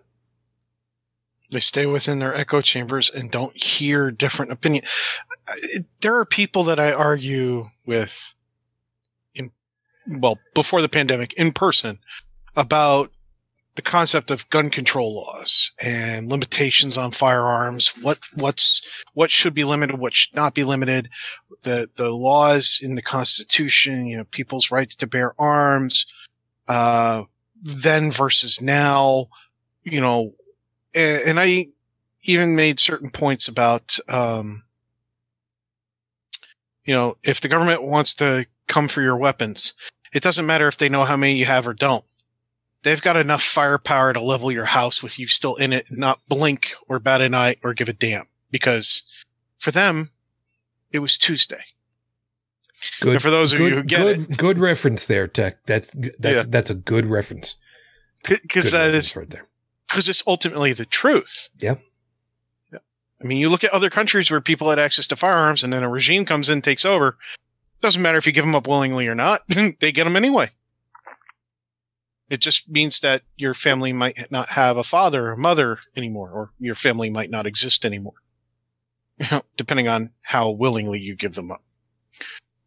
They 1.51 1.59
stay 1.59 1.85
within 1.85 2.19
their 2.19 2.33
echo 2.33 2.61
chambers 2.61 3.09
and 3.09 3.29
don't 3.29 3.61
hear 3.61 4.09
different 4.09 4.51
opinion. 4.51 4.85
There 6.01 6.17
are 6.17 6.25
people 6.25 6.65
that 6.65 6.79
I 6.79 6.93
argue 6.93 7.65
with 7.85 8.33
in 9.33 9.51
well 10.07 10.39
before 10.53 10.81
the 10.81 10.89
pandemic 10.89 11.33
in 11.33 11.51
person 11.51 11.99
about 12.55 13.11
the 13.75 13.81
concept 13.81 14.31
of 14.31 14.49
gun 14.49 14.69
control 14.69 15.15
laws 15.15 15.71
and 15.79 16.27
limitations 16.27 16.97
on 16.97 17.11
firearms. 17.11 17.93
What 18.01 18.19
what's 18.35 18.81
what 19.13 19.31
should 19.31 19.53
be 19.53 19.63
limited, 19.63 19.97
what 19.97 20.13
should 20.13 20.35
not 20.35 20.53
be 20.53 20.63
limited. 20.63 21.09
The 21.63 21.89
the 21.95 22.09
laws 22.09 22.79
in 22.81 22.95
the 22.95 23.01
Constitution, 23.01 24.05
you 24.05 24.17
know, 24.17 24.25
people's 24.25 24.71
rights 24.71 24.97
to 24.97 25.07
bear 25.07 25.33
arms, 25.39 26.05
uh, 26.67 27.23
then 27.63 28.11
versus 28.11 28.61
now, 28.61 29.27
you 29.83 30.01
know, 30.01 30.33
and, 30.93 31.21
and 31.21 31.39
I 31.39 31.67
even 32.23 32.55
made 32.55 32.79
certain 32.79 33.09
points 33.09 33.47
about, 33.47 33.97
um, 34.07 34.63
you 36.85 36.93
know, 36.93 37.15
if 37.23 37.41
the 37.41 37.47
government 37.47 37.83
wants 37.83 38.15
to 38.15 38.45
come 38.67 38.87
for 38.87 39.01
your 39.01 39.17
weapons, 39.17 39.73
it 40.13 40.23
doesn't 40.23 40.45
matter 40.45 40.67
if 40.67 40.77
they 40.77 40.89
know 40.89 41.05
how 41.05 41.17
many 41.17 41.35
you 41.35 41.45
have 41.45 41.67
or 41.67 41.73
don't. 41.73 42.03
They've 42.83 43.01
got 43.01 43.15
enough 43.17 43.43
firepower 43.43 44.13
to 44.13 44.21
level 44.21 44.51
your 44.51 44.65
house 44.65 45.03
with 45.03 45.19
you 45.19 45.27
still 45.27 45.55
in 45.55 45.71
it, 45.73 45.85
not 45.91 46.19
blink 46.27 46.73
or 46.89 46.99
bat 46.99 47.21
an 47.21 47.35
eye 47.35 47.57
or 47.63 47.73
give 47.75 47.89
a 47.89 47.93
damn. 47.93 48.25
Because 48.49 49.03
for 49.59 49.71
them, 49.71 50.09
it 50.91 50.99
was 50.99 51.17
Tuesday. 51.17 51.63
Good. 52.99 53.13
And 53.13 53.21
for 53.21 53.29
those 53.29 53.53
of 53.53 53.59
good, 53.59 53.69
you 53.69 53.75
who 53.75 53.83
get 53.83 53.99
good, 53.99 54.37
good 54.37 54.57
reference 54.57 55.05
there, 55.05 55.27
Tech. 55.27 55.63
That's 55.67 55.91
that's 56.17 56.37
Yeah. 56.37 56.43
that's 56.47 56.71
a 56.71 56.75
good 56.75 57.05
reference. 57.05 57.55
Because 58.27 58.71
that 58.71 58.93
is 58.95 59.15
right 59.15 59.29
there. 59.29 59.45
because 59.87 60.09
it's 60.09 60.23
ultimately 60.25 60.73
the 60.73 60.85
truth. 60.85 61.49
Yeah. 61.59 61.75
I 63.21 63.27
mean, 63.27 63.37
you 63.37 63.49
look 63.49 63.63
at 63.63 63.71
other 63.71 63.89
countries 63.89 64.31
where 64.31 64.41
people 64.41 64.69
had 64.69 64.79
access 64.79 65.07
to 65.07 65.15
firearms, 65.15 65.63
and 65.63 65.71
then 65.71 65.83
a 65.83 65.89
regime 65.89 66.25
comes 66.25 66.49
in, 66.49 66.61
takes 66.61 66.85
over. 66.85 67.17
Doesn't 67.81 68.01
matter 68.01 68.17
if 68.17 68.25
you 68.25 68.31
give 68.31 68.45
them 68.45 68.55
up 68.55 68.67
willingly 68.67 69.07
or 69.07 69.15
not; 69.15 69.43
they 69.79 69.91
get 69.91 70.05
them 70.05 70.15
anyway. 70.15 70.49
It 72.29 72.39
just 72.39 72.69
means 72.69 73.01
that 73.01 73.23
your 73.35 73.53
family 73.53 73.91
might 73.91 74.31
not 74.31 74.49
have 74.49 74.77
a 74.77 74.83
father 74.83 75.31
or 75.31 75.35
mother 75.35 75.79
anymore, 75.95 76.31
or 76.31 76.51
your 76.59 76.75
family 76.75 77.09
might 77.09 77.29
not 77.29 77.45
exist 77.45 77.85
anymore, 77.85 78.13
depending 79.57 79.87
on 79.87 80.11
how 80.21 80.51
willingly 80.51 80.99
you 80.99 81.15
give 81.15 81.35
them 81.35 81.51
up. 81.51 81.61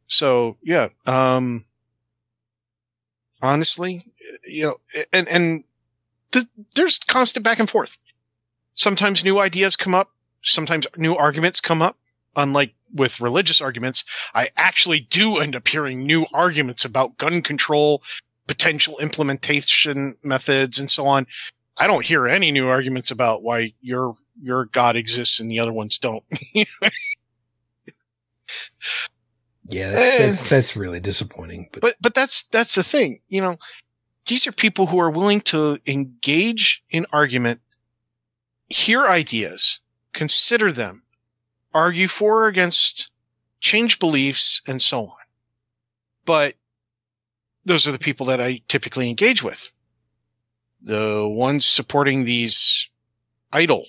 So, 0.06 0.58
yeah, 0.62 0.90
um, 1.06 1.64
honestly, 3.40 4.02
you 4.46 4.64
know, 4.64 4.76
and 5.12 5.28
and 5.28 5.64
th- 6.32 6.46
there's 6.74 6.98
constant 6.98 7.42
back 7.42 7.58
and 7.58 7.68
forth. 7.68 7.96
Sometimes 8.74 9.24
new 9.24 9.38
ideas 9.38 9.76
come 9.76 9.94
up. 9.94 10.13
Sometimes 10.44 10.86
new 10.96 11.14
arguments 11.16 11.60
come 11.60 11.82
up. 11.82 11.98
Unlike 12.36 12.74
with 12.92 13.20
religious 13.20 13.60
arguments, 13.60 14.04
I 14.34 14.50
actually 14.56 15.00
do 15.00 15.38
end 15.38 15.54
up 15.54 15.68
hearing 15.68 16.04
new 16.04 16.26
arguments 16.34 16.84
about 16.84 17.16
gun 17.16 17.42
control, 17.42 18.02
potential 18.48 18.98
implementation 18.98 20.16
methods, 20.24 20.80
and 20.80 20.90
so 20.90 21.06
on. 21.06 21.28
I 21.76 21.86
don't 21.86 22.04
hear 22.04 22.26
any 22.26 22.50
new 22.50 22.68
arguments 22.68 23.12
about 23.12 23.42
why 23.44 23.74
your 23.80 24.16
your 24.40 24.64
God 24.64 24.96
exists 24.96 25.38
and 25.38 25.48
the 25.48 25.60
other 25.60 25.72
ones 25.72 25.98
don't. 25.98 26.24
Yeah, 29.70 29.86
Eh. 29.86 29.92
that's, 29.94 30.18
that's 30.40 30.50
that's 30.50 30.76
really 30.76 31.00
disappointing. 31.00 31.68
But, 31.72 31.80
but 31.80 31.96
but 32.00 32.14
that's 32.14 32.44
that's 32.44 32.74
the 32.74 32.82
thing 32.82 33.20
you 33.28 33.40
know 33.40 33.58
these 34.26 34.46
are 34.46 34.52
people 34.52 34.86
who 34.86 35.00
are 35.00 35.10
willing 35.10 35.40
to 35.42 35.78
engage 35.86 36.82
in 36.90 37.06
argument 37.12 37.60
hear 38.68 39.06
ideas 39.06 39.78
consider 40.14 40.72
them 40.72 41.02
argue 41.72 42.08
for 42.08 42.44
or 42.44 42.48
against 42.48 43.10
change 43.60 43.98
beliefs 43.98 44.62
and 44.66 44.80
so 44.80 45.02
on. 45.02 45.24
But 46.24 46.54
those 47.64 47.86
are 47.88 47.92
the 47.92 47.98
people 47.98 48.26
that 48.26 48.40
i 48.40 48.60
typically 48.68 49.08
engage 49.08 49.42
with. 49.42 49.70
The 50.82 51.26
ones 51.26 51.66
supporting 51.66 52.24
these 52.24 52.88
idle 53.52 53.86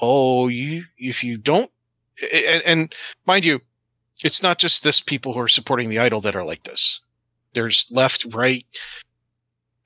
oh 0.00 0.48
you 0.48 0.84
if 0.98 1.22
you 1.22 1.36
don't 1.36 1.70
and, 2.20 2.62
and 2.64 2.94
mind 3.24 3.44
you 3.44 3.60
it's 4.22 4.42
not 4.42 4.58
just 4.58 4.82
this 4.82 5.00
people 5.00 5.32
who 5.32 5.40
are 5.40 5.48
supporting 5.48 5.88
the 5.88 5.98
idol 5.98 6.20
that 6.22 6.36
are 6.36 6.44
like 6.44 6.62
this. 6.62 7.00
There's 7.52 7.86
left, 7.90 8.26
right, 8.32 8.64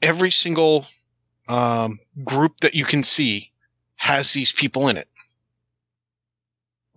every 0.03 0.31
single 0.31 0.87
um, 1.49 1.99
group 2.25 2.61
that 2.61 2.75
you 2.75 2.85
can 2.85 3.03
see 3.03 3.53
has 3.99 4.33
these 4.33 4.53
people 4.53 4.89
in 4.89 4.97
it. 4.97 5.09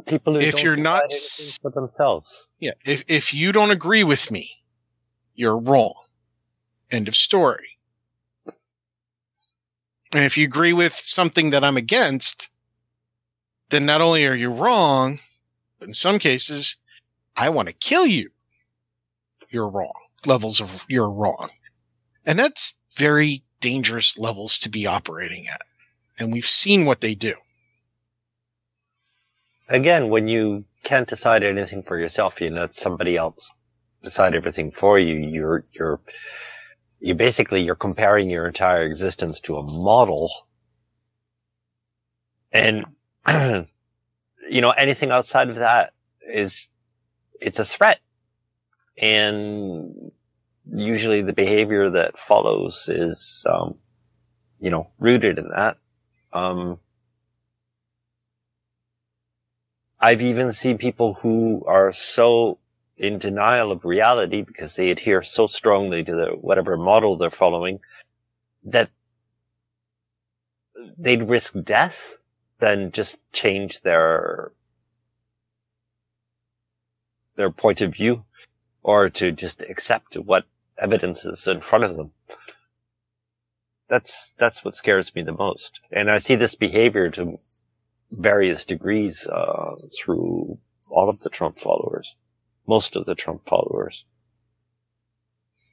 People 0.08 0.34
who 0.34 0.40
If 0.40 0.56
don't 0.56 0.64
you're 0.64 0.78
not 0.78 1.04
for 1.62 1.70
themselves. 1.70 2.44
Yeah, 2.60 2.72
if 2.86 3.04
if 3.08 3.34
you 3.34 3.52
don't 3.52 3.72
agree 3.72 4.04
with 4.04 4.32
me, 4.32 4.52
you're 5.36 5.58
wrong. 5.58 5.94
End 6.90 7.08
of 7.08 7.16
story. 7.16 7.78
And 10.14 10.26
if 10.26 10.38
you 10.38 10.46
agree 10.46 10.74
with 10.74 10.94
something 10.94 11.52
that 11.52 11.64
I'm 11.64 11.78
against, 11.78 12.50
then 13.70 13.86
not 13.86 14.02
only 14.02 14.26
are 14.26 14.36
you 14.36 14.50
wrong, 14.50 15.20
but 15.80 15.88
in 15.88 15.94
some 15.94 16.20
cases, 16.20 16.78
I 17.36 17.50
want 17.50 17.68
to 17.68 17.74
kill 17.74 18.06
you. 18.06 18.30
You're 19.52 19.70
wrong. 19.70 19.94
Levels 20.26 20.62
of 20.62 20.70
you're 20.88 21.10
wrong. 21.10 21.50
And 22.26 22.38
that's 22.38 22.76
very 22.96 23.44
dangerous 23.60 24.18
levels 24.18 24.60
to 24.60 24.70
be 24.70 24.86
operating 24.86 25.48
at. 25.48 25.62
And 26.22 26.32
we've 26.32 26.46
seen 26.46 26.86
what 26.86 27.02
they 27.02 27.16
do. 27.16 27.34
Again, 29.70 30.10
when 30.10 30.28
you 30.28 30.66
can't 30.84 31.08
decide 31.08 31.42
anything 31.42 31.82
for 31.82 31.98
yourself, 31.98 32.40
you 32.40 32.52
let 32.52 32.70
somebody 32.70 33.18
else 33.18 33.52
decide 34.04 34.36
everything 34.36 34.70
for 34.70 35.00
you. 35.00 35.16
You're 35.16 35.64
you're 35.74 36.00
you 37.00 37.16
basically 37.16 37.64
you're 37.64 37.74
comparing 37.74 38.30
your 38.30 38.46
entire 38.46 38.84
existence 38.84 39.40
to 39.42 39.56
a 39.56 39.64
model, 39.82 40.30
and 42.52 42.86
you 43.28 44.62
know 44.62 44.72
anything 44.72 45.10
outside 45.10 45.50
of 45.50 45.56
that 45.56 45.94
is 46.32 46.68
it's 47.40 47.58
a 47.58 47.66
threat, 47.66 48.00
and 48.96 50.12
usually 50.66 51.24
the 51.24 51.34
behavior 51.34 51.90
that 51.90 52.20
follows 52.20 52.88
is 52.90 53.44
um, 53.50 53.74
you 54.60 54.70
know 54.70 54.92
rooted 55.00 55.40
in 55.40 55.50
that. 55.50 55.78
Um, 56.34 56.80
I've 60.00 60.22
even 60.22 60.54
seen 60.54 60.78
people 60.78 61.16
who 61.22 61.64
are 61.66 61.92
so 61.92 62.56
in 62.98 63.20
denial 63.20 63.72
of 63.72 63.86
reality 63.86 64.42
because 64.42 64.76
they 64.76 64.92
adhere 64.92 65.24
so 65.24 65.48
strongly 65.48 66.04
to 66.04 66.16
the 66.16 66.28
whatever 66.40 66.78
model 66.78 67.18
they're 67.18 67.30
following 67.30 67.80
that 68.64 68.90
they'd 71.04 71.24
risk 71.24 71.54
death 71.66 72.28
than 72.60 72.92
just 72.92 73.18
change 73.34 73.82
their 73.82 74.52
their 77.36 77.50
point 77.52 77.82
of 77.82 77.94
view 77.94 78.24
or 78.84 79.10
to 79.10 79.32
just 79.32 79.62
accept 79.62 80.16
what 80.26 80.46
evidence 80.78 81.26
is 81.26 81.48
in 81.48 81.62
front 81.62 81.84
of 81.84 81.98
them. 81.98 82.12
That's 83.92 84.34
that's 84.40 84.66
what 84.66 84.76
scares 84.76 85.14
me 85.16 85.24
the 85.24 85.34
most. 85.34 85.82
And 85.92 86.10
I 86.10 86.20
see 86.20 86.36
this 86.36 86.56
behavior 86.56 87.12
to 87.12 87.38
various 88.12 88.66
degrees 88.66 89.28
uh, 89.28 89.72
through 89.98 90.46
all 90.92 91.10
of 91.10 91.20
the 91.20 91.30
Trump 91.30 91.56
followers, 91.56 92.16
most 92.68 92.96
of 92.96 93.06
the 93.06 93.16
Trump 93.16 93.42
followers. 93.42 94.06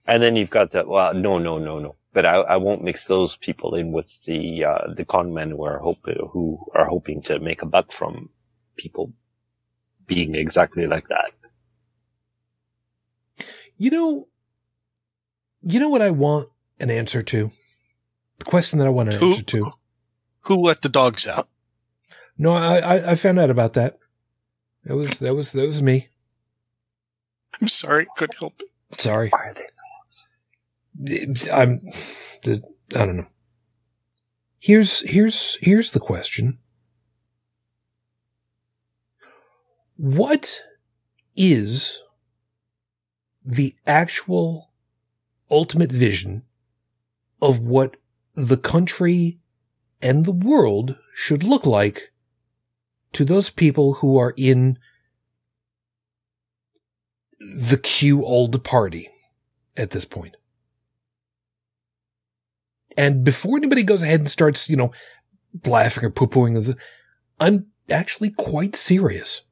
And 0.08 0.22
then 0.22 0.36
you've 0.36 0.50
got 0.50 0.72
that. 0.72 0.88
Well, 0.88 1.14
no, 1.14 1.38
no, 1.38 1.58
no, 1.58 1.78
no. 1.78 1.92
But 2.14 2.26
I, 2.26 2.36
I 2.36 2.56
won't 2.56 2.82
mix 2.82 3.06
those 3.06 3.36
people 3.36 3.74
in 3.76 3.92
with 3.92 4.24
the 4.24 4.64
uh, 4.64 4.94
the 4.94 5.06
con 5.06 5.32
men 5.32 5.50
who 5.50 5.64
are 5.64 5.78
hoping 5.78 6.16
who 6.34 6.58
are 6.74 6.86
hoping 6.86 7.22
to 7.22 7.40
make 7.40 7.62
a 7.62 7.66
buck 7.66 7.92
from 7.92 8.30
people 8.76 9.12
being 10.06 10.34
exactly 10.34 10.86
like 10.86 11.08
that. 11.08 11.32
you 13.78 13.90
know, 13.90 14.28
you 15.62 15.80
know 15.80 15.88
what 15.88 16.02
I 16.02 16.10
want 16.10 16.48
an 16.80 16.90
answer 16.90 17.22
to. 17.22 17.50
The 18.38 18.44
question 18.44 18.78
that 18.78 18.86
I 18.86 18.90
want 18.90 19.10
to 19.10 19.16
Who- 19.18 19.30
answer 19.32 19.42
to. 19.42 19.72
Who 20.44 20.56
let 20.62 20.80
the 20.82 20.88
dogs 20.88 21.26
out? 21.26 21.48
No, 22.38 22.52
I, 22.52 22.78
I 22.78 23.10
I 23.10 23.14
found 23.16 23.38
out 23.38 23.50
about 23.50 23.74
that. 23.74 23.98
That 24.84 24.96
was 24.96 25.18
that 25.18 25.34
was 25.34 25.52
that 25.52 25.66
was 25.66 25.82
me. 25.82 26.08
I'm 27.60 27.68
sorry, 27.68 28.06
couldn't 28.16 28.38
help 28.38 28.54
it. 28.60 29.00
Sorry. 29.00 29.30
Are 29.32 29.52
they? 29.54 31.26
I'm 31.52 31.80
I 32.94 33.04
don't 33.04 33.16
know. 33.16 33.26
Here's 34.60 35.00
here's 35.00 35.56
here's 35.60 35.92
the 35.92 36.00
question. 36.00 36.58
What 39.96 40.62
is 41.36 42.02
the 43.44 43.74
actual 43.86 44.70
ultimate 45.50 45.90
vision 45.92 46.44
of 47.42 47.58
what 47.60 47.96
the 48.38 48.56
country 48.56 49.40
and 50.00 50.24
the 50.24 50.32
world 50.32 50.96
should 51.12 51.42
look 51.42 51.66
like 51.66 52.12
to 53.12 53.24
those 53.24 53.50
people 53.50 53.94
who 53.94 54.16
are 54.16 54.32
in 54.36 54.78
the 57.40 57.76
Q 57.76 58.24
old 58.24 58.62
party 58.62 59.10
at 59.76 59.90
this 59.90 60.04
point. 60.04 60.36
And 62.96 63.24
before 63.24 63.56
anybody 63.56 63.82
goes 63.82 64.02
ahead 64.02 64.20
and 64.20 64.30
starts, 64.30 64.70
you 64.70 64.76
know, 64.76 64.92
laughing 65.64 66.04
or 66.04 66.10
poo-pooing, 66.10 66.76
I'm 67.40 67.66
actually 67.90 68.30
quite 68.30 68.76
serious. 68.76 69.42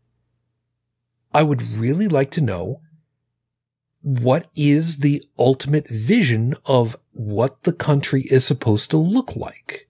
I 1.34 1.42
would 1.42 1.62
really 1.62 2.06
like 2.06 2.30
to 2.32 2.40
know 2.40 2.82
what 4.06 4.46
is 4.54 4.98
the 4.98 5.20
ultimate 5.36 5.88
vision 5.88 6.54
of 6.64 6.96
what 7.10 7.64
the 7.64 7.72
country 7.72 8.22
is 8.30 8.46
supposed 8.46 8.88
to 8.88 8.96
look 8.96 9.34
like? 9.34 9.88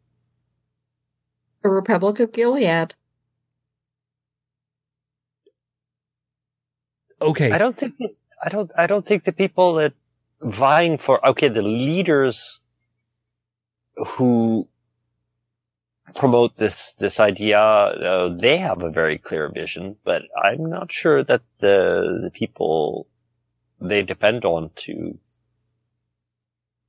The 1.62 1.68
Republic 1.68 2.18
of 2.20 2.32
Gilead. 2.32 2.94
Okay. 7.20 7.52
I 7.52 7.59
don't 7.59 7.76
think 7.76 7.93
this, 7.98 8.18
I 8.43 8.48
don't 8.48 8.70
I 8.78 8.86
don't 8.86 9.05
think 9.05 9.24
the 9.24 9.32
people 9.34 9.74
that 9.74 9.93
vying 10.40 10.97
for 10.97 11.24
okay 11.26 11.48
the 11.48 11.60
leaders 11.60 12.60
who 13.97 14.66
promote 16.14 16.55
this 16.55 16.94
this 16.94 17.20
idea 17.20 17.59
uh, 17.59 18.34
they 18.40 18.56
have 18.56 18.82
a 18.82 18.90
very 18.90 19.18
clear 19.18 19.51
vision 19.51 19.97
but 20.05 20.22
I'm 20.43 20.64
not 20.70 20.90
sure 20.90 21.22
that 21.24 21.43
the 21.59 22.20
the 22.22 22.30
people 22.30 23.06
they 23.81 24.03
depend 24.03 24.44
on 24.44 24.70
to 24.77 25.15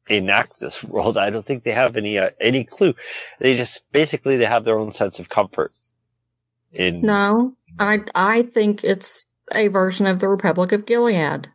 enact 0.10 0.60
this 0.60 0.84
world 0.92 1.18
I 1.18 1.30
don't 1.30 1.46
think 1.46 1.64
they 1.64 1.72
have 1.72 1.98
any 1.98 2.18
uh, 2.18 2.30
any 2.42 2.64
clue 2.64 2.94
they 3.40 3.58
just 3.58 3.84
basically 3.92 4.38
they 4.38 4.46
have 4.46 4.64
their 4.64 4.80
own 4.80 4.92
sense 4.92 5.20
of 5.20 5.30
comfort 5.30 5.74
in 6.74 7.02
No, 7.02 7.54
I 7.80 8.00
I 8.16 8.44
think 8.44 8.84
it's 8.84 9.26
a 9.54 9.68
version 9.70 10.06
of 10.06 10.20
the 10.20 10.28
Republic 10.28 10.72
of 10.72 10.86
Gilead. 10.86 11.50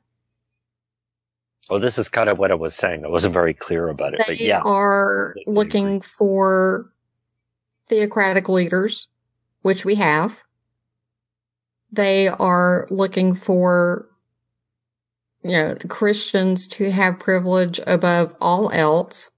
Oh, 1.70 1.78
this 1.78 1.98
is 1.98 2.08
kind 2.08 2.28
of 2.28 2.38
what 2.38 2.50
I 2.50 2.54
was 2.54 2.74
saying. 2.74 3.04
I 3.04 3.08
wasn't 3.08 3.34
very 3.34 3.54
clear 3.54 3.88
about 3.88 4.14
it, 4.14 4.20
They 4.26 4.34
but 4.34 4.40
yeah. 4.40 4.60
are 4.62 5.34
looking 5.46 6.00
for 6.00 6.90
theocratic 7.88 8.48
leaders, 8.48 9.08
which 9.62 9.84
we 9.84 9.94
have. 9.94 10.42
They 11.90 12.28
are 12.28 12.86
looking 12.90 13.34
for 13.34 14.08
you 15.42 15.50
know 15.52 15.76
Christians 15.88 16.66
to 16.68 16.90
have 16.90 17.18
privilege 17.18 17.80
above 17.86 18.34
all 18.40 18.70
else. 18.70 19.30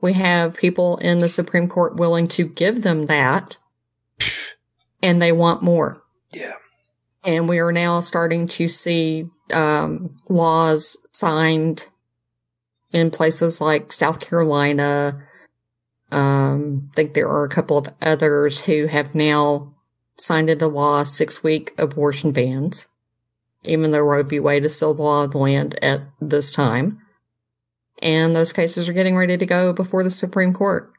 We 0.00 0.12
have 0.14 0.56
people 0.56 0.98
in 0.98 1.20
the 1.20 1.28
Supreme 1.28 1.68
Court 1.68 1.96
willing 1.96 2.28
to 2.28 2.44
give 2.46 2.82
them 2.82 3.06
that, 3.06 3.56
and 5.02 5.20
they 5.20 5.32
want 5.32 5.62
more. 5.62 6.02
yeah. 6.32 6.54
and 7.24 7.48
we 7.48 7.58
are 7.58 7.72
now 7.72 8.00
starting 8.00 8.46
to 8.46 8.68
see 8.68 9.26
um, 9.52 10.14
laws 10.28 10.96
signed 11.12 11.88
in 12.92 13.10
places 13.10 13.60
like 13.60 13.92
South 13.92 14.20
Carolina. 14.20 15.22
Um, 16.12 16.90
I 16.92 16.94
think 16.94 17.14
there 17.14 17.28
are 17.28 17.44
a 17.44 17.48
couple 17.48 17.78
of 17.78 17.88
others 18.02 18.64
who 18.64 18.86
have 18.86 19.14
now 19.14 19.74
signed 20.16 20.48
into 20.48 20.68
law 20.68 21.02
six 21.02 21.42
week 21.42 21.72
abortion 21.78 22.30
bans, 22.30 22.86
even 23.64 23.90
though 23.90 24.00
Roe 24.00 24.22
v. 24.22 24.40
Wade 24.40 24.64
is 24.64 24.76
still 24.76 24.94
the 24.94 25.02
law 25.02 25.24
of 25.24 25.32
the 25.32 25.38
land 25.38 25.78
at 25.82 26.02
this 26.20 26.52
time. 26.52 27.00
And 28.02 28.34
those 28.34 28.52
cases 28.52 28.88
are 28.88 28.92
getting 28.92 29.16
ready 29.16 29.36
to 29.36 29.46
go 29.46 29.72
before 29.72 30.02
the 30.02 30.10
Supreme 30.10 30.52
Court. 30.52 30.92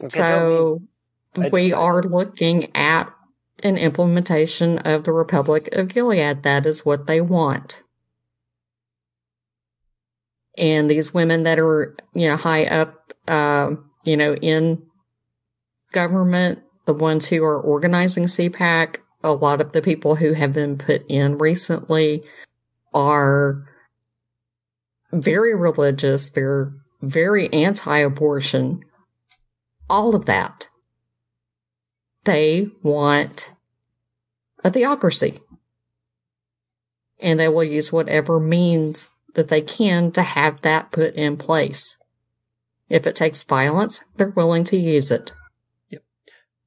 Okay, 0.00 0.08
So 0.08 0.82
we 1.52 1.72
are 1.72 2.02
looking 2.02 2.74
at 2.76 3.12
an 3.62 3.76
implementation 3.76 4.78
of 4.78 5.04
the 5.04 5.12
Republic 5.12 5.68
of 5.72 5.88
Gilead. 5.88 6.42
That 6.42 6.66
is 6.66 6.84
what 6.84 7.06
they 7.06 7.20
want. 7.20 7.82
And 10.56 10.88
these 10.88 11.12
women 11.12 11.42
that 11.44 11.58
are, 11.58 11.96
you 12.14 12.28
know, 12.28 12.36
high 12.36 12.64
up, 12.66 13.12
um, 13.26 13.90
you 14.04 14.16
know, 14.16 14.34
in 14.36 14.82
government, 15.92 16.63
the 16.86 16.94
ones 16.94 17.28
who 17.28 17.42
are 17.44 17.60
organizing 17.60 18.24
CPAC, 18.24 18.96
a 19.22 19.32
lot 19.32 19.60
of 19.60 19.72
the 19.72 19.82
people 19.82 20.16
who 20.16 20.34
have 20.34 20.52
been 20.52 20.76
put 20.76 21.04
in 21.08 21.38
recently 21.38 22.22
are 22.92 23.64
very 25.12 25.54
religious. 25.54 26.30
They're 26.30 26.72
very 27.00 27.52
anti 27.52 27.98
abortion. 27.98 28.82
All 29.88 30.14
of 30.14 30.26
that. 30.26 30.68
They 32.24 32.68
want 32.82 33.54
a 34.62 34.70
theocracy. 34.70 35.40
And 37.20 37.38
they 37.38 37.48
will 37.48 37.64
use 37.64 37.92
whatever 37.92 38.40
means 38.40 39.08
that 39.34 39.48
they 39.48 39.60
can 39.60 40.10
to 40.12 40.22
have 40.22 40.60
that 40.62 40.90
put 40.90 41.14
in 41.14 41.36
place. 41.36 41.98
If 42.88 43.06
it 43.06 43.16
takes 43.16 43.42
violence, 43.42 44.04
they're 44.16 44.30
willing 44.30 44.64
to 44.64 44.76
use 44.76 45.10
it. 45.10 45.32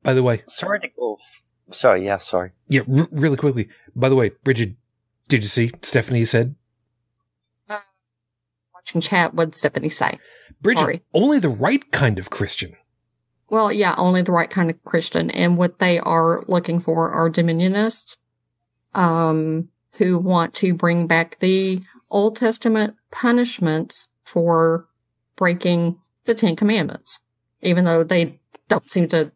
By 0.07 0.13
the 0.13 0.23
way, 0.23 0.41
Sorry 0.47 0.79
to 0.79 0.87
go. 0.97 1.17
Sorry, 1.73 2.05
yeah, 2.05 2.15
sorry. 2.15 2.51
yeah, 2.69 2.79
r- 2.89 3.09
really 3.11 3.35
quickly. 3.35 3.67
By 3.93 4.07
the 4.07 4.15
way, 4.15 4.29
Bridget, 4.41 4.77
did 5.27 5.43
you 5.43 5.49
see 5.49 5.69
Stephanie 5.81 6.23
said? 6.23 6.55
Watching 8.73 9.01
chat, 9.01 9.33
what 9.33 9.49
did 9.49 9.55
Stephanie 9.55 9.89
say? 9.89 10.11
Bridget, 10.61 10.79
Sorry. 10.79 11.03
only 11.13 11.39
the 11.39 11.49
right 11.49 11.91
kind 11.91 12.19
of 12.19 12.29
Christian. 12.29 12.77
Well, 13.49 13.69
yeah, 13.69 13.95
only 13.97 14.21
the 14.21 14.31
right 14.31 14.49
kind 14.49 14.69
of 14.69 14.81
Christian. 14.85 15.29
And 15.29 15.57
what 15.57 15.79
they 15.79 15.99
are 15.99 16.41
looking 16.47 16.79
for 16.79 17.11
are 17.11 17.29
dominionists, 17.29 18.15
um, 18.95 19.67
who 19.97 20.17
want 20.17 20.53
to 20.53 20.73
bring 20.73 21.05
back 21.05 21.39
the 21.39 21.81
Old 22.09 22.37
Testament 22.37 22.95
punishments 23.11 24.07
for 24.23 24.87
breaking 25.35 25.97
the 26.23 26.33
Ten 26.33 26.55
Commandments, 26.55 27.19
even 27.61 27.83
though 27.83 28.05
they 28.05 28.39
don't 28.69 28.89
seem 28.89 29.09
to 29.09 29.33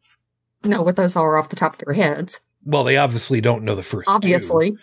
know 0.64 0.82
what 0.82 0.96
those 0.96 1.16
are 1.16 1.38
off 1.38 1.50
the 1.50 1.56
top 1.56 1.74
of 1.74 1.80
their 1.80 1.94
heads. 1.94 2.42
Well, 2.64 2.84
they 2.84 2.98
obviously 2.98 3.42
don't 3.42 3.64
know 3.64 3.76
the 3.76 3.84
first. 3.84 4.08
two, 4.08 4.14
Obviously, 4.14 4.76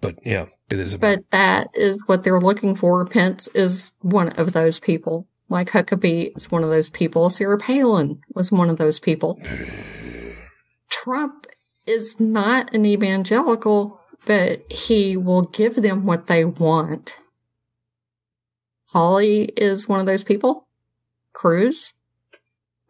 but 0.00 0.16
yeah, 0.24 0.46
it 0.70 0.78
is. 0.78 0.96
But 0.96 1.30
that 1.30 1.68
is 1.74 2.02
what 2.06 2.22
they're 2.24 2.40
looking 2.40 2.74
for. 2.74 3.04
Pence 3.06 3.48
is 3.48 3.92
one 4.00 4.28
of 4.30 4.52
those 4.52 4.78
people. 4.78 5.26
Mike 5.48 5.70
Huckabee 5.70 6.36
is 6.36 6.50
one 6.50 6.64
of 6.64 6.70
those 6.70 6.90
people. 6.90 7.30
Sarah 7.30 7.58
Palin 7.58 8.20
was 8.34 8.50
one 8.50 8.68
of 8.68 8.78
those 8.78 8.98
people. 8.98 9.40
Trump 10.90 11.46
is 11.86 12.18
not 12.18 12.74
an 12.74 12.84
evangelical, 12.84 14.00
but 14.26 14.70
he 14.70 15.16
will 15.16 15.42
give 15.42 15.76
them 15.76 16.04
what 16.04 16.26
they 16.26 16.44
want. 16.44 17.18
Hawley 18.90 19.44
is 19.56 19.88
one 19.88 20.00
of 20.00 20.06
those 20.06 20.24
people. 20.24 20.66
Cruz. 21.32 21.94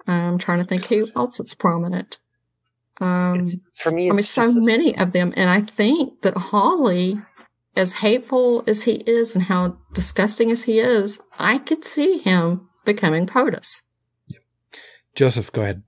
I'm 0.07 0.39
trying 0.39 0.59
to 0.59 0.65
think 0.65 0.87
who 0.87 1.09
else 1.17 1.41
is 1.41 1.55
prominent. 1.55 2.19
Um, 3.01 3.41
It's, 3.41 3.57
for 3.75 3.91
me, 3.93 4.09
I 4.09 4.13
mean, 4.13 4.23
so 4.23 4.51
a- 4.51 4.53
many 4.61 4.97
of 4.97 5.13
them. 5.13 5.33
And 5.37 5.51
I 5.51 5.61
think 5.61 6.23
that 6.23 6.37
Hawley, 6.37 7.21
as 7.75 8.01
hateful 8.01 8.65
as 8.67 8.85
he 8.85 9.03
is 9.07 9.35
and 9.35 9.45
how 9.45 9.79
disgusting 9.93 10.51
as 10.51 10.65
he 10.65 10.79
is, 10.79 11.21
I 11.39 11.59
could 11.59 11.85
see 11.85 12.19
him 12.19 12.69
becoming 12.85 13.27
POTUS. 13.27 13.83
Joseph, 15.15 15.51
go 15.53 15.63
ahead. 15.63 15.83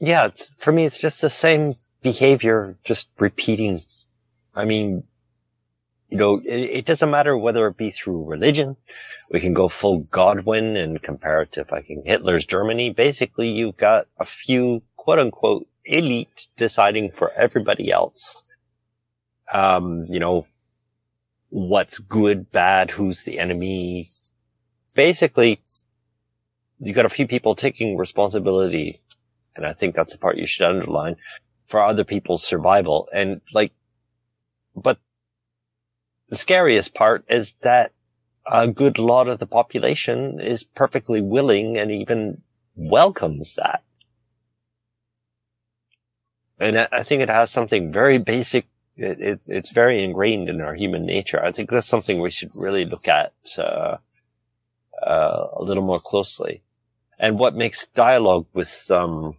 yeah, 0.00 0.26
it's, 0.26 0.56
for 0.62 0.72
me, 0.72 0.84
it's 0.84 0.98
just 0.98 1.20
the 1.20 1.30
same 1.30 1.72
behavior, 2.02 2.74
just 2.84 3.08
repeating. 3.20 3.78
I 4.56 4.64
mean, 4.64 5.02
you 6.14 6.20
know, 6.20 6.38
it, 6.46 6.70
it 6.70 6.84
doesn't 6.84 7.10
matter 7.10 7.36
whether 7.36 7.66
it 7.66 7.76
be 7.76 7.90
through 7.90 8.30
religion. 8.30 8.76
We 9.32 9.40
can 9.40 9.52
go 9.52 9.68
full 9.68 10.04
Godwin 10.12 10.76
and 10.76 11.02
compare 11.02 11.42
it 11.42 11.50
to 11.52 11.64
fucking 11.64 12.04
Hitler's 12.06 12.46
Germany. 12.46 12.94
Basically, 12.96 13.48
you've 13.48 13.76
got 13.76 14.06
a 14.20 14.24
few 14.24 14.80
quote 14.96 15.18
unquote 15.18 15.66
elite 15.84 16.46
deciding 16.56 17.10
for 17.10 17.32
everybody 17.32 17.90
else. 17.90 18.54
Um, 19.52 20.04
you 20.08 20.20
know, 20.20 20.46
what's 21.50 21.98
good, 21.98 22.46
bad, 22.52 22.92
who's 22.92 23.24
the 23.24 23.40
enemy. 23.40 24.06
Basically, 24.94 25.58
you've 26.78 26.94
got 26.94 27.06
a 27.06 27.10
few 27.10 27.26
people 27.26 27.56
taking 27.56 27.96
responsibility 27.96 28.94
and 29.56 29.66
I 29.66 29.72
think 29.72 29.94
that's 29.94 30.12
the 30.12 30.20
part 30.20 30.38
you 30.38 30.46
should 30.46 30.66
underline 30.66 31.16
for 31.66 31.80
other 31.80 32.04
people's 32.04 32.44
survival. 32.44 33.08
And 33.14 33.40
like, 33.52 33.72
but 34.76 34.98
the 36.28 36.36
scariest 36.36 36.94
part 36.94 37.24
is 37.28 37.54
that 37.62 37.90
a 38.46 38.68
good 38.68 38.98
lot 38.98 39.28
of 39.28 39.38
the 39.38 39.46
population 39.46 40.38
is 40.40 40.64
perfectly 40.64 41.20
willing 41.20 41.78
and 41.78 41.90
even 41.90 42.42
welcomes 42.76 43.54
that. 43.54 43.80
And 46.58 46.78
I 46.78 47.02
think 47.02 47.22
it 47.22 47.28
has 47.28 47.50
something 47.50 47.92
very 47.92 48.18
basic. 48.18 48.66
It, 48.96 49.18
it's, 49.18 49.48
it's 49.48 49.70
very 49.70 50.04
ingrained 50.04 50.48
in 50.48 50.60
our 50.60 50.74
human 50.74 51.04
nature. 51.04 51.44
I 51.44 51.52
think 51.52 51.70
that's 51.70 51.88
something 51.88 52.20
we 52.20 52.30
should 52.30 52.50
really 52.60 52.84
look 52.84 53.08
at, 53.08 53.32
uh, 53.58 53.96
uh, 55.04 55.46
a 55.52 55.62
little 55.62 55.84
more 55.84 55.98
closely. 55.98 56.62
And 57.20 57.38
what 57.38 57.54
makes 57.54 57.86
dialogue 57.92 58.46
with, 58.54 58.88
um, 58.90 59.34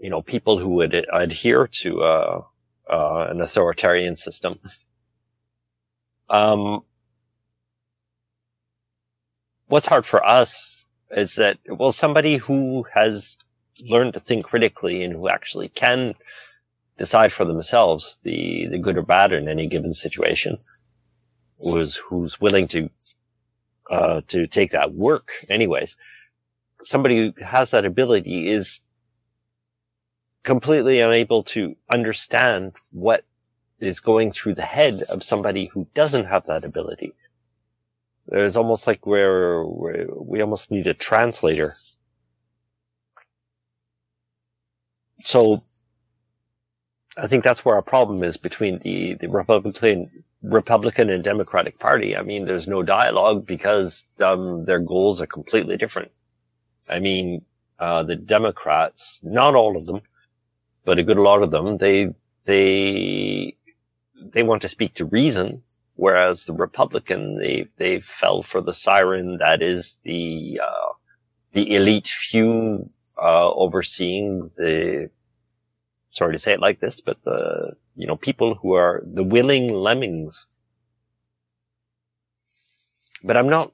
you 0.00 0.10
know, 0.10 0.22
people 0.22 0.58
who 0.58 0.70
would 0.70 0.94
adhere 1.12 1.68
to, 1.82 2.02
uh, 2.02 2.42
uh, 2.88 3.26
an 3.28 3.40
authoritarian 3.40 4.16
system, 4.16 4.54
um, 6.28 6.82
what's 9.68 9.86
hard 9.86 10.04
for 10.04 10.24
us 10.24 10.86
is 11.10 11.34
that, 11.36 11.58
well, 11.68 11.92
somebody 11.92 12.36
who 12.36 12.84
has 12.94 13.38
learned 13.88 14.14
to 14.14 14.20
think 14.20 14.44
critically 14.44 15.02
and 15.04 15.12
who 15.12 15.28
actually 15.28 15.68
can 15.68 16.14
decide 16.98 17.32
for 17.32 17.44
themselves 17.44 18.18
the, 18.22 18.66
the 18.70 18.78
good 18.78 18.96
or 18.96 19.02
bad 19.02 19.32
in 19.32 19.48
any 19.48 19.66
given 19.66 19.92
situation 19.92 20.52
was 21.60 21.96
who's 22.08 22.40
willing 22.40 22.66
to 22.68 22.88
uh, 23.90 24.20
to 24.28 24.46
take 24.46 24.70
that 24.72 24.92
work 24.92 25.22
anyways. 25.48 25.94
Somebody 26.82 27.16
who 27.18 27.44
has 27.44 27.70
that 27.70 27.84
ability 27.84 28.48
is 28.48 28.80
completely 30.42 31.00
unable 31.00 31.42
to 31.42 31.76
understand 31.90 32.72
what 32.92 33.20
is 33.80 34.00
going 34.00 34.30
through 34.30 34.54
the 34.54 34.62
head 34.62 34.94
of 35.12 35.22
somebody 35.22 35.66
who 35.66 35.84
doesn't 35.94 36.26
have 36.26 36.44
that 36.46 36.66
ability 36.68 37.14
there's 38.28 38.56
almost 38.56 38.86
like 38.86 39.06
where 39.06 39.64
we 39.64 40.40
almost 40.40 40.70
need 40.70 40.86
a 40.86 40.94
translator 40.94 41.70
so 45.18 45.58
I 47.18 47.26
think 47.26 47.44
that's 47.44 47.64
where 47.64 47.74
our 47.74 47.82
problem 47.82 48.22
is 48.22 48.36
between 48.36 48.78
the, 48.78 49.14
the 49.14 49.28
Republican, 49.28 50.06
Republican 50.42 51.08
and 51.08 51.24
Democratic 51.24 51.78
Party. 51.78 52.14
I 52.14 52.22
mean, 52.22 52.44
there's 52.44 52.68
no 52.68 52.82
dialogue 52.82 53.46
because, 53.46 54.04
um, 54.20 54.66
their 54.66 54.80
goals 54.80 55.20
are 55.20 55.26
completely 55.26 55.78
different. 55.78 56.10
I 56.90 57.00
mean, 57.00 57.44
uh, 57.78 58.02
the 58.02 58.16
Democrats, 58.16 59.20
not 59.22 59.54
all 59.54 59.76
of 59.76 59.86
them, 59.86 60.02
but 60.84 60.98
a 60.98 61.02
good 61.02 61.16
lot 61.16 61.42
of 61.42 61.50
them, 61.50 61.78
they, 61.78 62.08
they, 62.44 63.35
they 64.20 64.42
want 64.42 64.62
to 64.62 64.68
speak 64.68 64.94
to 64.94 65.08
reason, 65.12 65.58
whereas 65.96 66.44
the 66.44 66.52
Republican, 66.52 67.38
they, 67.38 67.66
they 67.76 68.00
fell 68.00 68.42
for 68.42 68.60
the 68.60 68.74
siren 68.74 69.38
that 69.38 69.62
is 69.62 70.00
the, 70.04 70.60
uh, 70.62 70.92
the 71.52 71.74
elite 71.74 72.08
few, 72.08 72.78
uh, 73.22 73.50
overseeing 73.52 74.50
the, 74.56 75.08
sorry 76.10 76.32
to 76.32 76.38
say 76.38 76.52
it 76.52 76.60
like 76.60 76.80
this, 76.80 77.00
but 77.00 77.16
the, 77.24 77.74
you 77.94 78.06
know, 78.06 78.16
people 78.16 78.54
who 78.54 78.74
are 78.74 79.02
the 79.04 79.24
willing 79.24 79.72
lemmings. 79.72 80.62
But 83.22 83.36
I'm 83.36 83.48
not 83.48 83.68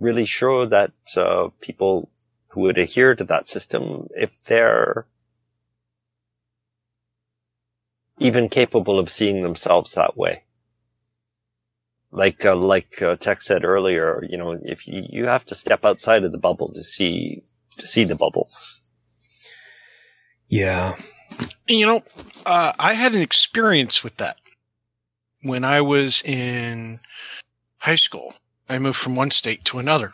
really 0.00 0.24
sure 0.24 0.66
that, 0.66 0.92
uh, 1.16 1.48
people 1.60 2.08
who 2.48 2.62
would 2.62 2.78
adhere 2.78 3.14
to 3.14 3.24
that 3.24 3.46
system, 3.46 4.08
if 4.10 4.44
they're 4.44 5.06
even 8.18 8.48
capable 8.48 8.98
of 8.98 9.08
seeing 9.08 9.42
themselves 9.42 9.92
that 9.92 10.16
way. 10.16 10.40
Like, 12.10 12.44
uh, 12.44 12.56
like 12.56 13.02
uh, 13.02 13.16
Tech 13.16 13.42
said 13.42 13.64
earlier, 13.64 14.24
you 14.28 14.38
know, 14.38 14.58
if 14.62 14.86
you, 14.86 15.04
you 15.08 15.26
have 15.26 15.44
to 15.46 15.54
step 15.54 15.84
outside 15.84 16.24
of 16.24 16.32
the 16.32 16.38
bubble 16.38 16.72
to 16.72 16.82
see, 16.82 17.36
to 17.70 17.86
see 17.86 18.04
the 18.04 18.16
bubble. 18.18 18.48
Yeah. 20.48 20.94
You 21.66 21.86
know, 21.86 22.02
uh, 22.46 22.72
I 22.78 22.94
had 22.94 23.14
an 23.14 23.20
experience 23.20 24.02
with 24.02 24.16
that 24.16 24.38
when 25.42 25.64
I 25.64 25.82
was 25.82 26.22
in 26.22 27.00
high 27.76 27.96
school. 27.96 28.32
I 28.68 28.78
moved 28.78 28.98
from 28.98 29.16
one 29.16 29.30
state 29.30 29.64
to 29.66 29.78
another. 29.78 30.12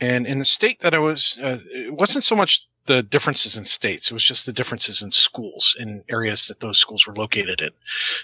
And 0.00 0.26
in 0.26 0.40
the 0.40 0.44
state 0.44 0.80
that 0.80 0.94
I 0.94 0.98
was, 0.98 1.38
uh, 1.40 1.60
it 1.64 1.94
wasn't 1.94 2.24
so 2.24 2.34
much 2.34 2.66
the 2.86 3.02
differences 3.02 3.56
in 3.56 3.64
states. 3.64 4.10
It 4.10 4.14
was 4.14 4.24
just 4.24 4.46
the 4.46 4.52
differences 4.52 5.02
in 5.02 5.10
schools 5.10 5.76
in 5.78 6.04
areas 6.08 6.48
that 6.48 6.60
those 6.60 6.78
schools 6.78 7.06
were 7.06 7.14
located 7.14 7.60
in. 7.60 7.70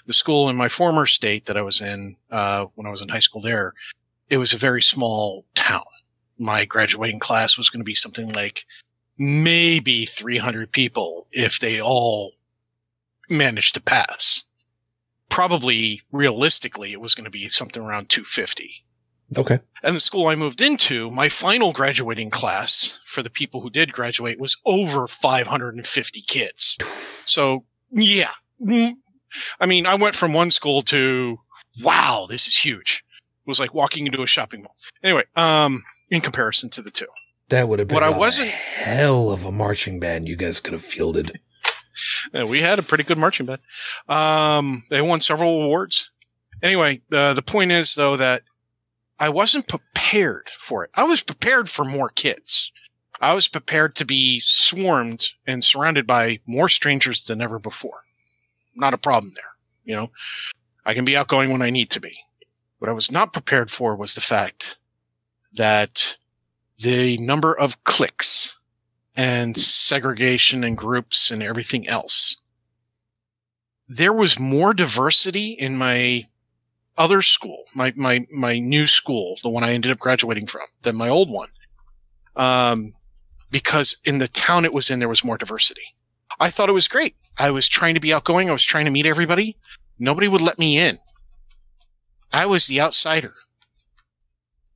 The 0.06 0.12
school 0.12 0.48
in 0.48 0.56
my 0.56 0.68
former 0.68 1.06
state 1.06 1.46
that 1.46 1.56
I 1.56 1.62
was 1.62 1.80
in, 1.80 2.16
uh, 2.30 2.66
when 2.74 2.86
I 2.86 2.90
was 2.90 3.02
in 3.02 3.08
high 3.08 3.20
school 3.20 3.40
there, 3.40 3.74
it 4.28 4.38
was 4.38 4.52
a 4.52 4.58
very 4.58 4.82
small 4.82 5.44
town. 5.54 5.84
My 6.38 6.64
graduating 6.64 7.20
class 7.20 7.56
was 7.56 7.70
going 7.70 7.80
to 7.80 7.84
be 7.84 7.94
something 7.94 8.32
like 8.32 8.64
maybe 9.16 10.06
300 10.06 10.70
people 10.70 11.26
if 11.32 11.58
they 11.58 11.80
all 11.80 12.32
managed 13.28 13.74
to 13.74 13.80
pass. 13.80 14.44
Probably 15.28 16.02
realistically, 16.10 16.92
it 16.92 17.00
was 17.00 17.14
going 17.14 17.24
to 17.24 17.30
be 17.30 17.48
something 17.48 17.82
around 17.82 18.08
250. 18.08 18.84
Okay. 19.36 19.60
And 19.82 19.94
the 19.94 20.00
school 20.00 20.26
I 20.26 20.36
moved 20.36 20.60
into, 20.60 21.10
my 21.10 21.28
final 21.28 21.72
graduating 21.72 22.30
class 22.30 22.98
for 23.04 23.22
the 23.22 23.30
people 23.30 23.60
who 23.60 23.68
did 23.70 23.92
graduate 23.92 24.40
was 24.40 24.56
over 24.64 25.06
550 25.06 26.22
kids. 26.22 26.78
So, 27.26 27.64
yeah. 27.90 28.30
Mm, 28.60 28.94
I 29.60 29.66
mean, 29.66 29.86
I 29.86 29.96
went 29.96 30.16
from 30.16 30.32
one 30.32 30.50
school 30.50 30.82
to, 30.82 31.38
wow, 31.82 32.26
this 32.28 32.46
is 32.46 32.56
huge. 32.56 33.04
It 33.46 33.50
was 33.50 33.60
like 33.60 33.74
walking 33.74 34.06
into 34.06 34.22
a 34.22 34.26
shopping 34.26 34.62
mall. 34.62 34.74
Anyway, 35.02 35.24
um, 35.36 35.82
in 36.10 36.20
comparison 36.22 36.70
to 36.70 36.82
the 36.82 36.90
two. 36.90 37.06
That 37.50 37.68
would 37.68 37.78
have 37.78 37.88
been 37.88 37.94
What 37.94 38.02
I 38.02 38.10
wasn't- 38.10 38.50
hell 38.50 39.30
of 39.30 39.44
a 39.44 39.52
marching 39.52 40.00
band 40.00 40.26
you 40.28 40.36
guys 40.36 40.58
could 40.60 40.72
have 40.72 40.82
fielded. 40.84 41.38
Yeah, 42.32 42.44
we 42.44 42.60
had 42.62 42.78
a 42.78 42.82
pretty 42.82 43.04
good 43.04 43.18
marching 43.18 43.46
band. 43.46 43.60
Um, 44.08 44.84
they 44.90 45.00
won 45.00 45.20
several 45.20 45.64
awards. 45.64 46.10
Anyway, 46.62 47.02
the 47.08 47.34
the 47.34 47.42
point 47.42 47.72
is 47.72 47.94
though 47.94 48.16
that 48.16 48.42
I 49.18 49.30
wasn't 49.30 49.68
prepared 49.68 50.48
for 50.48 50.84
it. 50.84 50.90
I 50.94 51.04
was 51.04 51.22
prepared 51.22 51.68
for 51.68 51.84
more 51.84 52.08
kids. 52.08 52.72
I 53.20 53.34
was 53.34 53.48
prepared 53.48 53.96
to 53.96 54.04
be 54.04 54.40
swarmed 54.40 55.28
and 55.46 55.64
surrounded 55.64 56.06
by 56.06 56.40
more 56.46 56.68
strangers 56.68 57.24
than 57.24 57.40
ever 57.40 57.58
before. 57.58 58.00
Not 58.76 58.94
a 58.94 58.98
problem 58.98 59.32
there. 59.34 59.52
You 59.84 59.96
know, 59.96 60.10
I 60.84 60.94
can 60.94 61.04
be 61.04 61.16
outgoing 61.16 61.50
when 61.50 61.62
I 61.62 61.70
need 61.70 61.90
to 61.90 62.00
be. 62.00 62.16
What 62.78 62.88
I 62.88 62.92
was 62.92 63.10
not 63.10 63.32
prepared 63.32 63.70
for 63.70 63.96
was 63.96 64.14
the 64.14 64.20
fact 64.20 64.78
that 65.54 66.16
the 66.78 67.18
number 67.18 67.52
of 67.58 67.82
cliques 67.82 68.56
and 69.16 69.56
segregation 69.56 70.62
and 70.62 70.78
groups 70.78 71.32
and 71.32 71.42
everything 71.42 71.88
else. 71.88 72.36
There 73.88 74.12
was 74.12 74.38
more 74.38 74.74
diversity 74.74 75.50
in 75.50 75.76
my 75.76 76.24
other 76.98 77.22
school, 77.22 77.64
my, 77.74 77.92
my, 77.96 78.26
my 78.30 78.58
new 78.58 78.86
school, 78.86 79.38
the 79.42 79.48
one 79.48 79.64
I 79.64 79.72
ended 79.72 79.92
up 79.92 79.98
graduating 79.98 80.48
from, 80.48 80.62
than 80.82 80.96
my 80.96 81.08
old 81.08 81.30
one. 81.30 81.48
Um, 82.36 82.92
because 83.50 83.96
in 84.04 84.18
the 84.18 84.28
town 84.28 84.64
it 84.64 84.74
was 84.74 84.90
in, 84.90 84.98
there 84.98 85.08
was 85.08 85.24
more 85.24 85.38
diversity. 85.38 85.94
I 86.38 86.50
thought 86.50 86.68
it 86.68 86.72
was 86.72 86.88
great. 86.88 87.16
I 87.38 87.50
was 87.50 87.68
trying 87.68 87.94
to 87.94 88.00
be 88.00 88.12
outgoing. 88.12 88.50
I 88.50 88.52
was 88.52 88.64
trying 88.64 88.84
to 88.84 88.90
meet 88.90 89.06
everybody. 89.06 89.56
Nobody 89.98 90.28
would 90.28 90.40
let 90.40 90.58
me 90.58 90.78
in. 90.78 90.98
I 92.32 92.46
was 92.46 92.66
the 92.66 92.80
outsider. 92.80 93.32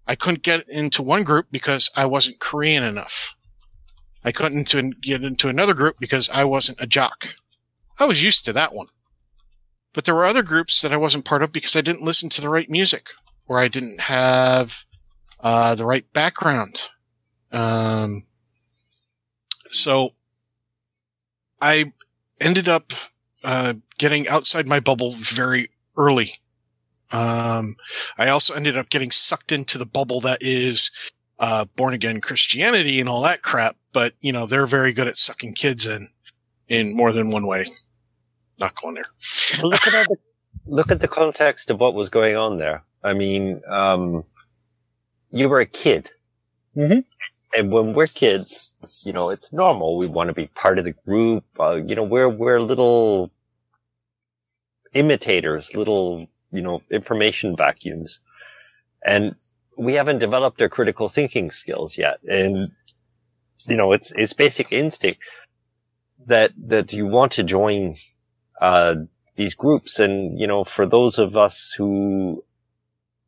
I 0.06 0.14
couldn't 0.14 0.42
get 0.42 0.68
into 0.68 1.02
one 1.02 1.22
group 1.22 1.46
because 1.50 1.90
I 1.94 2.06
wasn't 2.06 2.40
Korean 2.40 2.82
enough. 2.82 3.36
I 4.24 4.32
couldn't 4.32 4.72
get 5.00 5.22
into 5.22 5.48
another 5.48 5.74
group 5.74 5.96
because 5.98 6.28
I 6.28 6.44
wasn't 6.44 6.80
a 6.80 6.86
jock. 6.86 7.28
I 7.98 8.06
was 8.06 8.22
used 8.22 8.46
to 8.46 8.52
that 8.54 8.74
one. 8.74 8.86
But 9.92 10.04
there 10.04 10.14
were 10.14 10.24
other 10.24 10.42
groups 10.42 10.82
that 10.82 10.92
I 10.92 10.96
wasn't 10.96 11.24
part 11.24 11.42
of 11.42 11.52
because 11.52 11.76
I 11.76 11.82
didn't 11.82 12.02
listen 12.02 12.28
to 12.30 12.40
the 12.40 12.48
right 12.48 12.68
music 12.68 13.08
or 13.46 13.58
I 13.58 13.68
didn't 13.68 14.00
have 14.00 14.84
uh, 15.40 15.74
the 15.74 15.84
right 15.84 16.10
background. 16.12 16.80
Um, 17.50 18.24
so 19.56 20.12
I 21.60 21.92
ended 22.40 22.68
up 22.68 22.92
uh, 23.44 23.74
getting 23.98 24.28
outside 24.28 24.66
my 24.66 24.80
bubble 24.80 25.12
very 25.12 25.70
early. 25.96 26.32
Um, 27.10 27.76
I 28.16 28.28
also 28.28 28.54
ended 28.54 28.78
up 28.78 28.88
getting 28.88 29.10
sucked 29.10 29.52
into 29.52 29.76
the 29.76 29.86
bubble 29.86 30.20
that 30.22 30.42
is 30.42 30.90
uh, 31.38 31.66
born 31.76 31.92
again 31.92 32.20
Christianity 32.20 33.00
and 33.00 33.08
all 33.08 33.22
that 33.22 33.42
crap. 33.42 33.76
But 33.92 34.14
you 34.22 34.32
know 34.32 34.46
they're 34.46 34.66
very 34.66 34.94
good 34.94 35.08
at 35.08 35.18
sucking 35.18 35.54
kids 35.54 35.84
in 35.84 36.08
in 36.68 36.96
more 36.96 37.12
than 37.12 37.30
one 37.30 37.46
way. 37.46 37.66
Not 38.62 38.80
going 38.80 38.94
there. 38.94 39.06
Well, 39.60 39.70
look 39.70 39.88
at 39.88 39.92
all 39.94 40.04
the 40.04 40.16
look 40.66 40.92
at 40.92 41.00
the 41.00 41.08
context 41.08 41.68
of 41.68 41.80
what 41.80 41.94
was 41.94 42.08
going 42.08 42.36
on 42.36 42.58
there. 42.58 42.84
I 43.02 43.12
mean, 43.12 43.60
um, 43.68 44.22
you 45.32 45.48
were 45.48 45.58
a 45.58 45.66
kid, 45.66 46.12
Mhm. 46.76 47.02
and 47.56 47.72
when 47.72 47.92
we're 47.92 48.06
kids, 48.06 48.72
you 49.04 49.12
know, 49.12 49.30
it's 49.30 49.52
normal. 49.52 49.98
We 49.98 50.06
want 50.14 50.30
to 50.30 50.40
be 50.40 50.46
part 50.46 50.78
of 50.78 50.84
the 50.84 50.92
group. 50.92 51.44
Uh, 51.58 51.80
you 51.84 51.96
know, 51.96 52.06
we're 52.08 52.28
we're 52.28 52.60
little 52.60 53.32
imitators, 54.94 55.74
little 55.74 56.26
you 56.52 56.60
know, 56.62 56.80
information 56.92 57.56
vacuums, 57.56 58.20
and 59.04 59.32
we 59.76 59.94
haven't 59.94 60.18
developed 60.18 60.62
our 60.62 60.68
critical 60.68 61.08
thinking 61.08 61.50
skills 61.50 61.98
yet. 61.98 62.18
And 62.28 62.68
you 63.66 63.76
know, 63.76 63.90
it's 63.92 64.12
it's 64.12 64.34
basic 64.34 64.70
instinct 64.70 65.18
that 66.26 66.52
that 66.56 66.92
you 66.92 67.06
want 67.06 67.32
to 67.32 67.42
join 67.42 67.96
uh, 68.62 68.94
these 69.36 69.54
groups. 69.54 69.98
And, 69.98 70.38
you 70.40 70.46
know, 70.46 70.64
for 70.64 70.86
those 70.86 71.18
of 71.18 71.36
us 71.36 71.74
who 71.76 72.42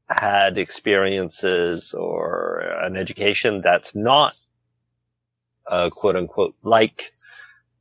had 0.09 0.57
experiences 0.57 1.93
or 1.93 2.61
an 2.83 2.97
education 2.97 3.61
that's 3.61 3.95
not 3.97 4.33
uh, 5.67 5.91
quote 5.91 6.15
unquote 6.15 6.53
like 6.65 7.03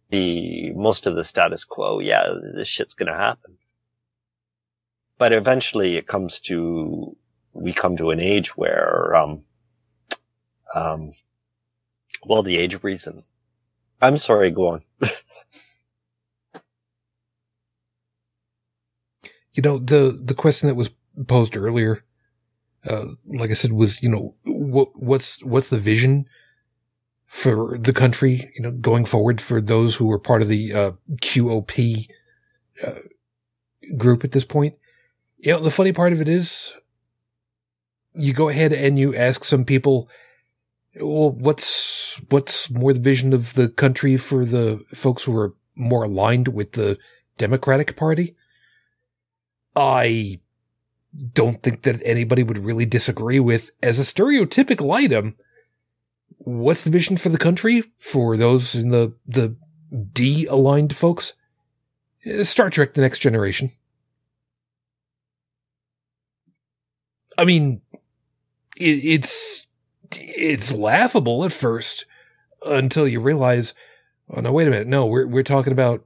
the 0.09 0.71
most 0.75 1.05
of 1.05 1.15
the 1.15 1.23
status 1.23 1.63
quo, 1.63 1.99
yeah, 1.99 2.23
this 2.55 2.67
shit's 2.67 2.95
gonna 2.95 3.15
happen. 3.15 3.57
But 5.19 5.31
eventually 5.31 5.95
it 5.95 6.07
comes 6.07 6.39
to 6.41 7.15
we 7.53 7.71
come 7.71 7.97
to 7.97 8.09
an 8.09 8.19
age 8.19 8.57
where 8.57 9.15
um 9.15 9.43
um 10.73 11.13
well 12.25 12.41
the 12.41 12.57
age 12.57 12.73
of 12.73 12.83
reason. 12.83 13.17
I'm 14.01 14.17
sorry, 14.17 14.49
go 14.49 14.69
on. 14.69 14.81
you 19.53 19.61
know, 19.61 19.77
the 19.77 20.19
the 20.21 20.33
question 20.33 20.67
that 20.67 20.75
was 20.75 20.89
posed 21.27 21.55
earlier, 21.55 22.03
uh, 22.89 23.05
like 23.25 23.49
I 23.49 23.53
said, 23.53 23.71
was 23.71 24.01
you 24.01 24.09
know 24.09 24.35
what 24.43 24.89
what's 24.95 25.43
what's 25.43 25.69
the 25.69 25.79
vision 25.79 26.25
for 27.27 27.77
the 27.79 27.93
country, 27.93 28.51
you 28.55 28.61
know, 28.61 28.71
going 28.71 29.05
forward 29.05 29.41
for 29.41 29.59
those 29.59 29.95
who 29.95 30.11
are 30.11 30.19
part 30.19 30.43
of 30.43 30.47
the 30.47 30.71
uh, 30.71 30.91
QOP 31.15 32.07
uh, 32.85 32.99
group 33.97 34.23
at 34.23 34.33
this 34.33 34.45
point. 34.45 34.75
You 35.39 35.53
know, 35.53 35.59
the 35.59 35.71
funny 35.71 35.91
part 35.91 36.13
of 36.13 36.21
it 36.21 36.29
is, 36.29 36.73
you 38.13 38.33
go 38.33 38.49
ahead 38.49 38.71
and 38.71 38.99
you 38.99 39.15
ask 39.15 39.43
some 39.43 39.65
people, 39.65 40.07
well, 41.01 41.31
what's 41.31 42.21
what's 42.29 42.69
more 42.69 42.93
the 42.93 42.99
vision 42.99 43.33
of 43.33 43.55
the 43.55 43.67
country 43.67 44.15
for 44.15 44.45
the 44.45 44.83
folks 44.93 45.23
who 45.23 45.35
are 45.35 45.55
more 45.75 46.03
aligned 46.03 46.49
with 46.49 46.73
the 46.73 46.99
Democratic 47.37 47.95
Party? 47.95 48.35
I 49.75 50.39
don't 51.33 51.61
think 51.61 51.83
that 51.83 52.01
anybody 52.03 52.43
would 52.43 52.65
really 52.65 52.85
disagree 52.85 53.39
with 53.39 53.71
as 53.81 53.99
a 53.99 54.03
stereotypical 54.03 54.93
item. 54.93 55.35
What's 56.37 56.83
the 56.83 56.89
vision 56.89 57.17
for 57.17 57.29
the 57.29 57.37
country 57.37 57.83
for 57.97 58.35
those 58.35 58.75
in 58.75 58.89
the, 58.89 59.13
the 59.25 59.55
D 60.11 60.45
aligned 60.45 60.95
folks? 60.95 61.33
Uh, 62.25 62.43
Star 62.43 62.69
Trek 62.69 62.93
The 62.93 63.01
Next 63.01 63.19
Generation. 63.19 63.69
I 67.37 67.45
mean, 67.45 67.81
it, 68.75 69.03
it's, 69.03 69.67
it's 70.11 70.71
laughable 70.71 71.45
at 71.45 71.53
first 71.53 72.05
until 72.65 73.07
you 73.07 73.19
realize, 73.19 73.73
oh 74.29 74.41
no, 74.41 74.51
wait 74.51 74.67
a 74.67 74.71
minute. 74.71 74.87
No, 74.87 75.05
we're, 75.05 75.27
we're 75.27 75.43
talking 75.43 75.73
about 75.73 76.05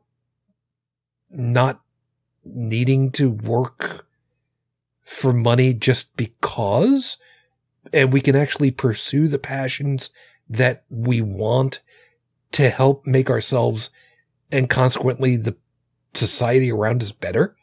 not 1.30 1.81
needing 2.53 3.11
to 3.11 3.29
work 3.29 4.05
for 5.03 5.33
money 5.33 5.73
just 5.73 6.15
because? 6.17 7.17
And 7.93 8.11
we 8.11 8.21
can 8.21 8.35
actually 8.35 8.71
pursue 8.71 9.27
the 9.27 9.39
passions 9.39 10.09
that 10.49 10.83
we 10.89 11.21
want 11.21 11.81
to 12.53 12.69
help 12.69 13.05
make 13.05 13.29
ourselves 13.29 13.89
and 14.51 14.69
consequently 14.69 15.35
the 15.35 15.55
society 16.13 16.71
around 16.71 17.01
us 17.01 17.11
better? 17.11 17.55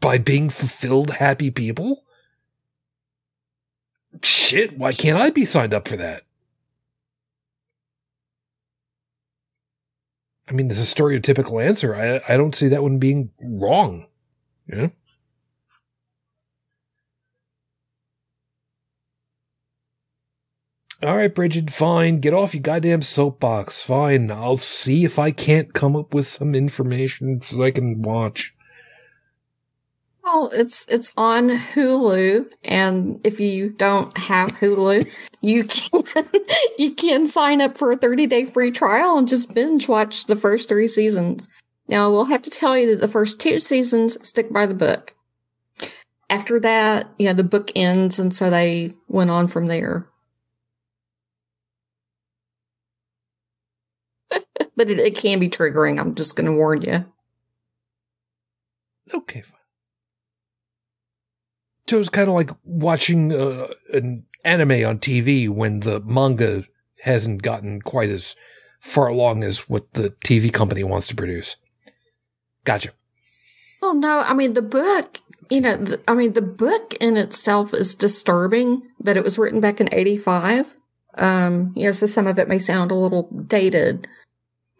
By 0.00 0.18
being 0.18 0.50
fulfilled 0.50 1.12
happy 1.12 1.50
people? 1.50 2.04
Shit 4.22 4.78
why 4.78 4.92
can't 4.92 5.18
i 5.18 5.30
be 5.30 5.44
signed 5.44 5.74
up 5.74 5.88
for 5.88 5.96
that 5.96 6.22
I 10.48 10.52
mean, 10.52 10.70
it's 10.70 10.80
a 10.80 10.94
stereotypical 10.94 11.64
answer. 11.64 11.94
I, 11.94 12.20
I 12.32 12.36
don't 12.36 12.54
see 12.54 12.68
that 12.68 12.82
one 12.82 12.98
being 12.98 13.30
wrong. 13.42 14.06
Yeah. 14.66 14.88
All 21.02 21.16
right, 21.16 21.34
Bridget, 21.34 21.70
fine. 21.70 22.20
Get 22.20 22.32
off 22.32 22.54
your 22.54 22.62
goddamn 22.62 23.02
soapbox. 23.02 23.82
Fine. 23.82 24.30
I'll 24.30 24.56
see 24.56 25.04
if 25.04 25.18
I 25.18 25.32
can't 25.32 25.74
come 25.74 25.96
up 25.96 26.14
with 26.14 26.26
some 26.26 26.54
information 26.54 27.42
so 27.42 27.62
I 27.62 27.70
can 27.70 28.00
watch. 28.00 28.53
Well, 30.24 30.48
it's 30.54 30.86
it's 30.88 31.12
on 31.18 31.50
Hulu, 31.50 32.50
and 32.64 33.20
if 33.24 33.40
you 33.40 33.68
don't 33.70 34.16
have 34.16 34.52
Hulu, 34.52 35.06
you 35.42 35.64
can 35.64 36.02
you 36.78 36.94
can 36.94 37.26
sign 37.26 37.60
up 37.60 37.76
for 37.76 37.92
a 37.92 37.96
30 37.96 38.26
day 38.26 38.46
free 38.46 38.70
trial 38.70 39.18
and 39.18 39.28
just 39.28 39.54
binge 39.54 39.86
watch 39.86 40.24
the 40.24 40.36
first 40.36 40.68
three 40.68 40.88
seasons. 40.88 41.46
Now, 41.88 42.10
we'll 42.10 42.24
have 42.24 42.40
to 42.42 42.50
tell 42.50 42.78
you 42.78 42.90
that 42.92 43.02
the 43.02 43.08
first 43.08 43.38
two 43.38 43.58
seasons 43.58 44.16
stick 44.26 44.50
by 44.50 44.64
the 44.64 44.74
book. 44.74 45.14
After 46.30 46.58
that, 46.60 47.06
you 47.18 47.26
know, 47.26 47.34
the 47.34 47.44
book 47.44 47.70
ends, 47.76 48.18
and 48.18 48.32
so 48.32 48.48
they 48.48 48.94
went 49.08 49.30
on 49.30 49.46
from 49.46 49.66
there. 49.66 50.08
but 54.30 54.88
it, 54.90 54.98
it 54.98 55.16
can 55.16 55.38
be 55.38 55.50
triggering. 55.50 56.00
I'm 56.00 56.14
just 56.14 56.34
going 56.34 56.46
to 56.46 56.52
warn 56.52 56.80
you. 56.80 57.04
Okay, 59.12 59.42
fine. 59.42 59.63
So 61.86 62.00
it's 62.00 62.08
kind 62.08 62.28
of 62.28 62.34
like 62.34 62.50
watching 62.64 63.32
uh, 63.32 63.68
an 63.92 64.24
anime 64.44 64.86
on 64.86 64.98
TV 64.98 65.48
when 65.48 65.80
the 65.80 66.00
manga 66.00 66.64
hasn't 67.02 67.42
gotten 67.42 67.82
quite 67.82 68.10
as 68.10 68.36
far 68.80 69.08
along 69.08 69.44
as 69.44 69.68
what 69.68 69.92
the 69.94 70.10
TV 70.24 70.52
company 70.52 70.84
wants 70.84 71.06
to 71.08 71.14
produce. 71.14 71.56
Gotcha. 72.64 72.90
Well, 73.80 73.94
no, 73.94 74.20
I 74.20 74.32
mean, 74.32 74.54
the 74.54 74.62
book, 74.62 75.20
you 75.50 75.60
know, 75.60 75.76
the, 75.76 76.02
I 76.08 76.14
mean, 76.14 76.32
the 76.32 76.42
book 76.42 76.94
in 77.00 77.18
itself 77.18 77.74
is 77.74 77.94
disturbing, 77.94 78.86
but 78.98 79.16
it 79.16 79.24
was 79.24 79.38
written 79.38 79.60
back 79.60 79.80
in 79.80 79.88
85. 79.92 80.74
Um, 81.16 81.72
you 81.76 81.84
know, 81.84 81.92
so 81.92 82.06
some 82.06 82.26
of 82.26 82.38
it 82.38 82.48
may 82.48 82.58
sound 82.58 82.90
a 82.90 82.94
little 82.94 83.30
dated, 83.46 84.08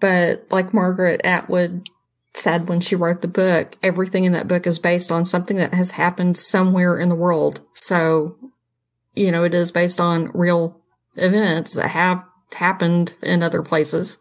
but 0.01 0.47
like 0.51 0.73
Margaret 0.73 1.21
Atwood 1.23 1.89
said 2.37 2.69
when 2.69 2.81
she 2.81 2.97
wrote 2.97 3.23
the 3.23 3.29
book, 3.29 3.77
everything 3.83 4.25
in 4.25 4.33
that 4.33 4.49
book 4.49 4.67
is 4.67 4.79
based 4.79 5.13
on 5.13 5.25
something 5.25 5.57
that 5.57 5.75
has 5.75 5.93
happened 5.93 6.37
somewhere 6.37 6.99
in 6.99 7.09
the 7.09 7.15
world. 7.15 7.61
So, 7.73 8.37
you 9.15 9.31
know, 9.31 9.45
it 9.45 9.55
is 9.55 9.73
based 9.73 10.01
on 10.01 10.31
real 10.35 10.81
events 11.17 11.75
that 11.77 11.89
have 11.89 12.25
happened 12.55 13.15
in 13.23 13.43
other 13.43 13.63
places. 13.63 14.19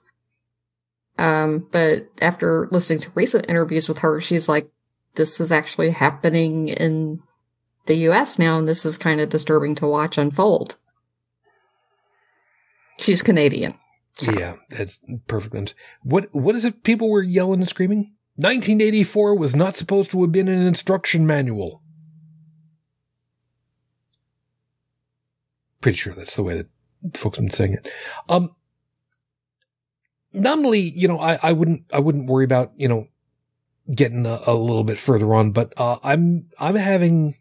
Um, 1.17 1.67
but 1.71 2.07
after 2.21 2.67
listening 2.71 2.99
to 2.99 3.11
recent 3.15 3.49
interviews 3.49 3.87
with 3.87 3.99
her, 3.99 4.19
she's 4.21 4.49
like, 4.49 4.69
this 5.15 5.39
is 5.39 5.51
actually 5.51 5.91
happening 5.91 6.69
in 6.69 7.21
the 7.85 7.95
US 8.09 8.39
now, 8.39 8.57
and 8.57 8.67
this 8.67 8.85
is 8.85 8.97
kind 8.97 9.21
of 9.21 9.29
disturbing 9.29 9.75
to 9.75 9.87
watch 9.87 10.17
unfold. 10.17 10.77
She's 12.97 13.21
Canadian. 13.21 13.73
Yeah, 14.21 14.55
that's 14.69 14.99
perfect. 15.27 15.73
What 16.03 16.29
what 16.31 16.55
is 16.55 16.65
it 16.65 16.83
people 16.83 17.09
were 17.09 17.23
yelling 17.23 17.61
and 17.61 17.69
screaming? 17.69 18.15
1984 18.35 19.35
was 19.35 19.55
not 19.55 19.75
supposed 19.75 20.11
to 20.11 20.21
have 20.21 20.31
been 20.31 20.47
an 20.47 20.65
instruction 20.65 21.25
manual. 21.27 21.81
Pretty 25.81 25.97
sure 25.97 26.13
that's 26.13 26.35
the 26.35 26.43
way 26.43 26.55
that 26.55 26.67
folks 27.15 27.37
have 27.37 27.45
been 27.45 27.51
saying 27.51 27.73
it. 27.73 27.91
Um, 28.29 28.55
nominally, 30.31 30.79
you 30.79 31.07
know, 31.07 31.19
I, 31.19 31.37
I 31.43 31.51
wouldn't, 31.51 31.83
I 31.93 31.99
wouldn't 31.99 32.27
worry 32.27 32.45
about, 32.45 32.71
you 32.75 32.87
know, 32.87 33.07
getting 33.93 34.25
a, 34.25 34.39
a 34.47 34.53
little 34.55 34.83
bit 34.83 34.97
further 34.97 35.33
on, 35.33 35.51
but, 35.51 35.73
uh, 35.77 35.99
I'm, 36.03 36.47
I'm 36.59 36.75
having, 36.75 37.33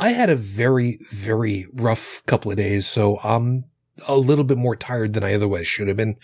I 0.00 0.10
had 0.10 0.30
a 0.30 0.36
very, 0.36 0.98
very 1.10 1.66
rough 1.72 2.22
couple 2.26 2.50
of 2.50 2.56
days. 2.56 2.86
So 2.86 3.18
I'm 3.22 3.64
a 4.06 4.16
little 4.16 4.44
bit 4.44 4.58
more 4.58 4.76
tired 4.76 5.14
than 5.14 5.24
I 5.24 5.34
otherwise 5.34 5.66
should 5.66 5.88
have 5.88 5.96
been. 5.96 6.16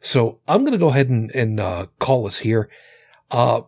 So 0.00 0.40
I'm 0.48 0.60
going 0.60 0.72
to 0.72 0.78
go 0.78 0.88
ahead 0.88 1.08
and, 1.08 1.30
and, 1.34 1.60
uh, 1.60 1.86
call 1.98 2.26
us 2.26 2.38
here. 2.38 2.68
Uh, 3.30 3.62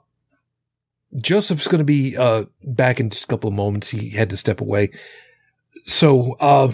Joseph's 1.20 1.68
going 1.68 1.78
to 1.78 1.84
be, 1.84 2.16
uh, 2.16 2.44
back 2.62 3.00
in 3.00 3.10
just 3.10 3.24
a 3.24 3.26
couple 3.28 3.48
of 3.48 3.54
moments. 3.54 3.88
He 3.90 4.10
had 4.10 4.30
to 4.30 4.36
step 4.36 4.60
away. 4.60 4.90
So, 5.86 6.32
uh, 6.40 6.70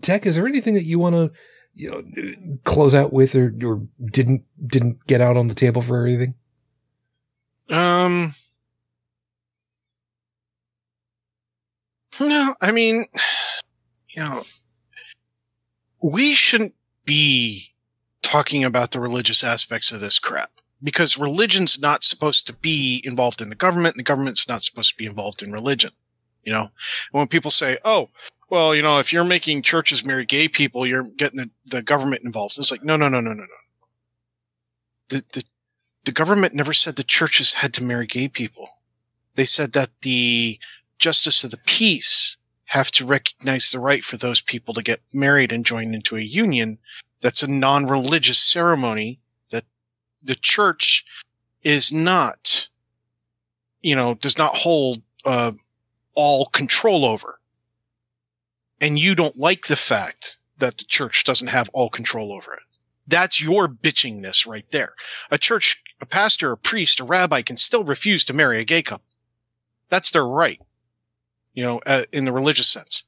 Tech, 0.00 0.26
is 0.26 0.36
there 0.36 0.46
anything 0.46 0.74
that 0.74 0.84
you 0.84 0.98
want 0.98 1.16
to, 1.16 1.32
you 1.74 1.90
know, 1.90 2.58
close 2.64 2.94
out 2.94 3.12
with 3.12 3.34
or, 3.34 3.52
or 3.64 3.86
didn't, 4.04 4.44
didn't 4.64 5.06
get 5.06 5.20
out 5.20 5.36
on 5.36 5.48
the 5.48 5.54
table 5.54 5.82
for 5.82 6.06
anything? 6.06 6.34
Um, 7.68 8.34
no, 12.18 12.54
I 12.60 12.72
mean, 12.72 13.06
you 14.10 14.22
know, 14.22 14.42
we 16.02 16.34
shouldn't 16.34 16.74
be 17.04 17.72
talking 18.22 18.64
about 18.64 18.90
the 18.90 19.00
religious 19.00 19.44
aspects 19.44 19.92
of 19.92 20.00
this 20.00 20.18
crap 20.18 20.50
because 20.82 21.18
religion's 21.18 21.78
not 21.78 22.04
supposed 22.04 22.46
to 22.46 22.52
be 22.54 23.02
involved 23.04 23.40
in 23.40 23.48
the 23.48 23.54
government 23.54 23.94
and 23.94 24.00
the 24.00 24.04
government's 24.04 24.48
not 24.48 24.62
supposed 24.62 24.90
to 24.90 24.96
be 24.96 25.06
involved 25.06 25.42
in 25.42 25.52
religion. 25.52 25.90
You 26.44 26.52
know, 26.52 26.68
when 27.12 27.28
people 27.28 27.50
say, 27.50 27.78
"Oh, 27.84 28.08
well, 28.48 28.74
you 28.74 28.82
know, 28.82 28.98
if 28.98 29.12
you're 29.12 29.24
making 29.24 29.62
churches 29.62 30.04
marry 30.04 30.24
gay 30.24 30.48
people, 30.48 30.86
you're 30.86 31.04
getting 31.04 31.38
the, 31.38 31.50
the 31.66 31.82
government 31.82 32.24
involved." 32.24 32.58
It's 32.58 32.70
like, 32.70 32.82
no, 32.82 32.96
no, 32.96 33.08
no, 33.08 33.20
no, 33.20 33.34
no, 33.34 33.42
no. 33.42 33.46
The, 35.10 35.24
the 35.32 35.44
the 36.04 36.12
government 36.12 36.54
never 36.54 36.72
said 36.72 36.96
the 36.96 37.04
churches 37.04 37.52
had 37.52 37.74
to 37.74 37.84
marry 37.84 38.06
gay 38.06 38.28
people. 38.28 38.68
they 39.34 39.46
said 39.46 39.72
that 39.72 39.90
the 40.02 40.58
justice 40.98 41.44
of 41.44 41.50
the 41.50 41.58
peace 41.58 42.36
have 42.70 42.92
to 42.92 43.04
recognize 43.04 43.72
the 43.72 43.80
right 43.80 44.04
for 44.04 44.16
those 44.16 44.40
people 44.40 44.74
to 44.74 44.82
get 44.84 45.00
married 45.12 45.50
and 45.50 45.66
join 45.66 45.92
into 45.92 46.16
a 46.16 46.20
union. 46.20 46.78
That's 47.20 47.42
a 47.42 47.48
non-religious 47.48 48.38
ceremony 48.38 49.18
that 49.50 49.64
the 50.22 50.36
church 50.36 51.04
is 51.64 51.90
not 51.90 52.68
you 53.82 53.96
know 53.96 54.14
does 54.14 54.38
not 54.38 54.54
hold 54.54 55.02
uh, 55.24 55.50
all 56.14 56.46
control 56.46 57.04
over. 57.04 57.40
And 58.80 58.96
you 58.96 59.16
don't 59.16 59.36
like 59.36 59.66
the 59.66 59.74
fact 59.74 60.36
that 60.58 60.78
the 60.78 60.84
church 60.84 61.24
doesn't 61.24 61.48
have 61.48 61.70
all 61.70 61.90
control 61.90 62.32
over 62.32 62.54
it. 62.54 62.62
That's 63.08 63.42
your 63.42 63.66
bitchingness 63.66 64.46
right 64.46 64.70
there. 64.70 64.94
A 65.32 65.38
church 65.38 65.82
a 66.00 66.06
pastor 66.06 66.52
a 66.52 66.56
priest 66.56 67.00
a 67.00 67.04
rabbi 67.04 67.42
can 67.42 67.56
still 67.56 67.82
refuse 67.82 68.26
to 68.26 68.32
marry 68.32 68.60
a 68.60 68.64
gay 68.64 68.82
couple. 68.82 69.06
That's 69.88 70.12
their 70.12 70.24
right 70.24 70.60
you 71.54 71.62
know 71.62 71.80
uh, 71.86 72.04
in 72.12 72.24
the 72.24 72.32
religious 72.32 72.68
sense 72.68 73.04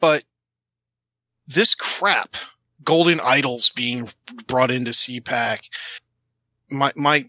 but 0.00 0.24
this 1.46 1.74
crap, 1.74 2.36
golden 2.84 3.20
idols 3.20 3.70
being 3.70 4.08
brought 4.46 4.70
into 4.70 4.90
CPAC, 4.90 5.68
my 6.70 6.92
my 6.94 7.24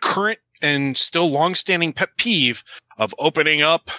current 0.00 0.38
and 0.62 0.96
still 0.96 1.30
long-standing 1.30 1.92
pet 1.92 2.10
peeve 2.16 2.64
of 2.96 3.14
opening 3.18 3.62
up 3.62 3.90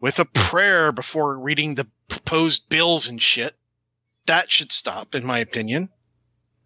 with 0.00 0.18
a 0.18 0.24
prayer 0.24 0.92
before 0.92 1.38
reading 1.38 1.74
the 1.74 1.86
proposed 2.08 2.68
bills 2.68 3.08
and 3.08 3.22
shit. 3.22 3.54
That 4.26 4.50
should 4.50 4.72
stop, 4.72 5.14
in 5.14 5.24
my 5.24 5.38
opinion, 5.38 5.90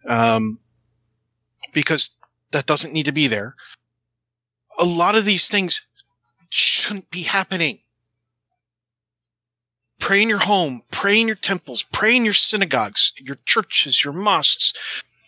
um, 0.08 0.58
because 1.72 2.10
that 2.52 2.66
doesn't 2.66 2.92
need 2.92 3.04
to 3.04 3.12
be 3.12 3.26
there. 3.28 3.54
A 4.78 4.84
lot 4.84 5.14
of 5.14 5.24
these 5.24 5.48
things 5.48 5.82
shouldn't 6.50 7.10
be 7.10 7.22
happening. 7.22 7.78
Pray 9.98 10.22
in 10.22 10.28
your 10.28 10.38
home, 10.38 10.82
pray 10.90 11.20
in 11.20 11.26
your 11.26 11.36
temples, 11.36 11.82
pray 11.82 12.16
in 12.16 12.24
your 12.24 12.34
synagogues, 12.34 13.12
your 13.18 13.36
churches, 13.46 14.02
your 14.02 14.12
mosques. 14.12 14.74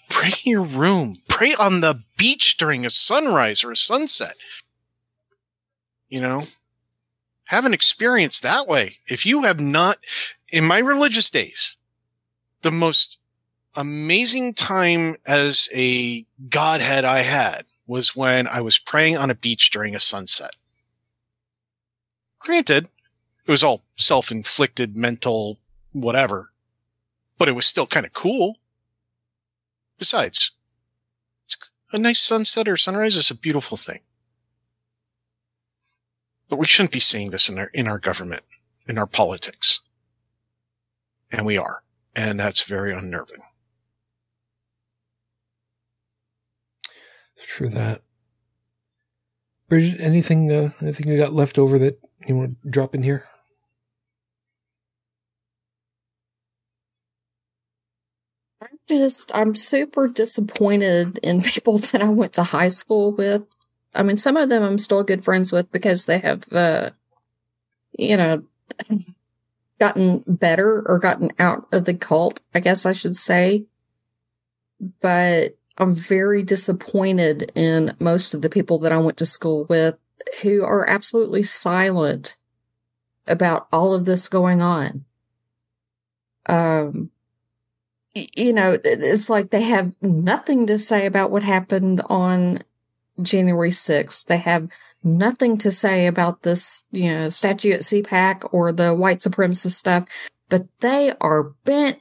Pray 0.09 0.33
in 0.45 0.53
your 0.53 0.63
room, 0.63 1.17
pray 1.29 1.55
on 1.55 1.81
the 1.81 2.03
beach 2.19 2.57
during 2.59 2.85
a 2.85 2.91
sunrise 2.91 3.65
or 3.65 3.73
a 3.73 3.77
sunset. 3.77 4.35
You 6.09 6.21
know, 6.21 6.43
have 7.45 7.65
an 7.65 7.75
experience 7.75 8.41
that 8.41 8.67
way. 8.67 8.97
If 9.09 9.25
you 9.25 9.43
have 9.45 9.61
not, 9.61 9.99
in 10.51 10.65
my 10.65 10.79
religious 10.79 11.31
days, 11.31 11.77
the 12.63 12.71
most 12.71 13.19
amazing 13.75 14.55
time 14.55 15.17
as 15.27 15.69
a 15.73 16.27
Godhead 16.49 17.05
I 17.05 17.21
had 17.21 17.65
was 17.87 18.15
when 18.15 18.47
I 18.47 18.61
was 18.61 18.79
praying 18.79 19.17
on 19.17 19.31
a 19.31 19.35
beach 19.35 19.71
during 19.71 19.95
a 19.95 20.01
sunset. 20.01 20.53
Granted, 22.43 22.89
it 23.47 23.51
was 23.51 23.63
all 23.63 23.83
self-inflicted 23.97 24.97
mental 24.97 25.59
whatever, 25.93 26.51
but 27.39 27.49
it 27.49 27.53
was 27.53 27.67
still 27.67 27.87
kind 27.87 28.05
of 28.05 28.13
cool. 28.13 28.57
Besides, 29.99 30.51
a 31.93 31.99
nice 31.99 32.21
sunset 32.21 32.69
or 32.69 32.77
sunrise 32.77 33.17
is 33.17 33.31
a 33.31 33.37
beautiful 33.37 33.77
thing. 33.77 34.01
But 36.49 36.59
we 36.59 36.67
shouldn't 36.67 36.93
be 36.93 37.01
seeing 37.01 37.31
this 37.31 37.49
in 37.49 37.59
our 37.59 37.71
in 37.73 37.87
our 37.87 37.99
government, 37.99 38.43
in 38.89 38.99
our 38.99 39.07
politics. 39.07 39.81
And 41.31 41.47
we 41.47 41.57
are. 41.59 41.83
And 42.15 42.41
that's 42.41 42.65
very 42.65 42.93
unnerving. 42.93 43.43
True 47.39 47.69
that. 47.71 48.03
Bridget, 49.69 50.01
anything 50.01 50.53
uh, 50.53 50.71
anything 50.81 51.09
you 51.09 51.17
got 51.17 51.33
left 51.33 51.59
over 51.59 51.79
that 51.79 51.99
you 52.29 52.37
want 52.37 52.63
to 52.63 52.69
drop 52.69 52.95
in 52.95 53.03
here? 53.03 53.25
I'm 58.61 58.79
just, 58.89 59.31
I'm 59.35 59.55
super 59.55 60.09
disappointed 60.09 61.19
in 61.23 61.43
people 61.43 61.79
that 61.79 62.03
I 62.03 62.09
went 62.09 62.35
to 62.35 62.43
high 62.45 62.69
school 62.69 63.13
with. 63.13 63.43
I 63.95 64.03
mean, 64.03 64.17
some 64.17 64.37
of 64.37 64.49
them 64.49 64.63
I'm 64.63 64.79
still 64.79 65.03
good 65.03 65.25
friends 65.25 65.53
with 65.53 65.71
because 65.73 66.07
they 66.07 66.19
have, 66.19 66.51
uh, 66.53 66.91
you 67.99 68.17
know, 68.17 68.43
gotten 69.81 70.23
better 70.27 70.83
or 70.87 70.99
gotten 70.99 71.33
out 71.39 71.67
of 71.73 71.85
the 71.85 71.95
cult, 71.95 72.41
I 72.55 72.61
guess 72.61 72.87
I 72.87 72.93
should 72.93 73.17
say. 73.17 73.67
But 75.01 75.57
I'm 75.79 75.93
very 75.93 76.43
disappointed 76.43 77.51
in 77.55 77.95
most 77.99 78.35
of 78.35 78.43
the 78.43 78.51
people 78.51 78.79
that 78.79 78.93
I 78.93 78.99
went 78.99 79.17
to 79.19 79.27
school 79.27 79.67
with 79.69 79.97
who 80.41 80.65
are 80.65 80.89
absolutely 80.89 81.43
silent 81.43 82.37
about 83.27 83.69
all 83.73 83.95
of 83.95 84.05
this 84.05 84.29
going 84.29 84.63
on. 84.63 85.05
Um, 86.47 87.11
you 88.15 88.53
know, 88.53 88.79
it's 88.83 89.31
like 89.31 89.51
they 89.51 89.63
have 89.63 89.95
nothing 90.03 90.67
to 90.67 90.79
say 90.79 91.07
about 91.07 91.31
what 91.31 91.43
happened 91.43 92.03
on 92.09 92.63
January 93.21 93.71
6th. 93.71 94.27
They 94.27 94.39
have 94.39 94.69
nothing 95.05 95.59
to 95.59 95.71
say 95.71 96.07
about 96.07 96.43
this, 96.43 96.87
you 96.91 97.11
know, 97.11 97.29
statue 97.29 97.73
at 97.73 97.81
CPAC 97.81 98.49
or 98.53 98.73
the 98.73 98.95
white 98.95 99.21
supremacist 99.21 99.73
stuff, 99.73 100.07
but 100.49 100.67
they 100.81 101.13
are 101.21 101.55
bent 101.65 102.01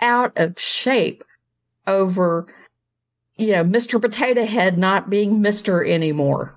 out 0.00 0.38
of 0.38 0.58
shape 0.58 1.24
over, 1.86 2.46
you 3.36 3.52
know, 3.52 3.64
Mr. 3.64 4.00
Potato 4.00 4.44
Head 4.44 4.78
not 4.78 5.10
being 5.10 5.40
Mr. 5.40 5.86
anymore. 5.86 6.56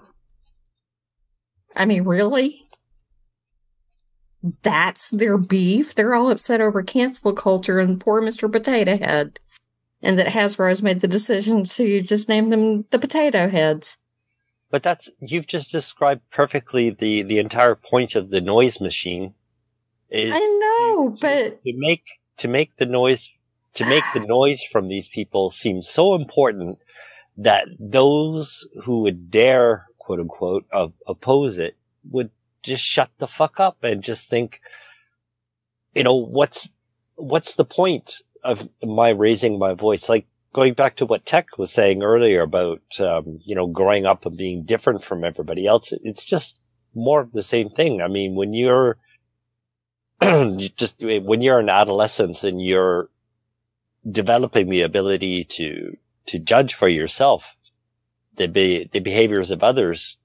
I 1.76 1.86
mean, 1.86 2.04
really? 2.04 2.68
That's 4.62 5.10
their 5.10 5.38
beef. 5.38 5.96
They're 5.96 6.14
all 6.14 6.30
upset 6.30 6.62
over 6.62 6.84
cancel 6.84 7.34
culture 7.34 7.80
and 7.80 8.00
poor 8.00 8.22
Mr. 8.22 8.52
Potato 8.52 8.98
Head. 8.98 9.40
And 10.02 10.20
that 10.20 10.28
Hasbro's 10.28 10.84
made 10.84 11.00
the 11.00 11.08
decision 11.08 11.64
to 11.64 12.02
just 12.02 12.28
name 12.28 12.50
them 12.50 12.84
the 12.92 13.00
Potato 13.00 13.48
Heads. 13.48 13.98
But 14.70 14.84
that's 14.84 15.10
you've 15.20 15.48
just 15.48 15.72
described 15.72 16.30
perfectly 16.32 16.90
the 16.90 17.22
the 17.22 17.38
entire 17.38 17.76
point 17.76 18.16
of 18.16 18.32
the 18.32 18.42
noise 18.42 18.82
machine. 18.82 19.34
Is 20.10 20.34
I 20.34 20.40
know, 20.40 21.12
to, 21.12 21.18
but 21.22 21.64
to 21.64 21.74
make 21.78 22.04
to 22.38 22.48
make 22.48 22.76
the 22.78 22.88
noise 22.88 23.30
to 23.76 23.86
make 23.86 24.04
the 24.14 24.26
noise 24.28 24.62
from 24.64 24.88
these 24.88 25.08
people 25.08 25.52
seem 25.52 25.84
so 25.84 26.16
important 26.16 26.80
that 27.38 27.68
those 27.80 28.68
who 28.84 29.02
would 29.02 29.32
dare 29.32 29.86
quote 30.04 30.20
unquote 30.20 30.66
of 30.72 30.94
oppose 31.08 31.58
it 31.58 31.78
would 32.12 32.30
just 32.62 32.84
shut 32.84 33.10
the 33.18 33.28
fuck 33.28 33.60
up 33.60 33.78
and 33.84 34.04
just 34.04 34.30
think, 34.30 34.60
you 35.96 36.04
know, 36.04 36.16
what's, 36.16 36.70
what's 37.16 37.56
the 37.56 37.66
point 37.66 38.22
of 38.44 38.68
my 38.84 39.10
raising 39.10 39.58
my 39.58 39.74
voice? 39.74 40.10
Like 40.10 40.28
going 40.52 40.74
back 40.74 40.98
to 40.98 41.06
what 41.06 41.26
Tech 41.26 41.58
was 41.58 41.72
saying 41.72 42.04
earlier 42.04 42.42
about, 42.42 42.82
um, 43.00 43.40
you 43.46 43.56
know, 43.56 43.68
growing 43.68 44.06
up 44.06 44.26
and 44.26 44.38
being 44.38 44.64
different 44.64 45.04
from 45.04 45.24
everybody 45.24 45.66
else. 45.66 45.94
It's 46.04 46.26
just 46.26 46.62
more 46.94 47.22
of 47.22 47.32
the 47.32 47.44
same 47.44 47.70
thing. 47.70 48.02
I 48.02 48.10
mean, 48.10 48.36
when 48.36 48.54
you're 48.54 48.98
just, 50.22 51.02
when 51.02 51.42
you're 51.42 51.60
in 51.62 51.70
adolescence 51.70 52.44
and 52.44 52.62
you're 52.62 53.10
developing 54.10 54.68
the 54.68 54.82
ability 54.82 55.46
to, 55.46 55.98
to 56.26 56.40
judge 56.40 56.74
for 56.74 56.90
yourself, 56.90 57.56
the 58.36 58.48
be, 58.48 58.90
the 58.92 59.00
behaviors 59.00 59.52
of 59.52 59.64
others, 59.64 60.18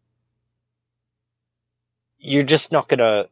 you're 2.19 2.43
just 2.43 2.73
not 2.73 2.89
gonna 2.89 3.29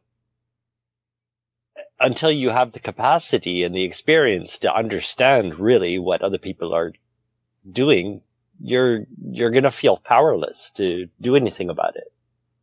until 1.99 2.31
you 2.31 2.49
have 2.49 2.73
the 2.73 2.79
capacity 2.79 3.63
and 3.63 3.73
the 3.73 3.83
experience 3.83 4.59
to 4.59 4.73
understand 4.73 5.59
really 5.59 5.97
what 5.97 6.21
other 6.21 6.37
people 6.37 6.73
are 6.75 6.93
doing, 7.69 8.21
you're 8.59 9.05
you're 9.31 9.51
gonna 9.51 9.71
feel 9.71 9.97
powerless 9.97 10.71
to 10.75 11.07
do 11.21 11.35
anything 11.35 11.69
about 11.69 11.95
it. 11.95 12.11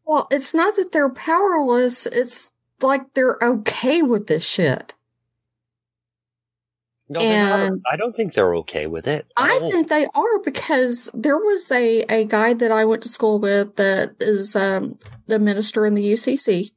Well, 0.07 0.29
it's 0.31 0.55
not 0.55 0.77
that 0.77 0.93
they're 0.93 1.11
powerless, 1.11 2.07
it's 2.07 2.51
like 2.81 3.15
they're 3.15 3.39
okay 3.43 4.03
with 4.03 4.27
this 4.27 4.47
shit. 4.47 4.95
No, 7.09 7.21
and 7.21 7.83
I 7.91 7.97
don't 7.97 8.17
think 8.17 8.33
they're 8.33 8.55
okay 8.57 8.87
with 8.87 9.07
it. 9.07 9.27
I, 9.37 9.59
think 9.59 9.89
they 9.89 10.07
are 10.15 10.39
because 10.43 11.11
there 11.13 11.37
was 11.37 11.71
a, 11.71 12.01
a 12.09 12.25
guy 12.25 12.55
that 12.55 12.73
I 12.73 12.87
went 12.87 13.03
to 13.03 13.09
school 13.09 13.39
with 13.39 13.77
that 13.77 14.15
is 14.21 14.57
um, 14.57 14.95
the 15.27 15.39
minister 15.39 15.85
in 15.85 15.95
the 15.95 16.13
UCC. 16.13 16.71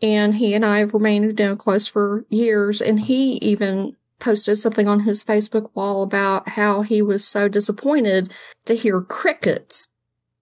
And 0.00 0.34
he 0.34 0.54
and 0.54 0.64
I 0.64 0.78
have 0.78 0.94
remained 0.94 1.38
you 1.38 1.46
know, 1.46 1.56
close 1.56 1.86
for 1.86 2.24
years. 2.30 2.80
And 2.80 3.00
he 3.00 3.34
even 3.42 3.94
posted 4.20 4.56
something 4.56 4.88
on 4.88 5.00
his 5.00 5.22
Facebook 5.22 5.70
wall 5.74 6.02
about 6.02 6.50
how 6.50 6.80
he 6.80 7.02
was 7.02 7.26
so 7.26 7.46
disappointed 7.46 8.32
to 8.64 8.74
hear 8.74 9.02
crickets 9.02 9.86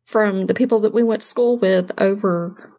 from 0.04 0.46
the 0.46 0.54
people 0.54 0.78
that 0.80 0.94
we 0.94 1.02
went 1.02 1.22
to 1.22 1.26
school 1.26 1.58
with 1.58 1.90
over 2.00 2.71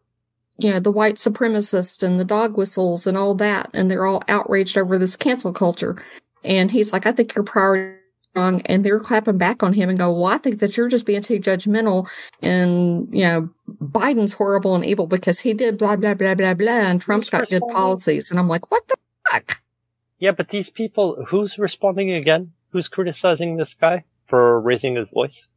you 0.57 0.71
know, 0.71 0.79
the 0.79 0.91
white 0.91 1.15
supremacists 1.15 2.03
and 2.03 2.19
the 2.19 2.25
dog 2.25 2.57
whistles 2.57 3.07
and 3.07 3.17
all 3.17 3.35
that. 3.35 3.69
And 3.73 3.89
they're 3.89 4.05
all 4.05 4.23
outraged 4.27 4.77
over 4.77 4.97
this 4.97 5.15
cancel 5.15 5.53
culture. 5.53 5.95
And 6.43 6.71
he's 6.71 6.93
like, 6.93 7.05
I 7.05 7.11
think 7.11 7.35
your 7.35 7.43
priority 7.43 7.99
wrong 8.35 8.61
and 8.65 8.83
they're 8.83 8.99
clapping 8.99 9.37
back 9.37 9.63
on 9.63 9.73
him 9.73 9.89
and 9.89 9.97
go, 9.97 10.11
well, 10.11 10.25
I 10.25 10.37
think 10.37 10.59
that 10.59 10.75
you're 10.75 10.89
just 10.89 11.05
being 11.05 11.21
too 11.21 11.39
judgmental 11.39 12.07
and, 12.41 13.13
you 13.13 13.21
know, 13.21 13.49
Biden's 13.81 14.33
horrible 14.33 14.75
and 14.75 14.85
evil 14.85 15.07
because 15.07 15.39
he 15.39 15.53
did 15.53 15.77
blah, 15.77 15.95
blah, 15.95 16.13
blah, 16.13 16.35
blah, 16.35 16.53
blah. 16.53 16.71
And 16.71 17.01
Trump's 17.01 17.29
got 17.29 17.49
good 17.49 17.63
policies. 17.69 18.31
And 18.31 18.39
I'm 18.39 18.47
like, 18.47 18.71
what 18.71 18.87
the 18.87 18.95
fuck? 19.29 19.61
Yeah, 20.19 20.31
but 20.31 20.49
these 20.49 20.69
people, 20.69 21.23
who's 21.27 21.59
responding 21.59 22.11
again? 22.11 22.53
Who's 22.69 22.87
criticizing 22.87 23.57
this 23.57 23.73
guy 23.73 24.05
for 24.25 24.59
raising 24.59 24.95
his 24.95 25.09
voice? 25.09 25.47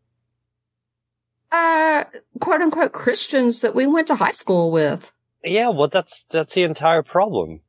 Uh, 1.53 2.05
quote 2.41 2.61
unquote 2.61 2.93
Christians 2.93 3.61
that 3.61 3.75
we 3.75 3.87
went 3.87 4.09
to 4.09 4.17
high 4.17 4.33
school 4.33 4.71
with. 4.71 5.13
Yeah, 5.45 5.69
well, 5.69 5.89
that's, 5.89 6.25
that's 6.25 6.55
the 6.55 6.65
entire 6.65 7.03
problem. 7.03 7.61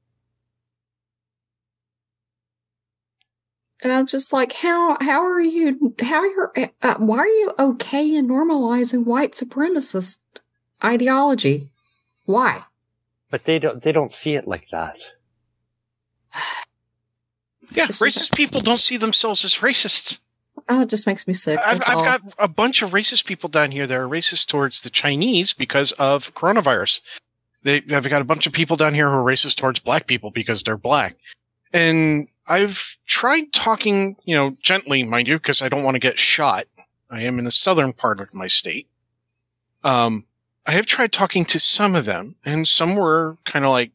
And 3.81 3.93
I'm 3.93 4.07
just 4.07 4.33
like, 4.33 4.53
how 4.53 4.97
how 4.99 5.21
are 5.23 5.39
you? 5.39 5.93
How 6.01 6.21
are 6.21 6.25
you? 6.25 6.47
Uh, 6.81 6.95
why 6.97 7.19
are 7.19 7.27
you 7.27 7.51
okay 7.59 8.15
in 8.15 8.27
normalizing 8.27 9.05
white 9.05 9.33
supremacist 9.33 10.17
ideology? 10.83 11.69
Why? 12.25 12.63
But 13.29 13.43
they 13.43 13.59
don't 13.59 13.81
they 13.83 13.91
don't 13.91 14.11
see 14.11 14.35
it 14.35 14.47
like 14.47 14.69
that. 14.69 14.97
Yeah, 17.71 17.87
racist 17.87 18.35
people 18.35 18.61
don't 18.61 18.81
see 18.81 18.97
themselves 18.97 19.45
as 19.45 19.55
racists. 19.55 20.19
Oh, 20.69 20.81
it 20.81 20.89
just 20.89 21.07
makes 21.07 21.27
me 21.27 21.33
sick. 21.33 21.59
I've, 21.65 21.81
I've 21.87 22.03
got 22.03 22.21
a 22.37 22.47
bunch 22.47 22.81
of 22.81 22.91
racist 22.91 23.25
people 23.25 23.49
down 23.49 23.71
here 23.71 23.87
that 23.87 23.97
are 23.97 24.07
racist 24.07 24.47
towards 24.47 24.81
the 24.81 24.89
Chinese 24.89 25.53
because 25.53 25.93
of 25.93 26.33
coronavirus. 26.33 27.01
They, 27.63 27.83
I've 27.91 28.09
got 28.09 28.21
a 28.21 28.25
bunch 28.25 28.47
of 28.47 28.53
people 28.53 28.75
down 28.77 28.93
here 28.93 29.09
who 29.09 29.15
are 29.15 29.23
racist 29.23 29.55
towards 29.55 29.79
black 29.79 30.07
people 30.07 30.31
because 30.31 30.63
they're 30.63 30.77
black. 30.77 31.15
And 31.73 32.27
I've 32.47 32.97
tried 33.05 33.51
talking, 33.53 34.17
you 34.25 34.35
know, 34.35 34.57
gently, 34.61 35.03
mind 35.03 35.27
you, 35.27 35.37
because 35.37 35.61
I 35.61 35.69
don't 35.69 35.83
want 35.83 35.95
to 35.95 35.99
get 35.99 36.19
shot. 36.19 36.65
I 37.09 37.23
am 37.23 37.39
in 37.39 37.45
the 37.45 37.51
southern 37.51 37.93
part 37.93 38.19
of 38.19 38.33
my 38.33 38.47
state. 38.47 38.87
Um, 39.83 40.25
I 40.65 40.71
have 40.71 40.85
tried 40.85 41.13
talking 41.13 41.45
to 41.45 41.59
some 41.59 41.95
of 41.95 42.05
them, 42.05 42.35
and 42.45 42.67
some 42.67 42.95
were 42.95 43.37
kind 43.45 43.63
of 43.63 43.71
like, 43.71 43.91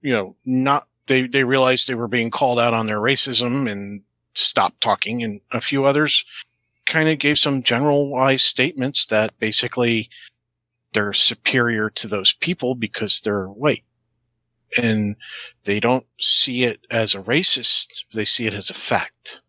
you 0.00 0.12
know, 0.12 0.34
not, 0.44 0.86
they, 1.06 1.28
they 1.28 1.44
realized 1.44 1.86
they 1.86 1.94
were 1.94 2.08
being 2.08 2.30
called 2.30 2.58
out 2.58 2.74
on 2.74 2.86
their 2.86 2.98
racism 2.98 3.70
and 3.70 4.02
stopped 4.38 4.80
talking, 4.80 5.22
and 5.22 5.40
a 5.52 5.60
few 5.60 5.84
others 5.84 6.24
kind 6.86 7.08
of 7.08 7.18
gave 7.18 7.38
some 7.38 7.62
generalized 7.62 8.44
statements 8.46 9.06
that 9.06 9.38
basically 9.38 10.08
they're 10.92 11.12
superior 11.12 11.90
to 11.90 12.08
those 12.08 12.32
people 12.32 12.74
because 12.74 13.20
they're 13.20 13.46
white. 13.46 13.84
And 14.76 15.16
they 15.64 15.80
don't 15.80 16.06
see 16.18 16.64
it 16.64 16.86
as 16.90 17.14
a 17.14 17.22
racist, 17.22 17.88
they 18.14 18.24
see 18.24 18.46
it 18.46 18.54
as 18.54 18.70
a 18.70 18.74
fact. 18.74 19.42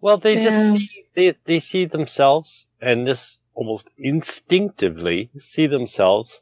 Well, 0.00 0.16
they 0.18 0.34
Yeah. 0.34 0.42
just 0.44 0.72
see 0.72 0.90
they 1.14 1.34
they 1.44 1.60
see 1.60 1.84
themselves 1.84 2.66
and 2.80 3.06
just 3.06 3.42
almost 3.54 3.88
instinctively 3.96 5.30
see 5.38 5.66
themselves 5.66 6.40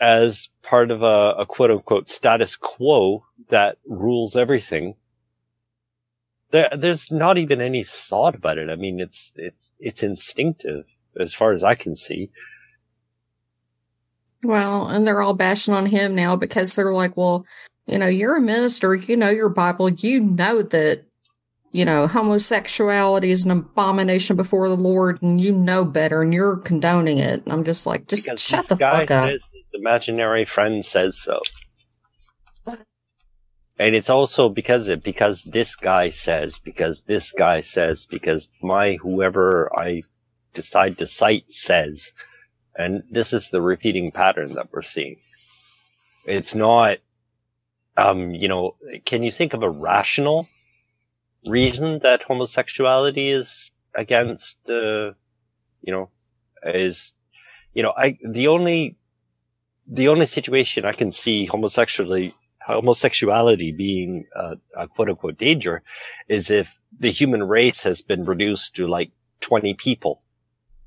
as 0.00 0.50
part 0.62 0.90
of 0.90 1.02
a, 1.02 1.34
a 1.38 1.46
quote 1.46 1.70
unquote 1.70 2.08
status 2.10 2.56
quo 2.56 3.24
that 3.48 3.78
rules 3.86 4.36
everything. 4.36 4.96
There, 6.54 6.68
there's 6.72 7.10
not 7.10 7.36
even 7.36 7.60
any 7.60 7.82
thought 7.82 8.36
about 8.36 8.58
it. 8.58 8.70
I 8.70 8.76
mean, 8.76 9.00
it's 9.00 9.32
it's 9.34 9.72
it's 9.80 10.04
instinctive 10.04 10.84
as 11.18 11.34
far 11.34 11.50
as 11.50 11.64
I 11.64 11.74
can 11.74 11.96
see. 11.96 12.30
Well, 14.44 14.86
and 14.86 15.04
they're 15.04 15.20
all 15.20 15.34
bashing 15.34 15.74
on 15.74 15.86
him 15.86 16.14
now 16.14 16.36
because 16.36 16.76
they're 16.76 16.92
like, 16.92 17.16
well, 17.16 17.44
you 17.86 17.98
know, 17.98 18.06
you're 18.06 18.36
a 18.36 18.40
minister, 18.40 18.94
you 18.94 19.16
know 19.16 19.30
your 19.30 19.48
Bible, 19.48 19.88
you 19.88 20.20
know 20.20 20.62
that, 20.62 21.02
you 21.72 21.84
know, 21.84 22.06
homosexuality 22.06 23.30
is 23.30 23.44
an 23.44 23.50
abomination 23.50 24.36
before 24.36 24.68
the 24.68 24.76
Lord, 24.76 25.20
and 25.22 25.40
you 25.40 25.50
know 25.50 25.84
better, 25.84 26.22
and 26.22 26.32
you're 26.32 26.58
condoning 26.58 27.18
it. 27.18 27.42
And 27.42 27.52
I'm 27.52 27.64
just 27.64 27.84
like, 27.84 28.06
just 28.06 28.26
Because 28.26 28.40
shut 28.40 28.68
the 28.68 28.76
fuck 28.76 29.10
up. 29.10 29.28
his 29.30 29.42
imaginary 29.72 30.44
friend 30.44 30.84
says 30.84 31.18
so. 31.18 31.40
And 33.78 33.96
it's 33.96 34.10
also 34.10 34.48
because 34.48 34.88
it, 34.88 35.02
because 35.02 35.42
this 35.42 35.74
guy 35.74 36.10
says, 36.10 36.58
because 36.58 37.02
this 37.02 37.32
guy 37.32 37.60
says, 37.60 38.06
because 38.06 38.48
my 38.62 38.94
whoever 39.02 39.70
I 39.76 40.04
decide 40.52 40.98
to 40.98 41.06
cite 41.06 41.50
says, 41.50 42.12
and 42.76 43.02
this 43.10 43.32
is 43.32 43.50
the 43.50 43.60
repeating 43.60 44.12
pattern 44.12 44.54
that 44.54 44.68
we're 44.72 44.82
seeing. 44.82 45.16
It's 46.26 46.54
not, 46.54 46.98
um, 47.96 48.34
you 48.34 48.48
know, 48.48 48.76
can 49.04 49.22
you 49.22 49.30
think 49.30 49.54
of 49.54 49.62
a 49.62 49.70
rational 49.70 50.48
reason 51.46 51.98
that 52.00 52.22
homosexuality 52.22 53.30
is 53.30 53.70
against, 53.94 54.58
uh, 54.70 55.12
you 55.82 55.92
know, 55.92 56.10
is, 56.64 57.14
you 57.74 57.82
know, 57.82 57.92
I, 57.96 58.18
the 58.26 58.48
only, 58.48 58.96
the 59.86 60.08
only 60.08 60.26
situation 60.26 60.84
I 60.84 60.92
can 60.92 61.12
see 61.12 61.46
homosexuality, 61.46 62.32
homosexuality 62.66 63.72
being 63.72 64.26
a, 64.34 64.56
a 64.76 64.88
quote 64.88 65.10
unquote 65.10 65.38
danger 65.38 65.82
is 66.28 66.50
if 66.50 66.80
the 66.98 67.10
human 67.10 67.42
race 67.42 67.82
has 67.82 68.02
been 68.02 68.24
reduced 68.24 68.74
to 68.76 68.86
like 68.86 69.10
20 69.40 69.74
people. 69.74 70.22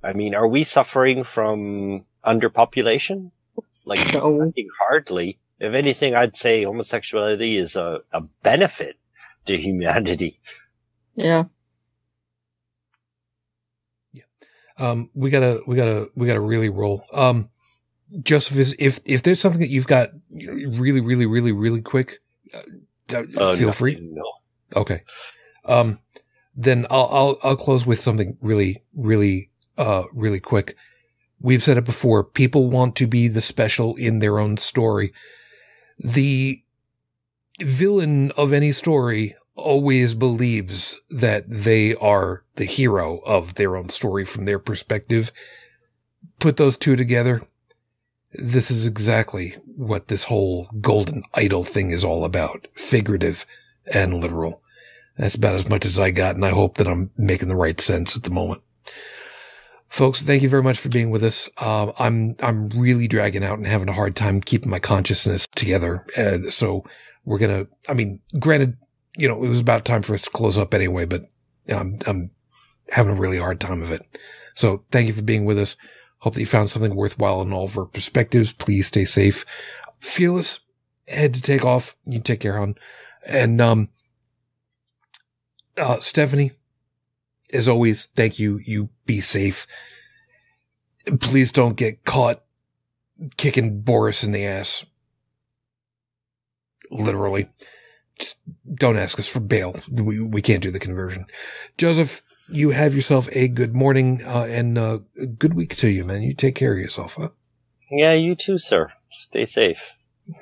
I 0.03 0.13
mean, 0.13 0.33
are 0.33 0.47
we 0.47 0.63
suffering 0.63 1.23
from 1.23 2.05
underpopulation? 2.25 3.31
Like, 3.85 3.99
No. 4.13 4.51
Hardly. 4.87 5.39
If 5.59 5.73
anything, 5.73 6.13
I'd 6.15 6.35
say 6.35 6.63
homosexuality 6.63 7.57
is 7.57 7.75
a, 7.75 8.01
a 8.13 8.21
benefit 8.43 8.97
to 9.45 9.57
humanity. 9.57 10.39
Yeah. 11.15 11.45
Yeah. 14.13 14.23
Um, 14.77 15.09
we 15.15 15.31
gotta, 15.31 15.61
we 15.65 15.75
gotta, 15.75 16.09
we 16.15 16.27
gotta 16.27 16.39
really 16.39 16.69
roll. 16.69 17.03
Um, 17.11 17.49
Joseph, 18.21 18.57
is 18.57 18.75
if 18.79 18.99
if 19.05 19.23
there's 19.23 19.39
something 19.39 19.61
that 19.61 19.69
you've 19.69 19.87
got 19.87 20.11
really, 20.31 21.01
really, 21.01 21.25
really, 21.25 21.51
really 21.51 21.81
quick, 21.81 22.21
uh, 22.53 22.61
uh, 23.13 23.23
Uh, 23.37 23.55
feel 23.55 23.67
no, 23.67 23.71
free. 23.71 23.97
No. 23.99 24.33
Okay. 24.75 25.03
Um, 25.65 25.99
then 26.55 26.87
I'll, 26.89 27.09
I'll, 27.11 27.37
I'll 27.43 27.57
close 27.57 27.85
with 27.85 27.99
something 27.99 28.37
really, 28.41 28.83
really, 28.95 29.51
uh, 29.77 30.03
really 30.13 30.39
quick. 30.39 30.75
We've 31.39 31.63
said 31.63 31.77
it 31.77 31.85
before. 31.85 32.23
People 32.23 32.69
want 32.69 32.95
to 32.95 33.07
be 33.07 33.27
the 33.27 33.41
special 33.41 33.95
in 33.95 34.19
their 34.19 34.39
own 34.39 34.57
story. 34.57 35.13
The 35.99 36.63
villain 37.59 38.31
of 38.31 38.53
any 38.53 38.71
story 38.71 39.35
always 39.55 40.13
believes 40.13 40.97
that 41.09 41.45
they 41.47 41.95
are 41.95 42.43
the 42.55 42.65
hero 42.65 43.19
of 43.25 43.55
their 43.55 43.75
own 43.75 43.89
story 43.89 44.25
from 44.25 44.45
their 44.45 44.59
perspective. 44.59 45.31
Put 46.39 46.57
those 46.57 46.77
two 46.77 46.95
together. 46.95 47.41
This 48.33 48.69
is 48.69 48.85
exactly 48.85 49.55
what 49.65 50.07
this 50.07 50.25
whole 50.25 50.69
golden 50.81 51.23
idol 51.33 51.63
thing 51.63 51.91
is 51.91 52.03
all 52.03 52.25
about. 52.25 52.67
Figurative 52.73 53.45
and 53.93 54.21
literal. 54.21 54.61
That's 55.17 55.35
about 55.35 55.55
as 55.55 55.69
much 55.69 55.85
as 55.85 55.97
I 55.97 56.11
got, 56.11 56.35
and 56.35 56.45
I 56.45 56.49
hope 56.49 56.77
that 56.77 56.87
I'm 56.87 57.11
making 57.17 57.49
the 57.49 57.55
right 57.55 57.79
sense 57.79 58.15
at 58.15 58.23
the 58.23 58.29
moment. 58.29 58.61
Folks, 59.89 60.21
thank 60.21 60.43
you 60.43 60.49
very 60.49 60.61
much 60.61 60.77
for 60.77 60.89
being 60.89 61.09
with 61.09 61.23
us. 61.23 61.49
Uh, 61.57 61.91
I'm 61.97 62.35
I'm 62.41 62.69
really 62.69 63.07
dragging 63.07 63.43
out 63.43 63.57
and 63.57 63.65
having 63.65 63.89
a 63.89 63.93
hard 63.93 64.15
time 64.15 64.41
keeping 64.41 64.69
my 64.69 64.79
consciousness 64.79 65.47
together. 65.55 66.05
So 66.49 66.83
we're 67.25 67.39
gonna. 67.39 67.67
I 67.87 67.93
mean, 67.93 68.19
granted, 68.37 68.77
you 69.15 69.27
know, 69.27 69.43
it 69.43 69.49
was 69.49 69.61
about 69.61 69.85
time 69.85 70.03
for 70.03 70.13
us 70.13 70.23
to 70.23 70.29
close 70.29 70.57
up 70.57 70.73
anyway, 70.73 71.05
but 71.05 71.23
I'm 71.69 71.99
I'm 72.05 72.31
having 72.89 73.13
a 73.17 73.19
really 73.19 73.39
hard 73.39 73.59
time 73.59 73.81
of 73.81 73.89
it. 73.89 74.05
So 74.55 74.83
thank 74.91 75.07
you 75.07 75.13
for 75.13 75.21
being 75.21 75.45
with 75.45 75.57
us. 75.57 75.77
Hope 76.19 76.33
that 76.33 76.39
you 76.39 76.45
found 76.45 76.69
something 76.69 76.95
worthwhile 76.95 77.41
in 77.41 77.53
all 77.53 77.65
of 77.65 77.77
our 77.77 77.85
perspectives. 77.85 78.51
Please 78.51 78.87
stay 78.87 79.05
safe. 79.05 79.45
Fearless, 79.99 80.59
head 81.07 81.33
to 81.35 81.41
take 81.41 81.63
off. 81.63 81.95
You 82.05 82.19
take 82.19 82.39
care, 82.39 82.57
hon. 82.57 82.75
And 83.25 83.61
um, 83.61 83.89
uh, 85.77 85.99
Stephanie, 85.99 86.51
as 87.53 87.67
always, 87.67 88.05
thank 88.05 88.39
you. 88.39 88.59
You 88.65 88.89
be 89.05 89.21
safe. 89.21 89.67
Please 91.19 91.51
don't 91.51 91.77
get 91.77 92.03
caught 92.03 92.41
kicking 93.37 93.81
Boris 93.81 94.23
in 94.23 94.31
the 94.31 94.45
ass. 94.45 94.85
Literally. 96.89 97.49
Just 98.19 98.37
don't 98.73 98.97
ask 98.97 99.19
us 99.19 99.27
for 99.27 99.39
bail. 99.39 99.75
We, 99.91 100.19
we 100.21 100.41
can't 100.41 100.63
do 100.63 100.71
the 100.71 100.79
conversion. 100.79 101.25
Joseph, 101.77 102.23
you 102.49 102.71
have 102.71 102.95
yourself 102.95 103.27
a 103.31 103.47
good 103.47 103.75
morning 103.75 104.23
uh, 104.23 104.43
and 104.49 104.77
uh, 104.77 104.99
a 105.19 105.25
good 105.25 105.53
week 105.53 105.75
to 105.77 105.89
you, 105.89 106.03
man. 106.03 106.21
You 106.21 106.33
take 106.33 106.55
care 106.55 106.73
of 106.73 106.79
yourself, 106.79 107.15
huh? 107.15 107.29
Yeah, 107.91 108.13
you 108.13 108.35
too, 108.35 108.57
sir. 108.57 108.91
Stay 109.11 109.45
safe. 109.45 109.91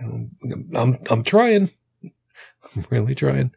I'm 0.02 0.98
I'm 1.10 1.24
trying. 1.24 1.70
I'm 2.76 2.84
really 2.90 3.16
trying. 3.16 3.52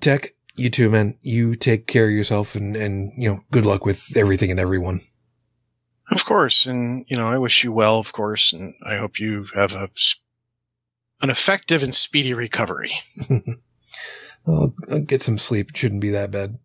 Tech, 0.00 0.34
you 0.56 0.70
too, 0.70 0.90
man. 0.90 1.18
You 1.22 1.54
take 1.54 1.86
care 1.86 2.06
of 2.06 2.12
yourself 2.12 2.54
and 2.54 2.76
and 2.76 3.12
you 3.16 3.28
know, 3.30 3.40
good 3.50 3.64
luck 3.66 3.84
with 3.84 4.16
everything 4.16 4.50
and 4.50 4.60
everyone. 4.60 5.00
Of 6.10 6.24
course, 6.24 6.66
and 6.66 7.04
you 7.08 7.16
know, 7.16 7.28
I 7.28 7.38
wish 7.38 7.62
you 7.64 7.70
well, 7.72 7.98
of 7.98 8.12
course, 8.12 8.52
and 8.52 8.74
I 8.84 8.96
hope 8.96 9.20
you 9.20 9.46
have 9.54 9.72
a 9.72 9.88
s- 9.94 10.16
an 11.20 11.30
effective 11.30 11.82
and 11.82 11.94
speedy 11.94 12.32
recovery. 12.34 12.92
I'll, 14.46 14.74
I'll 14.90 15.00
get 15.00 15.22
some 15.22 15.38
sleep. 15.38 15.70
It 15.70 15.76
shouldn't 15.76 16.00
be 16.00 16.10
that 16.10 16.30
bad. 16.30 16.58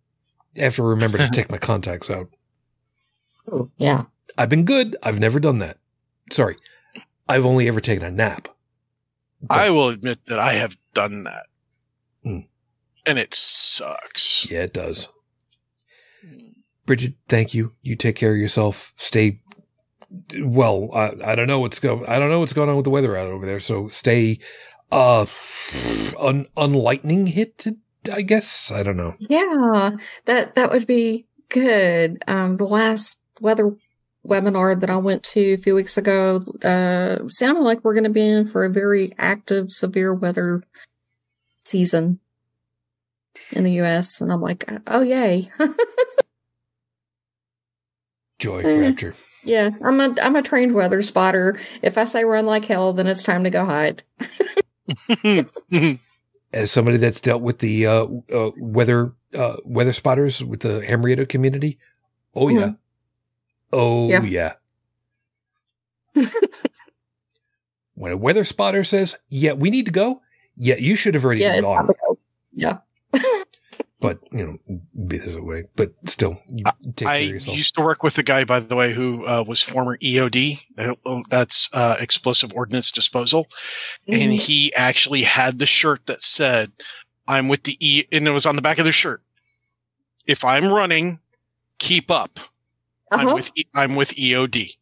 I 0.57 0.61
have 0.61 0.75
to 0.75 0.83
remember 0.83 1.17
to 1.17 1.29
take 1.33 1.51
my 1.51 1.57
contacts 1.57 2.09
out. 2.09 2.29
Oh, 3.51 3.69
yeah. 3.77 4.05
I've 4.37 4.49
been 4.49 4.65
good. 4.65 4.95
I've 5.03 5.19
never 5.19 5.39
done 5.39 5.59
that. 5.59 5.77
Sorry. 6.31 6.57
I've 7.27 7.45
only 7.45 7.67
ever 7.67 7.81
taken 7.81 8.05
a 8.05 8.11
nap. 8.11 8.47
I 9.49 9.69
will 9.69 9.89
admit 9.89 10.25
that 10.25 10.39
I 10.39 10.53
have 10.53 10.77
done 10.93 11.25
that. 11.25 11.47
Hmm. 12.23 12.39
And 13.05 13.19
it 13.19 13.33
sucks. 13.33 14.49
Yeah, 14.49 14.63
it 14.63 14.73
does. 14.73 15.09
Bridget, 16.85 17.15
thank 17.27 17.53
you. 17.53 17.69
You 17.81 17.95
take 17.95 18.15
care 18.15 18.31
of 18.31 18.37
yourself. 18.37 18.93
Stay 18.97 19.39
well. 20.39 20.89
I, 20.93 21.13
I 21.25 21.35
don't 21.35 21.47
know 21.47 21.59
what's 21.59 21.79
going. 21.79 22.05
I 22.07 22.19
don't 22.19 22.29
know 22.29 22.39
what's 22.39 22.53
going 22.53 22.69
on 22.69 22.75
with 22.75 22.85
the 22.85 22.89
weather 22.89 23.17
out 23.17 23.29
over 23.29 23.45
there. 23.45 23.59
So 23.59 23.87
stay 23.89 24.39
uh 24.91 25.25
un, 26.19 26.45
unlightning 26.55 27.27
hit. 27.27 27.65
I 28.11 28.21
guess 28.21 28.71
I 28.71 28.83
don't 28.83 28.97
know. 28.97 29.13
Yeah, 29.19 29.91
that 30.25 30.55
that 30.55 30.71
would 30.71 30.87
be 30.87 31.25
good. 31.49 32.23
Um, 32.27 32.57
the 32.57 32.65
last 32.65 33.21
weather 33.39 33.75
webinar 34.27 34.79
that 34.79 34.89
I 34.89 34.97
went 34.97 35.23
to 35.23 35.53
a 35.53 35.57
few 35.57 35.75
weeks 35.75 35.97
ago 35.97 36.39
uh, 36.63 37.27
sounded 37.27 37.61
like 37.61 37.83
we're 37.83 37.93
going 37.93 38.05
to 38.05 38.09
be 38.09 38.27
in 38.27 38.45
for 38.45 38.65
a 38.65 38.69
very 38.69 39.13
active, 39.17 39.71
severe 39.71 40.13
weather 40.13 40.63
season 41.65 42.19
in 43.51 43.63
the 43.63 43.71
U.S. 43.73 44.21
And 44.21 44.31
I'm 44.31 44.41
like, 44.41 44.65
oh 44.87 45.01
yay! 45.01 45.49
Joy 48.39 48.79
rapture. 48.79 49.13
yeah, 49.45 49.69
I'm 49.85 50.01
a 50.01 50.15
I'm 50.21 50.35
a 50.35 50.41
trained 50.41 50.73
weather 50.73 51.01
spotter. 51.01 51.57
If 51.81 51.97
I 51.97 52.03
say 52.05 52.25
run 52.25 52.45
like 52.45 52.65
hell, 52.65 52.91
then 52.91 53.07
it's 53.07 53.23
time 53.23 53.43
to 53.45 53.49
go 53.49 53.63
hide. 53.63 54.03
As 56.53 56.71
somebody 56.71 56.97
that's 56.97 57.19
dealt 57.19 57.41
with 57.41 57.59
the 57.59 57.87
uh, 57.87 58.05
uh, 58.33 58.51
weather 58.57 59.13
uh, 59.33 59.55
weather 59.65 59.91
spotters 59.93 60.43
with 60.43 60.59
the 60.59 60.81
Hamrietta 60.81 61.27
community, 61.27 61.79
oh 62.35 62.47
yeah, 62.49 62.59
Mhm. 62.67 62.77
oh 63.73 64.09
Yeah. 64.09 64.21
yeah. 64.23 64.53
when 67.95 68.11
a 68.11 68.17
weather 68.17 68.43
spotter 68.43 68.83
says, 68.83 69.15
"Yeah, 69.29 69.53
we 69.53 69.69
need 69.71 69.85
to 69.87 69.91
go," 69.91 70.21
yeah, 70.55 70.75
you 70.75 70.95
should 70.95 71.15
have 71.15 71.25
already 71.25 71.41
yeah, 71.41 71.59
gone. 71.61 71.77
time 71.77 71.87
to 71.87 71.95
go. 72.07 72.17
Yeah. 72.51 72.77
But 74.03 74.19
you 74.33 74.45
know, 74.67 74.81
be 75.07 75.17
this 75.17 75.35
way. 75.35 75.63
But 75.77 75.93
still, 76.07 76.35
you 76.49 76.63
take 76.95 77.07
I 77.07 77.19
care 77.19 77.27
of 77.27 77.33
yourself. 77.35 77.57
used 77.57 77.75
to 77.75 77.81
work 77.81 78.03
with 78.03 78.17
a 78.17 78.23
guy, 78.23 78.43
by 78.43 78.59
the 78.59 78.75
way, 78.75 78.93
who 78.93 79.25
uh, 79.25 79.43
was 79.47 79.61
former 79.61 79.97
EOD. 79.97 80.59
uh, 80.77 81.21
That's 81.29 81.69
uh, 81.73 81.95
explosive 81.99 82.53
ordnance 82.53 82.91
disposal, 82.91 83.47
and 84.07 84.31
Mhm. 84.33 84.39
he 84.39 84.73
actually 84.75 85.21
had 85.23 85.57
the 85.57 85.65
shirt 85.65 86.05
that 86.07 86.21
said, 86.21 86.71
"I'm 87.29 87.47
with 87.47 87.63
the 87.63 87.77
E," 87.79 88.03
and 88.11 88.27
it 88.27 88.31
was 88.31 88.45
on 88.45 88.55
the 88.57 88.61
back 88.61 88.77
of 88.77 88.85
the 88.85 88.91
shirt. 88.91 89.21
If 90.27 90.43
I'm 90.43 90.67
running, 90.71 91.19
keep 91.79 92.11
up. 92.11 92.39
I'm 93.11 93.27
Uh-huh. 93.27 93.35
with 93.35 93.51
e- 93.55 93.67
I'm 93.73 93.95
with 93.95 94.09
EOD. 94.17 94.75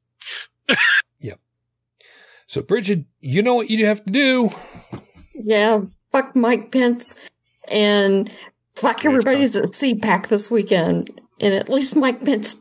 Yep. 1.19 1.39
So, 2.47 2.61
Bridget, 2.63 3.05
you 3.19 3.43
know 3.43 3.53
what 3.53 3.69
you 3.69 3.85
have 3.85 4.03
to 4.03 4.11
do. 4.11 4.49
Yeah, 5.35 5.81
fuck 6.11 6.35
Mike 6.35 6.71
Pence 6.71 7.15
and 7.69 8.31
fuck 8.81 9.05
everybody's 9.05 9.55
at 9.55 9.65
CPAC 9.65 10.27
this 10.27 10.51
weekend. 10.51 11.09
And 11.39 11.53
at 11.53 11.69
least 11.69 11.95
Mike 11.95 12.23
Pence 12.23 12.55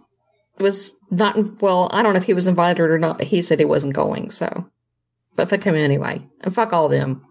was 0.58 0.94
not, 1.10 1.60
well, 1.62 1.88
I 1.92 2.02
don't 2.02 2.12
know 2.14 2.18
if 2.20 2.24
he 2.24 2.34
was 2.34 2.46
invited 2.46 2.82
or 2.82 2.98
not, 2.98 3.18
but 3.18 3.26
he 3.26 3.42
said 3.42 3.58
he 3.58 3.64
wasn't 3.64 3.94
going. 3.94 4.30
So, 4.30 4.70
but 5.36 5.48
fuck 5.50 5.62
him 5.62 5.74
anyway. 5.74 6.28
And 6.42 6.54
fuck 6.54 6.72
all 6.72 6.88
them. 6.88 7.24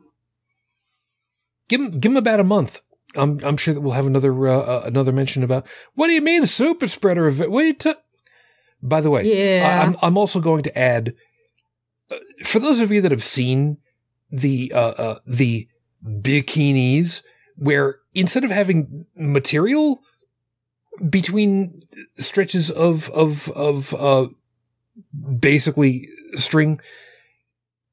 Give 1.70 1.82
him, 1.82 1.92
give 2.00 2.12
him 2.12 2.18
about 2.18 2.40
a 2.40 2.44
month. 2.44 2.82
I'm, 3.16 3.40
I'm 3.44 3.58
sure 3.58 3.74
that 3.74 3.82
we'll 3.82 3.94
have 3.94 4.06
another, 4.06 4.48
uh, 4.48 4.58
uh, 4.60 4.84
another 4.86 5.12
mention 5.12 5.44
about. 5.44 5.66
What 5.96 6.08
do 6.08 6.14
you 6.14 6.22
mean, 6.22 6.46
super 6.46 6.88
spreader 6.88 7.26
event? 7.28 7.52
What 7.52 7.64
are 7.64 7.68
you 7.68 7.74
ta- 7.74 7.96
By 8.84 9.02
the 9.02 9.10
way, 9.10 9.24
Yeah. 9.24 9.80
I, 9.82 9.86
I'm, 9.86 9.96
I'm 10.02 10.18
also 10.18 10.40
going 10.40 10.64
to 10.64 10.78
add, 10.78 11.16
uh, 12.12 12.18
for 12.44 12.60
those 12.60 12.80
of 12.80 12.92
you 12.92 13.02
that 13.02 13.12
have 13.12 13.24
seen 13.24 13.78
the, 14.32 14.72
uh, 14.76 14.94
uh, 14.98 15.20
the 15.26 15.68
bikinis, 16.06 17.24
where 17.60 18.00
instead 18.14 18.44
of 18.44 18.52
having 18.52 19.06
material 19.16 20.02
between 21.10 21.82
stretches 22.18 22.72
of, 22.72 23.10
of, 23.12 23.50
of, 23.52 23.94
uh, 23.94 24.28
basically 25.40 26.08
string, 26.36 26.80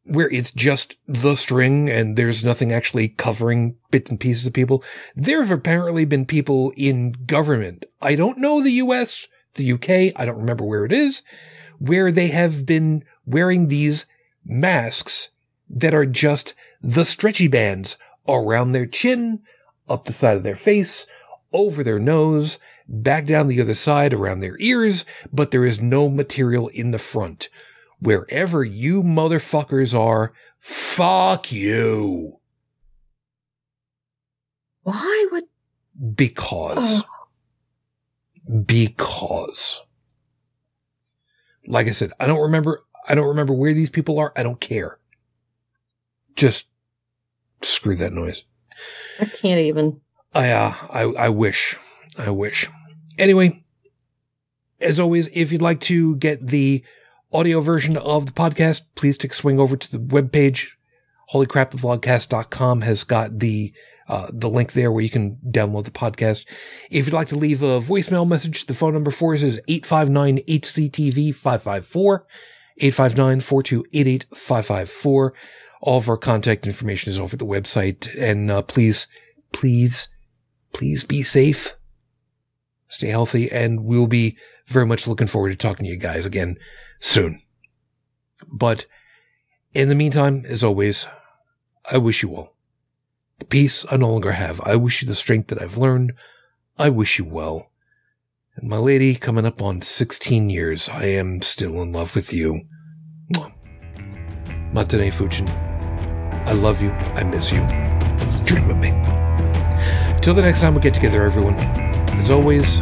where 0.04 0.30
it's 0.30 0.52
just 0.52 0.96
the 1.08 1.34
string 1.34 1.90
and 1.90 2.16
there's 2.16 2.44
nothing 2.44 2.72
actually 2.72 3.08
covering 3.08 3.76
bits 3.90 4.08
and 4.08 4.20
pieces 4.20 4.46
of 4.46 4.52
people. 4.52 4.82
There 5.16 5.42
have 5.42 5.50
apparently 5.50 6.04
been 6.04 6.26
people 6.26 6.72
in 6.76 7.12
government. 7.26 7.84
I 8.00 8.14
don't 8.14 8.38
know 8.38 8.62
the 8.62 8.72
US, 8.72 9.26
the 9.54 9.72
UK, 9.72 10.12
I 10.16 10.24
don't 10.24 10.38
remember 10.38 10.64
where 10.64 10.84
it 10.84 10.92
is, 10.92 11.22
where 11.78 12.12
they 12.12 12.28
have 12.28 12.64
been 12.64 13.04
wearing 13.24 13.66
these 13.66 14.06
masks 14.44 15.30
that 15.68 15.94
are 15.94 16.06
just 16.06 16.54
the 16.80 17.04
stretchy 17.04 17.48
bands 17.48 17.96
around 18.28 18.72
their 18.72 18.86
chin, 18.86 19.40
up 19.88 20.04
the 20.04 20.12
side 20.12 20.36
of 20.36 20.42
their 20.42 20.56
face, 20.56 21.06
over 21.52 21.82
their 21.82 21.98
nose, 21.98 22.58
back 22.88 23.26
down 23.26 23.48
the 23.48 23.60
other 23.60 23.74
side 23.74 24.12
around 24.12 24.40
their 24.40 24.56
ears, 24.58 25.04
but 25.32 25.50
there 25.50 25.64
is 25.64 25.80
no 25.80 26.08
material 26.08 26.68
in 26.68 26.90
the 26.90 26.98
front. 26.98 27.48
Wherever 27.98 28.62
you 28.62 29.02
motherfuckers 29.02 29.98
are, 29.98 30.32
fuck 30.58 31.50
you. 31.50 32.40
Why 34.82 35.26
would, 35.32 35.44
Because. 36.14 37.02
oh, 37.02 37.16
because 38.64 39.82
like 41.66 41.88
i 41.88 41.90
said 41.90 42.12
i 42.20 42.26
don't 42.26 42.40
remember 42.40 42.82
i 43.08 43.14
don't 43.14 43.26
remember 43.26 43.52
where 43.52 43.74
these 43.74 43.90
people 43.90 44.18
are 44.18 44.32
i 44.36 44.42
don't 44.42 44.60
care 44.60 44.98
just 46.36 46.68
screw 47.62 47.96
that 47.96 48.12
noise 48.12 48.44
I 49.20 49.24
can't 49.26 49.60
even. 49.60 50.00
i 50.34 50.50
uh 50.50 50.74
i 50.90 51.02
i 51.02 51.28
wish 51.28 51.76
i 52.18 52.30
wish 52.30 52.68
anyway 53.18 53.62
as 54.80 54.98
always 55.00 55.28
if 55.32 55.52
you'd 55.52 55.62
like 55.62 55.80
to 55.80 56.16
get 56.16 56.46
the 56.46 56.82
audio 57.32 57.60
version 57.60 57.96
of 57.96 58.26
the 58.26 58.32
podcast 58.32 58.82
please 58.94 59.16
take 59.18 59.32
a 59.32 59.34
swing 59.34 59.58
over 59.60 59.76
to 59.76 59.90
the 59.90 59.98
webpage 59.98 60.68
holycrapthevlogcast.com 61.32 62.80
has 62.82 63.02
got 63.04 63.38
the 63.38 63.72
uh, 64.08 64.28
the 64.32 64.48
link 64.48 64.72
there 64.72 64.92
where 64.92 65.02
you 65.02 65.10
can 65.10 65.36
download 65.50 65.84
the 65.84 65.90
podcast. 65.90 66.46
If 66.90 67.06
you'd 67.06 67.12
like 67.12 67.26
to 67.28 67.36
leave 67.36 67.60
a 67.60 67.80
voicemail 67.80 68.26
message, 68.28 68.66
the 68.66 68.74
phone 68.74 68.92
number 68.94 69.10
for 69.10 69.34
us 69.34 69.42
is 69.42 69.58
859-HCTV-554, 69.68 72.20
859-4288-554. 72.80 75.30
All 75.86 75.98
of 75.98 76.08
our 76.08 76.16
contact 76.16 76.66
information 76.66 77.12
is 77.12 77.20
over 77.20 77.34
at 77.34 77.38
the 77.38 77.46
website. 77.46 78.12
And 78.18 78.50
uh, 78.50 78.62
please, 78.62 79.06
please, 79.52 80.08
please 80.72 81.04
be 81.04 81.22
safe. 81.22 81.76
Stay 82.88 83.08
healthy. 83.08 83.50
And 83.50 83.84
we'll 83.84 84.08
be 84.08 84.36
very 84.66 84.84
much 84.84 85.06
looking 85.06 85.28
forward 85.28 85.50
to 85.50 85.56
talking 85.56 85.84
to 85.84 85.90
you 85.90 85.96
guys 85.96 86.26
again 86.26 86.58
soon. 86.98 87.38
But 88.48 88.86
in 89.74 89.88
the 89.88 89.94
meantime, 89.94 90.44
as 90.48 90.64
always, 90.64 91.06
I 91.90 91.98
wish 91.98 92.22
you 92.22 92.34
all 92.34 92.56
the 93.38 93.44
peace 93.44 93.84
I 93.90 93.96
no 93.96 94.10
longer 94.10 94.32
have. 94.32 94.60
I 94.62 94.74
wish 94.76 95.02
you 95.02 95.08
the 95.08 95.14
strength 95.14 95.48
that 95.48 95.62
I've 95.62 95.76
learned. 95.76 96.14
I 96.78 96.88
wish 96.88 97.18
you 97.18 97.24
well. 97.24 97.70
And 98.56 98.68
my 98.68 98.78
lady, 98.78 99.14
coming 99.14 99.44
up 99.44 99.60
on 99.60 99.82
16 99.82 100.50
years, 100.50 100.88
I 100.88 101.04
am 101.04 101.42
still 101.42 101.80
in 101.82 101.92
love 101.92 102.14
with 102.14 102.32
you. 102.32 102.62
Matane 104.72 105.12
Fujin. 105.12 105.75
I 106.46 106.52
love 106.52 106.80
you. 106.80 106.90
I 106.90 107.24
miss 107.24 107.50
you. 107.50 107.58
Dream 108.46 108.70
of 108.70 108.78
me. 108.78 108.90
Till 110.20 110.34
the 110.34 110.42
next 110.42 110.60
time 110.60 110.74
we 110.74 110.80
get 110.80 110.94
together, 110.94 111.24
everyone. 111.24 111.54
As 112.18 112.30
always, 112.30 112.78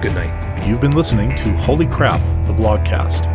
good 0.00 0.14
night. 0.14 0.66
You've 0.66 0.80
been 0.80 0.96
listening 0.96 1.34
to 1.36 1.50
Holy 1.58 1.86
Crap, 1.86 2.20
the 2.46 2.52
Vlogcast. 2.52 3.26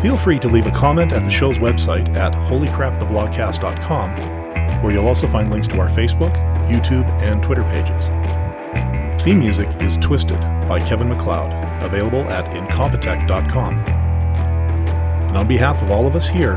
Feel 0.00 0.16
free 0.16 0.38
to 0.38 0.48
leave 0.48 0.66
a 0.66 0.70
comment 0.70 1.12
at 1.12 1.24
the 1.24 1.30
show's 1.30 1.58
website 1.58 2.14
at 2.16 2.32
holycrapthevlogcast.com, 2.32 4.82
where 4.82 4.92
you'll 4.92 5.08
also 5.08 5.26
find 5.26 5.50
links 5.50 5.68
to 5.68 5.78
our 5.78 5.88
Facebook, 5.88 6.34
YouTube, 6.68 7.06
and 7.20 7.42
Twitter 7.42 7.64
pages. 7.64 8.08
Theme 9.22 9.38
music 9.38 9.68
is 9.80 9.96
Twisted 9.98 10.40
by 10.68 10.82
Kevin 10.86 11.08
MacLeod, 11.08 11.52
available 11.82 12.22
at 12.30 12.46
incompetech.com. 12.46 13.78
And 15.28 15.36
on 15.36 15.46
behalf 15.46 15.82
of 15.82 15.90
all 15.90 16.06
of 16.06 16.14
us 16.14 16.28
here, 16.28 16.56